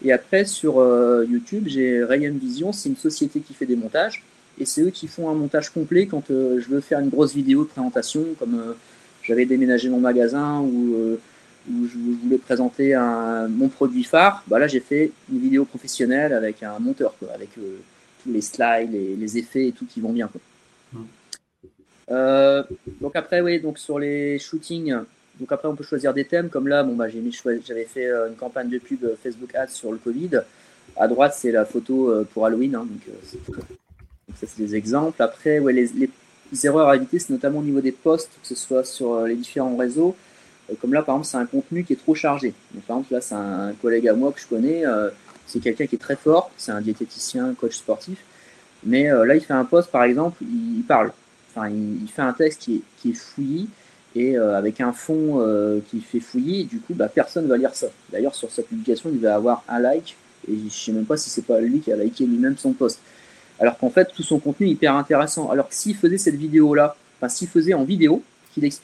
Et 0.04 0.12
après, 0.12 0.46
sur 0.46 0.80
euh, 0.80 1.24
YouTube, 1.30 1.66
j'ai 1.68 2.04
Rayon 2.04 2.34
Vision, 2.34 2.74
c'est 2.74 2.90
une 2.90 2.98
société 2.98 3.42
qui 3.42 3.54
fait 3.54 3.68
des 3.68 3.76
montages. 3.76 4.24
Et 4.60 4.66
c'est 4.66 4.82
eux 4.82 4.90
qui 4.90 5.08
font 5.08 5.30
un 5.30 5.36
montage 5.36 5.70
complet 5.70 6.08
quand 6.08 6.32
euh, 6.32 6.60
je 6.60 6.68
veux 6.68 6.82
faire 6.82 7.00
une 7.00 7.10
grosse 7.10 7.36
vidéo 7.36 7.64
de 7.64 7.70
présentation, 7.70 8.26
comme 8.40 8.56
euh, 8.56 8.74
j'avais 9.22 9.46
déménagé 9.46 9.88
mon 9.90 10.00
magasin 10.00 10.62
ou 10.62 11.18
où 11.70 11.88
je 11.88 11.98
voulais 11.98 12.38
présenter 12.38 12.94
un, 12.94 13.48
mon 13.48 13.68
produit 13.68 14.04
phare, 14.04 14.44
bah 14.48 14.60
là 14.60 14.68
j'ai 14.68 14.80
fait 14.80 15.12
une 15.32 15.40
vidéo 15.40 15.66
professionnelle 15.66 16.34
avec 16.34 16.64
un 16.64 16.80
monteur, 16.80 17.16
quoi, 17.20 17.30
avec 17.34 17.50
euh, 17.58 17.78
tous 18.24 18.32
les 18.32 18.42
slides, 18.42 18.92
les, 18.92 19.38
effets 19.38 19.68
et 19.68 19.72
tout 19.72 19.86
qui 19.86 20.00
vont 20.00 20.14
bien. 20.14 20.28
Quoi. 20.28 20.42
Hmm. 20.94 21.06
Euh, 22.12 22.64
donc 23.02 23.16
après, 23.16 23.42
oui, 23.42 23.60
donc 23.60 23.80
sur 23.80 24.00
les 24.00 24.40
shootings, 24.40 24.96
donc 25.40 25.52
après 25.52 25.68
on 25.68 25.76
peut 25.76 25.84
choisir 25.84 26.14
des 26.14 26.26
thèmes, 26.26 26.50
comme 26.50 26.68
là, 26.68 26.84
bon, 26.84 26.96
bah, 26.96 27.08
j'avais 27.10 27.86
fait 27.86 28.06
euh, 28.06 28.30
une 28.30 28.36
campagne 28.36 28.70
de 28.70 28.80
pub 28.80 29.06
Facebook 29.22 29.54
Ads 29.54 29.68
sur 29.70 29.92
le 29.92 29.98
Covid. 29.98 30.42
À 30.96 31.08
droite, 31.08 31.36
c'est 31.38 31.52
la 31.52 31.66
photo 31.66 32.26
pour 32.34 32.46
Halloween, 32.46 32.76
hein, 32.76 32.88
donc, 32.90 33.16
ça 34.36 34.48
c'est 34.48 34.58
des 34.58 34.76
exemples. 34.76 35.22
Après, 35.22 35.60
ouais, 35.60 35.74
les, 35.74 35.90
les 35.96 36.66
erreurs 36.66 36.88
à 36.88 36.96
éviter, 36.96 37.20
c'est 37.20 37.30
notamment 37.30 37.60
au 37.60 37.64
niveau 37.64 37.82
des 37.82 37.92
posts, 37.92 38.32
que 38.42 38.48
ce 38.48 38.56
soit 38.56 38.84
sur 38.84 39.22
les 39.26 39.36
différents 39.36 39.76
réseaux. 39.76 40.16
Euh, 40.70 40.74
comme 40.82 40.94
là, 40.94 41.02
par 41.02 41.16
exemple, 41.16 41.28
c'est 41.28 41.38
un 41.38 41.46
contenu 41.46 41.84
qui 41.84 41.94
est 41.94 41.98
trop 41.98 42.16
chargé. 42.16 42.54
par 42.88 42.98
exemple, 42.98 43.14
là, 43.14 43.22
c'est 43.22 43.36
un 43.36 43.74
collègue 43.82 44.08
à 44.08 44.14
moi 44.14 44.32
que 44.32 44.40
je 44.40 44.48
connais. 44.48 44.86
Euh, 44.86 45.10
c'est 45.46 45.60
quelqu'un 45.60 45.88
qui 45.88 45.96
est 45.96 46.00
très 46.00 46.16
fort. 46.16 46.52
C'est 46.58 46.72
un 46.72 46.82
diététicien, 46.82 47.54
coach 47.54 47.76
sportif. 47.76 48.20
Mais 48.84 49.12
euh, 49.12 49.26
là, 49.26 49.36
il 49.36 49.42
fait 49.42 49.54
un 49.54 49.66
post, 49.66 49.92
par 49.92 50.04
exemple, 50.04 50.44
il, 50.44 50.84
parle. 50.84 51.12
Enfin, 51.56 51.70
il, 51.70 52.08
fait 52.08 52.22
un 52.22 52.34
texte 52.34 52.62
qui 52.62 52.76
est, 52.76 52.82
qui 53.02 53.12
est 53.12 53.14
fouillis 53.14 53.70
et 54.16 54.36
avec 54.36 54.82
un 54.82 54.94
fond 54.94 55.46
qui 55.92 56.02
fait 56.02 56.20
fouillis. 56.20 56.66
du 56.66 56.80
coup, 56.80 56.96
bah, 56.96 57.08
personne 57.08 57.44
ne 57.44 57.50
va 57.50 57.58
lire 57.58 57.76
ça. 57.76 57.86
D'ailleurs, 58.12 58.34
sur 58.34 58.50
sa 58.50 58.64
publication, 58.64 59.12
il 59.14 59.20
va 59.20 59.36
avoir 59.36 59.64
un 59.70 59.80
like 59.80 60.16
Et 60.50 60.56
je 60.70 60.74
sais 60.74 60.92
même 60.92 61.06
pas 61.06 61.18
si 61.18 61.30
c'est 61.30 61.46
pas 61.46 61.60
lui 61.62 61.82
qui 61.82 61.92
a 61.92 61.96
liké 61.98 62.26
lui-même 62.26 62.58
son 62.58 62.72
post. 62.72 63.00
Alors 63.60 63.78
qu'en 63.78 63.92
fait, 63.92 64.10
tout 64.16 64.24
son 64.24 64.40
contenu 64.40 64.68
est 64.68 64.72
hyper 64.72 64.96
intéressant. 64.96 65.52
Alors 65.52 65.70
que 65.70 65.76
s'il 65.76 65.96
faisait 65.96 66.18
cette 66.18 66.36
vidéo-là, 66.36 66.96
enfin 67.20 67.30
s'il 67.30 67.48
faisait 67.48 67.76
en 67.76 67.84
vidéo, 67.84 68.24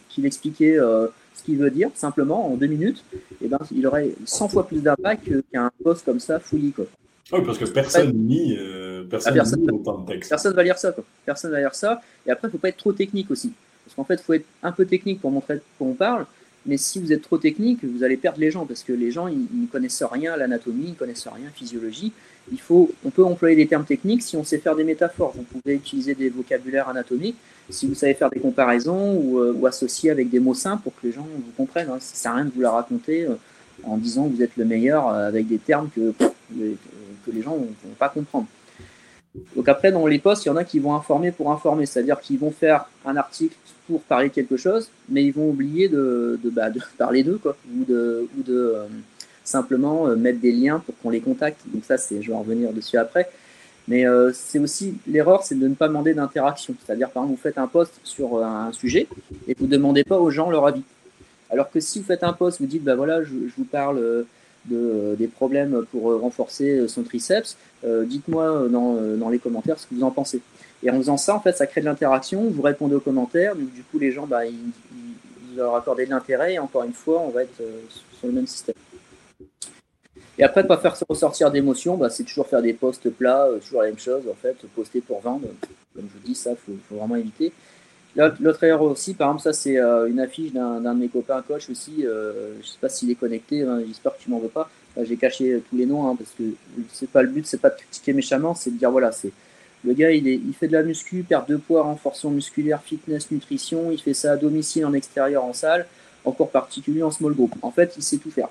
qu'il 0.09 0.25
expliquait 0.25 0.77
euh, 0.77 1.07
ce 1.35 1.43
qu'il 1.43 1.57
veut 1.57 1.71
dire 1.71 1.89
simplement 1.95 2.51
en 2.51 2.55
deux 2.55 2.67
minutes, 2.67 3.03
eh 3.41 3.47
ben, 3.47 3.59
il 3.71 3.85
aurait 3.87 4.11
100 4.25 4.49
fois 4.49 4.67
plus 4.67 4.81
d'impact 4.81 5.31
qu'un 5.51 5.71
post 5.83 6.05
comme 6.05 6.19
ça 6.19 6.39
fouillis. 6.39 6.71
Quoi. 6.71 6.85
Oui, 7.31 7.39
parce 7.45 7.57
que 7.57 7.65
personne 7.65 8.13
nie, 8.13 8.55
euh, 8.57 9.03
personne, 9.05 9.39
ah, 9.39 9.73
autant 9.73 9.99
de 9.99 10.07
texte. 10.07 10.29
Personne 10.29 10.53
va 10.53 10.63
lire 10.63 10.77
ça. 10.77 10.91
Quoi. 10.91 11.03
Personne 11.25 11.51
va 11.51 11.59
lire 11.59 11.73
ça. 11.73 12.01
Et 12.25 12.31
après, 12.31 12.47
il 12.47 12.49
ne 12.49 12.51
faut 12.51 12.57
pas 12.59 12.69
être 12.69 12.77
trop 12.77 12.93
technique 12.93 13.31
aussi. 13.31 13.53
Parce 13.85 13.95
qu'en 13.95 14.03
fait, 14.03 14.15
il 14.15 14.23
faut 14.23 14.33
être 14.33 14.45
un 14.61 14.71
peu 14.71 14.85
technique 14.85 15.21
pour 15.21 15.31
montrer 15.31 15.59
qu'on 15.79 15.89
on 15.89 15.93
parle. 15.93 16.25
Mais 16.65 16.77
si 16.77 16.99
vous 16.99 17.11
êtes 17.11 17.21
trop 17.21 17.37
technique, 17.37 17.83
vous 17.83 18.03
allez 18.03 18.17
perdre 18.17 18.39
les 18.39 18.51
gens 18.51 18.65
parce 18.65 18.83
que 18.83 18.93
les 18.93 19.11
gens, 19.11 19.27
ils, 19.27 19.47
ne 19.53 19.67
connaissent 19.67 20.03
rien 20.03 20.33
à 20.33 20.37
l'anatomie, 20.37 20.85
ils 20.85 20.91
ne 20.91 20.95
connaissent 20.95 21.27
rien 21.27 21.43
à 21.43 21.49
la 21.49 21.51
physiologie. 21.51 22.13
Il 22.51 22.59
faut, 22.59 22.91
on 23.05 23.09
peut 23.09 23.23
employer 23.23 23.55
des 23.55 23.67
termes 23.67 23.85
techniques 23.85 24.21
si 24.21 24.35
on 24.35 24.43
sait 24.43 24.57
faire 24.57 24.75
des 24.75 24.83
métaphores. 24.83 25.33
Vous 25.35 25.43
pouvez 25.43 25.75
utiliser 25.75 26.13
des 26.13 26.29
vocabulaires 26.29 26.89
anatomiques 26.89 27.37
si 27.69 27.87
vous 27.87 27.95
savez 27.95 28.13
faire 28.13 28.29
des 28.29 28.39
comparaisons 28.39 29.15
ou, 29.15 29.39
euh, 29.39 29.65
associer 29.65 30.11
avec 30.11 30.29
des 30.29 30.39
mots 30.39 30.53
simples 30.53 30.83
pour 30.83 30.93
que 30.95 31.07
les 31.07 31.13
gens 31.13 31.25
vous 31.33 31.51
comprennent. 31.55 31.89
Hein. 31.89 31.99
Ça 31.99 32.13
ne 32.13 32.17
sert 32.17 32.31
à 32.31 32.35
rien 32.35 32.45
de 32.45 32.51
vous 32.51 32.61
la 32.61 32.71
raconter 32.71 33.25
euh, 33.25 33.35
en 33.83 33.97
disant 33.97 34.27
que 34.27 34.35
vous 34.35 34.41
êtes 34.41 34.57
le 34.57 34.65
meilleur 34.65 35.07
euh, 35.07 35.27
avec 35.27 35.47
des 35.47 35.57
termes 35.57 35.89
que, 35.95 36.13
les 37.31 37.41
gens 37.41 37.55
ne 37.55 37.65
vont 37.65 37.95
pas 37.97 38.09
comprendre. 38.09 38.47
Donc 39.55 39.67
après, 39.67 39.91
dans 39.91 40.05
les 40.05 40.19
posts, 40.19 40.45
il 40.45 40.49
y 40.49 40.51
en 40.51 40.57
a 40.57 40.63
qui 40.63 40.77
vont 40.77 40.93
informer 40.93 41.31
pour 41.31 41.51
informer, 41.51 41.85
c'est-à-dire 41.85 42.19
qu'ils 42.19 42.37
vont 42.37 42.51
faire 42.51 42.85
un 43.05 43.17
article 43.17 43.55
pour 43.87 44.01
parler 44.01 44.29
de 44.29 44.33
quelque 44.33 44.57
chose, 44.57 44.89
mais 45.09 45.23
ils 45.23 45.31
vont 45.31 45.49
oublier 45.49 45.87
de, 45.89 46.39
bah, 46.43 46.67
parler 46.97 47.23
d'eux, 47.23 47.39
ou 47.45 47.85
de, 47.85 48.27
ou 48.37 48.43
simplement 49.43 50.07
euh, 50.07 50.15
mettre 50.15 50.39
des 50.39 50.51
liens 50.51 50.79
pour 50.79 50.95
qu'on 50.99 51.09
les 51.09 51.21
contacte. 51.21 51.61
Donc 51.67 51.83
ça, 51.85 51.97
c'est, 51.97 52.21
je 52.21 52.29
vais 52.29 52.33
en 52.33 52.39
revenir 52.39 52.73
dessus 52.73 52.97
après. 52.97 53.29
Mais 53.87 54.07
euh, 54.07 54.31
c'est 54.33 54.59
aussi 54.59 54.95
l'erreur, 55.07 55.43
c'est 55.43 55.59
de 55.59 55.67
ne 55.67 55.75
pas 55.75 55.87
demander 55.87 56.13
d'interaction. 56.13 56.73
C'est-à-dire, 56.85 57.09
par 57.09 57.23
exemple, 57.23 57.37
vous 57.37 57.43
faites 57.43 57.57
un 57.57 57.67
post 57.67 57.93
sur 58.03 58.43
un 58.43 58.71
sujet 58.71 59.07
et 59.47 59.55
vous 59.59 59.65
ne 59.65 59.71
demandez 59.71 60.03
pas 60.03 60.17
aux 60.17 60.29
gens 60.29 60.49
leur 60.49 60.65
avis. 60.65 60.83
Alors 61.49 61.69
que 61.69 61.79
si 61.79 61.99
vous 61.99 62.05
faites 62.05 62.23
un 62.23 62.33
post, 62.33 62.61
vous 62.61 62.67
dites, 62.67 62.83
bah 62.83 62.95
voilà, 62.95 63.23
je, 63.23 63.33
vous 63.57 63.65
parle 63.65 64.25
de, 64.65 65.15
des 65.19 65.27
problèmes 65.27 65.85
pour 65.91 66.19
renforcer 66.19 66.87
son 66.87 67.03
triceps, 67.03 67.57
dites-moi 67.85 68.69
dans, 68.69 68.95
dans, 69.17 69.29
les 69.29 69.37
commentaires 69.37 69.77
ce 69.77 69.85
que 69.85 69.93
vous 69.93 70.03
en 70.03 70.09
pensez. 70.09 70.41
Et 70.83 70.89
en 70.89 70.97
faisant 70.97 71.17
ça, 71.17 71.35
en 71.35 71.39
fait, 71.39 71.55
ça 71.55 71.65
crée 71.67 71.81
de 71.81 71.85
l'interaction, 71.85 72.43
vous 72.49 72.61
répondez 72.61 72.95
aux 72.95 72.99
commentaires, 72.99 73.55
donc 73.55 73.71
du 73.71 73.83
coup, 73.83 73.99
les 73.99 74.11
gens, 74.11 74.25
bah, 74.25 74.45
ils, 74.45 74.55
vous 75.53 75.57
leur 75.57 75.75
accordez 75.75 76.05
de 76.05 76.11
l'intérêt, 76.11 76.53
et 76.53 76.59
encore 76.59 76.83
une 76.83 76.93
fois, 76.93 77.21
on 77.21 77.29
va 77.29 77.43
être 77.43 77.61
euh, 77.61 77.81
sur 78.17 78.27
le 78.27 78.33
même 78.33 78.47
système. 78.47 78.75
Et 80.37 80.43
après, 80.43 80.65
pas 80.65 80.77
faire 80.77 80.97
ressortir 81.07 81.51
d'émotions, 81.51 81.95
bah, 81.95 82.09
c'est 82.09 82.23
toujours 82.23 82.47
faire 82.47 82.61
des 82.61 82.73
posts 82.73 83.09
plats, 83.09 83.45
euh, 83.45 83.59
toujours 83.59 83.81
la 83.81 83.89
même 83.89 83.99
chose, 83.99 84.23
en 84.29 84.33
fait, 84.33 84.55
poster 84.75 85.01
pour 85.01 85.21
vendre. 85.21 85.47
Comme 85.95 86.07
je 86.07 86.19
vous 86.19 86.25
dis, 86.25 86.35
ça, 86.35 86.51
il 86.51 86.57
faut, 86.57 86.95
vraiment 86.95 87.15
éviter. 87.15 87.51
L'autre 88.15 88.63
erreur 88.63 88.83
aussi, 88.83 89.13
par 89.13 89.29
exemple, 89.29 89.43
ça, 89.43 89.53
c'est 89.53 89.77
euh, 89.77 90.07
une 90.07 90.19
affiche 90.19 90.51
d'un 90.53 90.79
de 90.79 90.99
mes 90.99 91.07
copains 91.07 91.41
coach 91.41 91.69
aussi. 91.69 92.01
je 92.01 92.57
ne 92.57 92.63
sais 92.63 92.77
pas 92.79 92.89
s'il 92.89 93.09
est 93.11 93.15
connecté, 93.15 93.63
hein, 93.63 93.81
j'espère 93.87 94.15
que 94.15 94.21
tu 94.21 94.29
m'en 94.29 94.39
veux 94.39 94.49
pas. 94.49 94.69
J'ai 95.01 95.17
caché 95.17 95.61
tous 95.69 95.75
les 95.75 95.87
noms, 95.87 96.07
hein, 96.07 96.15
parce 96.15 96.29
que 96.31 96.43
c'est 96.91 97.09
pas 97.09 97.23
le 97.23 97.29
but, 97.29 97.47
c'est 97.47 97.59
pas 97.59 97.71
de 97.71 97.75
critiquer 97.75 98.13
méchamment, 98.13 98.53
c'est 98.53 98.69
de 98.69 98.77
dire, 98.77 98.91
voilà, 98.91 99.11
c'est 99.11 99.31
le 99.85 99.93
gars, 99.93 100.11
il, 100.11 100.27
est, 100.27 100.35
il 100.35 100.53
fait 100.53 100.67
de 100.67 100.73
la 100.73 100.83
muscu, 100.83 101.23
perte 101.23 101.49
de 101.49 101.57
poids, 101.57 101.83
renforcement 101.83 102.31
musculaire, 102.31 102.81
fitness, 102.81 103.29
nutrition. 103.31 103.91
Il 103.91 104.01
fait 104.01 104.13
ça 104.13 104.33
à 104.33 104.37
domicile, 104.37 104.85
en 104.85 104.93
extérieur, 104.93 105.43
en 105.43 105.53
salle, 105.53 105.85
encore 106.23 106.49
particulier 106.49 107.03
en 107.03 107.11
small 107.11 107.33
group. 107.33 107.53
En 107.61 107.71
fait, 107.71 107.93
il 107.97 108.03
sait 108.03 108.17
tout 108.17 108.31
faire. 108.31 108.49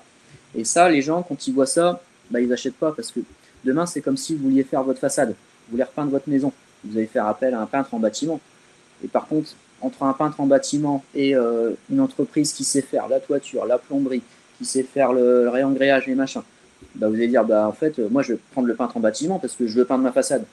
Et 0.55 0.63
ça, 0.63 0.89
les 0.89 1.01
gens, 1.01 1.23
quand 1.23 1.47
ils 1.47 1.53
voient 1.53 1.65
ça, 1.65 2.01
bah, 2.29 2.39
ils 2.39 2.47
n'achètent 2.47 2.75
pas 2.75 2.91
parce 2.91 3.11
que 3.11 3.19
demain, 3.63 3.85
c'est 3.85 4.01
comme 4.01 4.17
si 4.17 4.35
vous 4.35 4.43
vouliez 4.43 4.63
faire 4.63 4.83
votre 4.83 4.99
façade. 4.99 5.29
Vous 5.29 5.71
voulez 5.71 5.83
repeindre 5.83 6.11
votre 6.11 6.29
maison. 6.29 6.51
Vous 6.83 6.97
allez 6.97 7.07
faire 7.07 7.27
appel 7.27 7.53
à 7.53 7.61
un 7.61 7.65
peintre 7.65 7.93
en 7.93 7.99
bâtiment. 7.99 8.39
Et 9.03 9.07
par 9.07 9.27
contre, 9.27 9.51
entre 9.81 10.03
un 10.03 10.13
peintre 10.13 10.39
en 10.39 10.45
bâtiment 10.45 11.03
et 11.13 11.35
euh, 11.35 11.71
une 11.89 11.99
entreprise 11.99 12.53
qui 12.53 12.63
sait 12.63 12.81
faire 12.81 13.07
la 13.07 13.19
toiture, 13.19 13.65
la 13.65 13.77
plomberie, 13.77 14.21
qui 14.57 14.65
sait 14.65 14.83
faire 14.83 15.13
le, 15.13 15.49
réengréage 15.49 16.07
et 16.07 16.15
machin, 16.15 16.43
bah, 16.95 17.07
vous 17.07 17.15
allez 17.15 17.27
dire, 17.27 17.43
bah, 17.43 17.67
en 17.67 17.73
fait, 17.73 17.99
moi, 17.99 18.21
je 18.21 18.33
vais 18.33 18.39
prendre 18.51 18.67
le 18.67 18.75
peintre 18.75 18.97
en 18.97 18.99
bâtiment 18.99 19.39
parce 19.39 19.55
que 19.55 19.67
je 19.67 19.75
veux 19.75 19.85
peindre 19.85 20.03
ma 20.03 20.11
façade. 20.11 20.45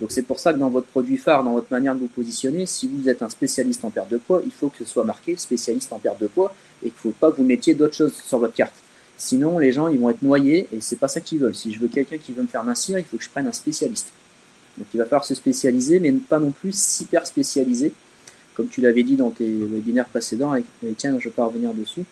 Donc 0.00 0.10
c'est 0.12 0.22
pour 0.22 0.38
ça 0.40 0.54
que 0.54 0.58
dans 0.58 0.70
votre 0.70 0.86
produit 0.86 1.18
phare, 1.18 1.44
dans 1.44 1.52
votre 1.52 1.70
manière 1.70 1.94
de 1.94 2.00
vous 2.00 2.08
positionner, 2.08 2.64
si 2.64 2.88
vous 2.88 3.08
êtes 3.08 3.22
un 3.22 3.28
spécialiste 3.28 3.84
en 3.84 3.90
perte 3.90 4.08
de 4.08 4.16
poids, 4.16 4.40
il 4.44 4.50
faut 4.50 4.70
que 4.70 4.78
ce 4.78 4.86
soit 4.86 5.04
marqué 5.04 5.36
spécialiste 5.36 5.92
en 5.92 5.98
perte 5.98 6.20
de 6.20 6.26
poids 6.26 6.54
et 6.82 6.88
qu'il 6.88 6.96
ne 6.96 7.12
faut 7.12 7.18
pas 7.18 7.30
que 7.30 7.36
vous 7.36 7.44
mettiez 7.44 7.74
d'autres 7.74 7.94
choses 7.94 8.14
sur 8.14 8.38
votre 8.38 8.54
carte. 8.54 8.72
Sinon, 9.20 9.58
les 9.58 9.70
gens 9.70 9.88
ils 9.88 9.98
vont 9.98 10.08
être 10.08 10.22
noyés 10.22 10.66
et 10.72 10.80
c'est 10.80 10.96
pas 10.96 11.06
ça 11.06 11.20
qu'ils 11.20 11.40
veulent. 11.40 11.54
Si 11.54 11.74
je 11.74 11.78
veux 11.78 11.88
quelqu'un 11.88 12.16
qui 12.16 12.32
veut 12.32 12.40
me 12.40 12.48
faire 12.48 12.64
mincir, 12.64 12.98
il 12.98 13.04
faut 13.04 13.18
que 13.18 13.22
je 13.22 13.28
prenne 13.28 13.46
un 13.46 13.52
spécialiste. 13.52 14.08
Donc 14.78 14.86
il 14.94 14.96
va 14.96 15.04
falloir 15.04 15.26
se 15.26 15.34
spécialiser, 15.34 16.00
mais 16.00 16.10
pas 16.12 16.38
non 16.38 16.52
plus 16.52 17.00
hyper 17.00 17.26
spécialisé, 17.26 17.92
comme 18.54 18.68
tu 18.68 18.80
l'avais 18.80 19.02
dit 19.02 19.16
dans 19.16 19.28
tes 19.28 19.44
webinaires 19.46 20.08
précédents. 20.08 20.54
Et, 20.54 20.64
tiens, 20.96 21.10
je 21.10 21.16
ne 21.16 21.20
vais 21.24 21.30
pas 21.30 21.44
revenir 21.44 21.74
dessus. 21.74 22.04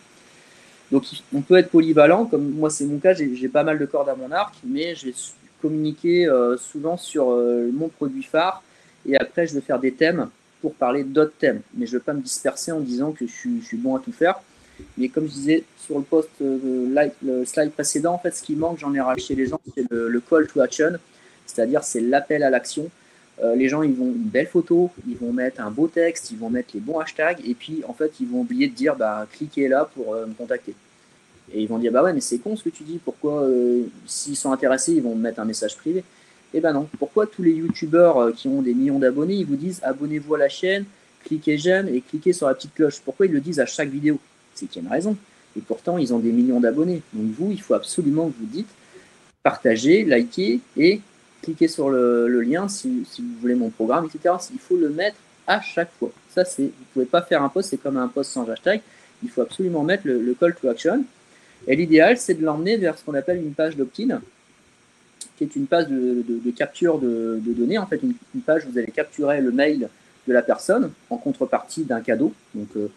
Donc 0.91 1.05
on 1.33 1.41
peut 1.41 1.57
être 1.57 1.71
polyvalent, 1.71 2.25
comme 2.25 2.51
moi 2.51 2.69
c'est 2.69 2.85
mon 2.85 2.99
cas, 2.99 3.15
j'ai 3.15 3.49
pas 3.49 3.63
mal 3.63 3.79
de 3.79 3.85
cordes 3.87 4.09
à 4.09 4.15
mon 4.15 4.31
arc, 4.31 4.53
mais 4.63 4.93
j'ai 4.93 5.13
communiquer 5.63 6.27
euh, 6.27 6.57
souvent 6.57 6.95
sur 6.95 7.31
euh, 7.31 7.69
mon 7.73 7.89
produit 7.89 8.23
phare 8.23 8.63
et 9.05 9.17
après 9.17 9.47
je 9.47 9.55
vais 9.55 9.61
faire 9.61 9.79
des 9.79 9.91
thèmes 9.91 10.29
pour 10.61 10.73
parler 10.73 11.03
d'autres 11.03 11.33
thèmes. 11.37 11.61
Mais 11.73 11.85
je 11.85 11.93
ne 11.93 11.97
veux 11.97 12.03
pas 12.03 12.13
me 12.13 12.21
disperser 12.21 12.71
en 12.71 12.79
disant 12.79 13.11
que 13.11 13.25
je 13.25 13.31
suis, 13.31 13.77
bon 13.77 13.95
à 13.95 13.99
tout 13.99 14.11
faire. 14.11 14.39
Mais 14.97 15.09
comme 15.09 15.25
je 15.25 15.33
disais 15.33 15.63
sur 15.77 15.97
le 15.97 16.03
post 16.03 16.29
euh, 16.41 17.45
slide 17.45 17.71
précédent, 17.71 18.13
en 18.13 18.19
fait, 18.19 18.35
ce 18.35 18.43
qui 18.43 18.55
manque, 18.55 18.79
j'en 18.79 18.93
ai 18.93 19.01
racheté 19.01 19.35
les 19.35 19.47
gens, 19.47 19.59
c'est 19.75 19.89
le, 19.89 20.21
call 20.21 20.47
to 20.47 20.61
action, 20.61 20.93
c'est-à-dire 21.45 21.83
c'est 21.83 22.01
l'appel 22.01 22.43
à 22.43 22.49
l'action. 22.49 22.89
les 23.55 23.69
gens, 23.69 23.81
ils 23.83 23.93
vont 23.93 24.07
une 24.07 24.29
belle 24.29 24.47
photo, 24.47 24.91
ils 25.07 25.17
vont 25.17 25.31
mettre 25.31 25.61
un 25.61 25.71
beau 25.71 25.87
texte, 25.87 26.31
ils 26.31 26.37
vont 26.37 26.49
mettre 26.49 26.71
les 26.73 26.81
bons 26.81 26.99
hashtags, 26.99 27.39
et 27.47 27.53
puis 27.53 27.81
en 27.87 27.93
fait, 27.93 28.11
ils 28.19 28.27
vont 28.27 28.41
oublier 28.41 28.67
de 28.67 28.75
dire, 28.75 28.95
bah, 28.95 29.27
cliquez 29.31 29.67
là 29.67 29.89
pour 29.95 30.13
me 30.13 30.33
contacter. 30.33 30.75
Et 31.53 31.61
ils 31.61 31.67
vont 31.67 31.79
dire, 31.79 31.91
bah 31.91 32.03
ouais, 32.03 32.13
mais 32.13 32.21
c'est 32.21 32.37
con 32.37 32.55
ce 32.55 32.63
que 32.63 32.69
tu 32.69 32.83
dis, 32.83 32.99
pourquoi, 33.03 33.43
euh, 33.43 33.83
s'ils 34.05 34.35
sont 34.35 34.51
intéressés, 34.51 34.93
ils 34.93 35.01
vont 35.01 35.15
me 35.15 35.21
mettre 35.21 35.39
un 35.39 35.45
message 35.45 35.77
privé. 35.77 36.03
Eh 36.53 36.61
ben 36.61 36.73
non, 36.73 36.87
pourquoi 36.97 37.27
tous 37.27 37.43
les 37.43 37.51
youtubeurs 37.51 38.17
euh, 38.17 38.31
qui 38.31 38.47
ont 38.47 38.61
des 38.61 38.73
millions 38.73 38.99
d'abonnés, 38.99 39.35
ils 39.35 39.45
vous 39.45 39.55
disent, 39.55 39.79
abonnez-vous 39.83 40.35
à 40.35 40.37
la 40.37 40.49
chaîne, 40.49 40.85
cliquez 41.23 41.57
j'aime 41.57 41.87
et 41.87 42.01
cliquez 42.01 42.33
sur 42.33 42.47
la 42.47 42.53
petite 42.53 42.73
cloche? 42.73 43.01
Pourquoi 43.03 43.25
ils 43.25 43.31
le 43.31 43.39
disent 43.39 43.59
à 43.59 43.65
chaque 43.65 43.89
vidéo? 43.89 44.19
C'est 44.59 44.67
qu'il 44.67 44.81
y 44.81 44.85
a 44.85 44.87
une 44.87 44.93
raison. 44.93 45.17
Et 45.57 45.61
pourtant, 45.61 45.97
ils 45.97 46.13
ont 46.13 46.19
des 46.19 46.31
millions 46.31 46.59
d'abonnés. 46.59 47.01
Donc 47.13 47.31
vous, 47.31 47.51
il 47.51 47.61
faut 47.61 47.73
absolument 47.73 48.27
que 48.27 48.35
vous 48.39 48.45
dites, 48.45 48.69
partagez, 49.43 50.03
likez 50.03 50.59
et 50.77 51.01
cliquez 51.41 51.67
sur 51.67 51.89
le, 51.89 52.41
lien 52.41 52.67
si, 52.67 53.05
vous 53.17 53.39
voulez 53.41 53.55
mon 53.55 53.69
programme, 53.69 54.05
etc. 54.05 54.35
Il 54.53 54.59
faut 54.59 54.77
le 54.77 54.89
mettre 54.89 55.17
à 55.47 55.61
chaque 55.61 55.91
fois. 55.97 56.11
Ça, 56.29 56.45
c'est, 56.45 56.63
vous 56.63 56.85
pouvez 56.93 57.05
pas 57.05 57.21
faire 57.21 57.41
un 57.41 57.49
post, 57.49 57.69
c'est 57.69 57.81
comme 57.81 57.97
un 57.97 58.07
post 58.07 58.31
sans 58.31 58.47
hashtag. 58.49 58.81
Il 59.23 59.29
faut 59.29 59.41
absolument 59.41 59.83
mettre 59.83 60.03
le 60.05 60.33
call 60.39 60.55
to 60.55 60.69
action. 60.69 61.03
Et 61.67 61.75
l'idéal, 61.75 62.17
c'est 62.17 62.35
de 62.35 62.43
l'emmener 62.43 62.77
vers 62.77 62.97
ce 62.97 63.03
qu'on 63.03 63.13
appelle 63.13 63.37
une 63.37 63.53
page 63.53 63.75
d'opt-in, 63.75 64.21
qui 65.37 65.43
est 65.43 65.55
une 65.55 65.67
page 65.67 65.87
de, 65.87 66.51
capture 66.51 66.99
de, 66.99 67.39
données. 67.45 67.77
En 67.77 67.85
fait, 67.85 68.01
une, 68.01 68.41
page 68.41 68.65
où 68.65 68.71
vous 68.71 68.77
allez 68.77 68.91
capturer 68.91 69.41
le 69.41 69.51
mail 69.51 69.89
de 70.27 70.33
la 70.33 70.41
personne 70.41 70.91
en 71.09 71.17
contrepartie 71.17 71.83
d'un 71.83 72.01
cadeau. 72.01 72.33
Donc, 72.53 72.69
euh, 72.75 72.89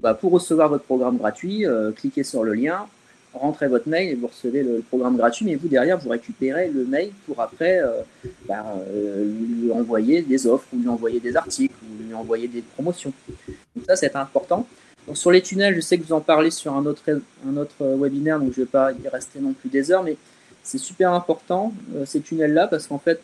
bah, 0.00 0.14
pour 0.14 0.32
recevoir 0.32 0.68
votre 0.68 0.84
programme 0.84 1.16
gratuit, 1.16 1.66
euh, 1.66 1.92
cliquez 1.92 2.24
sur 2.24 2.44
le 2.44 2.54
lien, 2.54 2.86
rentrez 3.32 3.68
votre 3.68 3.88
mail 3.88 4.10
et 4.10 4.14
vous 4.14 4.26
recevez 4.26 4.62
le, 4.62 4.82
programme 4.88 5.16
gratuit. 5.16 5.44
Mais 5.44 5.54
vous, 5.54 5.68
derrière, 5.68 5.98
vous 5.98 6.10
récupérez 6.10 6.68
le 6.68 6.84
mail 6.84 7.10
pour 7.26 7.40
après 7.40 7.78
euh, 7.78 8.02
bah, 8.48 8.64
lui 8.92 9.70
envoyer 9.72 10.22
des 10.22 10.46
offres 10.46 10.66
ou 10.72 10.80
lui 10.80 10.88
envoyer 10.88 11.20
des 11.20 11.36
articles 11.36 11.74
ou 11.82 12.02
lui 12.02 12.14
envoyer 12.14 12.48
des 12.48 12.62
promotions. 12.62 13.12
Donc, 13.48 13.84
ça, 13.86 13.96
c'est 13.96 14.14
important. 14.16 14.66
Sur 15.12 15.30
les 15.30 15.42
tunnels, 15.42 15.74
je 15.74 15.80
sais 15.80 15.98
que 15.98 16.02
vous 16.02 16.14
en 16.14 16.22
parlez 16.22 16.50
sur 16.50 16.72
un 16.74 16.86
autre, 16.86 17.02
un 17.46 17.56
autre 17.58 17.84
webinaire, 17.98 18.40
donc 18.40 18.54
je 18.54 18.60
ne 18.60 18.64
vais 18.64 18.70
pas 18.70 18.90
y 18.92 19.06
rester 19.06 19.38
non 19.38 19.52
plus 19.52 19.68
des 19.68 19.92
heures, 19.92 20.02
mais 20.02 20.16
c'est 20.62 20.78
super 20.78 21.12
important 21.12 21.74
ces 22.06 22.22
tunnels-là 22.22 22.68
parce 22.68 22.86
qu'en 22.86 22.98
fait, 22.98 23.20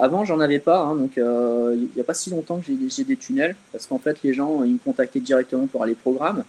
avant 0.00 0.24
j'en 0.24 0.40
avais 0.40 0.58
pas, 0.58 0.80
hein, 0.80 0.96
donc 0.96 1.18
euh, 1.18 1.76
il 1.76 1.88
n'y 1.94 2.00
a 2.00 2.04
pas 2.04 2.14
si 2.14 2.30
longtemps 2.30 2.58
que 2.58 2.72
j'ai 2.88 3.04
des 3.04 3.16
tunnels 3.16 3.54
parce 3.70 3.86
qu'en 3.86 3.98
fait 3.98 4.22
les 4.24 4.32
gens 4.32 4.64
ils 4.64 4.72
me 4.72 4.78
contactaient 4.78 5.20
directement 5.20 5.66
pour 5.66 5.84
les 5.84 5.94
programmes, 5.94 6.42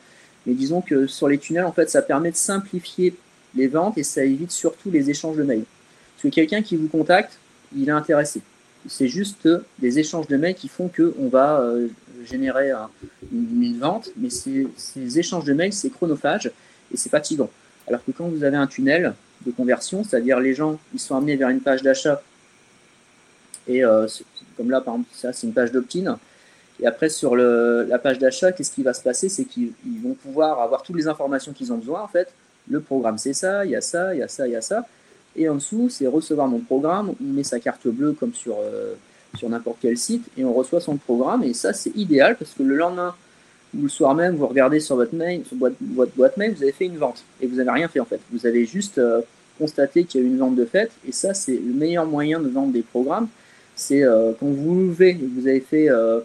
mais 0.46 0.54
disons 0.54 0.82
que 0.82 1.06
sur 1.06 1.28
les 1.28 1.38
tunnels 1.38 1.66
en 1.66 1.74
fait 1.74 1.90
ça 1.90 2.02
permet 2.02 2.32
de 2.32 2.38
simplifier 2.38 3.14
les 3.56 3.68
ventes 3.68 3.98
et 3.98 4.04
ça 4.04 4.24
évite 4.24 4.52
surtout 4.52 4.90
les 4.90 5.10
échanges 5.10 5.36
de 5.36 5.44
mails. 5.44 5.66
Parce 6.16 6.24
que 6.24 6.28
quelqu'un 6.30 6.62
qui 6.62 6.78
vous 6.78 6.88
contacte, 6.88 7.38
il 7.76 7.90
est 7.90 7.92
intéressé. 7.92 8.42
C'est 8.88 9.10
juste 9.10 9.48
des 9.80 10.00
échanges 10.00 10.28
de 10.28 10.38
mails 10.38 10.56
qui 10.56 10.70
font 10.70 10.90
qu'on 10.90 11.28
va 11.28 11.62
générer 12.26 12.72
une, 13.32 13.78
vente, 13.78 14.12
mais 14.18 14.30
ces, 14.30 14.68
échanges 15.18 15.44
de 15.44 15.54
mails, 15.54 15.74
c'est 15.74 15.90
chronophage 15.90 16.52
et 16.94 16.98
c'est 16.98 17.10
fatigant. 17.10 17.50
Alors 17.88 18.04
que 18.06 18.12
quand 18.12 18.28
vous 18.28 18.44
avez 18.44 18.58
un 18.58 18.68
tunnel 18.68 19.14
de 19.46 19.52
conversion, 19.52 20.04
c'est-à-dire 20.04 20.40
les 20.40 20.54
gens, 20.54 20.80
ils 20.94 21.00
sont 21.00 21.16
amenés 21.16 21.36
vers 21.36 21.50
une 21.50 21.62
page 21.62 21.82
d'achat, 21.82 22.22
et 23.68 23.84
euh, 23.84 24.08
comme 24.58 24.70
là, 24.70 24.82
par 24.82 24.96
exemple, 24.96 25.10
ça, 25.14 25.34
c'est 25.34 25.48
une 25.48 25.54
page 25.54 25.72
d'opt-in, 25.72 26.18
et 26.82 26.88
après, 26.88 27.10
sur 27.10 27.36
la 27.36 28.00
page 28.00 28.18
d'achat, 28.18 28.52
qu'est-ce 28.52 28.72
qui 28.72 28.82
va 28.82 28.94
se 28.94 29.04
passer? 29.04 29.30
C'est 29.30 29.46
qu'ils 29.46 29.72
vont 30.02 30.16
pouvoir 30.16 30.60
avoir 30.60 30.82
toutes 30.82 30.96
les 30.96 31.08
informations 31.08 31.54
qu'ils 31.54 31.72
ont 31.72 31.78
besoin, 31.78 32.02
en 32.02 32.08
fait. 32.08 32.34
Le 32.68 32.80
programme, 32.80 33.20
c'est 33.20 33.34
ça, 33.34 33.66
il 33.66 33.72
y 33.72 33.76
a 33.76 33.82
ça, 33.82 34.16
il 34.16 34.20
y 34.20 34.24
a 34.24 34.28
ça, 34.28 34.48
il 34.48 34.54
y 34.54 34.56
a 34.56 34.62
ça. 34.62 34.88
Et 35.36 35.48
en 35.48 35.56
dessous, 35.56 35.90
c'est 35.90 36.08
recevoir 36.08 36.48
mon 36.48 36.60
programme. 36.60 37.10
On 37.10 37.34
met 37.34 37.44
sa 37.44 37.60
carte 37.60 37.88
bleue 37.88 38.14
comme 38.14 38.34
sur, 38.34 38.56
sur 39.38 39.50
n'importe 39.50 39.78
quel 39.82 39.98
site 39.98 40.26
et 40.38 40.44
on 40.44 40.54
reçoit 40.54 40.82
son 40.82 40.98
programme. 40.98 41.44
Et 41.44 41.54
ça, 41.54 41.74
c'est 41.74 41.96
idéal 41.96 42.36
parce 42.36 42.52
que 42.52 42.64
le 42.64 42.76
lendemain 42.76 43.14
ou 43.78 43.84
le 43.84 43.90
soir 43.90 44.14
même, 44.16 44.36
vous 44.36 44.48
regardez 44.48 44.80
sur 44.80 44.96
votre 44.96 45.16
mail, 45.16 45.44
sur 45.46 45.58
votre, 45.58 45.76
boîte 45.80 46.38
mail, 46.38 46.54
vous 46.54 46.64
avez 46.64 46.72
fait 46.72 46.86
une 46.86 46.98
vente 46.98 47.24
et 47.40 47.48
vous 47.48 47.56
n'avez 47.56 47.72
rien 47.72 47.88
fait 47.88 48.00
en 48.00 48.06
fait. 48.06 48.20
Vous 48.32 48.46
avez 48.46 48.66
juste 48.66 48.98
euh, 48.98 49.22
constaté 49.58 50.04
qu'il 50.04 50.22
y 50.22 50.24
a 50.24 50.28
eu 50.28 50.30
une 50.30 50.38
vente 50.38 50.56
de 50.56 50.66
fait 50.66 50.92
et 51.08 51.12
ça, 51.12 51.34
c'est 51.34 51.54
le 51.54 51.74
meilleur 51.74 52.06
moyen 52.06 52.40
de 52.40 52.50
vendre 52.50 52.74
des 52.74 52.82
programmes. 52.82 53.28
C'est 53.82 54.04
euh, 54.04 54.34
quand 54.40 54.46
vous 54.46 54.88
levez 54.88 55.10
et 55.10 55.30
vous 55.36 55.48
avez 55.48 55.60
fait 55.60 55.90
euh, 55.90 56.22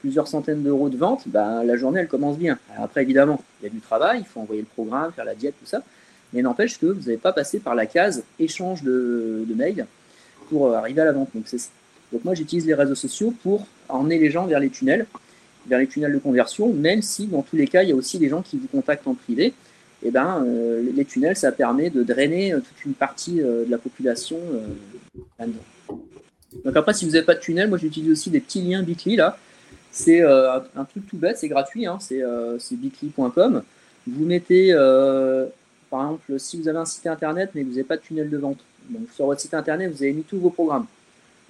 plusieurs 0.00 0.28
centaines 0.28 0.62
d'euros 0.62 0.88
de 0.88 0.96
vente, 0.96 1.22
bah, 1.26 1.64
la 1.64 1.76
journée 1.76 2.00
elle 2.00 2.08
commence 2.08 2.38
bien. 2.38 2.58
après, 2.76 3.02
évidemment, 3.02 3.42
il 3.60 3.64
y 3.64 3.66
a 3.66 3.70
du 3.70 3.80
travail, 3.80 4.20
il 4.20 4.26
faut 4.26 4.40
envoyer 4.40 4.60
le 4.60 4.66
programme, 4.66 5.10
faire 5.12 5.24
la 5.24 5.34
diète, 5.34 5.54
tout 5.58 5.66
ça. 5.66 5.82
Mais 6.32 6.42
n'empêche 6.42 6.78
que 6.78 6.86
vous 6.86 7.00
n'avez 7.00 7.16
pas 7.16 7.32
passé 7.32 7.58
par 7.60 7.74
la 7.74 7.86
case 7.86 8.24
échange 8.38 8.82
de, 8.82 9.46
mails 9.56 9.86
pour 10.48 10.74
arriver 10.74 11.00
à 11.00 11.06
la 11.06 11.12
vente. 11.12 11.30
Donc, 11.34 12.24
moi, 12.24 12.34
j'utilise 12.34 12.66
les 12.66 12.74
réseaux 12.74 12.94
sociaux 12.94 13.34
pour 13.42 13.66
emmener 13.88 14.18
les 14.18 14.30
gens 14.30 14.46
vers 14.46 14.60
les 14.60 14.70
tunnels 14.70 15.06
vers 15.66 15.78
les 15.78 15.86
tunnels 15.86 16.12
de 16.12 16.18
conversion, 16.18 16.72
même 16.72 17.02
si 17.02 17.26
dans 17.26 17.42
tous 17.42 17.56
les 17.56 17.66
cas, 17.66 17.82
il 17.82 17.90
y 17.90 17.92
a 17.92 17.94
aussi 17.94 18.18
des 18.18 18.28
gens 18.28 18.42
qui 18.42 18.58
vous 18.58 18.68
contactent 18.68 19.06
en 19.06 19.14
privé. 19.14 19.54
Eh 20.04 20.10
ben, 20.10 20.44
euh, 20.44 20.82
les 20.94 21.04
tunnels, 21.04 21.36
ça 21.36 21.52
permet 21.52 21.88
de 21.88 22.02
drainer 22.02 22.52
euh, 22.52 22.58
toute 22.58 22.84
une 22.84 22.94
partie 22.94 23.40
euh, 23.40 23.64
de 23.64 23.70
la 23.70 23.78
population. 23.78 24.38
Donc 26.64 26.76
après, 26.76 26.94
si 26.94 27.04
vous 27.04 27.12
n'avez 27.12 27.24
pas 27.24 27.34
de 27.34 27.40
tunnel, 27.40 27.68
moi 27.68 27.78
j'utilise 27.78 28.10
aussi 28.10 28.30
des 28.30 28.40
petits 28.40 28.62
liens 28.62 28.82
Bitly 28.82 29.16
là. 29.16 29.38
C'est 29.90 30.22
un, 30.22 30.84
truc 30.84 31.06
tout 31.06 31.18
bête, 31.18 31.36
c'est 31.36 31.48
gratuit, 31.48 31.86
hein, 31.86 31.98
c'est 32.00 32.22
bitly.com. 32.76 33.62
Vous 34.06 34.24
mettez, 34.24 34.72
par 35.90 36.00
exemple, 36.00 36.38
si 36.38 36.58
vous 36.58 36.66
avez 36.68 36.78
un 36.78 36.86
site 36.86 37.06
internet 37.06 37.50
mais 37.54 37.62
que 37.62 37.66
vous 37.66 37.72
n'avez 37.72 37.84
pas 37.84 37.98
de 37.98 38.02
tunnel 38.02 38.30
de 38.30 38.38
vente, 38.38 38.58
donc 38.88 39.02
sur 39.14 39.26
votre 39.26 39.40
site 39.42 39.52
internet, 39.52 39.92
vous 39.92 40.02
avez 40.02 40.14
mis 40.14 40.22
tous 40.22 40.38
vos 40.38 40.48
programmes. 40.48 40.86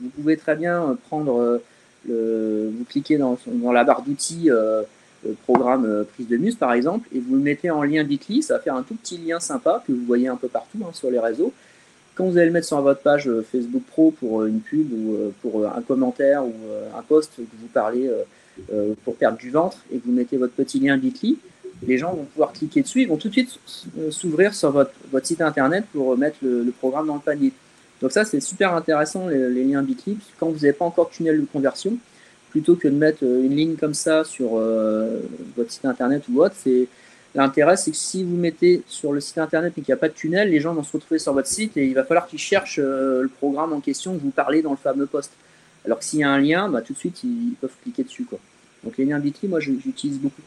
Vous 0.01 0.09
pouvez 0.09 0.37
très 0.37 0.57
bien 0.57 0.99
prendre 1.07 1.61
vous 2.09 2.85
cliquez 2.89 3.19
dans, 3.19 3.39
la 3.73 3.85
barre 3.85 4.03
d'outils 4.03 4.51
euh, 4.51 4.83
programme 5.45 5.85
euh, 5.87 6.05
prise 6.05 6.29
de 6.29 6.37
muse 6.37 6.57
par 6.57 6.73
exemple 6.73 7.09
et 7.15 7.21
vous 7.21 7.37
le 7.37 7.41
mettez 7.41 7.71
en 7.71 7.83
lien 7.83 8.03
Bitly, 8.03 8.43
ça 8.43 8.55
va 8.55 8.61
faire 8.61 8.75
un 8.75 8.83
tout 8.83 8.95
petit 8.95 9.19
lien 9.19 9.39
sympa 9.39 9.83
que 9.87 9.93
vous 9.93 10.05
voyez 10.05 10.29
un 10.29 10.37
peu 10.37 10.49
partout 10.49 10.79
hein, 10.85 10.91
sur 10.93 11.11
les 11.11 11.19
réseaux. 11.19 11.53
Quand 12.15 12.25
vous 12.25 12.37
allez 12.37 12.47
le 12.47 12.53
mettre 12.53 12.67
sur 12.67 12.81
votre 12.81 13.01
page 13.01 13.29
euh, 13.29 13.43
Facebook 13.51 13.83
Pro 13.87 14.11
pour 14.11 14.45
une 14.45 14.61
pub 14.61 14.93
ou 14.93 15.33
pour 15.41 15.67
un 15.67 15.81
commentaire 15.83 16.45
ou 16.45 16.53
un 16.97 17.03
post 17.03 17.33
que 17.37 17.43
vous 17.43 17.69
parlez 17.73 18.11
pour 19.05 19.17
perdre 19.17 19.39
du 19.39 19.51
ventre 19.51 19.79
et 19.91 19.99
que 19.99 20.07
vous 20.07 20.13
mettez 20.13 20.37
votre 20.37 20.53
petit 20.53 20.79
lien 20.79 20.97
Bitly, 20.99 21.39
les 21.87 21.99
gens 21.99 22.15
vont 22.15 22.25
pouvoir 22.25 22.53
cliquer 22.53 22.83
dessus, 22.83 23.03
ils 23.03 23.09
vont 23.09 23.17
tout 23.17 23.29
de 23.29 23.33
suite 23.33 23.59
s'ouvrir 24.11 24.55
sur 24.55 24.71
votre, 24.71 24.93
site 25.23 25.41
internet 25.41 25.85
pour 25.93 26.17
mettre 26.17 26.37
le, 26.43 26.73
programme 26.79 27.07
dans 27.07 27.15
le 27.15 27.21
panier. 27.21 27.53
Donc 28.01 28.13
ça, 28.13 28.25
c'est 28.25 28.41
super 28.41 28.75
intéressant, 28.75 29.29
les, 29.29 29.65
liens 29.65 29.83
Bitly, 29.83 30.19
quand 30.39 30.49
vous 30.49 30.61
n'avez 30.61 30.73
pas 30.73 30.85
encore 30.85 31.09
de 31.09 31.15
tunnel 31.15 31.41
de 31.41 31.47
conversion, 31.47 31.97
plutôt 32.53 32.77
que 32.77 32.87
de 32.87 32.95
mettre 32.95 33.25
euh, 33.25 33.45
une 33.45 33.57
ligne 33.57 33.77
comme 33.77 33.95
ça 33.95 34.25
sur 34.25 34.59
euh, 34.59 35.21
votre 35.57 35.73
site 35.73 35.87
internet 35.87 36.23
ou 36.31 36.43
autre, 36.43 36.55
c'est 36.63 36.87
l'intérêt, 37.35 37.77
c'est 37.77 37.91
que 37.91 37.97
si 37.97 38.23
vous 38.23 38.37
mettez 38.37 38.83
sur 38.87 39.13
le 39.13 39.21
site 39.21 39.39
internet 39.39 39.73
et 39.77 39.81
qu'il 39.81 39.93
n'y 39.93 39.95
a 39.95 39.99
pas 39.99 40.09
de 40.09 40.15
tunnel, 40.15 40.51
les 40.51 40.61
gens 40.61 40.75
vont 40.75 40.83
se 40.83 40.93
retrouver 40.93 41.19
sur 41.19 41.33
votre 41.33 41.49
site 41.49 41.77
et 41.77 41.87
il 41.87 41.95
va 41.95 42.05
falloir 42.05 42.27
qu'ils 42.27 42.39
cherchent 42.39 42.81
euh, 42.83 43.23
le 43.23 43.29
programme 43.29 43.73
en 43.73 43.81
question 43.81 44.15
que 44.15 44.23
vous 44.23 44.31
parlez 44.31 44.63
dans 44.63 44.71
le 44.71 44.77
fameux 44.77 45.07
poste. 45.07 45.33
Alors 45.85 45.99
que 45.99 46.05
s'il 46.05 46.21
y 46.21 46.25
a 46.25 46.31
un 46.31 46.39
lien, 46.39 46.69
bah, 46.69 46.83
tout 46.83 46.93
de 46.93 46.99
suite, 46.99 47.25
ils, 47.25 47.55
peuvent 47.61 47.75
cliquer 47.83 48.05
dessus. 48.05 48.25
Quoi. 48.25 48.39
Donc 48.85 48.97
les 48.99 49.05
liens 49.05 49.19
Bitly, 49.19 49.49
moi, 49.49 49.61
j'utilise 49.61 50.19
beaucoup. 50.19 50.43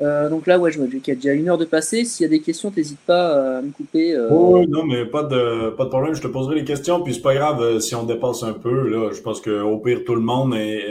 Euh, 0.00 0.28
donc 0.28 0.46
là, 0.46 0.58
ouais, 0.58 0.72
je 0.72 0.78
vois 0.78 0.88
qu'il 0.88 1.06
y 1.06 1.10
a 1.10 1.14
déjà 1.14 1.32
une 1.32 1.48
heure 1.48 1.58
de 1.58 1.64
passé. 1.64 2.04
S'il 2.04 2.24
y 2.24 2.26
a 2.26 2.30
des 2.30 2.40
questions, 2.40 2.72
n'hésite 2.74 3.00
pas 3.00 3.36
euh, 3.36 3.58
à 3.58 3.62
me 3.62 3.70
couper. 3.70 4.14
Euh. 4.14 4.28
Oh, 4.30 4.64
non, 4.66 4.84
mais 4.84 5.04
pas 5.06 5.22
de, 5.22 5.70
pas 5.70 5.84
de 5.84 5.88
problème. 5.88 6.14
Je 6.14 6.22
te 6.22 6.26
poserai 6.26 6.56
les 6.56 6.64
questions. 6.64 7.02
Puis 7.02 7.14
c'est 7.14 7.22
pas 7.22 7.34
grave 7.34 7.78
si 7.80 7.94
on 7.94 8.04
dépasse 8.04 8.42
un 8.42 8.54
peu. 8.54 8.88
Là, 8.88 9.10
je 9.12 9.20
pense 9.20 9.40
qu'au 9.40 9.78
pire, 9.78 10.02
tout 10.04 10.14
le 10.14 10.20
monde, 10.20 10.54
et 10.54 10.82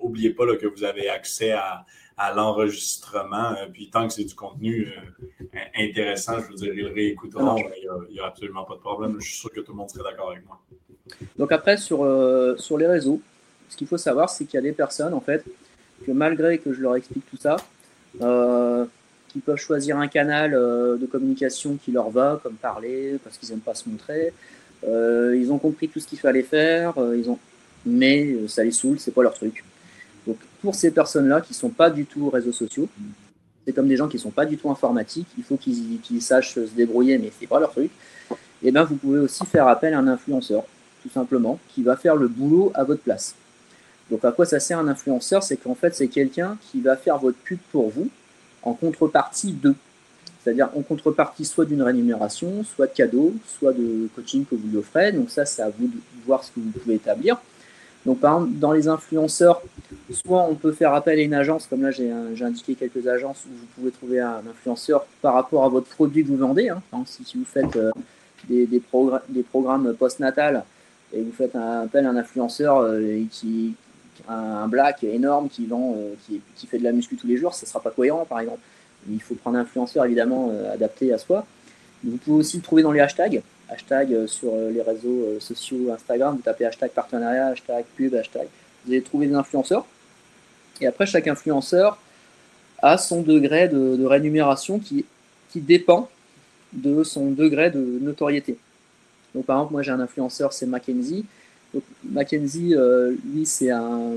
oubliez 0.00 0.30
pas 0.30 0.44
que 0.56 0.66
vous 0.66 0.84
avez 0.84 1.08
accès 1.08 1.52
à, 1.52 1.84
à 2.16 2.32
l'enregistrement. 2.34 3.54
puis 3.72 3.90
tant 3.90 4.06
que 4.06 4.12
c'est 4.14 4.24
du 4.24 4.34
contenu 4.34 4.88
intéressant, 5.76 6.38
je 6.40 6.48
veux 6.48 6.54
dire, 6.54 6.74
ils 6.74 6.84
le 6.84 6.92
réécouteront. 6.92 7.56
Il 7.56 8.14
n'y 8.14 8.20
a, 8.20 8.26
absolument 8.26 8.64
pas 8.64 8.74
de 8.74 8.80
problème. 8.80 9.16
Je 9.18 9.26
suis 9.26 9.38
sûr 9.38 9.50
que 9.50 9.60
tout 9.60 9.72
le 9.72 9.78
monde 9.78 9.90
serait 9.90 10.04
d'accord 10.04 10.30
avec 10.30 10.46
moi. 10.46 10.60
Donc 11.38 11.52
après, 11.52 11.76
sur, 11.76 11.98
sur 12.58 12.78
les 12.78 12.86
réseaux, 12.86 13.20
ce 13.72 13.76
qu'il 13.76 13.86
faut 13.86 13.96
savoir, 13.96 14.28
c'est 14.28 14.44
qu'il 14.44 14.54
y 14.54 14.58
a 14.58 14.62
des 14.62 14.72
personnes, 14.72 15.14
en 15.14 15.20
fait, 15.20 15.44
que 16.06 16.12
malgré 16.12 16.58
que 16.58 16.72
je 16.72 16.80
leur 16.80 16.94
explique 16.94 17.24
tout 17.30 17.38
ça, 17.38 17.56
euh, 18.20 18.84
qui 19.28 19.38
peuvent 19.38 19.56
choisir 19.56 19.96
un 19.96 20.08
canal 20.08 20.52
euh, 20.52 20.98
de 20.98 21.06
communication 21.06 21.78
qui 21.82 21.90
leur 21.90 22.10
va, 22.10 22.38
comme 22.42 22.54
parler, 22.54 23.18
parce 23.24 23.38
qu'ils 23.38 23.48
n'aiment 23.48 23.60
pas 23.60 23.74
se 23.74 23.88
montrer. 23.88 24.34
Euh, 24.86 25.34
ils 25.40 25.50
ont 25.50 25.58
compris 25.58 25.88
tout 25.88 26.00
ce 26.00 26.06
qu'il 26.06 26.18
fallait 26.18 26.42
faire, 26.42 26.94
ils 27.16 27.30
ont... 27.30 27.38
mais 27.86 28.36
ça 28.48 28.62
les 28.62 28.72
saoule, 28.72 28.98
c'est 28.98 29.14
pas 29.14 29.22
leur 29.22 29.32
truc. 29.32 29.64
Donc 30.26 30.36
pour 30.60 30.74
ces 30.74 30.90
personnes-là 30.90 31.40
qui 31.40 31.54
sont 31.54 31.70
pas 31.70 31.90
du 31.90 32.06
tout 32.06 32.30
réseaux 32.30 32.52
sociaux, 32.52 32.88
c'est 33.64 33.72
comme 33.72 33.88
des 33.88 33.96
gens 33.96 34.08
qui 34.08 34.18
sont 34.18 34.30
pas 34.30 34.46
du 34.46 34.56
tout 34.56 34.70
informatiques, 34.70 35.28
il 35.38 35.44
faut 35.44 35.56
qu'ils 35.56 36.22
sachent 36.22 36.54
se 36.54 36.60
débrouiller, 36.60 37.18
mais 37.18 37.32
c'est 37.38 37.46
pas 37.46 37.60
leur 37.60 37.70
truc. 37.70 37.90
Et 38.30 38.68
eh 38.68 38.70
bien 38.70 38.84
vous 38.84 38.96
pouvez 38.96 39.18
aussi 39.18 39.44
faire 39.46 39.66
appel 39.66 39.94
à 39.94 39.98
un 39.98 40.06
influenceur, 40.06 40.64
tout 41.02 41.10
simplement, 41.10 41.58
qui 41.74 41.82
va 41.82 41.96
faire 41.96 42.14
le 42.14 42.28
boulot 42.28 42.70
à 42.74 42.84
votre 42.84 43.02
place. 43.02 43.34
Donc 44.10 44.24
à 44.24 44.30
quoi 44.30 44.46
ça 44.46 44.60
sert 44.60 44.78
un 44.78 44.88
influenceur? 44.88 45.42
C'est 45.42 45.56
qu'en 45.56 45.74
fait 45.74 45.94
c'est 45.94 46.08
quelqu'un 46.08 46.56
qui 46.70 46.80
va 46.80 46.96
faire 46.96 47.18
votre 47.18 47.38
pub 47.38 47.58
pour 47.70 47.90
vous 47.90 48.08
en 48.62 48.74
contrepartie 48.74 49.52
de. 49.52 49.74
C'est-à-dire 50.42 50.70
en 50.74 50.82
contrepartie 50.82 51.44
soit 51.44 51.64
d'une 51.64 51.82
rémunération, 51.82 52.64
soit 52.64 52.88
de 52.88 52.92
cadeaux, 52.92 53.32
soit 53.46 53.72
de 53.72 54.08
coaching 54.14 54.44
que 54.44 54.54
vous 54.54 54.68
lui 54.68 54.76
offrez. 54.76 55.12
Donc 55.12 55.30
ça 55.30 55.44
c'est 55.44 55.62
à 55.62 55.70
vous 55.70 55.86
de 55.86 55.96
voir 56.26 56.44
ce 56.44 56.50
que 56.50 56.60
vous 56.60 56.70
pouvez 56.70 56.96
établir. 56.96 57.36
Donc 58.04 58.18
par 58.20 58.34
exemple 58.34 58.58
dans 58.58 58.72
les 58.72 58.88
influenceurs, 58.88 59.62
soit 60.10 60.42
on 60.42 60.54
peut 60.54 60.72
faire 60.72 60.92
appel 60.94 61.18
à 61.18 61.22
une 61.22 61.34
agence, 61.34 61.66
comme 61.66 61.82
là 61.82 61.90
j'ai 61.90 62.10
indiqué 62.10 62.74
quelques 62.74 63.06
agences 63.06 63.44
où 63.46 63.54
vous 63.54 63.66
pouvez 63.76 63.90
trouver 63.90 64.20
un 64.20 64.42
influenceur 64.50 65.06
par 65.20 65.34
rapport 65.34 65.64
à 65.64 65.68
votre 65.68 65.86
produit 65.86 66.24
que 66.24 66.28
vous 66.28 66.36
vendez. 66.36 66.68
Hein. 66.68 66.82
si, 67.06 67.38
vous 67.38 67.44
faites 67.44 67.76
euh, 67.76 67.92
des, 68.48 68.82
programmes 69.50 69.94
post-natal 69.94 70.64
et 71.12 71.22
vous 71.22 71.32
faites 71.32 71.54
un 71.54 71.82
appel 71.82 72.06
à 72.06 72.10
un 72.10 72.16
influenceur 72.16 72.78
euh, 72.78 73.22
qui, 73.30 73.74
un, 74.28 74.68
black 74.68 75.04
énorme 75.04 75.48
qui 75.48 75.66
vend, 75.66 75.94
euh, 75.96 76.14
qui, 76.56 76.66
fait 76.66 76.78
de 76.78 76.84
la 76.84 76.92
muscu 76.92 77.16
tous 77.16 77.26
les 77.26 77.36
jours, 77.36 77.54
ça 77.54 77.66
ne 77.66 77.68
sera 77.68 77.80
pas 77.80 77.90
cohérent 77.90 78.24
par 78.24 78.40
exemple. 78.40 78.60
Il 79.10 79.20
faut 79.20 79.34
prendre 79.34 79.58
un 79.58 79.62
influenceur 79.62 80.04
évidemment 80.04 80.50
euh, 80.52 80.72
adapté 80.72 81.12
à 81.12 81.18
soi. 81.18 81.44
Vous 82.04 82.16
pouvez 82.16 82.38
aussi 82.38 82.56
le 82.56 82.62
trouver 82.62 82.82
dans 82.82 82.92
les 82.92 83.00
hashtags. 83.00 83.42
Hashtag 83.72 84.12
euh, 84.12 84.26
sur 84.26 84.54
les 84.54 84.82
réseaux 84.82 85.40
sociaux 85.40 85.90
Instagram, 85.92 86.36
vous 86.36 86.42
tapez 86.42 86.64
hashtag 86.64 86.90
partenariat, 86.90 87.48
hashtag 87.48 87.84
pub, 87.96 88.14
hashtag. 88.14 88.48
Vous 88.84 88.92
allez 88.92 89.02
trouver 89.02 89.26
des 89.26 89.34
influenceurs. 89.34 89.86
Et 90.80 90.86
après, 90.86 91.06
chaque 91.06 91.28
influenceur 91.28 91.98
a 92.82 92.98
son 92.98 93.22
degré 93.22 93.68
de, 93.68 94.04
rémunération 94.04 94.78
qui, 94.78 95.04
qui 95.50 95.60
dépend 95.60 96.08
de 96.72 97.04
son 97.04 97.30
degré 97.30 97.70
de 97.70 97.78
notoriété. 98.00 98.58
Donc 99.34 99.46
par 99.46 99.58
exemple, 99.58 99.72
moi 99.72 99.82
j'ai 99.82 99.92
un 99.92 100.00
influenceur, 100.00 100.52
c'est 100.52 100.66
Mackenzie. 100.66 101.24
Donc, 101.72 101.82
Mackenzie, 102.04 102.74
euh, 102.74 103.14
lui, 103.32 103.46
c'est 103.46 103.70
un. 103.70 104.12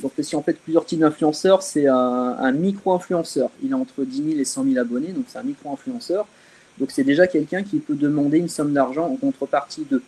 Donc, 0.00 0.12
si 0.20 0.34
on 0.34 0.42
fait 0.42 0.54
plusieurs 0.54 0.84
types 0.84 1.00
d'influenceurs, 1.00 1.62
c'est 1.62 1.86
un, 1.86 2.52
micro-influenceur. 2.52 3.50
Il 3.62 3.70
est 3.70 3.74
entre 3.74 4.04
10 4.04 4.30
000 4.30 4.40
et 4.40 4.44
100 4.44 4.64
000 4.64 4.78
abonnés, 4.78 5.08
donc 5.08 5.24
c'est 5.28 5.38
un 5.38 5.42
micro-influenceur. 5.42 6.26
Donc, 6.78 6.90
c'est 6.90 7.04
déjà 7.04 7.26
quelqu'un 7.26 7.62
qui 7.62 7.78
peut 7.78 7.94
demander 7.94 8.38
une 8.38 8.48
somme 8.48 8.72
d'argent 8.72 9.06
en 9.06 9.16
contrepartie 9.16 9.86
de. 9.90 10.02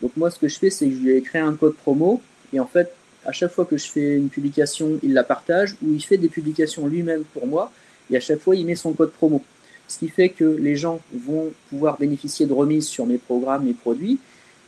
Donc, 0.00 0.12
moi, 0.16 0.30
ce 0.30 0.38
que 0.38 0.48
je 0.48 0.58
fais, 0.58 0.70
c'est 0.70 0.86
que 0.86 0.94
je 0.94 0.98
lui 0.98 1.16
ai 1.16 1.22
créé 1.22 1.40
un 1.40 1.54
code 1.54 1.74
promo. 1.74 2.20
Et 2.52 2.60
en 2.60 2.66
fait, 2.66 2.92
à 3.24 3.32
chaque 3.32 3.52
fois 3.52 3.64
que 3.64 3.76
je 3.76 3.86
fais 3.86 4.16
une 4.16 4.28
publication, 4.28 4.98
il 5.02 5.12
la 5.14 5.24
partage 5.24 5.76
ou 5.82 5.92
il 5.94 6.02
fait 6.02 6.16
des 6.16 6.28
publications 6.28 6.86
lui-même 6.86 7.24
pour 7.32 7.46
moi. 7.46 7.72
Et 8.10 8.16
à 8.16 8.20
chaque 8.20 8.40
fois, 8.40 8.56
il 8.56 8.66
met 8.66 8.74
son 8.74 8.92
code 8.92 9.12
promo. 9.12 9.42
Ce 9.88 9.98
qui 9.98 10.08
fait 10.08 10.28
que 10.30 10.44
les 10.44 10.76
gens 10.76 11.00
vont 11.12 11.52
pouvoir 11.70 11.98
bénéficier 11.98 12.46
de 12.46 12.52
remises 12.52 12.86
sur 12.86 13.06
mes 13.06 13.18
programmes, 13.18 13.64
mes 13.64 13.74
produits. 13.74 14.18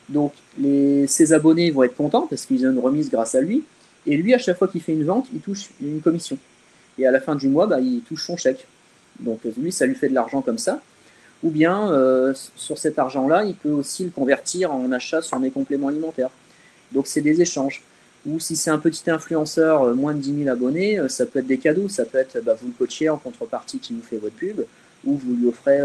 Donc 0.08 0.34
les, 0.58 1.06
ses 1.06 1.32
abonnés 1.32 1.70
vont 1.70 1.82
être 1.82 1.96
contents 1.96 2.26
parce 2.28 2.44
qu'ils 2.44 2.66
ont 2.66 2.70
une 2.70 2.78
remise 2.78 3.10
grâce 3.10 3.34
à 3.34 3.40
lui. 3.40 3.64
Et 4.06 4.16
lui, 4.16 4.34
à 4.34 4.38
chaque 4.38 4.58
fois 4.58 4.68
qu'il 4.68 4.82
fait 4.82 4.92
une 4.92 5.04
vente, 5.04 5.26
il 5.32 5.40
touche 5.40 5.70
une 5.80 6.00
commission. 6.00 6.36
Et 6.98 7.06
à 7.06 7.10
la 7.10 7.20
fin 7.20 7.34
du 7.34 7.48
mois, 7.48 7.66
bah, 7.66 7.80
il 7.80 8.02
touche 8.02 8.24
son 8.26 8.36
chèque. 8.36 8.66
Donc 9.18 9.40
lui, 9.56 9.72
ça 9.72 9.86
lui 9.86 9.94
fait 9.94 10.08
de 10.08 10.14
l'argent 10.14 10.42
comme 10.42 10.58
ça. 10.58 10.82
Ou 11.44 11.50
bien, 11.50 11.92
euh, 11.92 12.32
sur 12.56 12.78
cet 12.78 12.98
argent-là, 12.98 13.44
il 13.44 13.54
peut 13.54 13.70
aussi 13.70 14.04
le 14.04 14.10
convertir 14.10 14.72
en 14.72 14.90
achat 14.92 15.20
sur 15.20 15.38
mes 15.38 15.50
compléments 15.50 15.88
alimentaires. 15.88 16.30
Donc 16.90 17.06
c'est 17.06 17.20
des 17.20 17.42
échanges. 17.42 17.82
Ou 18.26 18.40
si 18.40 18.56
c'est 18.56 18.70
un 18.70 18.78
petit 18.78 19.10
influenceur, 19.10 19.82
euh, 19.82 19.94
moins 19.94 20.14
de 20.14 20.20
10 20.20 20.44
000 20.44 20.48
abonnés, 20.48 20.98
euh, 20.98 21.08
ça 21.08 21.26
peut 21.26 21.40
être 21.40 21.46
des 21.46 21.58
cadeaux. 21.58 21.90
Ça 21.90 22.06
peut 22.06 22.16
être, 22.16 22.42
bah, 22.42 22.56
vous 22.58 22.68
le 22.68 22.72
coachez 22.72 23.10
en 23.10 23.18
contrepartie 23.18 23.78
qui 23.78 23.92
vous 23.92 24.00
fait 24.00 24.16
votre 24.16 24.34
pub, 24.34 24.64
ou 25.04 25.18
vous 25.18 25.34
lui 25.34 25.46
offrez 25.46 25.80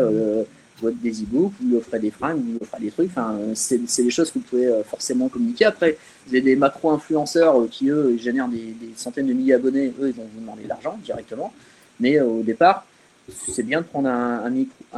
des 0.82 1.24
e-books, 1.24 1.52
vous 1.60 1.72
lui 1.72 1.76
offrez 1.76 2.00
des 2.00 2.12
fringues, 2.12 2.38
vous 2.38 2.52
lui 2.52 2.60
offrez 2.62 2.80
des 2.80 2.92
trucs. 2.92 3.10
Enfin, 3.10 3.38
c'est 3.54 4.02
des 4.02 4.10
choses 4.10 4.32
que 4.32 4.40
vous 4.40 4.46
pouvez 4.46 4.72
forcément 4.86 5.28
communiquer. 5.28 5.66
Après, 5.66 5.98
vous 6.26 6.36
avez 6.36 6.42
des 6.42 6.56
macro-influenceurs 6.56 7.68
qui, 7.70 7.90
eux, 7.90 8.16
génèrent 8.18 8.48
des, 8.48 8.74
centaines 8.96 9.28
de 9.28 9.34
milliers 9.34 9.56
d'abonnés. 9.56 9.94
Eux, 10.02 10.08
ils 10.08 10.14
vont 10.14 10.26
vous 10.34 10.40
demander 10.40 10.64
de 10.64 10.70
l'argent 10.70 10.98
directement. 11.04 11.52
Mais 12.00 12.22
au 12.22 12.44
départ, 12.44 12.86
c'est 13.30 13.64
bien 13.64 13.82
de 13.82 13.86
prendre 13.86 14.10
un, 14.10 14.50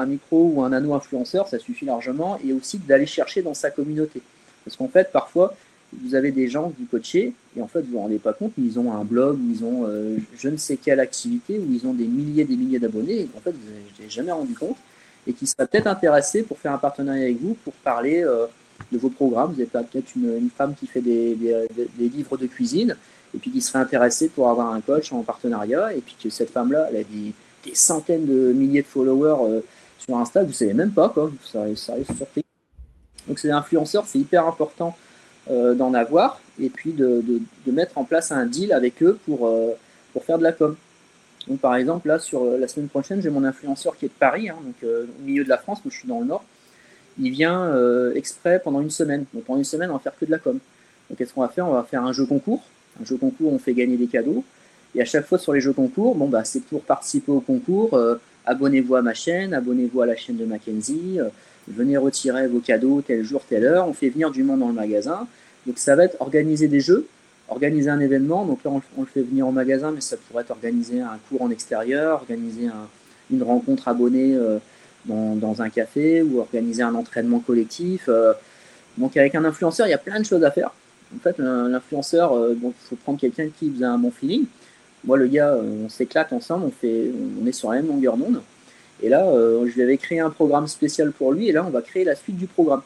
micro, 0.06 0.52
ou 0.54 0.64
un 0.64 0.70
nano-influenceur, 0.70 1.48
ça 1.48 1.60
suffit 1.60 1.86
largement, 1.86 2.40
et 2.46 2.54
aussi 2.54 2.78
d'aller 2.78 3.06
chercher 3.06 3.42
dans 3.42 3.54
sa 3.54 3.72
communauté. 3.72 4.22
Parce 4.66 4.78
qu'en 4.78 4.88
fait, 4.88 5.12
parfois, 5.12 5.56
vous 6.02 6.16
avez 6.16 6.32
des 6.32 6.48
gens 6.48 6.70
que 6.70 6.76
vous 6.80 7.02
et 7.14 7.34
en 7.62 7.68
fait, 7.68 7.82
vous 7.82 7.88
ne 7.88 7.92
vous 7.92 8.00
rendez 8.00 8.20
pas 8.20 8.34
compte, 8.34 8.54
ils 8.58 8.80
ont 8.80 8.94
un 8.94 9.04
blog, 9.04 9.38
ou 9.38 9.52
ils 9.54 9.64
ont 9.64 9.86
euh, 9.86 10.18
je 10.38 10.50
ne 10.50 10.58
sais 10.58 10.78
quelle 10.78 11.00
activité, 11.00 11.60
où 11.60 11.68
ils 11.72 11.86
ont 11.86 11.94
des 11.94 12.06
milliers 12.06 12.44
et 12.44 12.46
des 12.46 12.56
milliers 12.56 12.80
d'abonnés, 12.80 13.22
et 13.22 13.30
en 13.36 13.42
fait, 13.42 13.52
vous 13.52 13.70
n'avez 14.00 14.10
jamais 14.10 14.32
rendu 14.32 14.54
compte, 14.54 14.78
et 15.28 15.34
qui 15.34 15.46
seraient 15.46 15.68
peut-être 15.68 15.88
intéressés 15.88 16.44
pour 16.44 16.58
faire 16.58 16.74
un 16.74 16.78
partenariat 16.78 17.24
avec 17.24 17.42
vous, 17.42 17.56
pour 17.64 17.74
parler 17.74 18.24
euh, 18.24 18.46
de 18.92 18.98
vos 18.98 19.10
programmes. 19.10 19.54
Vous 19.54 19.62
avez 19.62 19.70
peut-être 19.70 20.16
une, 20.16 20.50
femme 20.56 20.74
qui 20.80 20.88
fait 20.88 21.02
des, 21.02 21.36
des, 21.36 22.10
livres 22.10 22.38
de 22.38 22.48
cuisine, 22.48 22.96
et 23.36 23.38
puis 23.38 23.52
qui 23.52 23.62
serait 23.62 23.80
intéressée 23.80 24.30
pour 24.30 24.50
avoir 24.50 24.74
un 24.74 24.82
coach 24.82 25.12
en 25.12 25.24
partenariat, 25.24 25.94
et 25.94 26.00
puis 26.00 26.16
que 26.22 26.30
cette 26.30 26.52
femme-là, 26.52 26.88
elle 26.90 26.98
a 26.98 27.04
des, 27.04 27.34
des, 27.66 27.76
centaines 27.76 28.26
de 28.26 28.54
milliers 28.54 28.82
de 28.82 28.88
followers 28.88 29.38
euh, 29.44 29.62
sur 30.00 30.18
Insta, 30.18 30.42
vous 30.42 30.50
ne 30.50 30.54
savez 30.54 30.74
même 30.74 30.92
pas, 30.92 31.10
quoi. 31.10 31.32
Ça, 31.44 31.66
ça 31.76 31.94
arrive 31.94 32.08
surpris. 32.16 32.44
Donc, 33.28 33.40
ces 33.40 33.52
influenceurs, 33.52 34.06
c'est 34.08 34.20
hyper 34.20 34.48
important 34.48 34.96
euh, 35.50 35.74
d'en 35.74 35.94
avoir 35.94 36.40
et 36.60 36.70
puis 36.70 36.92
de, 36.92 37.24
mettre 37.68 37.98
en 37.98 38.04
place 38.04 38.32
un 38.32 38.46
deal 38.46 38.74
avec 38.74 39.02
eux 39.04 39.18
pour, 39.26 39.48
euh, 39.48 39.72
pour 40.14 40.24
faire 40.26 40.38
de 40.38 40.44
la 40.44 40.52
com. 40.52 40.76
Donc, 41.48 41.60
par 41.60 41.76
exemple, 41.76 42.08
là, 42.08 42.20
sur 42.20 42.46
la 42.46 42.68
semaine 42.68 42.90
prochaine, 42.90 43.22
j'ai 43.22 43.30
mon 43.30 43.44
influenceur 43.44 43.98
qui 43.98 44.06
est 44.06 44.10
de 44.10 44.14
Paris, 44.14 44.50
hein, 44.50 44.58
donc 44.64 44.76
au 44.84 45.24
milieu 45.24 45.44
de 45.44 45.50
la 45.50 45.58
France, 45.58 45.80
où 45.86 45.90
je 45.90 45.98
suis 45.98 46.08
dans 46.08 46.20
le 46.20 46.26
nord. 46.26 46.44
Il 47.20 47.32
vient 47.32 47.74
exprès 48.14 48.62
pendant 48.64 48.80
une 48.80 48.92
semaine. 48.92 49.26
Donc, 49.34 49.46
pendant 49.46 49.58
une 49.58 49.66
semaine, 49.66 49.90
on 49.90 49.94
va 49.94 50.00
faire 50.00 50.18
que 50.20 50.26
de 50.26 50.32
la 50.32 50.38
com. 50.38 50.60
Donc, 51.10 51.18
qu'est-ce 51.18 51.34
qu'on 51.34 51.42
va 51.42 51.50
faire? 51.50 51.68
On 51.68 51.74
va 51.74 51.84
faire 51.84 52.04
un 52.04 52.14
jeu 52.14 52.26
concours. 52.26 52.64
Un 53.02 53.06
jeu 53.06 53.18
concours, 53.18 53.52
on 53.54 53.60
fait 53.60 53.74
gagner 53.74 53.98
des 53.98 54.08
cadeaux. 54.08 54.44
Et 54.96 55.02
à 55.02 55.06
chaque 55.06 55.26
fois 55.26 55.38
sur 55.38 55.54
les 55.54 55.62
jeux 55.62 55.74
concours, 55.74 56.16
bon, 56.16 56.28
bah, 56.28 56.44
c'est 56.44 56.64
pour 56.64 56.82
participer 56.82 57.32
au 57.32 57.40
concours. 57.40 58.00
abonnez-vous 58.46 58.96
à 58.96 59.02
ma 59.02 59.14
chaîne, 59.14 59.54
abonnez-vous 59.54 60.02
à 60.02 60.06
la 60.06 60.16
chaîne 60.16 60.38
de 60.38 60.46
Mackenzie 60.46 61.20
venez 61.68 61.98
retirer 61.98 62.48
vos 62.48 62.60
cadeaux 62.60 63.02
tel 63.02 63.24
jour, 63.24 63.42
telle 63.48 63.66
heure, 63.66 63.88
on 63.88 63.94
fait 63.94 64.10
venir 64.10 64.32
du 64.32 64.44
monde 64.44 64.60
dans 64.60 64.68
le 64.68 64.74
magasin. 64.74 65.28
Donc 65.66 65.78
ça 65.78 65.96
va 65.96 66.06
être 66.06 66.18
organiser 66.20 66.68
des 66.68 66.80
jeux, 66.80 67.08
organiser 67.50 67.90
un 67.90 68.00
événement. 68.00 68.46
Donc 68.46 68.64
là, 68.64 68.72
on, 68.72 69.02
le 69.02 69.08
fait 69.08 69.22
venir 69.22 69.48
au 69.48 69.52
magasin, 69.52 69.92
mais 69.92 70.02
ça 70.02 70.18
pourrait 70.18 70.44
être 70.44 70.52
organiser 70.52 71.02
un 71.02 71.20
cours 71.30 71.42
en 71.42 71.50
extérieur, 71.50 72.22
organiser 72.22 72.70
une 73.32 73.44
rencontre 73.44 73.88
abonnée 73.88 74.36
euh, 74.36 74.58
dans, 75.06 75.62
un 75.62 75.70
café 75.70 76.22
ou 76.22 76.40
organiser 76.40 76.84
un 76.84 76.96
entraînement 76.96 77.40
collectif. 77.40 78.06
Euh. 78.08 78.34
donc 78.98 79.18
avec 79.18 79.36
un 79.36 79.46
influenceur, 79.46 79.88
il 79.88 79.92
y 79.92 79.96
a 79.96 80.00
plein 80.00 80.20
de 80.20 80.26
choses 80.26 80.44
à 80.44 80.52
faire. 80.52 80.72
En 81.16 81.20
fait, 81.20 81.38
l'influenceur, 81.40 82.34
euh, 82.34 82.56
il 82.56 82.72
faut 82.90 82.96
prendre 82.96 83.20
quelqu'un 83.20 83.50
qui 83.50 83.72
a 83.84 83.92
un 83.92 83.98
bon 83.98 84.12
feeling. 84.12 84.46
Moi, 85.04 85.18
le 85.18 85.28
gars, 85.28 85.58
on 85.58 85.90
s'éclate 85.90 86.32
ensemble, 86.32 86.66
on, 86.66 86.72
fait, 86.72 87.12
on 87.42 87.46
est 87.48 87.52
sur 87.52 87.72
la 87.72 87.78
même 87.78 87.88
longueur 87.88 88.18
d'onde. 88.18 88.42
Et 89.02 89.10
là, 89.10 89.28
euh, 89.28 89.68
je 89.68 89.74
lui 89.74 89.82
avais 89.82 89.98
créé 89.98 90.20
un 90.20 90.30
programme 90.30 90.68
spécial 90.68 91.12
pour 91.12 91.32
lui, 91.32 91.50
et 91.50 91.52
là, 91.52 91.66
on 91.66 91.70
va 91.70 91.82
créer 91.82 92.04
la 92.04 92.16
suite 92.16 92.38
du 92.38 92.48
programme. 92.48 92.82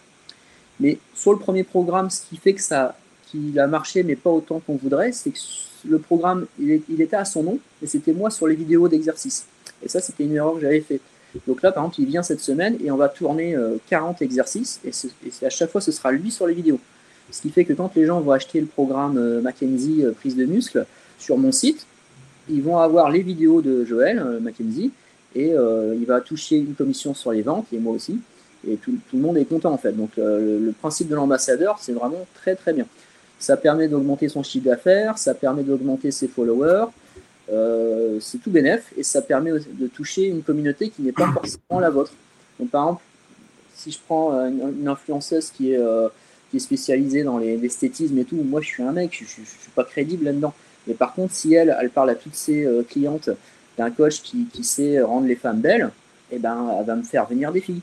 Mais 0.80 0.98
sur 1.14 1.34
le 1.34 1.40
premier 1.40 1.64
programme, 1.64 2.10
ce 2.10 2.22
qui 2.22 2.38
fait 2.38 2.54
que 2.54 2.62
ça, 2.62 2.98
qu'il 3.28 3.60
a 3.60 3.68
marché, 3.68 4.04
mais 4.04 4.16
pas 4.16 4.30
autant 4.30 4.60
qu'on 4.60 4.76
voudrait, 4.76 5.12
c'est 5.12 5.32
que 5.32 5.40
le 5.88 6.00
programme, 6.00 6.46
il, 6.60 7.02
était 7.02 7.16
à 7.16 7.26
son 7.26 7.44
nom, 7.44 7.60
et 7.82 7.88
c'était 7.88 8.14
moi 8.14 8.30
sur 8.30 8.48
les 8.48 8.56
vidéos 8.56 8.88
d'exercice. 8.88 9.46
Et 9.84 9.90
ça, 9.90 10.00
c'était 10.00 10.24
une 10.24 10.36
erreur 10.36 10.56
que 10.56 10.62
j'avais 10.62 10.82
faite. 10.82 11.02
Donc 11.48 11.62
là, 11.62 11.72
par 11.74 11.84
exemple, 11.84 12.00
il 12.00 12.08
vient 12.08 12.24
cette 12.24 12.40
semaine 12.40 12.78
et 12.82 12.92
on 12.92 12.96
va 12.96 13.10
tourner 13.10 13.58
40 13.90 14.22
euh, 14.22 14.26
exercices, 14.26 14.80
et, 14.86 15.46
à 15.46 15.50
chaque 15.50 15.70
fois, 15.70 15.82
ce 15.82 15.92
sera 15.92 16.12
lui 16.12 16.32
sur 16.32 16.48
les 16.48 16.54
vidéos. 16.54 16.80
Ce 17.30 17.42
qui 17.42 17.50
fait 17.50 17.66
que 17.66 17.74
quand 17.74 17.94
les 17.96 18.06
gens 18.06 18.22
vont 18.22 18.32
acheter 18.32 18.62
le 18.62 18.68
programme 18.68 19.18
euh, 19.18 19.42
Mackenzie 19.42 20.06
prise 20.20 20.38
de 20.38 20.46
muscle 20.46 20.86
sur 21.20 21.38
mon 21.38 21.52
site, 21.52 21.86
ils 22.50 22.62
vont 22.62 22.78
avoir 22.78 23.10
les 23.10 23.22
vidéos 23.22 23.62
de 23.62 23.86
Joël 23.86 24.24
Mackenzie 24.42 24.92
et 25.36 25.52
euh, 25.54 25.96
il 25.96 26.06
va 26.06 26.22
toucher 26.22 26.58
une 26.58 26.74
commission 26.74 27.14
sur 27.14 27.32
les 27.32 27.42
ventes, 27.42 27.68
et 27.74 27.78
moi 27.78 27.94
aussi, 27.94 28.20
et 28.68 28.78
tout, 28.78 28.98
le 29.14 29.20
monde 29.20 29.38
est 29.38 29.46
content 29.46 29.74
en 29.74 29.78
fait. 29.78 29.92
Donc 29.92 30.12
euh, 30.18 30.60
le, 30.60 30.72
principe 30.72 31.10
de 31.10 31.16
l'ambassadeur, 31.16 31.78
c'est 31.80 31.92
vraiment 31.92 32.26
très 32.34 32.56
très 32.56 32.74
bien. 32.74 32.88
Ça 33.38 33.58
permet 33.58 33.88
d'augmenter 33.88 34.30
son 34.30 34.42
chiffre 34.42 34.66
d'affaires, 34.66 35.18
ça 35.18 35.34
permet 35.36 35.64
d'augmenter 35.64 36.10
ses 36.12 36.30
followers, 36.30 36.86
euh, 37.52 38.18
c'est 38.22 38.38
tout 38.38 38.50
bénef, 38.50 38.94
et 38.98 39.04
ça 39.04 39.22
permet 39.22 39.52
de 39.52 39.88
toucher 39.88 40.24
une 40.24 40.42
communauté 40.42 40.90
qui 40.90 41.02
n'est 41.02 41.12
pas 41.12 41.30
forcément 41.32 41.80
la 41.82 41.90
vôtre. 41.90 42.14
Donc 42.60 42.70
par 42.70 42.84
exemple, 42.84 43.04
si 43.76 43.92
je 43.92 44.00
prends 44.04 44.32
une, 44.32 44.88
influenceuse 44.88 45.50
qui 45.52 45.74
est, 45.74 45.82
qui 46.50 46.58
est 46.58 46.62
spécialisée 46.62 47.24
dans 47.24 47.38
l'esthétisme 47.38 48.18
et 48.18 48.24
tout, 48.24 48.38
moi 48.38 48.62
je 48.62 48.68
suis 48.68 48.84
un 48.84 48.94
mec, 48.94 49.12
je 49.14 49.24
ne 49.42 49.46
suis 49.46 49.72
pas 49.76 49.84
crédible 49.84 50.24
là-dedans. 50.24 50.54
Mais 50.88 50.94
par 50.94 51.14
contre, 51.14 51.34
si 51.34 51.54
elle, 51.54 51.76
elle 51.80 51.90
parle 51.90 52.10
à 52.10 52.16
toutes 52.16 52.36
ses 52.36 52.68
clientes 52.90 53.30
d'un 53.78 53.92
coach 53.92 54.22
qui, 54.22 54.46
qui, 54.54 54.64
sait 54.64 55.02
rendre 55.02 55.28
les 55.28 55.36
femmes 55.36 55.60
belles, 55.60 55.90
eh 56.32 56.38
ben, 56.38 56.70
elle 56.80 56.86
va 56.86 56.96
me 56.96 57.04
faire 57.04 57.26
venir 57.26 57.52
des 57.52 57.62
filles. 57.62 57.82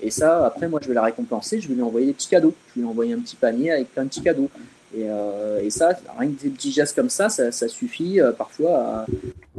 Et 0.00 0.10
ça, 0.10 0.46
après, 0.46 0.68
moi, 0.68 0.80
je 0.82 0.88
vais 0.88 0.94
la 0.94 1.02
récompenser, 1.02 1.60
je 1.60 1.68
vais 1.68 1.74
lui 1.74 1.82
envoyer 1.82 2.08
des 2.08 2.12
petits 2.12 2.28
cadeaux. 2.28 2.54
Je 2.68 2.74
vais 2.74 2.82
lui 2.82 2.90
envoyer 2.90 3.14
un 3.14 3.20
petit 3.20 3.36
panier 3.36 3.72
avec 3.72 3.92
plein 3.92 4.04
de 4.04 4.08
petits 4.08 4.22
cadeaux. 4.22 4.50
Et, 4.96 5.06
euh, 5.08 5.60
et 5.62 5.70
ça, 5.70 5.90
rien 6.18 6.30
que 6.30 6.42
des 6.42 6.50
petits 6.50 6.70
gestes 6.70 6.94
comme 6.94 7.10
ça, 7.10 7.28
ça, 7.28 7.68
suffit 7.68 8.20
euh, 8.20 8.30
parfois 8.32 8.76
à 8.78 9.06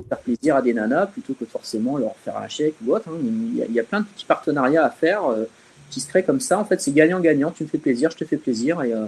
faire 0.08 0.20
plaisir 0.20 0.56
à 0.56 0.62
des 0.62 0.74
nanas 0.74 1.08
plutôt 1.08 1.34
que 1.34 1.46
forcément 1.46 1.98
leur 1.98 2.16
faire 2.24 2.38
un 2.38 2.48
chèque 2.48 2.76
ou 2.86 2.94
autre. 2.94 3.10
Hein. 3.10 3.18
Il, 3.22 3.74
y 3.74 3.80
a, 3.80 3.84
plein 3.84 4.02
de 4.02 4.06
petits 4.06 4.26
partenariats 4.26 4.86
à 4.86 4.90
faire 4.90 5.26
euh, 5.26 5.46
qui 5.90 6.00
se 6.00 6.08
créent 6.08 6.24
comme 6.24 6.40
ça. 6.40 6.60
En 6.60 6.66
fait, 6.66 6.80
c'est 6.80 6.92
gagnant-gagnant. 6.92 7.52
Tu 7.52 7.64
me 7.64 7.68
fais 7.68 7.78
plaisir, 7.78 8.12
je 8.12 8.18
te 8.18 8.26
fais 8.26 8.38
plaisir. 8.38 8.82
Et, 8.84 8.94
euh, 8.94 9.06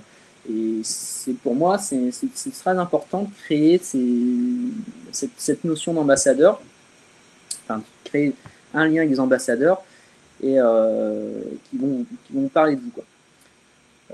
et 0.49 0.81
c'est 0.83 1.33
pour 1.33 1.55
moi, 1.55 1.77
c'est 1.77 2.11
très 2.59 2.77
important 2.77 3.23
de 3.23 3.29
créer 3.43 3.79
cette, 5.11 5.29
cette, 5.37 5.63
notion 5.63 5.93
d'ambassadeur, 5.93 6.61
enfin, 7.63 7.81
créer 8.05 8.33
un 8.73 8.87
lien 8.87 8.97
avec 8.97 9.09
les 9.09 9.19
ambassadeurs 9.19 9.81
et 10.41 10.55
euh, 10.57 11.41
qui, 11.69 11.77
vont, 11.77 12.05
qui 12.25 12.33
vont 12.33 12.47
parler 12.47 12.75
de 12.75 12.81
vous. 12.81 12.91
Quoi. 12.91 13.03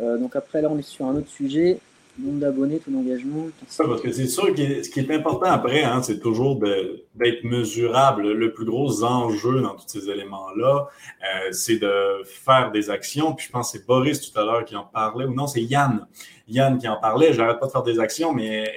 Euh, 0.02 0.18
donc 0.18 0.36
après, 0.36 0.62
là, 0.62 0.70
on 0.72 0.78
est 0.78 0.82
sur 0.82 1.06
un 1.06 1.16
autre 1.16 1.30
sujet 1.30 1.80
nombre 2.20 2.40
d'abonnés, 2.40 2.80
ton 2.80 2.98
engagement. 2.98 3.48
parce 3.78 4.02
que 4.02 4.12
c'est 4.12 4.28
sûr 4.28 4.54
que 4.54 4.84
ce 4.84 4.90
qui 4.90 5.00
est 5.00 5.12
important 5.12 5.48
après, 5.48 5.84
hein, 5.84 6.02
c'est 6.04 6.20
toujours 6.20 6.58
d'être 6.58 7.44
mesurable. 7.44 8.32
Le 8.32 8.54
plus 8.54 8.66
gros 8.66 9.04
enjeu 9.04 9.62
dans 9.62 9.76
tous 9.76 9.88
ces 9.88 10.10
éléments-là, 10.10 10.88
euh, 10.88 11.52
c'est 11.52 11.78
de 11.78 12.24
faire 12.26 12.72
des 12.72 12.90
actions. 12.90 13.34
Puis 13.34 13.48
je 13.48 13.52
pense 13.52 13.72
que 13.72 13.80
c'est 13.80 13.86
Boris 13.86 14.22
tout 14.22 14.40
à 14.40 14.44
l'heure 14.44 14.66
qui 14.66 14.76
en 14.76 14.84
parlait, 14.84 15.26
ou 15.26 15.34
non, 15.34 15.48
c'est 15.48 15.64
Yann. 15.64 16.06
Yann 16.48 16.78
qui 16.78 16.88
en 16.88 16.98
parlait. 17.00 17.34
J'arrête 17.34 17.60
pas 17.60 17.68
de 17.68 17.72
faire 17.72 17.84
des 17.84 18.00
actions, 18.00 18.34
mais 18.34 18.72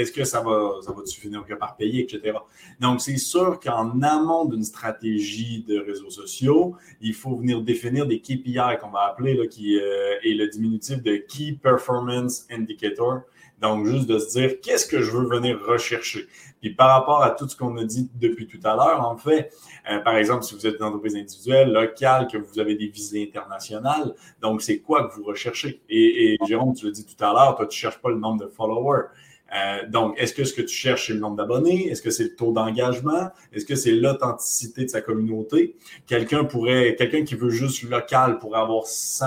est-ce 0.00 0.12
que 0.12 0.24
ça 0.24 0.40
va, 0.40 0.74
ça 0.82 0.92
va 0.92 1.02
finir 1.06 1.44
par 1.58 1.76
payer, 1.76 2.02
etc. 2.02 2.38
Donc, 2.80 3.00
c'est 3.00 3.16
sûr 3.16 3.60
qu'en 3.60 4.00
amont 4.02 4.44
d'une 4.44 4.64
stratégie 4.64 5.64
de 5.66 5.78
réseaux 5.78 6.10
sociaux, 6.10 6.76
il 7.00 7.14
faut 7.14 7.36
venir 7.36 7.62
définir 7.62 8.06
des 8.06 8.20
KPI 8.20 8.58
qu'on 8.80 8.90
va 8.90 9.06
appeler, 9.10 9.34
là, 9.34 9.46
qui 9.46 9.78
euh, 9.78 10.14
est 10.24 10.34
le 10.34 10.48
diminutif 10.48 11.02
de 11.02 11.16
Key 11.16 11.58
Performance 11.62 12.46
Indicator. 12.50 13.22
Donc, 13.60 13.86
juste 13.86 14.06
de 14.06 14.18
se 14.18 14.38
dire, 14.38 14.60
qu'est-ce 14.62 14.86
que 14.86 15.02
je 15.02 15.10
veux 15.10 15.26
venir 15.26 15.60
rechercher? 15.66 16.26
Puis 16.60 16.74
par 16.74 16.90
rapport 16.90 17.22
à 17.22 17.30
tout 17.30 17.48
ce 17.48 17.56
qu'on 17.56 17.76
a 17.78 17.84
dit 17.84 18.10
depuis 18.14 18.46
tout 18.46 18.60
à 18.64 18.74
l'heure, 18.74 19.06
en 19.06 19.16
fait, 19.16 19.52
euh, 19.90 19.98
par 20.00 20.16
exemple, 20.16 20.44
si 20.44 20.54
vous 20.54 20.66
êtes 20.66 20.76
une 20.76 20.84
entreprise 20.84 21.16
individuelle, 21.16 21.72
locale, 21.72 22.26
que 22.26 22.38
vous 22.38 22.58
avez 22.58 22.74
des 22.74 22.88
visées 22.88 23.28
internationales, 23.28 24.14
donc 24.40 24.62
c'est 24.62 24.78
quoi 24.80 25.08
que 25.08 25.14
vous 25.14 25.24
recherchez? 25.24 25.82
Et, 25.88 26.34
et 26.34 26.38
Jérôme, 26.46 26.74
tu 26.74 26.86
l'as 26.86 26.92
dit 26.92 27.04
tout 27.04 27.22
à 27.22 27.32
l'heure, 27.32 27.56
toi, 27.56 27.66
tu 27.66 27.76
ne 27.76 27.80
cherches 27.80 28.00
pas 28.00 28.10
le 28.10 28.18
nombre 28.18 28.44
de 28.44 28.48
followers. 28.50 29.08
Euh, 29.54 29.88
donc, 29.88 30.14
est-ce 30.18 30.32
que 30.32 30.44
ce 30.44 30.52
que 30.54 30.62
tu 30.62 30.74
cherches, 30.74 31.08
c'est 31.08 31.12
le 31.12 31.20
nombre 31.20 31.36
d'abonnés? 31.36 31.88
Est-ce 31.88 32.02
que 32.02 32.10
c'est 32.10 32.24
le 32.24 32.36
taux 32.36 32.52
d'engagement? 32.52 33.30
Est-ce 33.52 33.64
que 33.64 33.74
c'est 33.74 33.92
l'authenticité 33.92 34.84
de 34.84 34.90
sa 34.90 35.00
communauté? 35.00 35.76
Quelqu'un 36.06 36.44
pourrait, 36.44 36.94
quelqu'un 36.96 37.24
qui 37.24 37.34
veut 37.34 37.50
juste 37.50 37.82
local 37.82 38.38
pourrait 38.38 38.60
avoir 38.60 38.86
100 38.86 39.26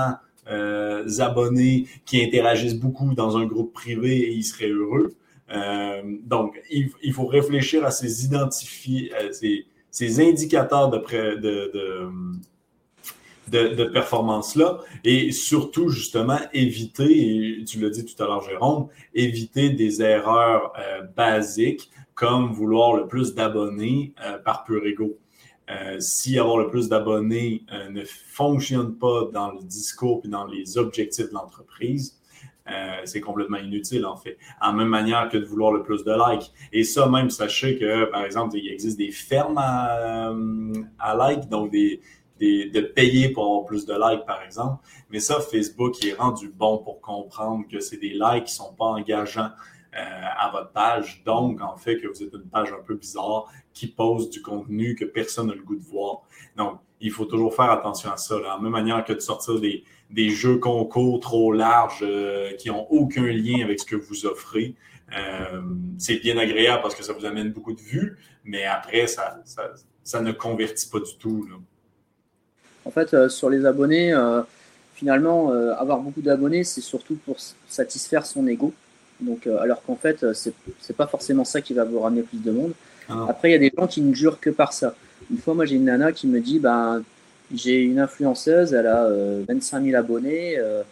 euh, 0.50 1.20
abonnés 1.20 1.88
qui 2.06 2.24
interagissent 2.24 2.80
beaucoup 2.80 3.14
dans 3.14 3.38
un 3.38 3.46
groupe 3.46 3.74
privé 3.74 4.18
et 4.18 4.32
il 4.32 4.44
serait 4.44 4.70
heureux. 4.70 5.16
Euh, 5.54 6.02
donc, 6.24 6.62
il, 6.72 6.90
il, 7.04 7.14
faut 7.14 7.26
réfléchir 7.26 7.86
à 7.86 7.92
ces 7.92 8.26
identifier, 8.26 9.12
ces, 9.32 9.66
ces 9.92 10.20
indicateurs 10.22 10.90
de, 10.90 11.00
de, 11.36 11.72
de 11.74 12.10
de, 13.54 13.86
performance-là 13.86 14.80
et 15.04 15.32
surtout, 15.32 15.90
justement, 15.90 16.40
éviter, 16.54 17.64
tu 17.68 17.80
l'as 17.80 17.90
dit 17.90 18.06
tout 18.06 18.22
à 18.22 18.28
l'heure, 18.28 18.42
Jérôme, 18.42 18.88
éviter 19.14 19.70
des 19.70 20.02
erreurs 20.02 20.74
euh, 20.80 21.04
basiques 21.16 21.92
comme 22.16 22.52
vouloir 22.52 22.96
le 22.96 23.08
plus 23.08 23.34
d'abonnés 23.34 24.14
euh, 24.24 24.38
par 24.38 24.64
pur 24.64 24.86
ego. 24.86 25.18
Euh, 25.70 25.98
si 26.00 26.38
avoir 26.38 26.58
le 26.58 26.68
plus 26.68 26.90
d'abonnés 26.90 27.64
ne 27.90 28.04
fonctionne 28.04 28.96
pas 28.96 29.30
dans 29.32 29.52
le 29.52 29.64
discours 29.64 30.22
et 30.26 30.28
dans 30.28 30.46
les 30.46 30.78
objectifs 30.78 31.30
de 31.30 31.34
l'entreprise, 31.34 32.20
c'est 33.06 33.20
complètement 33.20 33.58
inutile 33.58 34.06
en 34.06 34.16
fait. 34.16 34.38
En 34.62 34.74
même 34.74 34.88
manière 34.88 35.28
que 35.30 35.38
de 35.38 35.46
vouloir 35.46 35.72
le 35.74 35.84
plus 35.84 36.04
de 36.04 36.12
likes. 36.12 36.52
Et 36.72 36.84
ça, 36.84 37.10
même, 37.10 37.30
sachez 37.30 37.78
que, 37.78 38.06
par 38.06 38.24
exemple, 38.24 38.58
il 38.58 38.72
existe 38.72 38.98
des 38.98 39.12
fermes 39.12 39.58
à, 39.58 40.34
à 41.00 41.32
likes, 41.32 41.50
donc 41.50 41.72
des, 41.72 42.02
de 42.70 42.82
payer 42.82 43.30
pour 43.30 43.46
avoir 43.46 43.66
plus 43.66 43.86
de 43.86 43.94
likes, 43.94 44.26
par 44.26 44.44
exemple. 44.44 44.84
Mais 45.10 45.20
ça, 45.20 45.40
Facebook 45.40 46.04
est 46.06 46.14
rendu 46.14 46.50
bon 46.50 46.78
pour 46.80 47.02
comprendre 47.02 47.66
que 47.70 47.80
c'est 47.80 47.98
des 47.98 48.14
likes 48.14 48.46
qui 48.46 48.54
sont 48.54 48.74
pas 48.74 48.86
engageants 48.86 49.52
euh, 49.96 50.00
à 50.38 50.50
votre 50.52 50.72
page. 50.72 51.22
Donc, 51.24 51.62
en 51.62 51.78
fait, 51.78 52.00
que 52.00 52.08
vous 52.08 52.24
êtes 52.24 52.34
une 52.34 52.50
page 52.50 52.74
un 52.74 52.84
peu 52.84 52.96
bizarre, 52.96 53.46
qui 53.74 53.86
posent 53.86 54.32
du 54.32 54.42
contenu 54.42 54.96
que 54.96 55.06
personne 55.06 55.48
n'a 55.48 55.54
le 55.54 55.62
goût 55.62 55.76
de 55.76 55.84
voir. 55.84 56.24
Donc, 56.58 56.80
il 57.00 57.12
faut 57.12 57.26
toujours 57.26 57.54
faire 57.54 57.70
attention 57.70 58.12
à 58.12 58.18
ça. 58.18 58.40
Là. 58.40 58.58
En 58.58 58.60
même 58.60 58.72
manière 58.72 59.04
que 59.06 59.14
de 59.14 59.20
sortir 59.20 59.60
des, 59.60 60.30
jeux 60.30 60.58
concours 60.58 61.20
trop 61.20 61.52
larges 61.52 62.00
euh, 62.02 62.54
qui 62.54 62.70
n'ont 62.70 62.88
aucun 62.90 63.28
lien 63.28 63.64
avec 63.64 63.80
ce 63.80 63.86
que 63.86 63.96
vous 63.96 64.26
offrez, 64.26 64.74
euh, 65.16 65.62
c'est 66.00 66.18
bien 66.18 66.38
agréable 66.38 66.82
parce 66.82 66.96
que 66.96 67.04
ça 67.04 67.14
vous 67.14 67.26
amène 67.26 67.52
beaucoup 67.52 67.74
de 67.74 67.82
vues, 67.82 68.18
mais 68.44 68.64
après, 68.64 69.06
ça, 69.06 70.22
ne 70.22 70.32
convertit 70.32 70.90
pas 70.90 71.02
du 71.02 71.18
tout. 71.20 71.48
En 72.86 72.92
fait, 72.92 73.14
euh, 73.14 73.30
sur 73.30 73.50
les 73.50 73.66
abonnés, 73.66 74.14
finalement, 74.96 75.52
avoir 75.52 76.00
beaucoup 76.00 76.22
d'abonnés, 76.22 76.64
c'est 76.64 76.82
surtout 76.82 77.16
pour 77.26 77.38
satisfaire 77.68 78.26
son 78.26 78.48
ego. 78.48 78.74
Donc, 79.20 79.48
alors 79.48 79.84
qu'en 79.84 79.96
fait, 79.96 80.34
c'est 80.34 80.54
n'est 80.90 80.96
pas 80.96 81.08
forcément 81.08 81.46
ça 81.46 81.62
qui 81.62 81.74
va 81.74 81.84
vous 81.84 82.00
ramener 82.00 82.22
plus 82.22 82.42
de 82.42 82.52
monde. 82.52 82.74
Ah 83.10 83.26
après, 83.30 83.50
il 83.50 83.52
y 83.54 83.56
a 83.56 83.60
des 83.60 83.72
gens 83.78 83.88
qui 83.88 84.02
ne 84.02 84.14
jurent 84.14 84.40
que 84.40 84.50
par 84.50 84.74
ça. 84.74 84.96
Une 85.32 85.38
fois, 85.38 85.54
moi, 85.54 85.66
j'ai 85.66 85.76
une 85.76 85.86
nana 85.86 86.12
qui 86.12 86.28
me 86.28 86.40
dit, 86.40 86.60
ben, 86.60 87.04
j'ai 87.54 87.82
une 87.82 88.00
influenceuse, 88.00 88.74
elle 88.74 88.88
a 88.88 89.10
25 89.48 89.78
euh, 89.78 89.86
000 89.86 89.98
abonnés. 89.98 90.58
Euh, 90.58 90.84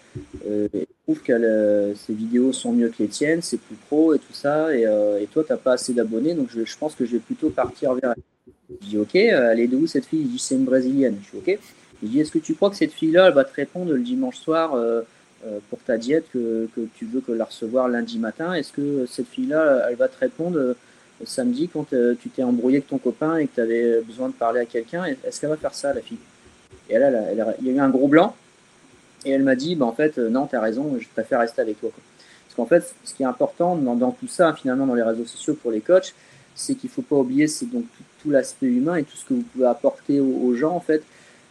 euh, 0.47 0.67
elle 0.73 0.85
trouve 1.03 1.21
que 1.21 1.93
ses 1.95 2.13
vidéos 2.13 2.53
sont 2.53 2.71
mieux 2.71 2.89
que 2.89 3.01
les 3.03 3.07
tiennes, 3.07 3.41
c'est 3.41 3.57
plus 3.57 3.75
pro 3.75 4.13
et 4.13 4.19
tout 4.19 4.33
ça. 4.33 4.75
Et, 4.75 4.85
toi, 5.31 5.43
tu 5.43 5.51
n'as 5.51 5.57
pas 5.57 5.73
assez 5.73 5.93
d'abonnés, 5.93 6.33
donc 6.33 6.49
je, 6.49 6.77
pense 6.77 6.95
que 6.95 7.05
je 7.05 7.13
vais 7.13 7.19
plutôt 7.19 7.49
partir 7.49 7.93
vers 7.95 8.13
elle. 8.15 8.53
Je 8.81 8.87
dis 8.87 8.97
Ok, 8.97 9.15
elle 9.15 9.59
est 9.59 9.67
de 9.67 9.75
où 9.75 9.87
cette 9.87 10.05
fille? 10.05 10.23
Je 10.23 10.29
dis 10.29 10.39
C'est 10.39 10.55
une 10.55 10.65
brésilienne. 10.65 11.17
Je 11.23 11.37
dis 11.37 11.55
Ok. 11.55 11.59
Je 12.01 12.07
dis 12.07 12.19
Est-ce 12.19 12.31
que 12.31 12.39
tu 12.39 12.55
crois 12.55 12.69
que 12.69 12.75
cette 12.75 12.93
fille-là, 12.93 13.27
elle 13.27 13.33
va 13.33 13.43
te 13.43 13.53
répondre 13.53 13.91
le 13.91 13.99
dimanche 13.99 14.37
soir 14.37 14.75
pour 15.69 15.79
ta 15.79 15.97
diète 15.97 16.25
que, 16.33 16.67
tu 16.95 17.05
veux 17.05 17.21
que 17.21 17.31
la 17.31 17.45
recevoir 17.45 17.87
lundi 17.87 18.19
matin? 18.19 18.53
Est-ce 18.53 18.71
que 18.71 19.05
cette 19.05 19.27
fille-là, 19.27 19.87
elle 19.89 19.95
va 19.95 20.07
te 20.07 20.17
répondre 20.19 20.75
samedi 21.25 21.67
quand 21.67 21.87
tu 21.89 22.29
t'es 22.29 22.43
embrouillé 22.43 22.77
avec 22.77 22.89
ton 22.89 22.97
copain 22.97 23.37
et 23.37 23.47
que 23.47 23.55
tu 23.55 23.61
avais 23.61 24.01
besoin 24.01 24.29
de 24.29 24.33
parler 24.33 24.61
à 24.61 24.65
quelqu'un? 24.65 25.05
Est-ce 25.05 25.39
qu'elle 25.39 25.49
va 25.49 25.57
faire 25.57 25.75
ça, 25.75 25.93
la 25.93 26.01
fille? 26.01 26.17
Et 26.89 26.97
là, 26.97 27.09
il 27.59 27.67
y 27.67 27.69
a 27.69 27.73
eu 27.73 27.79
un 27.79 27.89
gros 27.89 28.07
blanc. 28.07 28.35
Et 29.25 29.31
elle 29.31 29.43
m'a 29.43 29.55
dit, 29.55 29.75
bah, 29.75 29.85
en 29.85 29.93
fait, 29.93 30.17
euh, 30.17 30.29
non, 30.29 30.47
tu 30.47 30.55
as 30.55 30.61
raison, 30.61 30.97
je 30.99 31.07
préfère 31.07 31.39
rester 31.39 31.61
avec 31.61 31.79
toi. 31.79 31.91
Parce 31.91 32.55
qu'en 32.55 32.65
fait, 32.65 32.93
ce 33.03 33.13
qui 33.13 33.23
est 33.23 33.25
important 33.25 33.75
dans, 33.75 34.11
tout 34.11 34.27
ça, 34.27 34.53
finalement, 34.53 34.87
dans 34.87 34.95
les 34.95 35.03
réseaux 35.03 35.25
sociaux 35.25 35.53
pour 35.53 35.71
les 35.71 35.81
coachs, 35.81 36.13
c'est 36.55 36.75
qu'il 36.75 36.89
ne 36.89 36.93
faut 36.93 37.01
pas 37.01 37.15
oublier 37.15 37.47
c'est 37.47 37.65
donc 37.65 37.85
tout, 38.21 38.29
l'aspect 38.29 38.67
humain 38.67 38.95
et 38.95 39.03
tout 39.03 39.15
ce 39.15 39.25
que 39.25 39.33
vous 39.33 39.43
pouvez 39.43 39.67
apporter 39.67 40.19
aux, 40.19 40.53
gens, 40.55 40.75
en 40.75 40.79
fait. 40.79 41.03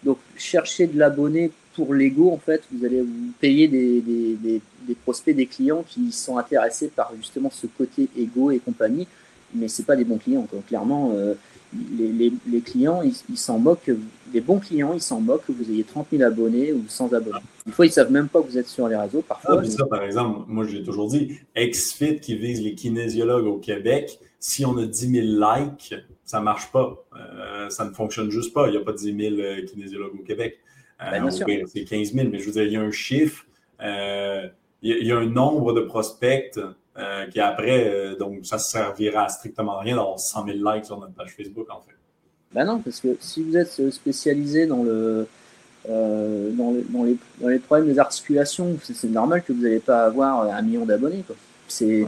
Donc, 0.04 0.18
chercher 0.36 0.86
de 0.86 0.98
l'abonné 0.98 1.50
pour 1.74 1.94
l'ego, 1.94 2.32
en 2.32 2.38
fait, 2.38 2.62
vous 2.72 2.84
allez 2.84 3.00
vous 3.00 3.32
payer 3.40 3.68
des, 3.68 4.00
des, 4.00 4.94
prospects, 5.04 5.34
des 5.34 5.46
clients 5.46 5.84
qui 5.86 6.10
sont 6.10 6.36
intéressés 6.36 6.88
par 6.88 7.12
justement 7.16 7.50
ce 7.50 7.66
côté 7.66 8.08
ego 8.16 8.50
et 8.50 8.58
compagnie, 8.58 9.06
mais 9.54 9.68
ce 9.68 9.82
pas 9.82 9.96
des 9.96 10.04
bons 10.04 10.18
clients. 10.18 10.46
Clairement, 10.66 11.12
euh, 11.14 11.34
les, 11.72 12.60
clients, 12.60 13.02
ils 13.02 13.38
s'en 13.38 13.58
moquent 13.58 13.90
des 14.32 14.40
bons 14.40 14.58
clients, 14.58 14.92
ils 14.94 15.00
s'en 15.00 15.20
moquent 15.20 15.46
que 15.46 15.52
vous 15.52 15.70
ayez 15.70 15.84
30 15.84 16.06
000 16.12 16.22
abonnés 16.22 16.72
ou 16.72 16.84
100 16.88 17.12
abonnés. 17.12 17.38
Des 17.66 17.72
fois, 17.72 17.86
ils 17.86 17.90
ne 17.90 17.94
savent 17.94 18.12
même 18.12 18.28
pas 18.28 18.40
que 18.42 18.48
vous 18.48 18.58
êtes 18.58 18.68
sur 18.68 18.88
les 18.88 18.96
réseaux. 18.96 19.22
Parfois, 19.22 19.60
ah, 19.62 19.64
ça, 19.64 19.86
par 19.86 20.02
exemple, 20.02 20.44
moi, 20.48 20.64
j'ai 20.66 20.82
toujours 20.82 21.08
dit, 21.08 21.38
XFIT 21.56 22.20
qui 22.20 22.36
vise 22.36 22.62
les 22.62 22.74
kinésiologues 22.74 23.46
au 23.46 23.58
Québec, 23.58 24.18
si 24.38 24.64
on 24.64 24.76
a 24.78 24.86
10 24.86 25.10
000 25.10 25.26
likes, 25.26 25.94
ça 26.24 26.38
ne 26.38 26.44
marche 26.44 26.70
pas. 26.72 27.04
Euh, 27.16 27.68
ça 27.68 27.84
ne 27.84 27.90
fonctionne 27.90 28.30
juste 28.30 28.54
pas. 28.54 28.68
Il 28.68 28.72
n'y 28.72 28.76
a 28.76 28.80
pas 28.80 28.92
10 28.92 29.16
000 29.16 29.34
euh, 29.40 29.66
kinésiologues 29.66 30.14
au 30.14 30.22
Québec. 30.22 30.58
Euh, 31.02 31.10
ben, 31.10 31.30
c'est 31.30 31.84
15 31.84 32.12
000, 32.12 32.28
mais 32.30 32.38
je 32.38 32.46
veux 32.46 32.52
dire, 32.52 32.64
il 32.64 32.72
y 32.72 32.76
a 32.76 32.82
un 32.82 32.90
chiffre, 32.90 33.44
il, 33.80 34.52
y 34.82 35.12
a, 35.12 35.16
un 35.16 35.26
nombre 35.26 35.72
de 35.72 35.80
prospects 35.80 36.58
qui 37.30 37.40
après, 37.40 38.16
donc 38.18 38.44
ça 38.44 38.56
ne 38.56 38.60
servira 38.60 39.24
à 39.24 39.28
strictement 39.28 39.78
rien 39.78 39.96
d'avoir 39.96 40.18
100 40.18 40.44
000 40.46 40.58
likes 40.58 40.84
sur 40.84 40.98
notre 40.98 41.14
page 41.14 41.34
Facebook, 41.36 41.66
en 41.70 41.80
fait. 41.80 41.94
Ben 42.52 42.64
non, 42.64 42.80
parce 42.80 43.00
que 43.00 43.16
si 43.20 43.42
vous 43.42 43.56
êtes 43.56 43.90
spécialisé 43.90 44.66
dans 44.66 44.82
le, 44.82 45.26
euh, 45.88 46.50
dans, 46.52 46.72
dans, 46.90 47.04
les, 47.04 47.16
dans, 47.40 47.48
les, 47.48 47.58
problèmes 47.58 47.88
des 47.88 47.98
articulations, 47.98 48.76
c'est 48.82 49.08
normal 49.08 49.42
que 49.42 49.52
vous 49.52 49.62
n'allez 49.62 49.78
pas 49.78 50.04
avoir 50.04 50.42
un 50.42 50.62
million 50.62 50.84
d'abonnés. 50.84 51.24
C'est, 51.68 52.06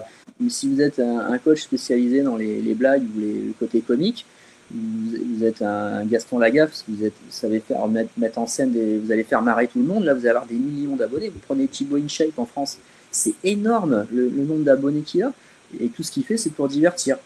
Si 0.48 0.68
vous 0.68 0.80
êtes 0.82 0.98
un, 0.98 1.38
coach 1.38 1.62
spécialisé 1.62 2.22
dans 2.22 2.36
les, 2.36 2.60
les 2.60 2.74
blagues 2.74 3.04
ou 3.16 3.20
les, 3.20 3.32
le 3.32 3.52
côté 3.58 3.80
comique, 3.80 4.26
vous, 4.70 5.44
êtes 5.44 5.62
un 5.62 6.04
Gaston 6.04 6.38
Lagaffe, 6.38 6.70
parce 6.70 6.82
que 6.82 6.92
vous, 6.92 7.04
êtes, 7.04 7.14
savez 7.30 7.60
faire, 7.60 7.86
mettre, 7.88 8.10
mettre, 8.16 8.38
en 8.38 8.46
scène, 8.46 8.72
des, 8.72 8.98
vous 8.98 9.10
allez 9.10 9.24
faire 9.24 9.42
marrer 9.42 9.68
tout 9.68 9.78
le 9.78 9.84
monde, 9.84 10.04
là 10.04 10.14
vous 10.14 10.20
allez 10.20 10.30
avoir 10.30 10.46
des 10.46 10.54
millions 10.54 10.96
d'abonnés. 10.96 11.28
Vous 11.28 11.40
prenez 11.46 11.66
Thibaut 11.66 11.96
InShape 11.96 12.38
en 12.38 12.46
France, 12.46 12.78
c'est 13.12 13.34
énorme 13.44 14.06
le, 14.12 14.28
nombre 14.30 14.64
d'abonnés 14.64 15.02
qu'il 15.02 15.22
a, 15.22 15.32
et 15.78 15.88
tout 15.88 16.02
ce 16.02 16.10
qu'il 16.10 16.24
fait 16.24 16.36
c'est 16.36 16.50
pour 16.50 16.66
divertir 16.66 17.18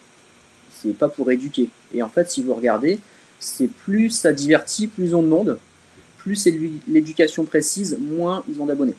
c'est 0.82 0.96
pas 0.96 1.08
pour 1.08 1.30
éduquer. 1.30 1.68
Et 1.94 2.02
en 2.02 2.08
fait, 2.08 2.30
si 2.30 2.42
vous 2.42 2.54
regardez, 2.54 2.98
c'est 3.38 3.68
plus 3.68 4.10
ça 4.10 4.32
divertit, 4.32 4.86
plus 4.86 5.14
on 5.14 5.22
demande, 5.22 5.58
plus 6.18 6.36
c'est 6.36 6.58
l'éducation 6.88 7.44
précise, 7.44 7.96
moins 8.00 8.44
ils 8.48 8.60
ont 8.60 8.66
d'abonnés. 8.66 8.94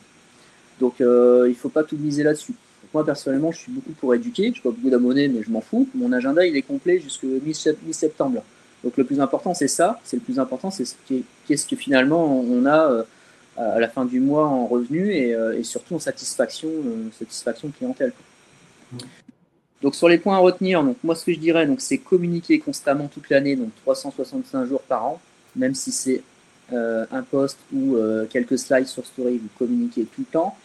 Donc 0.80 1.00
euh, 1.00 1.46
il 1.48 1.54
faut 1.54 1.68
pas 1.68 1.84
tout 1.84 1.96
miser 1.96 2.22
là-dessus. 2.22 2.54
Moi 2.94 3.04
personnellement, 3.04 3.52
je 3.52 3.58
suis 3.58 3.72
beaucoup 3.72 3.92
pour 3.92 4.14
éduquer. 4.14 4.44
Je 4.54 4.58
n'ai 4.58 4.62
pas 4.62 4.70
beaucoup 4.70 4.90
d'abonnés, 4.90 5.28
mais 5.28 5.42
je 5.42 5.50
m'en 5.50 5.60
fous. 5.60 5.88
Mon 5.94 6.12
agenda, 6.12 6.46
il 6.46 6.56
est 6.56 6.62
complet 6.62 7.00
jusqu'au 7.00 7.26
mi-septembre. 7.44 8.42
Donc 8.84 8.96
le 8.96 9.04
plus 9.04 9.20
important, 9.20 9.54
c'est 9.54 9.68
ça. 9.68 10.00
C'est 10.04 10.16
le 10.16 10.22
plus 10.22 10.38
important, 10.38 10.70
c'est 10.70 10.84
qu'est-ce 11.46 11.66
que 11.66 11.76
finalement 11.76 12.40
on 12.40 12.64
a 12.64 12.90
euh, 12.90 13.02
à 13.58 13.80
la 13.80 13.88
fin 13.88 14.04
du 14.04 14.20
mois 14.20 14.46
en 14.46 14.66
revenus 14.66 15.08
et, 15.10 15.34
euh, 15.34 15.62
surtout 15.62 15.96
en 15.96 15.98
satisfaction, 15.98 16.70
satisfaction 17.18 17.70
clientèle. 17.76 18.12
Donc 19.82 19.94
sur 19.94 20.08
les 20.08 20.18
points 20.18 20.36
à 20.36 20.40
retenir, 20.40 20.82
donc 20.82 20.96
moi 21.04 21.14
ce 21.14 21.24
que 21.24 21.32
je 21.32 21.38
dirais, 21.38 21.66
donc 21.66 21.80
c'est 21.80 21.98
communiquer 21.98 22.58
constamment 22.58 23.06
toute 23.06 23.28
l'année, 23.30 23.54
donc 23.54 23.70
365 23.82 24.66
jours 24.66 24.82
par 24.82 25.04
an, 25.04 25.20
même 25.54 25.74
si 25.74 25.92
c'est 25.92 26.22
euh, 26.72 27.06
un 27.12 27.22
post 27.22 27.58
ou 27.72 27.96
euh, 27.96 28.26
quelques 28.28 28.58
slides 28.58 28.86
sur 28.86 29.06
Story, 29.06 29.38
vous 29.38 29.48
communiquez 29.58 30.04
tout 30.04 30.22
le 30.22 30.26
temps, 30.26 30.56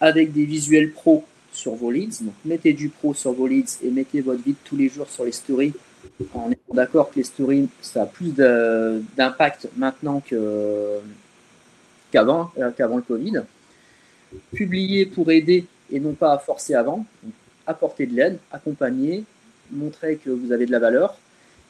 avec 0.00 0.32
des 0.32 0.44
visuels 0.44 0.92
pro 0.92 1.24
sur 1.52 1.74
vos 1.74 1.90
leads. 1.90 2.22
Donc 2.22 2.34
mettez 2.44 2.72
du 2.74 2.88
pro 2.88 3.14
sur 3.14 3.32
vos 3.32 3.46
leads 3.46 3.78
et 3.82 3.90
mettez 3.90 4.20
votre 4.20 4.42
vide 4.42 4.56
tous 4.64 4.76
les 4.76 4.88
jours 4.88 5.08
sur 5.08 5.24
les 5.24 5.32
stories. 5.32 5.72
En 6.34 6.50
étant 6.50 6.74
d'accord 6.74 7.10
que 7.10 7.16
les 7.16 7.24
stories, 7.24 7.68
ça 7.80 8.02
a 8.02 8.06
plus 8.06 8.34
d'impact 8.34 9.68
maintenant 9.76 10.20
qu'avant, 12.14 12.52
euh, 12.58 12.70
qu'avant 12.70 12.96
le 12.96 13.02
Covid. 13.02 13.42
Publier 14.54 15.04
pour 15.04 15.30
aider 15.32 15.66
et 15.90 15.98
non 15.98 16.12
pas 16.12 16.38
forcer 16.38 16.74
avant 16.74 17.04
apporter 17.66 18.06
de 18.06 18.14
l'aide, 18.14 18.38
accompagner, 18.52 19.24
montrer 19.70 20.16
que 20.16 20.30
vous 20.30 20.52
avez 20.52 20.66
de 20.66 20.70
la 20.70 20.78
valeur, 20.78 21.16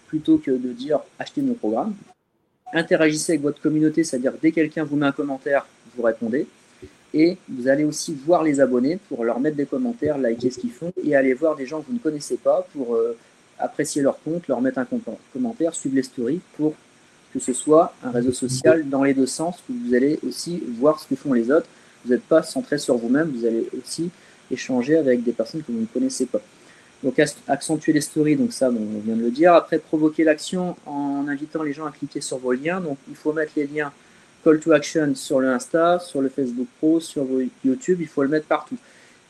plutôt 0.08 0.38
que 0.38 0.50
de 0.50 0.72
dire 0.72 1.00
achetez 1.18 1.40
mon 1.40 1.54
programme. 1.54 1.94
Interagissez 2.72 3.32
avec 3.32 3.42
votre 3.42 3.60
communauté, 3.60 4.02
c'est-à-dire 4.02 4.32
dès 4.42 4.50
que 4.50 4.56
quelqu'un 4.56 4.84
vous 4.84 4.96
met 4.96 5.06
un 5.06 5.12
commentaire, 5.12 5.66
vous 5.96 6.02
répondez. 6.02 6.46
Et 7.14 7.38
vous 7.48 7.68
allez 7.68 7.84
aussi 7.84 8.12
voir 8.12 8.42
les 8.42 8.58
abonnés 8.60 8.98
pour 9.08 9.24
leur 9.24 9.38
mettre 9.38 9.56
des 9.56 9.66
commentaires, 9.66 10.18
liker 10.18 10.50
ce 10.50 10.58
qu'ils 10.58 10.72
font, 10.72 10.92
et 11.04 11.14
aller 11.14 11.32
voir 11.32 11.54
des 11.54 11.64
gens 11.64 11.80
que 11.80 11.86
vous 11.86 11.94
ne 11.94 12.00
connaissez 12.00 12.36
pas 12.36 12.66
pour 12.72 12.96
euh, 12.96 13.16
apprécier 13.60 14.02
leur 14.02 14.20
compte, 14.20 14.48
leur 14.48 14.60
mettre 14.60 14.78
un 14.78 14.88
commentaire, 15.32 15.74
suivre 15.74 15.94
les 15.94 16.02
stories, 16.02 16.40
pour 16.56 16.74
que 17.35 17.40
ce 17.40 17.52
soit 17.52 17.93
un 18.05 18.12
réseau 18.12 18.32
social 18.32 18.89
dans 18.89 19.02
les 19.02 19.12
deux 19.12 19.27
sens, 19.27 19.56
vous 19.69 19.93
allez 19.93 20.20
aussi 20.27 20.62
voir 20.78 21.01
ce 21.01 21.09
que 21.09 21.16
font 21.16 21.32
les 21.32 21.51
autres. 21.51 21.66
Vous 22.05 22.12
n'êtes 22.12 22.23
pas 22.23 22.44
centré 22.44 22.78
sur 22.78 22.97
vous-même, 22.97 23.32
vous 23.35 23.44
allez 23.44 23.69
aussi 23.77 24.11
échanger 24.51 24.97
avec 24.97 25.24
des 25.24 25.32
personnes 25.32 25.62
que 25.62 25.73
vous 25.73 25.81
ne 25.81 25.86
connaissez 25.86 26.27
pas. 26.27 26.40
Donc 27.02 27.20
accentuer 27.48 27.93
les 27.93 28.01
stories, 28.01 28.36
donc 28.36 28.52
ça, 28.52 28.70
on 28.70 29.01
vient 29.05 29.16
de 29.16 29.23
le 29.23 29.31
dire. 29.31 29.52
Après, 29.52 29.78
provoquer 29.78 30.23
l'action 30.24 30.77
en 30.86 31.27
invitant 31.28 31.62
les 31.62 31.73
gens 31.73 31.86
à 31.86 31.90
cliquer 31.90 32.20
sur 32.20 32.39
vos 32.39 32.52
liens. 32.52 32.81
Donc 32.81 32.98
il 33.09 33.16
faut 33.16 33.32
mettre 33.32 33.52
les 33.56 33.66
liens 33.66 33.93
call 34.44 34.61
to 34.61 34.73
action 34.73 35.15
sur 35.15 35.40
le 35.40 35.48
Insta, 35.48 35.98
sur 35.98 36.20
le 36.23 36.28
Facebook 36.28 36.69
Pro, 36.78 37.01
sur 37.01 37.27
YouTube, 37.65 37.98
il 38.01 38.06
faut 38.06 38.23
le 38.23 38.28
mettre 38.28 38.47
partout. 38.47 38.77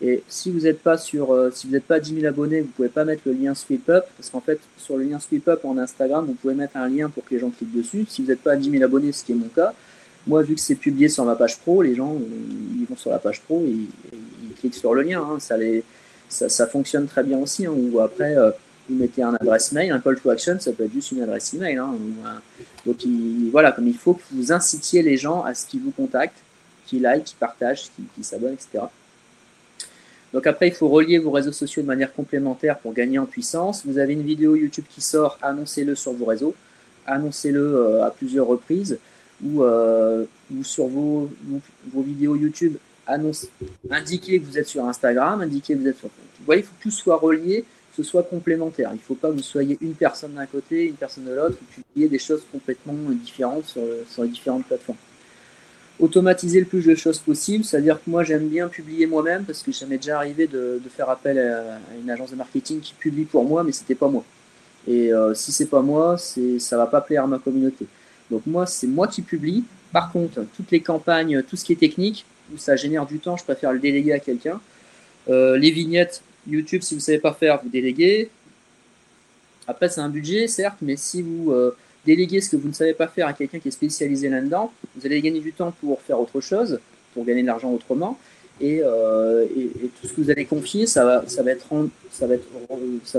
Et 0.06 0.22
si 0.28 0.50
vous 0.50 0.60
n'êtes 0.60 0.80
pas 0.80 0.98
sur, 0.98 1.32
euh, 1.32 1.50
si 1.50 1.66
vous 1.66 1.72
n'êtes 1.72 1.86
pas 1.86 1.98
10 1.98 2.16
000 2.16 2.26
abonnés, 2.26 2.60
vous 2.60 2.68
pouvez 2.68 2.90
pas 2.90 3.06
mettre 3.06 3.22
le 3.24 3.32
lien 3.32 3.54
sweep 3.54 3.88
up, 3.88 4.04
parce 4.18 4.28
qu'en 4.28 4.42
fait, 4.42 4.60
sur 4.76 4.98
le 4.98 5.04
lien 5.04 5.18
sweep 5.18 5.48
up 5.48 5.64
en 5.64 5.78
Instagram, 5.78 6.26
vous 6.26 6.34
pouvez 6.34 6.52
mettre 6.52 6.76
un 6.76 6.90
lien 6.90 7.08
pour 7.08 7.24
que 7.24 7.32
les 7.32 7.40
gens 7.40 7.48
cliquent 7.48 7.74
dessus. 7.74 8.04
Si 8.06 8.20
vous 8.20 8.28
n'êtes 8.28 8.42
pas 8.42 8.52
à 8.52 8.56
10 8.56 8.70
000 8.70 8.84
abonnés, 8.84 9.12
ce 9.12 9.24
qui 9.24 9.32
est 9.32 9.34
mon 9.34 9.48
cas, 9.48 9.72
moi, 10.26 10.42
vu 10.42 10.56
que 10.56 10.60
c'est 10.60 10.74
publié 10.74 11.08
sur 11.08 11.24
ma 11.24 11.36
page 11.36 11.58
pro, 11.58 11.80
les 11.80 11.94
gens, 11.94 12.18
ils 12.78 12.84
vont 12.84 12.96
sur 12.96 13.10
la 13.10 13.18
page 13.18 13.40
pro, 13.40 13.64
et 13.66 13.88
cliquent 14.58 14.74
sur 14.74 14.94
le 14.94 15.00
lien. 15.00 15.22
Hein. 15.22 15.38
Ça, 15.40 15.56
les, 15.56 15.82
ça, 16.28 16.66
fonctionne 16.66 17.06
très 17.06 17.22
bien 17.22 17.38
aussi. 17.38 17.64
Hein. 17.64 17.72
Ou 17.74 17.98
après, 18.00 18.36
euh, 18.36 18.50
vous 18.90 18.96
mettez 18.96 19.22
un 19.22 19.34
adresse 19.34 19.72
mail, 19.72 19.90
un 19.90 20.00
call 20.00 20.20
to 20.20 20.28
action, 20.28 20.60
ça 20.60 20.72
peut 20.72 20.84
être 20.84 20.92
juste 20.92 21.12
une 21.12 21.22
adresse 21.22 21.54
email. 21.54 21.78
Hein, 21.78 21.94
donc 22.84 22.96
voilà, 23.50 23.72
comme 23.72 23.88
il 23.88 23.96
faut 23.96 24.14
que 24.14 24.22
vous 24.32 24.52
incitiez 24.52 25.00
les 25.00 25.16
gens 25.16 25.42
à 25.42 25.54
ce 25.54 25.64
qu'ils 25.66 25.80
vous 25.80 25.92
contactent, 25.92 26.42
qu'ils 26.86 27.00
like, 27.00 27.24
qu'ils 27.24 27.38
partagent, 27.38 27.84
qu'ils 28.14 28.24
s'abonnent, 28.24 28.52
etc. 28.52 28.84
Donc 30.34 30.48
après, 30.48 30.66
il 30.66 30.74
faut 30.74 30.88
relier 30.88 31.20
vos 31.20 31.30
réseaux 31.30 31.52
sociaux 31.52 31.80
de 31.80 31.86
manière 31.86 32.12
complémentaire 32.12 32.76
pour 32.80 32.92
gagner 32.92 33.20
en 33.20 33.24
puissance. 33.24 33.86
Vous 33.86 33.98
avez 33.98 34.14
une 34.14 34.22
vidéo 34.22 34.56
YouTube 34.56 34.84
qui 34.90 35.00
sort, 35.00 35.38
annoncez-le 35.40 35.94
sur 35.94 36.12
vos 36.12 36.24
réseaux, 36.24 36.56
annoncez-le 37.06 37.60
euh, 37.60 38.04
à 38.04 38.10
plusieurs 38.10 38.48
reprises 38.48 38.98
ou, 39.44 39.62
euh, 39.62 40.24
sur 40.64 40.88
vos, 40.88 41.30
vos, 41.92 42.02
vidéos 42.02 42.34
YouTube, 42.34 42.76
annonce, 43.06 43.46
indiquez 43.88 44.40
que 44.40 44.46
vous 44.46 44.58
êtes 44.58 44.66
sur 44.66 44.84
Instagram, 44.84 45.40
indiquez 45.40 45.74
que 45.74 45.78
vous 45.78 45.88
êtes 45.88 45.98
sur. 45.98 46.08
Vous 46.08 46.44
voyez, 46.46 46.62
il 46.62 46.64
faut 46.64 46.74
que 46.78 46.82
tout 46.82 46.90
soit 46.90 47.16
relié, 47.16 47.60
que 47.62 48.02
ce 48.02 48.02
soit 48.02 48.24
complémentaire. 48.24 48.90
Il 48.92 48.96
ne 48.96 49.02
faut 49.02 49.14
pas 49.14 49.28
que 49.28 49.34
vous 49.34 49.42
soyez 49.42 49.78
une 49.80 49.94
personne 49.94 50.34
d'un 50.34 50.46
côté, 50.46 50.86
une 50.86 50.96
personne 50.96 51.26
de 51.26 51.32
l'autre, 51.32 51.56
et 51.62 51.80
publier 51.80 52.08
des 52.08 52.18
choses 52.18 52.42
complètement 52.50 52.94
différentes 53.10 53.66
sur, 53.66 53.82
sur 54.08 54.24
les 54.24 54.30
différentes 54.30 54.66
plateformes 54.66 54.98
automatiser 55.98 56.60
le 56.60 56.66
plus 56.66 56.84
de 56.86 56.94
choses 56.94 57.18
possible. 57.18 57.64
C'est-à-dire 57.64 58.02
que 58.02 58.10
moi, 58.10 58.24
j'aime 58.24 58.48
bien 58.48 58.68
publier 58.68 59.06
moi-même 59.06 59.44
parce 59.44 59.62
que 59.62 59.72
ça 59.72 59.86
m'est 59.86 59.98
déjà 59.98 60.18
arrivé 60.18 60.46
de, 60.46 60.80
faire 60.94 61.08
appel 61.08 61.38
à, 61.38 61.78
une 62.00 62.10
agence 62.10 62.30
de 62.30 62.36
marketing 62.36 62.80
qui 62.80 62.94
publie 62.94 63.24
pour 63.24 63.44
moi, 63.44 63.62
mais 63.64 63.72
c'était 63.72 63.94
pas 63.94 64.08
moi. 64.08 64.24
Et 64.86 65.12
euh, 65.12 65.34
si 65.34 65.52
c'est 65.52 65.66
pas 65.66 65.80
moi, 65.80 66.16
ça 66.18 66.76
va 66.76 66.86
pas 66.86 67.00
plaire 67.00 67.24
à 67.24 67.26
ma 67.26 67.38
communauté. 67.38 67.86
Donc 68.30 68.42
moi, 68.46 68.66
c'est 68.66 68.86
moi 68.86 69.08
qui 69.08 69.22
publie. 69.22 69.64
Par 69.92 70.10
contre, 70.10 70.44
toutes 70.56 70.70
les 70.70 70.80
campagnes, 70.80 71.42
tout 71.42 71.56
ce 71.56 71.64
qui 71.64 71.72
est 71.72 71.76
technique, 71.76 72.26
où 72.52 72.58
ça 72.58 72.76
génère 72.76 73.06
du 73.06 73.18
temps, 73.18 73.36
je 73.36 73.44
préfère 73.44 73.72
le 73.72 73.78
déléguer 73.78 74.12
à 74.12 74.18
quelqu'un. 74.18 74.60
Euh, 75.28 75.56
les 75.56 75.70
vignettes 75.70 76.22
YouTube, 76.46 76.82
si 76.82 76.94
vous 76.94 77.00
savez 77.00 77.18
pas 77.18 77.32
faire, 77.32 77.60
vous 77.62 77.70
déléguez. 77.70 78.30
Après, 79.66 79.88
c'est 79.88 80.00
un 80.00 80.10
budget, 80.10 80.46
certes, 80.46 80.78
mais 80.82 80.96
si 80.96 81.22
vous 81.22 81.52
euh, 81.52 81.74
déléguer 82.06 82.40
ce 82.40 82.50
que 82.50 82.56
vous 82.56 82.68
ne 82.68 82.72
savez 82.72 82.94
pas 82.94 83.08
faire 83.08 83.26
à 83.26 83.32
quelqu'un 83.32 83.58
qui 83.58 83.68
est 83.68 83.72
spécialisé 83.72 84.28
là-dedans, 84.28 84.72
vous 84.96 85.06
allez 85.06 85.20
gagner 85.20 85.40
du 85.40 85.52
temps 85.52 85.72
pour 85.80 86.00
faire 86.02 86.20
autre 86.20 86.40
chose, 86.40 86.78
pour 87.12 87.24
gagner 87.24 87.42
de 87.42 87.46
l'argent 87.46 87.70
autrement. 87.72 88.18
Et, 88.60 88.80
euh, 88.84 89.46
tout 90.00 90.06
ce 90.06 90.12
que 90.12 90.20
vous 90.20 90.30
allez 90.30 90.44
confier, 90.44 90.86
ça 90.86 91.04
va, 91.04 91.24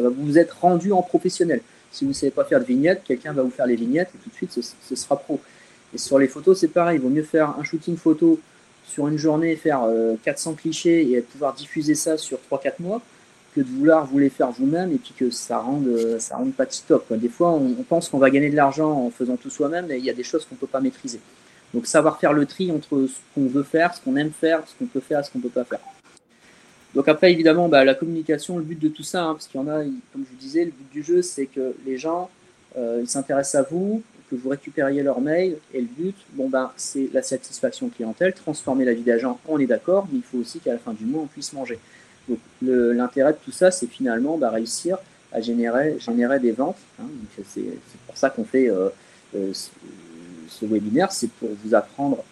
vous 0.09 0.37
être 0.37 0.57
rendu 0.61 0.91
en 0.91 1.01
professionnel. 1.01 1.61
Si 1.91 2.05
vous 2.05 2.11
ne 2.11 2.15
savez 2.15 2.31
pas 2.31 2.45
faire 2.45 2.59
de 2.59 2.65
vignettes, 2.65 3.01
quelqu'un 3.05 3.33
va 3.33 3.41
vous 3.41 3.49
faire 3.49 3.65
les 3.65 3.75
vignettes 3.75 4.09
et 4.15 4.17
tout 4.23 4.29
de 4.29 4.35
suite, 4.35 4.51
ce, 4.51 4.95
sera 4.95 5.17
pro. 5.17 5.39
Et 5.93 5.97
sur 5.97 6.19
les 6.19 6.27
photos, 6.27 6.59
c'est 6.59 6.67
pareil. 6.67 6.97
Il 6.97 7.01
vaut 7.01 7.09
mieux 7.09 7.23
faire 7.23 7.55
un 7.59 7.63
shooting 7.63 7.95
photo 7.97 8.39
sur 8.85 9.07
une 9.07 9.17
journée, 9.17 9.55
faire 9.55 9.81
400 10.23 10.51
euh, 10.51 10.53
clichés 10.55 11.11
et 11.11 11.21
pouvoir 11.21 11.53
diffuser 11.53 11.95
ça 11.95 12.17
sur 12.17 12.39
3-4 12.51 12.73
mois 12.79 13.01
que 13.55 13.61
de 13.61 13.67
vouloir 13.67 14.05
vous 14.05 14.19
les 14.19 14.29
faire 14.29 14.51
vous-même 14.51 14.91
et 14.91 14.97
puis 14.97 15.13
que 15.17 15.29
ça 15.29 15.59
rende, 15.59 15.87
ça 16.19 16.35
rende 16.35 16.53
pas 16.53 16.65
top. 16.65 17.11
Des 17.13 17.29
fois, 17.29 17.51
on, 17.51 17.83
pense 17.87 18.09
qu'on 18.09 18.17
va 18.17 18.29
gagner 18.29 18.49
de 18.49 18.55
l'argent 18.55 18.91
en 18.91 19.09
faisant 19.09 19.37
tout 19.37 19.49
soi-même, 19.49 19.85
mais 19.87 19.97
il 19.97 20.03
y 20.03 20.09
a 20.09 20.13
des 20.13 20.23
choses 20.23 20.45
qu'on 20.45 20.55
peut 20.55 20.67
pas 20.67 20.81
maîtriser. 20.81 21.21
Donc, 21.73 21.87
savoir 21.87 22.19
faire 22.19 22.33
le 22.33 22.45
tri 22.45 22.71
entre 22.71 23.07
ce 23.07 23.19
qu'on 23.33 23.47
veut 23.47 23.63
faire, 23.63 23.95
ce 23.95 24.01
qu'on 24.01 24.15
aime 24.17 24.31
faire, 24.31 24.63
ce 24.67 24.73
qu'on 24.77 24.85
peut 24.85 24.99
faire, 24.99 25.25
ce 25.25 25.31
qu'on 25.31 25.39
peut 25.39 25.49
pas 25.49 25.63
faire. 25.63 25.79
Donc 26.95 27.09
après, 27.09 27.31
évidemment, 27.31 27.67
bah, 27.67 27.83
la 27.83 27.93
communication, 27.93 28.57
le 28.57 28.63
but 28.63 28.79
de 28.79 28.87
tout 28.87 29.03
ça, 29.03 29.23
hein, 29.23 29.33
parce 29.33 29.47
qu'il 29.47 29.59
y 29.59 29.63
en 29.63 29.67
a, 29.67 29.83
comme 29.83 30.23
je 30.25 30.31
vous 30.31 30.39
disais, 30.39 30.63
le 30.63 30.71
but 30.71 30.89
du 30.91 31.03
jeu, 31.03 31.21
c'est 31.21 31.45
que 31.45 31.75
les 31.85 31.97
gens, 31.97 32.29
euh, 32.77 33.05
s'intéressent 33.05 33.55
à 33.55 33.67
vous, 33.69 34.01
que 34.31 34.35
vous 34.35 34.49
récupériez 34.49 35.03
leur 35.03 35.19
mail, 35.19 35.57
et 35.73 35.81
le 35.81 35.87
but, 35.87 36.15
bon 36.33 36.47
ben, 36.47 36.71
c'est 36.77 37.09
la 37.13 37.21
satisfaction 37.21 37.89
clientèle, 37.89 38.33
transformer 38.33 38.85
la 38.85 38.93
vie 38.93 39.03
d'agent, 39.03 39.39
on 39.47 39.59
est 39.59 39.65
d'accord, 39.65 40.07
mais 40.09 40.19
il 40.19 40.23
faut 40.23 40.37
aussi 40.37 40.59
qu'à 40.59 40.71
la 40.71 40.79
fin 40.79 40.93
du 40.93 41.05
mois, 41.05 41.23
on 41.23 41.27
puisse 41.27 41.51
manger. 41.51 41.79
Donc 42.27 42.39
l'intérêt 42.61 43.33
de 43.33 43.37
tout 43.43 43.51
ça, 43.51 43.71
c'est 43.71 43.87
finalement 43.87 44.37
bah, 44.37 44.49
réussir 44.49 44.97
à 45.35 45.41
générer, 45.41 46.39
des 46.39 46.51
ventes. 46.51 46.77
Hein. 46.99 47.05
c'est 47.45 47.63
pour 48.07 48.15
ça 48.15 48.29
qu'on 48.29 48.45
fait 48.45 48.69
euh, 48.69 48.89
euh, 49.35 49.51
ce, 50.47 50.65
webinaire, 50.65 51.11
c'est 51.11 51.29
pour 51.29 51.49
vous 51.63 51.75
apprendre 51.75 52.23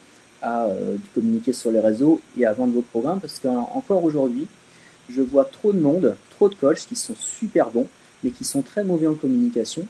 à 0.42 0.66
euh, 0.66 0.96
communiquer 1.14 1.52
sur 1.52 1.72
les 1.72 1.82
réseaux 1.82 2.22
et 2.38 2.46
à 2.46 2.54
vendre 2.54 2.74
vos 2.74 2.82
programmes, 2.82 3.20
parce 3.20 3.40
qu'encore 3.40 4.04
aujourd'hui, 4.04 4.48
je 5.10 5.22
vois 5.22 5.46
trop 5.46 5.74
de 5.74 5.80
monde, 5.80 6.16
trop 6.30 6.48
de 6.48 6.56
coachs 6.56 6.88
qui 6.88 6.96
sont 6.96 7.16
super 7.16 7.70
bons, 7.72 7.88
mais 8.24 8.32
qui 8.32 8.46
sont 8.46 8.62
très 8.62 8.86
mauvais 8.86 9.08
en 9.08 9.16
communication. 9.16 9.86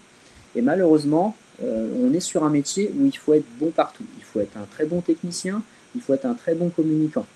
Et 0.56 0.62
malheureusement, 0.62 1.36
on 1.62 2.12
est 2.14 2.20
sur 2.20 2.44
un 2.44 2.50
métier 2.50 2.92
où 2.98 3.06
il 3.06 3.16
faut 3.16 3.34
être 3.36 3.46
bon 3.60 3.70
partout. 3.70 4.06
Il 4.18 4.24
faut 4.24 4.40
être 4.40 4.58
un 4.58 4.66
très 4.66 4.86
bon 4.86 5.02
technicien, 5.02 5.62
il 5.96 6.02
faut 6.02 6.16
être 6.16 6.26
un 6.26 6.34
très 6.34 6.56
bon 6.56 6.70
communicant. 6.70 7.28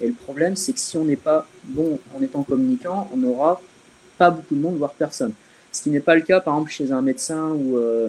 Et 0.00 0.08
le 0.08 0.14
problème, 0.14 0.56
c'est 0.56 0.72
que 0.72 0.78
si 0.78 0.96
on 0.96 1.04
n'est 1.04 1.16
pas 1.16 1.46
bon 1.64 1.98
en 2.16 2.22
étant 2.22 2.42
communicant, 2.42 3.08
on 3.12 3.16
n'aura 3.16 3.60
pas 4.18 4.30
beaucoup 4.30 4.54
de 4.54 4.60
monde, 4.60 4.76
voire 4.76 4.92
personne. 4.92 5.32
Ce 5.72 5.82
qui 5.82 5.90
n'est 5.90 6.00
pas 6.00 6.14
le 6.14 6.22
cas, 6.22 6.40
par 6.40 6.54
exemple, 6.54 6.70
chez 6.70 6.92
un 6.92 7.02
médecin 7.02 7.50
ou, 7.50 7.76
euh, 7.76 8.08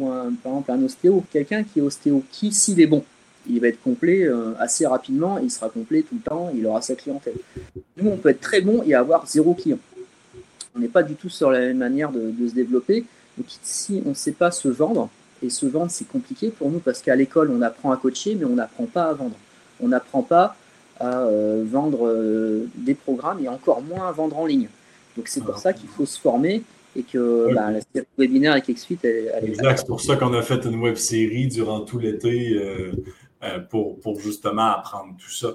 un, 0.00 0.32
par 0.42 0.52
exemple 0.52 0.70
un 0.72 0.82
ostéo. 0.84 1.24
Quelqu'un 1.32 1.64
qui 1.64 1.78
est 1.78 1.82
ostéo, 1.82 2.22
qui, 2.30 2.52
s'il 2.52 2.80
est 2.80 2.86
bon, 2.86 3.04
il 3.48 3.60
va 3.60 3.68
être 3.68 3.82
complet 3.82 4.24
euh, 4.24 4.52
assez 4.58 4.86
rapidement, 4.86 5.38
il 5.38 5.50
sera 5.50 5.68
complet 5.68 6.02
tout 6.02 6.14
le 6.14 6.20
temps, 6.20 6.50
il 6.54 6.66
aura 6.66 6.80
sa 6.80 6.94
clientèle. 6.94 7.36
Nous, 7.96 8.10
on 8.10 8.16
peut 8.16 8.30
être 8.30 8.40
très 8.40 8.60
bon 8.60 8.82
et 8.84 8.94
avoir 8.94 9.26
zéro 9.26 9.54
client. 9.54 9.78
On 10.74 10.80
n'est 10.80 10.88
pas 10.88 11.02
du 11.02 11.14
tout 11.14 11.28
sur 11.28 11.50
la 11.50 11.60
même 11.60 11.78
manière 11.78 12.10
de, 12.10 12.30
de 12.30 12.48
se 12.48 12.54
développer. 12.54 13.04
Donc, 13.36 13.46
si 13.62 14.02
on 14.06 14.10
ne 14.10 14.14
sait 14.14 14.32
pas 14.32 14.50
se 14.50 14.68
vendre, 14.68 15.08
et 15.44 15.50
se 15.50 15.66
vendre, 15.66 15.90
c'est 15.90 16.08
compliqué 16.08 16.50
pour 16.50 16.70
nous 16.70 16.78
parce 16.78 17.02
qu'à 17.02 17.14
l'école, 17.14 17.50
on 17.50 17.60
apprend 17.62 17.92
à 17.92 17.96
coacher, 17.96 18.34
mais 18.34 18.44
on 18.44 18.54
n'apprend 18.54 18.86
pas 18.86 19.04
à 19.04 19.12
vendre. 19.12 19.36
On 19.80 19.88
n'apprend 19.88 20.22
pas 20.22 20.56
à 21.00 21.22
euh, 21.22 21.64
vendre 21.66 22.06
euh, 22.06 22.68
des 22.74 22.94
programmes 22.94 23.42
et 23.44 23.48
encore 23.48 23.82
moins 23.82 24.08
à 24.08 24.12
vendre 24.12 24.38
en 24.38 24.46
ligne. 24.46 24.68
Donc 25.16 25.28
c'est 25.28 25.42
pour 25.42 25.56
ah. 25.56 25.60
ça 25.60 25.72
qu'il 25.72 25.88
faut 25.88 26.06
se 26.06 26.18
former 26.18 26.62
et 26.96 27.02
que 27.02 27.52
bah, 27.52 27.72
la 27.72 27.80
série 27.80 28.06
webinaire 28.16 28.52
avec 28.52 28.68
XFIT, 28.68 28.98
elle, 29.02 29.32
elle 29.34 29.48
Exact, 29.48 29.78
c'est 29.78 29.86
pour 29.86 30.00
ça 30.00 30.16
qu'on 30.16 30.32
a 30.32 30.42
fait 30.42 30.64
une 30.64 30.80
web 30.80 30.94
série 30.94 31.48
durant 31.48 31.80
tout 31.80 31.98
l'été 31.98 32.52
euh, 32.54 32.92
pour, 33.68 33.98
pour, 34.00 34.20
justement 34.20 34.70
apprendre 34.70 35.14
tout 35.18 35.30
ça. 35.30 35.48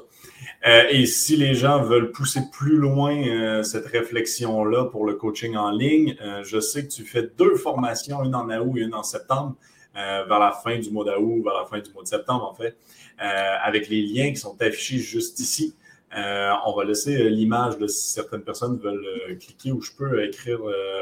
et 0.91 1.07
si 1.07 1.37
les 1.37 1.55
gens 1.55 1.81
veulent 1.81 2.11
pousser 2.11 2.41
plus 2.51 2.75
loin 2.75 3.63
cette 3.63 3.87
réflexion-là 3.87 4.85
pour 4.85 5.05
le 5.05 5.15
coaching 5.15 5.55
en 5.55 5.71
ligne, 5.71 6.15
je 6.43 6.59
sais 6.59 6.85
que 6.85 6.91
tu 6.91 7.03
fais 7.03 7.31
deux 7.35 7.55
formations, 7.55 8.23
une 8.23 8.35
en 8.35 8.47
août 8.47 8.77
et 8.77 8.81
une 8.81 8.93
en 8.93 9.01
septembre, 9.01 9.55
vers 9.93 10.39
la 10.39 10.51
fin 10.51 10.77
du 10.77 10.89
mois 10.91 11.03
d'août, 11.03 11.41
vers 11.43 11.53
la 11.53 11.65
fin 11.65 11.79
du 11.79 11.91
mois 11.91 12.03
de 12.03 12.07
septembre 12.07 12.45
en 12.45 12.53
fait. 12.53 12.77
Euh, 13.21 13.55
avec 13.61 13.89
les 13.89 14.01
liens 14.01 14.29
qui 14.29 14.37
sont 14.37 14.55
affichés 14.61 14.97
juste 14.97 15.39
ici. 15.41 15.75
Euh, 16.15 16.51
on 16.65 16.73
va 16.73 16.85
laisser 16.85 17.21
euh, 17.21 17.27
l'image 17.27 17.77
de 17.77 17.85
si 17.85 18.13
certaines 18.13 18.43
personnes 18.43 18.77
veulent 18.77 19.37
cliquer 19.37 19.73
ou 19.73 19.81
je 19.81 19.91
peux 19.91 20.23
écrire. 20.23 20.59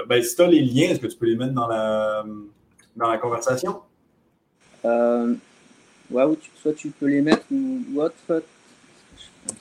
Ben, 0.07 0.21
si 0.23 0.35
tu 0.35 0.41
as 0.41 0.47
les 0.47 0.61
liens, 0.61 0.89
est-ce 0.89 0.99
que 0.99 1.05
tu 1.07 1.15
peux 1.15 1.27
les 1.27 1.35
mettre 1.35 1.53
dans 1.53 1.67
la, 1.67 2.25
dans 2.95 3.07
la 3.07 3.17
conversation? 3.19 3.81
ouais, 4.83 6.23
ou 6.23 6.37
soit 6.59 6.73
tu 6.73 6.89
peux 6.89 7.05
les 7.05 7.21
mettre 7.21 7.43
ou, 7.51 8.01
autre. 8.01 8.43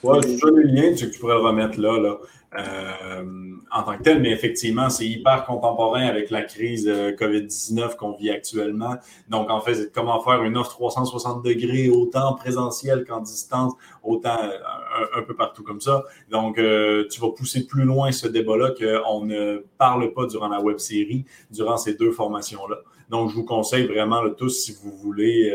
Ouais, 0.03 0.19
je 0.23 0.47
les 0.55 0.73
liens, 0.73 0.95
tu, 0.95 1.11
tu 1.11 1.19
pourrais 1.19 1.35
le 1.35 1.41
remettre 1.41 1.81
là. 1.81 2.01
là. 2.01 2.17
Euh, 2.59 3.25
en 3.73 3.83
tant 3.83 3.99
que 3.99 4.03
tel, 4.03 4.23
mais 4.23 4.31
effectivement, 4.31 4.89
c'est 4.89 5.07
hyper 5.07 5.45
contemporain 5.45 6.07
avec 6.07 6.31
la 6.31 6.43
crise 6.43 6.87
euh, 6.89 7.11
COVID-19 7.13 7.97
qu'on 7.97 8.13
vit 8.13 8.31
actuellement. 8.31 8.95
Donc, 9.29 9.51
en 9.51 9.61
fait, 9.61 9.75
c'est 9.75 9.93
comment 9.93 10.23
faire 10.23 10.43
une 10.45 10.57
offre 10.57 10.71
360 10.71 11.45
degrés, 11.45 11.91
autant 11.91 12.35
présentiel 12.35 13.05
qu'en 13.05 13.21
distance, 13.21 13.75
autant 14.03 14.39
euh, 14.39 15.19
un, 15.19 15.23
peu 15.23 15.35
partout 15.35 15.65
comme 15.65 15.81
ça. 15.81 16.05
Donc, 16.31 16.57
tu 16.57 17.21
vas 17.21 17.31
pousser 17.31 17.67
plus 17.67 17.85
loin 17.85 18.13
ce 18.13 18.29
débat-là 18.29 18.71
qu'on 18.71 19.25
ne 19.25 19.65
parle 19.77 20.13
pas 20.13 20.27
durant 20.27 20.49
la 20.49 20.61
web 20.61 20.79
série, 20.79 21.25
durant 21.51 21.77
ces 21.77 21.95
deux 21.95 22.13
formations-là. 22.13 22.77
Donc, 23.11 23.31
je 23.31 23.35
vous 23.35 23.45
conseille 23.45 23.87
vraiment 23.87 24.23
le 24.23 24.35
tous, 24.35 24.51
si 24.51 24.77
vous 24.83 24.97
voulez 24.97 25.53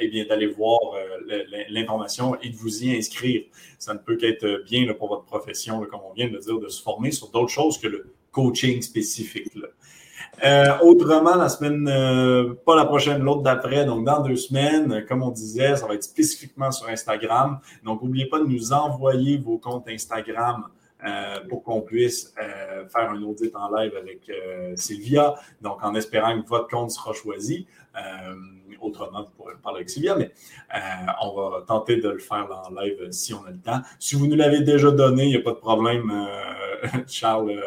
eh 0.00 0.08
bien, 0.08 0.24
d'aller 0.24 0.46
voir 0.46 0.78
euh, 0.94 1.42
l'information 1.68 2.36
et 2.40 2.50
de 2.50 2.56
vous 2.56 2.84
y 2.84 2.96
inscrire. 2.96 3.42
Ça 3.78 3.94
ne 3.94 3.98
peut 3.98 4.16
qu'être 4.16 4.64
bien 4.64 4.92
pour 4.94 5.08
votre 5.08 5.24
profession, 5.24 5.80
comme 5.90 6.00
on 6.08 6.12
vient 6.12 6.28
de 6.28 6.38
dire, 6.38 6.58
de 6.58 6.68
se 6.68 6.82
former 6.82 7.10
sur 7.10 7.30
d'autres 7.30 7.50
choses 7.50 7.78
que 7.78 7.88
le 7.88 8.12
coaching 8.32 8.82
spécifique. 8.82 9.52
Euh, 10.44 10.78
autrement, 10.82 11.34
la 11.34 11.48
semaine, 11.48 11.88
euh, 11.88 12.54
pas 12.64 12.76
la 12.76 12.84
prochaine, 12.84 13.22
l'autre 13.22 13.42
d'après, 13.42 13.84
donc 13.84 14.04
dans 14.04 14.22
deux 14.22 14.36
semaines, 14.36 15.04
comme 15.08 15.22
on 15.22 15.30
disait, 15.30 15.76
ça 15.76 15.86
va 15.86 15.94
être 15.94 16.04
spécifiquement 16.04 16.70
sur 16.70 16.88
Instagram. 16.88 17.58
Donc, 17.84 18.02
n'oubliez 18.02 18.26
pas 18.26 18.38
de 18.38 18.46
nous 18.46 18.72
envoyer 18.72 19.38
vos 19.38 19.58
comptes 19.58 19.88
Instagram 19.88 20.64
pour 21.48 21.62
qu'on 21.62 21.80
puisse 21.80 22.34
faire 22.34 23.10
un 23.10 23.22
audit 23.22 23.54
en 23.54 23.72
live 23.72 23.92
avec 23.96 24.28
Sylvia. 24.74 25.36
Donc, 25.60 25.78
en 25.82 25.94
espérant 25.94 26.42
que 26.42 26.48
votre 26.48 26.66
compte 26.66 26.90
sera 26.90 27.12
choisi 27.12 27.68
autrement, 28.80 29.22
vous 29.22 29.30
pourrez 29.36 29.54
parler 29.62 29.78
avec 29.78 29.90
Sylvia, 29.90 30.16
mais 30.16 30.30
euh, 30.74 30.78
on 31.22 31.50
va 31.50 31.62
tenter 31.66 31.96
de 31.96 32.08
le 32.08 32.18
faire 32.18 32.48
en 32.50 32.74
live 32.80 33.10
si 33.10 33.34
on 33.34 33.44
a 33.44 33.50
le 33.50 33.58
temps. 33.58 33.80
Si 33.98 34.16
vous 34.16 34.26
nous 34.26 34.36
l'avez 34.36 34.60
déjà 34.60 34.90
donné, 34.90 35.24
il 35.24 35.30
n'y 35.30 35.36
a 35.36 35.42
pas 35.42 35.52
de 35.52 35.56
problème, 35.56 36.10
euh, 36.10 36.98
Charles, 37.06 37.60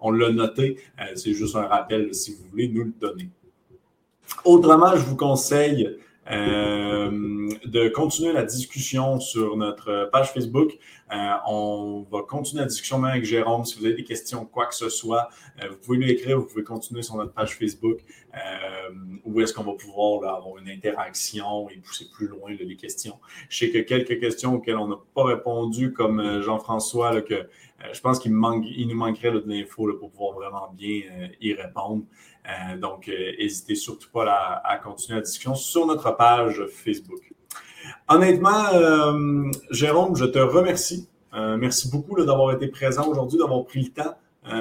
on, 0.00 0.10
l'a 0.10 0.30
noté. 0.30 0.78
Euh, 1.00 1.04
c'est 1.14 1.32
juste 1.32 1.56
un 1.56 1.66
rappel 1.66 2.14
si 2.14 2.34
vous 2.34 2.44
voulez 2.50 2.68
nous 2.68 2.84
le 2.84 2.92
donner. 3.00 3.28
Autrement, 4.44 4.96
je 4.96 5.02
vous 5.02 5.16
conseille 5.16 5.98
euh, 6.30 7.48
de 7.64 7.88
continuer 7.88 8.32
la 8.32 8.44
discussion 8.44 9.18
sur 9.18 9.56
notre 9.56 10.08
page 10.12 10.32
Facebook. 10.32 10.78
Euh, 11.12 11.16
on 11.48 12.06
va 12.10 12.22
continuer 12.22 12.62
la 12.62 12.68
discussion 12.68 12.98
même 12.98 13.10
avec 13.10 13.24
Jérôme. 13.24 13.64
Si 13.64 13.76
vous 13.78 13.84
avez 13.84 13.94
des 13.94 14.04
questions, 14.04 14.44
quoi 14.44 14.66
que 14.66 14.74
ce 14.74 14.88
soit, 14.88 15.28
euh, 15.62 15.68
vous 15.70 15.76
pouvez 15.78 15.98
lui 15.98 16.10
écrire, 16.10 16.38
vous 16.38 16.46
pouvez 16.46 16.62
continuer 16.62 17.02
sur 17.02 17.16
notre 17.16 17.32
page 17.32 17.56
Facebook 17.56 17.98
où 19.26 19.40
est-ce 19.42 19.52
qu'on 19.52 19.62
va 19.62 19.74
pouvoir 19.74 20.36
avoir 20.36 20.56
une 20.56 20.68
interaction 20.70 21.68
et 21.68 21.76
pousser 21.76 22.06
plus 22.14 22.28
loin 22.28 22.50
les 22.50 22.76
questions? 22.76 23.18
Je 23.50 23.58
sais 23.58 23.70
que 23.70 23.78
quelques 23.78 24.18
questions 24.18 24.54
auxquelles 24.54 24.78
on 24.78 24.88
n'a 24.88 24.98
pas 25.14 25.24
répondu, 25.24 25.92
comme 25.92 26.40
Jean-François, 26.40 27.20
que 27.20 27.46
je 27.92 28.00
pense 28.00 28.18
qu'il 28.18 28.32
nous 28.32 28.94
manquerait 28.94 29.32
de 29.32 29.42
l'info 29.46 29.92
pour 29.98 30.10
pouvoir 30.10 30.32
vraiment 30.32 30.72
bien 30.74 31.02
y 31.42 31.52
répondre. 31.52 32.04
Euh, 32.48 32.76
donc, 32.76 33.08
euh, 33.08 33.32
n'hésitez 33.38 33.74
surtout 33.74 34.08
pas 34.10 34.60
à, 34.64 34.76
continuer 34.78 35.18
la 35.18 35.24
discussion 35.24 35.54
sur 35.54 35.86
notre 35.86 36.16
page 36.16 36.64
Facebook. 36.70 37.32
Honnêtement, 38.08 38.72
euh, 38.74 39.50
Jérôme, 39.70 40.16
je 40.16 40.24
te 40.24 40.38
remercie. 40.38 41.08
merci 41.32 41.90
beaucoup 41.90 42.16
d'avoir 42.16 42.52
été 42.52 42.68
présent 42.68 43.08
aujourd'hui, 43.08 43.38
d'avoir 43.38 43.64
pris 43.64 43.82
le 43.82 43.88
temps 43.88 44.16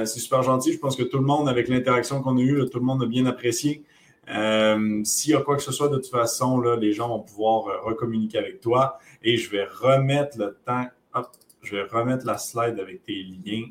c'est 0.05 0.19
super 0.19 0.43
gentil. 0.43 0.73
Je 0.73 0.77
pense 0.77 0.95
que 0.95 1.01
tout 1.01 1.17
le 1.17 1.25
monde, 1.25 1.49
avec 1.49 1.67
l'interaction 1.67 2.21
qu'on 2.21 2.37
a 2.37 2.41
eue, 2.41 2.69
tout 2.69 2.77
le 2.77 2.85
monde 2.85 3.01
a 3.01 3.07
bien 3.07 3.25
apprécié. 3.25 3.83
S'il 4.27 5.31
y 5.31 5.35
a 5.35 5.41
quoi 5.41 5.55
que 5.55 5.63
ce 5.63 5.71
soit, 5.71 5.89
de 5.89 5.95
toute 5.95 6.11
façon, 6.11 6.59
là, 6.59 6.75
les 6.75 6.93
gens 6.93 7.09
vont 7.09 7.21
pouvoir 7.21 7.83
recommuniquer 7.83 8.37
avec 8.37 8.61
toi. 8.61 8.99
Et 9.23 9.37
je 9.37 9.49
vais 9.49 9.65
remettre 9.65 10.37
le 10.37 10.55
temps. 10.63 10.85
Hop, 11.15 11.31
je 11.63 11.75
vais 11.75 11.83
remettre 11.83 12.25
la 12.25 12.37
slide 12.37 12.79
avec 12.79 13.05
tes 13.05 13.23
liens. 13.23 13.67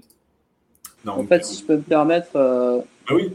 en 1.06 1.24
fait, 1.24 1.44
si 1.44 1.60
je 1.60 1.64
peux 1.64 1.76
me 1.76 1.82
permettre, 1.82 2.36
euh, 2.36 2.80
ah 3.10 3.14
oui. 3.14 3.32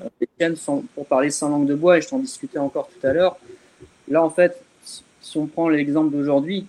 pour 0.93 1.05
parler 1.05 1.29
sans 1.29 1.49
langue 1.49 1.67
de 1.67 1.75
bois, 1.75 1.97
et 1.97 2.01
je 2.01 2.07
t'en 2.07 2.19
discutais 2.19 2.59
encore 2.59 2.87
tout 2.89 3.05
à 3.05 3.13
l'heure, 3.13 3.37
là, 4.07 4.23
en 4.23 4.29
fait, 4.29 4.61
si 5.21 5.37
on 5.37 5.47
prend 5.47 5.69
l'exemple 5.69 6.15
d'aujourd'hui, 6.15 6.67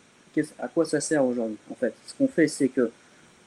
à 0.59 0.69
quoi 0.69 0.85
ça 0.85 1.01
sert 1.01 1.25
aujourd'hui 1.25 1.57
En 1.71 1.75
fait, 1.75 1.95
ce 2.07 2.15
qu'on 2.15 2.29
fait, 2.29 2.49
c'est 2.49 2.69
que 2.69 2.91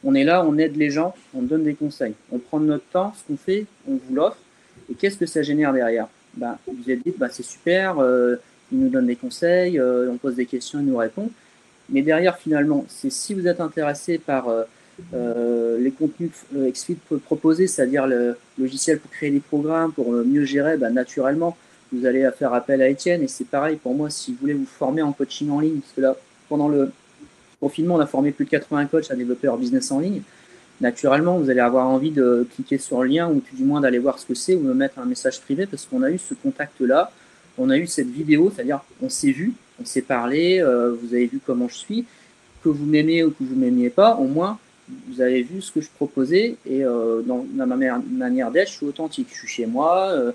on 0.03 0.15
est 0.15 0.23
là, 0.23 0.45
on 0.45 0.57
aide 0.57 0.77
les 0.77 0.90
gens, 0.90 1.14
on 1.34 1.41
donne 1.41 1.64
des 1.64 1.73
conseils. 1.73 2.14
On 2.31 2.40
prend 2.40 2.60
notre 2.60 2.86
temps, 2.86 3.14
ce 3.18 3.27
qu'on 3.27 3.38
fait, 3.38 3.65
on 3.88 3.95
vous 3.95 4.15
l'offre. 4.15 4.38
Et 4.90 4.95
qu'est-ce 4.95 5.18
que 5.18 5.26
ça 5.26 5.41
génère 5.41 5.73
derrière? 5.73 6.07
Ben, 6.36 6.57
Vous 6.68 6.90
êtes 6.90 7.03
dit, 7.03 7.14
ben, 7.18 7.27
c'est 7.30 7.44
super, 7.44 7.99
euh, 7.99 8.38
il 8.72 8.80
nous 8.80 8.90
donne 8.90 9.07
des 9.07 9.18
conseils, 9.18 9.77
euh, 9.77 10.10
on 10.10 10.18
pose 10.18 10.36
des 10.36 10.45
questions, 10.45 10.80
il 10.80 10.86
nous 10.86 10.98
répond. 10.98 11.30
Mais 11.90 12.02
derrière, 12.02 12.38
finalement, 12.38 12.86
c'est 12.88 13.11
si 13.11 13.34
vous 13.34 13.48
êtes 13.48 13.60
intéressé 13.60 14.19
par 14.19 14.48
euh, 14.48 14.64
les 15.80 15.92
contenus 15.92 16.32
que 16.52 16.70
XFIT 16.70 16.98
peut 17.08 17.18
proposer, 17.18 17.68
c'est-à-dire 17.68 18.08
le 18.08 18.38
logiciel 18.58 19.00
pour 19.00 19.12
créer 19.12 19.32
des 19.32 19.40
programmes, 19.40 19.92
pour 19.92 20.14
euh, 20.14 20.24
mieux 20.24 20.46
gérer, 20.46 20.78
bah, 20.78 20.90
naturellement, 20.90 21.58
vous 21.92 22.06
allez 22.06 22.30
faire 22.38 22.54
appel 22.54 22.82
à 22.82 22.90
Étienne. 22.90 23.24
Et 23.24 23.28
c'est 23.28 23.48
pareil 23.48 23.78
pour 23.78 23.96
moi, 23.96 24.10
si 24.10 24.32
vous 24.32 24.38
voulez 24.42 24.54
vous 24.54 24.66
former 24.66 25.02
en 25.02 25.12
coaching 25.12 25.50
en 25.50 25.60
ligne, 25.60 25.80
parce 25.80 25.94
que 25.94 26.02
là, 26.02 26.16
pendant 26.48 26.68
le 26.68 26.92
confinement, 27.60 27.96
on 27.96 28.00
a 28.00 28.06
formé 28.06 28.32
plus 28.32 28.46
de 28.46 28.50
80 28.50 28.86
coachs 28.86 29.12
à 29.12 29.16
développer 29.16 29.48
leur 29.48 29.58
business 29.58 29.92
en 29.92 30.00
ligne. 30.00 30.22
Naturellement, 30.82 31.38
vous 31.38 31.50
allez 31.50 31.60
avoir 31.60 31.88
envie 31.88 32.12
de 32.12 32.48
cliquer 32.54 32.78
sur 32.78 33.04
le 33.04 33.10
lien 33.10 33.30
ou 33.30 33.42
du 33.54 33.64
moins 33.64 33.82
d'aller 33.82 34.00
voir 34.00 34.18
ce 34.18 34.26
que 34.26 34.34
c'est 34.34 34.56
ou 34.56 34.62
me 34.62 34.74
mettre 34.74 34.98
un 35.00 35.06
message 35.06 35.42
privé 35.42 35.66
parce 35.66 35.86
qu'on 35.86 36.04
a 36.04 36.10
eu 36.10 36.18
ce 36.18 36.34
contact-là, 36.36 37.12
on 37.58 37.70
a 37.70 37.78
eu 37.78 37.86
cette 37.86 38.08
vidéo, 38.08 38.50
c'est-à-dire 38.56 38.80
on 39.02 39.10
s'est 39.10 39.32
vu, 39.32 39.54
on 39.82 39.86
s'est 39.86 40.02
parlé, 40.02 40.60
euh, 40.62 40.96
vous 41.02 41.14
avez 41.14 41.26
vu 41.26 41.42
comment 41.46 41.68
je 41.68 41.76
suis, 41.76 42.06
que 42.64 42.70
vous 42.70 42.86
m'aimez 42.86 43.26
ou 43.26 43.32
que 43.32 43.44
vous 43.44 43.56
m'aimiez 43.56 43.90
pas, 43.90 44.16
au 44.16 44.26
moins 44.26 44.58
vous 45.07 45.22
avez 45.22 45.41
vu 45.44 45.61
ce 45.61 45.72
que 45.72 45.82
je 45.82 45.90
proposais 45.90 46.57
et 46.66 46.84
euh, 46.84 47.22
dans, 47.22 47.45
ma 47.53 47.66
manière 47.66 48.52
d'être, 48.52 48.70
je 48.70 48.74
suis 48.74 48.86
authentique. 48.86 49.28
Je 49.32 49.38
suis 49.40 49.48
chez 49.48 49.66
moi, 49.66 50.10
euh, 50.11 50.32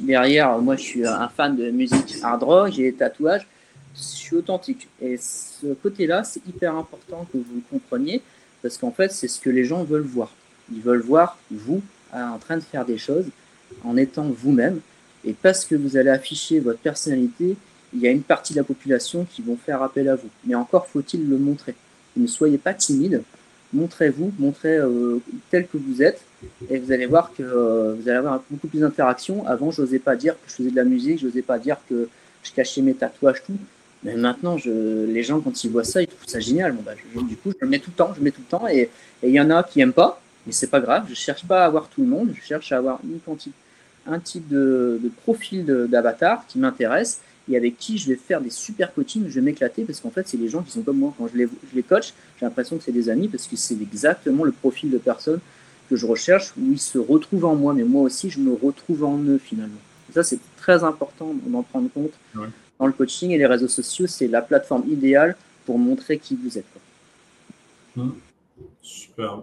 derrière, 0.00 0.58
moi 0.58 0.76
je 0.76 0.82
suis 0.82 1.06
un 1.06 1.28
fan 1.28 1.56
de 1.56 1.70
musique 1.70 2.16
hard 2.22 2.42
rock, 2.42 2.72
j'ai 2.72 2.90
des 2.90 2.94
tatouages, 2.94 3.46
je 3.94 4.00
suis 4.00 4.36
authentique. 4.36 4.88
Et 5.00 5.16
ce 5.16 5.74
côté-là, 5.74 6.24
c'est 6.24 6.44
hyper 6.46 6.76
important 6.76 7.26
que 7.32 7.38
vous 7.38 7.56
le 7.56 7.62
compreniez 7.70 8.22
parce 8.62 8.78
qu'en 8.78 8.92
fait, 8.92 9.12
c'est 9.12 9.28
ce 9.28 9.40
que 9.40 9.50
les 9.50 9.64
gens 9.64 9.84
veulent 9.84 10.02
voir. 10.02 10.32
Ils 10.72 10.82
veulent 10.82 11.02
voir 11.02 11.38
vous 11.50 11.82
en 12.12 12.38
train 12.38 12.56
de 12.56 12.62
faire 12.62 12.84
des 12.84 12.98
choses 12.98 13.26
en 13.84 13.96
étant 13.96 14.28
vous-même 14.28 14.80
et 15.24 15.32
parce 15.32 15.64
que 15.64 15.74
vous 15.74 15.96
allez 15.96 16.10
afficher 16.10 16.60
votre 16.60 16.80
personnalité, 16.80 17.56
il 17.94 18.00
y 18.00 18.08
a 18.08 18.10
une 18.10 18.22
partie 18.22 18.54
de 18.54 18.58
la 18.58 18.64
population 18.64 19.26
qui 19.30 19.42
vont 19.42 19.56
faire 19.56 19.82
appel 19.82 20.08
à 20.08 20.16
vous. 20.16 20.28
Mais 20.44 20.54
encore 20.54 20.86
faut-il 20.86 21.28
le 21.28 21.38
montrer. 21.38 21.74
Ne 22.16 22.26
soyez 22.26 22.58
pas 22.58 22.74
timide, 22.74 23.22
montrez-vous, 23.72 24.32
montrez 24.38 24.76
euh, 24.76 25.18
tel 25.50 25.66
que 25.66 25.76
vous 25.76 26.02
êtes, 26.02 26.22
et 26.70 26.78
vous 26.78 26.92
allez 26.92 27.06
voir 27.06 27.32
que 27.36 27.42
euh, 27.42 27.94
vous 27.94 28.08
allez 28.08 28.18
avoir 28.18 28.42
beaucoup 28.50 28.68
plus 28.68 28.80
d'interactions. 28.80 29.46
Avant, 29.46 29.70
je 29.70 29.82
n'osais 29.82 29.98
pas 29.98 30.16
dire 30.16 30.34
que 30.34 30.50
je 30.50 30.54
faisais 30.54 30.70
de 30.70 30.76
la 30.76 30.84
musique, 30.84 31.20
je 31.20 31.26
n'osais 31.26 31.42
pas 31.42 31.58
dire 31.58 31.76
que 31.88 32.08
je 32.42 32.52
cachais 32.52 32.82
mes 32.82 32.94
tatouages, 32.94 33.42
tout. 33.44 33.56
Mais 34.04 34.16
maintenant, 34.16 34.56
les 34.64 35.22
gens, 35.22 35.40
quand 35.40 35.62
ils 35.62 35.70
voient 35.70 35.84
ça, 35.84 36.02
ils 36.02 36.08
trouvent 36.08 36.26
ça 36.26 36.40
génial. 36.40 36.74
Bah, 36.84 36.92
du 37.22 37.36
coup, 37.36 37.52
je 37.52 37.56
le 37.60 37.68
mets 37.68 37.78
tout 37.78 37.90
le 37.90 37.96
temps, 37.96 38.12
je 38.16 38.20
mets 38.20 38.32
tout 38.32 38.40
le 38.40 38.50
temps, 38.50 38.66
et 38.68 38.90
il 39.22 39.30
y 39.30 39.40
en 39.40 39.48
a 39.50 39.62
qui 39.62 39.78
n'aiment 39.78 39.92
pas, 39.92 40.20
mais 40.44 40.52
c'est 40.52 40.66
pas 40.66 40.80
grave. 40.80 41.06
Je 41.08 41.14
cherche 41.14 41.44
pas 41.44 41.62
à 41.62 41.66
avoir 41.66 41.88
tout 41.88 42.02
le 42.02 42.08
monde, 42.08 42.32
je 42.34 42.44
cherche 42.44 42.72
à 42.72 42.78
avoir 42.78 43.00
un 44.06 44.18
type 44.18 44.48
de 44.48 45.10
profil 45.22 45.64
d'avatar 45.88 46.44
qui 46.48 46.58
m'intéresse 46.58 47.20
et 47.50 47.56
avec 47.56 47.78
qui 47.78 47.98
je 47.98 48.08
vais 48.08 48.16
faire 48.16 48.40
des 48.40 48.50
super 48.50 48.94
coachings, 48.94 49.28
je 49.28 49.34
vais 49.34 49.40
m'éclater 49.40 49.84
parce 49.84 50.00
qu'en 50.00 50.10
fait, 50.10 50.26
c'est 50.28 50.36
des 50.36 50.48
gens 50.48 50.62
qui 50.62 50.70
sont 50.70 50.82
comme 50.82 50.98
moi. 50.98 51.14
Quand 51.18 51.28
je 51.28 51.36
les, 51.36 51.46
je 51.46 51.74
les 51.74 51.82
coach, 51.82 52.14
j'ai 52.38 52.46
l'impression 52.46 52.78
que 52.78 52.84
c'est 52.84 52.92
des 52.92 53.08
amis 53.08 53.28
parce 53.28 53.46
que 53.46 53.56
c'est 53.56 53.80
exactement 53.80 54.44
le 54.44 54.52
profil 54.52 54.90
de 54.90 54.98
personne 54.98 55.40
que 55.90 55.96
je 55.96 56.06
recherche 56.06 56.52
où 56.56 56.72
ils 56.72 56.80
se 56.80 56.98
retrouvent 56.98 57.44
en 57.44 57.54
moi, 57.54 57.74
mais 57.74 57.84
moi 57.84 58.02
aussi, 58.02 58.30
je 58.30 58.38
me 58.38 58.52
retrouve 58.52 59.04
en 59.04 59.18
eux 59.18 59.38
finalement. 59.38 59.80
ça, 60.14 60.22
c'est 60.22 60.38
très 60.56 60.84
important 60.84 61.34
d'en 61.46 61.62
prendre 61.62 61.90
compte 61.90 62.12
dans 62.78 62.86
le 62.86 62.92
coaching 62.92 63.30
et 63.30 63.38
les 63.38 63.46
réseaux 63.46 63.68
sociaux, 63.68 64.06
c'est 64.06 64.28
la 64.28 64.42
plateforme 64.42 64.84
idéale 64.88 65.36
pour 65.66 65.78
montrer 65.78 66.18
qui 66.18 66.36
vous 66.36 66.58
êtes. 66.58 66.64
Mmh. 67.96 68.10
Super. 68.82 69.42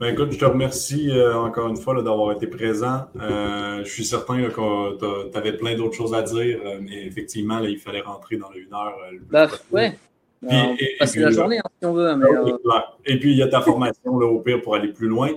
Ben, 0.00 0.12
écoute, 0.12 0.32
je 0.32 0.38
te 0.38 0.44
remercie 0.44 1.10
euh, 1.10 1.36
encore 1.36 1.68
une 1.68 1.76
fois 1.76 1.94
d'avoir 2.02 2.32
été 2.32 2.48
présent. 2.48 3.02
Euh, 3.20 3.84
je 3.84 3.88
suis 3.88 4.04
certain 4.04 4.42
que 4.48 5.30
tu 5.30 5.38
avais 5.38 5.52
plein 5.52 5.76
d'autres 5.76 5.94
choses 5.94 6.14
à 6.14 6.22
dire, 6.22 6.58
euh, 6.64 6.78
mais 6.82 7.06
effectivement, 7.06 7.60
il 7.60 7.78
fallait 7.78 8.00
rentrer 8.00 8.36
dans 8.36 8.50
une 8.52 8.74
heure. 8.74 8.96
bah, 9.30 9.46
ouais. 9.70 9.96
Puis, 10.46 10.50
on 10.52 10.74
et, 10.74 10.96
passer 10.98 11.20
la 11.20 11.30
journée 11.30 11.58
hein, 11.58 11.70
si 11.80 11.86
on 11.86 11.92
veut. 11.94 12.14
Mais, 12.16 12.26
et 13.06 13.20
puis, 13.20 13.30
il 13.32 13.38
y 13.38 13.42
a 13.42 13.48
ta 13.48 13.60
formation 13.60 14.18
là, 14.18 14.26
au 14.26 14.40
pire 14.40 14.60
pour 14.62 14.74
aller 14.74 14.88
plus 14.88 15.06
loin. 15.06 15.30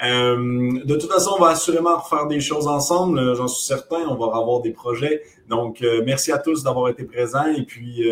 de 0.00 0.94
toute 0.98 1.10
façon, 1.10 1.36
on 1.38 1.42
va 1.42 1.50
assurément 1.50 1.96
refaire 1.96 2.26
des 2.26 2.40
choses 2.40 2.66
ensemble, 2.66 3.36
j'en 3.36 3.46
suis 3.46 3.64
certain. 3.64 4.00
On 4.08 4.16
va 4.16 4.36
avoir 4.36 4.60
des 4.60 4.72
projets. 4.72 5.22
Donc, 5.48 5.82
merci 6.04 6.32
à 6.32 6.38
tous 6.38 6.64
d'avoir 6.64 6.88
été 6.88 7.04
présents 7.04 7.46
et 7.46 7.62
puis 7.62 8.10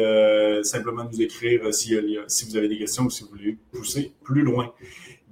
simplement 0.62 1.04
nous 1.10 1.20
écrire 1.20 1.74
si, 1.74 1.98
si 2.28 2.44
vous 2.46 2.56
avez 2.56 2.68
des 2.68 2.78
questions 2.78 3.02
ou 3.02 3.10
si 3.10 3.24
vous 3.24 3.30
voulez 3.30 3.58
pousser 3.72 4.12
plus 4.22 4.42
loin. 4.42 4.72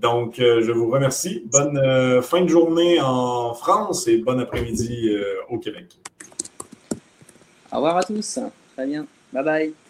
Donc, 0.00 0.38
euh, 0.38 0.62
je 0.62 0.72
vous 0.72 0.90
remercie. 0.90 1.44
Bonne 1.50 1.78
euh, 1.78 2.20
fin 2.20 2.42
de 2.42 2.48
journée 2.48 3.00
en 3.00 3.54
France 3.54 4.06
et 4.08 4.18
bon 4.18 4.38
après-midi 4.38 5.08
euh, 5.08 5.36
au 5.48 5.58
Québec. 5.58 5.98
Au 7.72 7.76
revoir 7.76 7.96
à 7.98 8.02
tous. 8.02 8.38
Très 8.74 8.86
bien. 8.86 9.06
Bye 9.32 9.44
bye. 9.44 9.85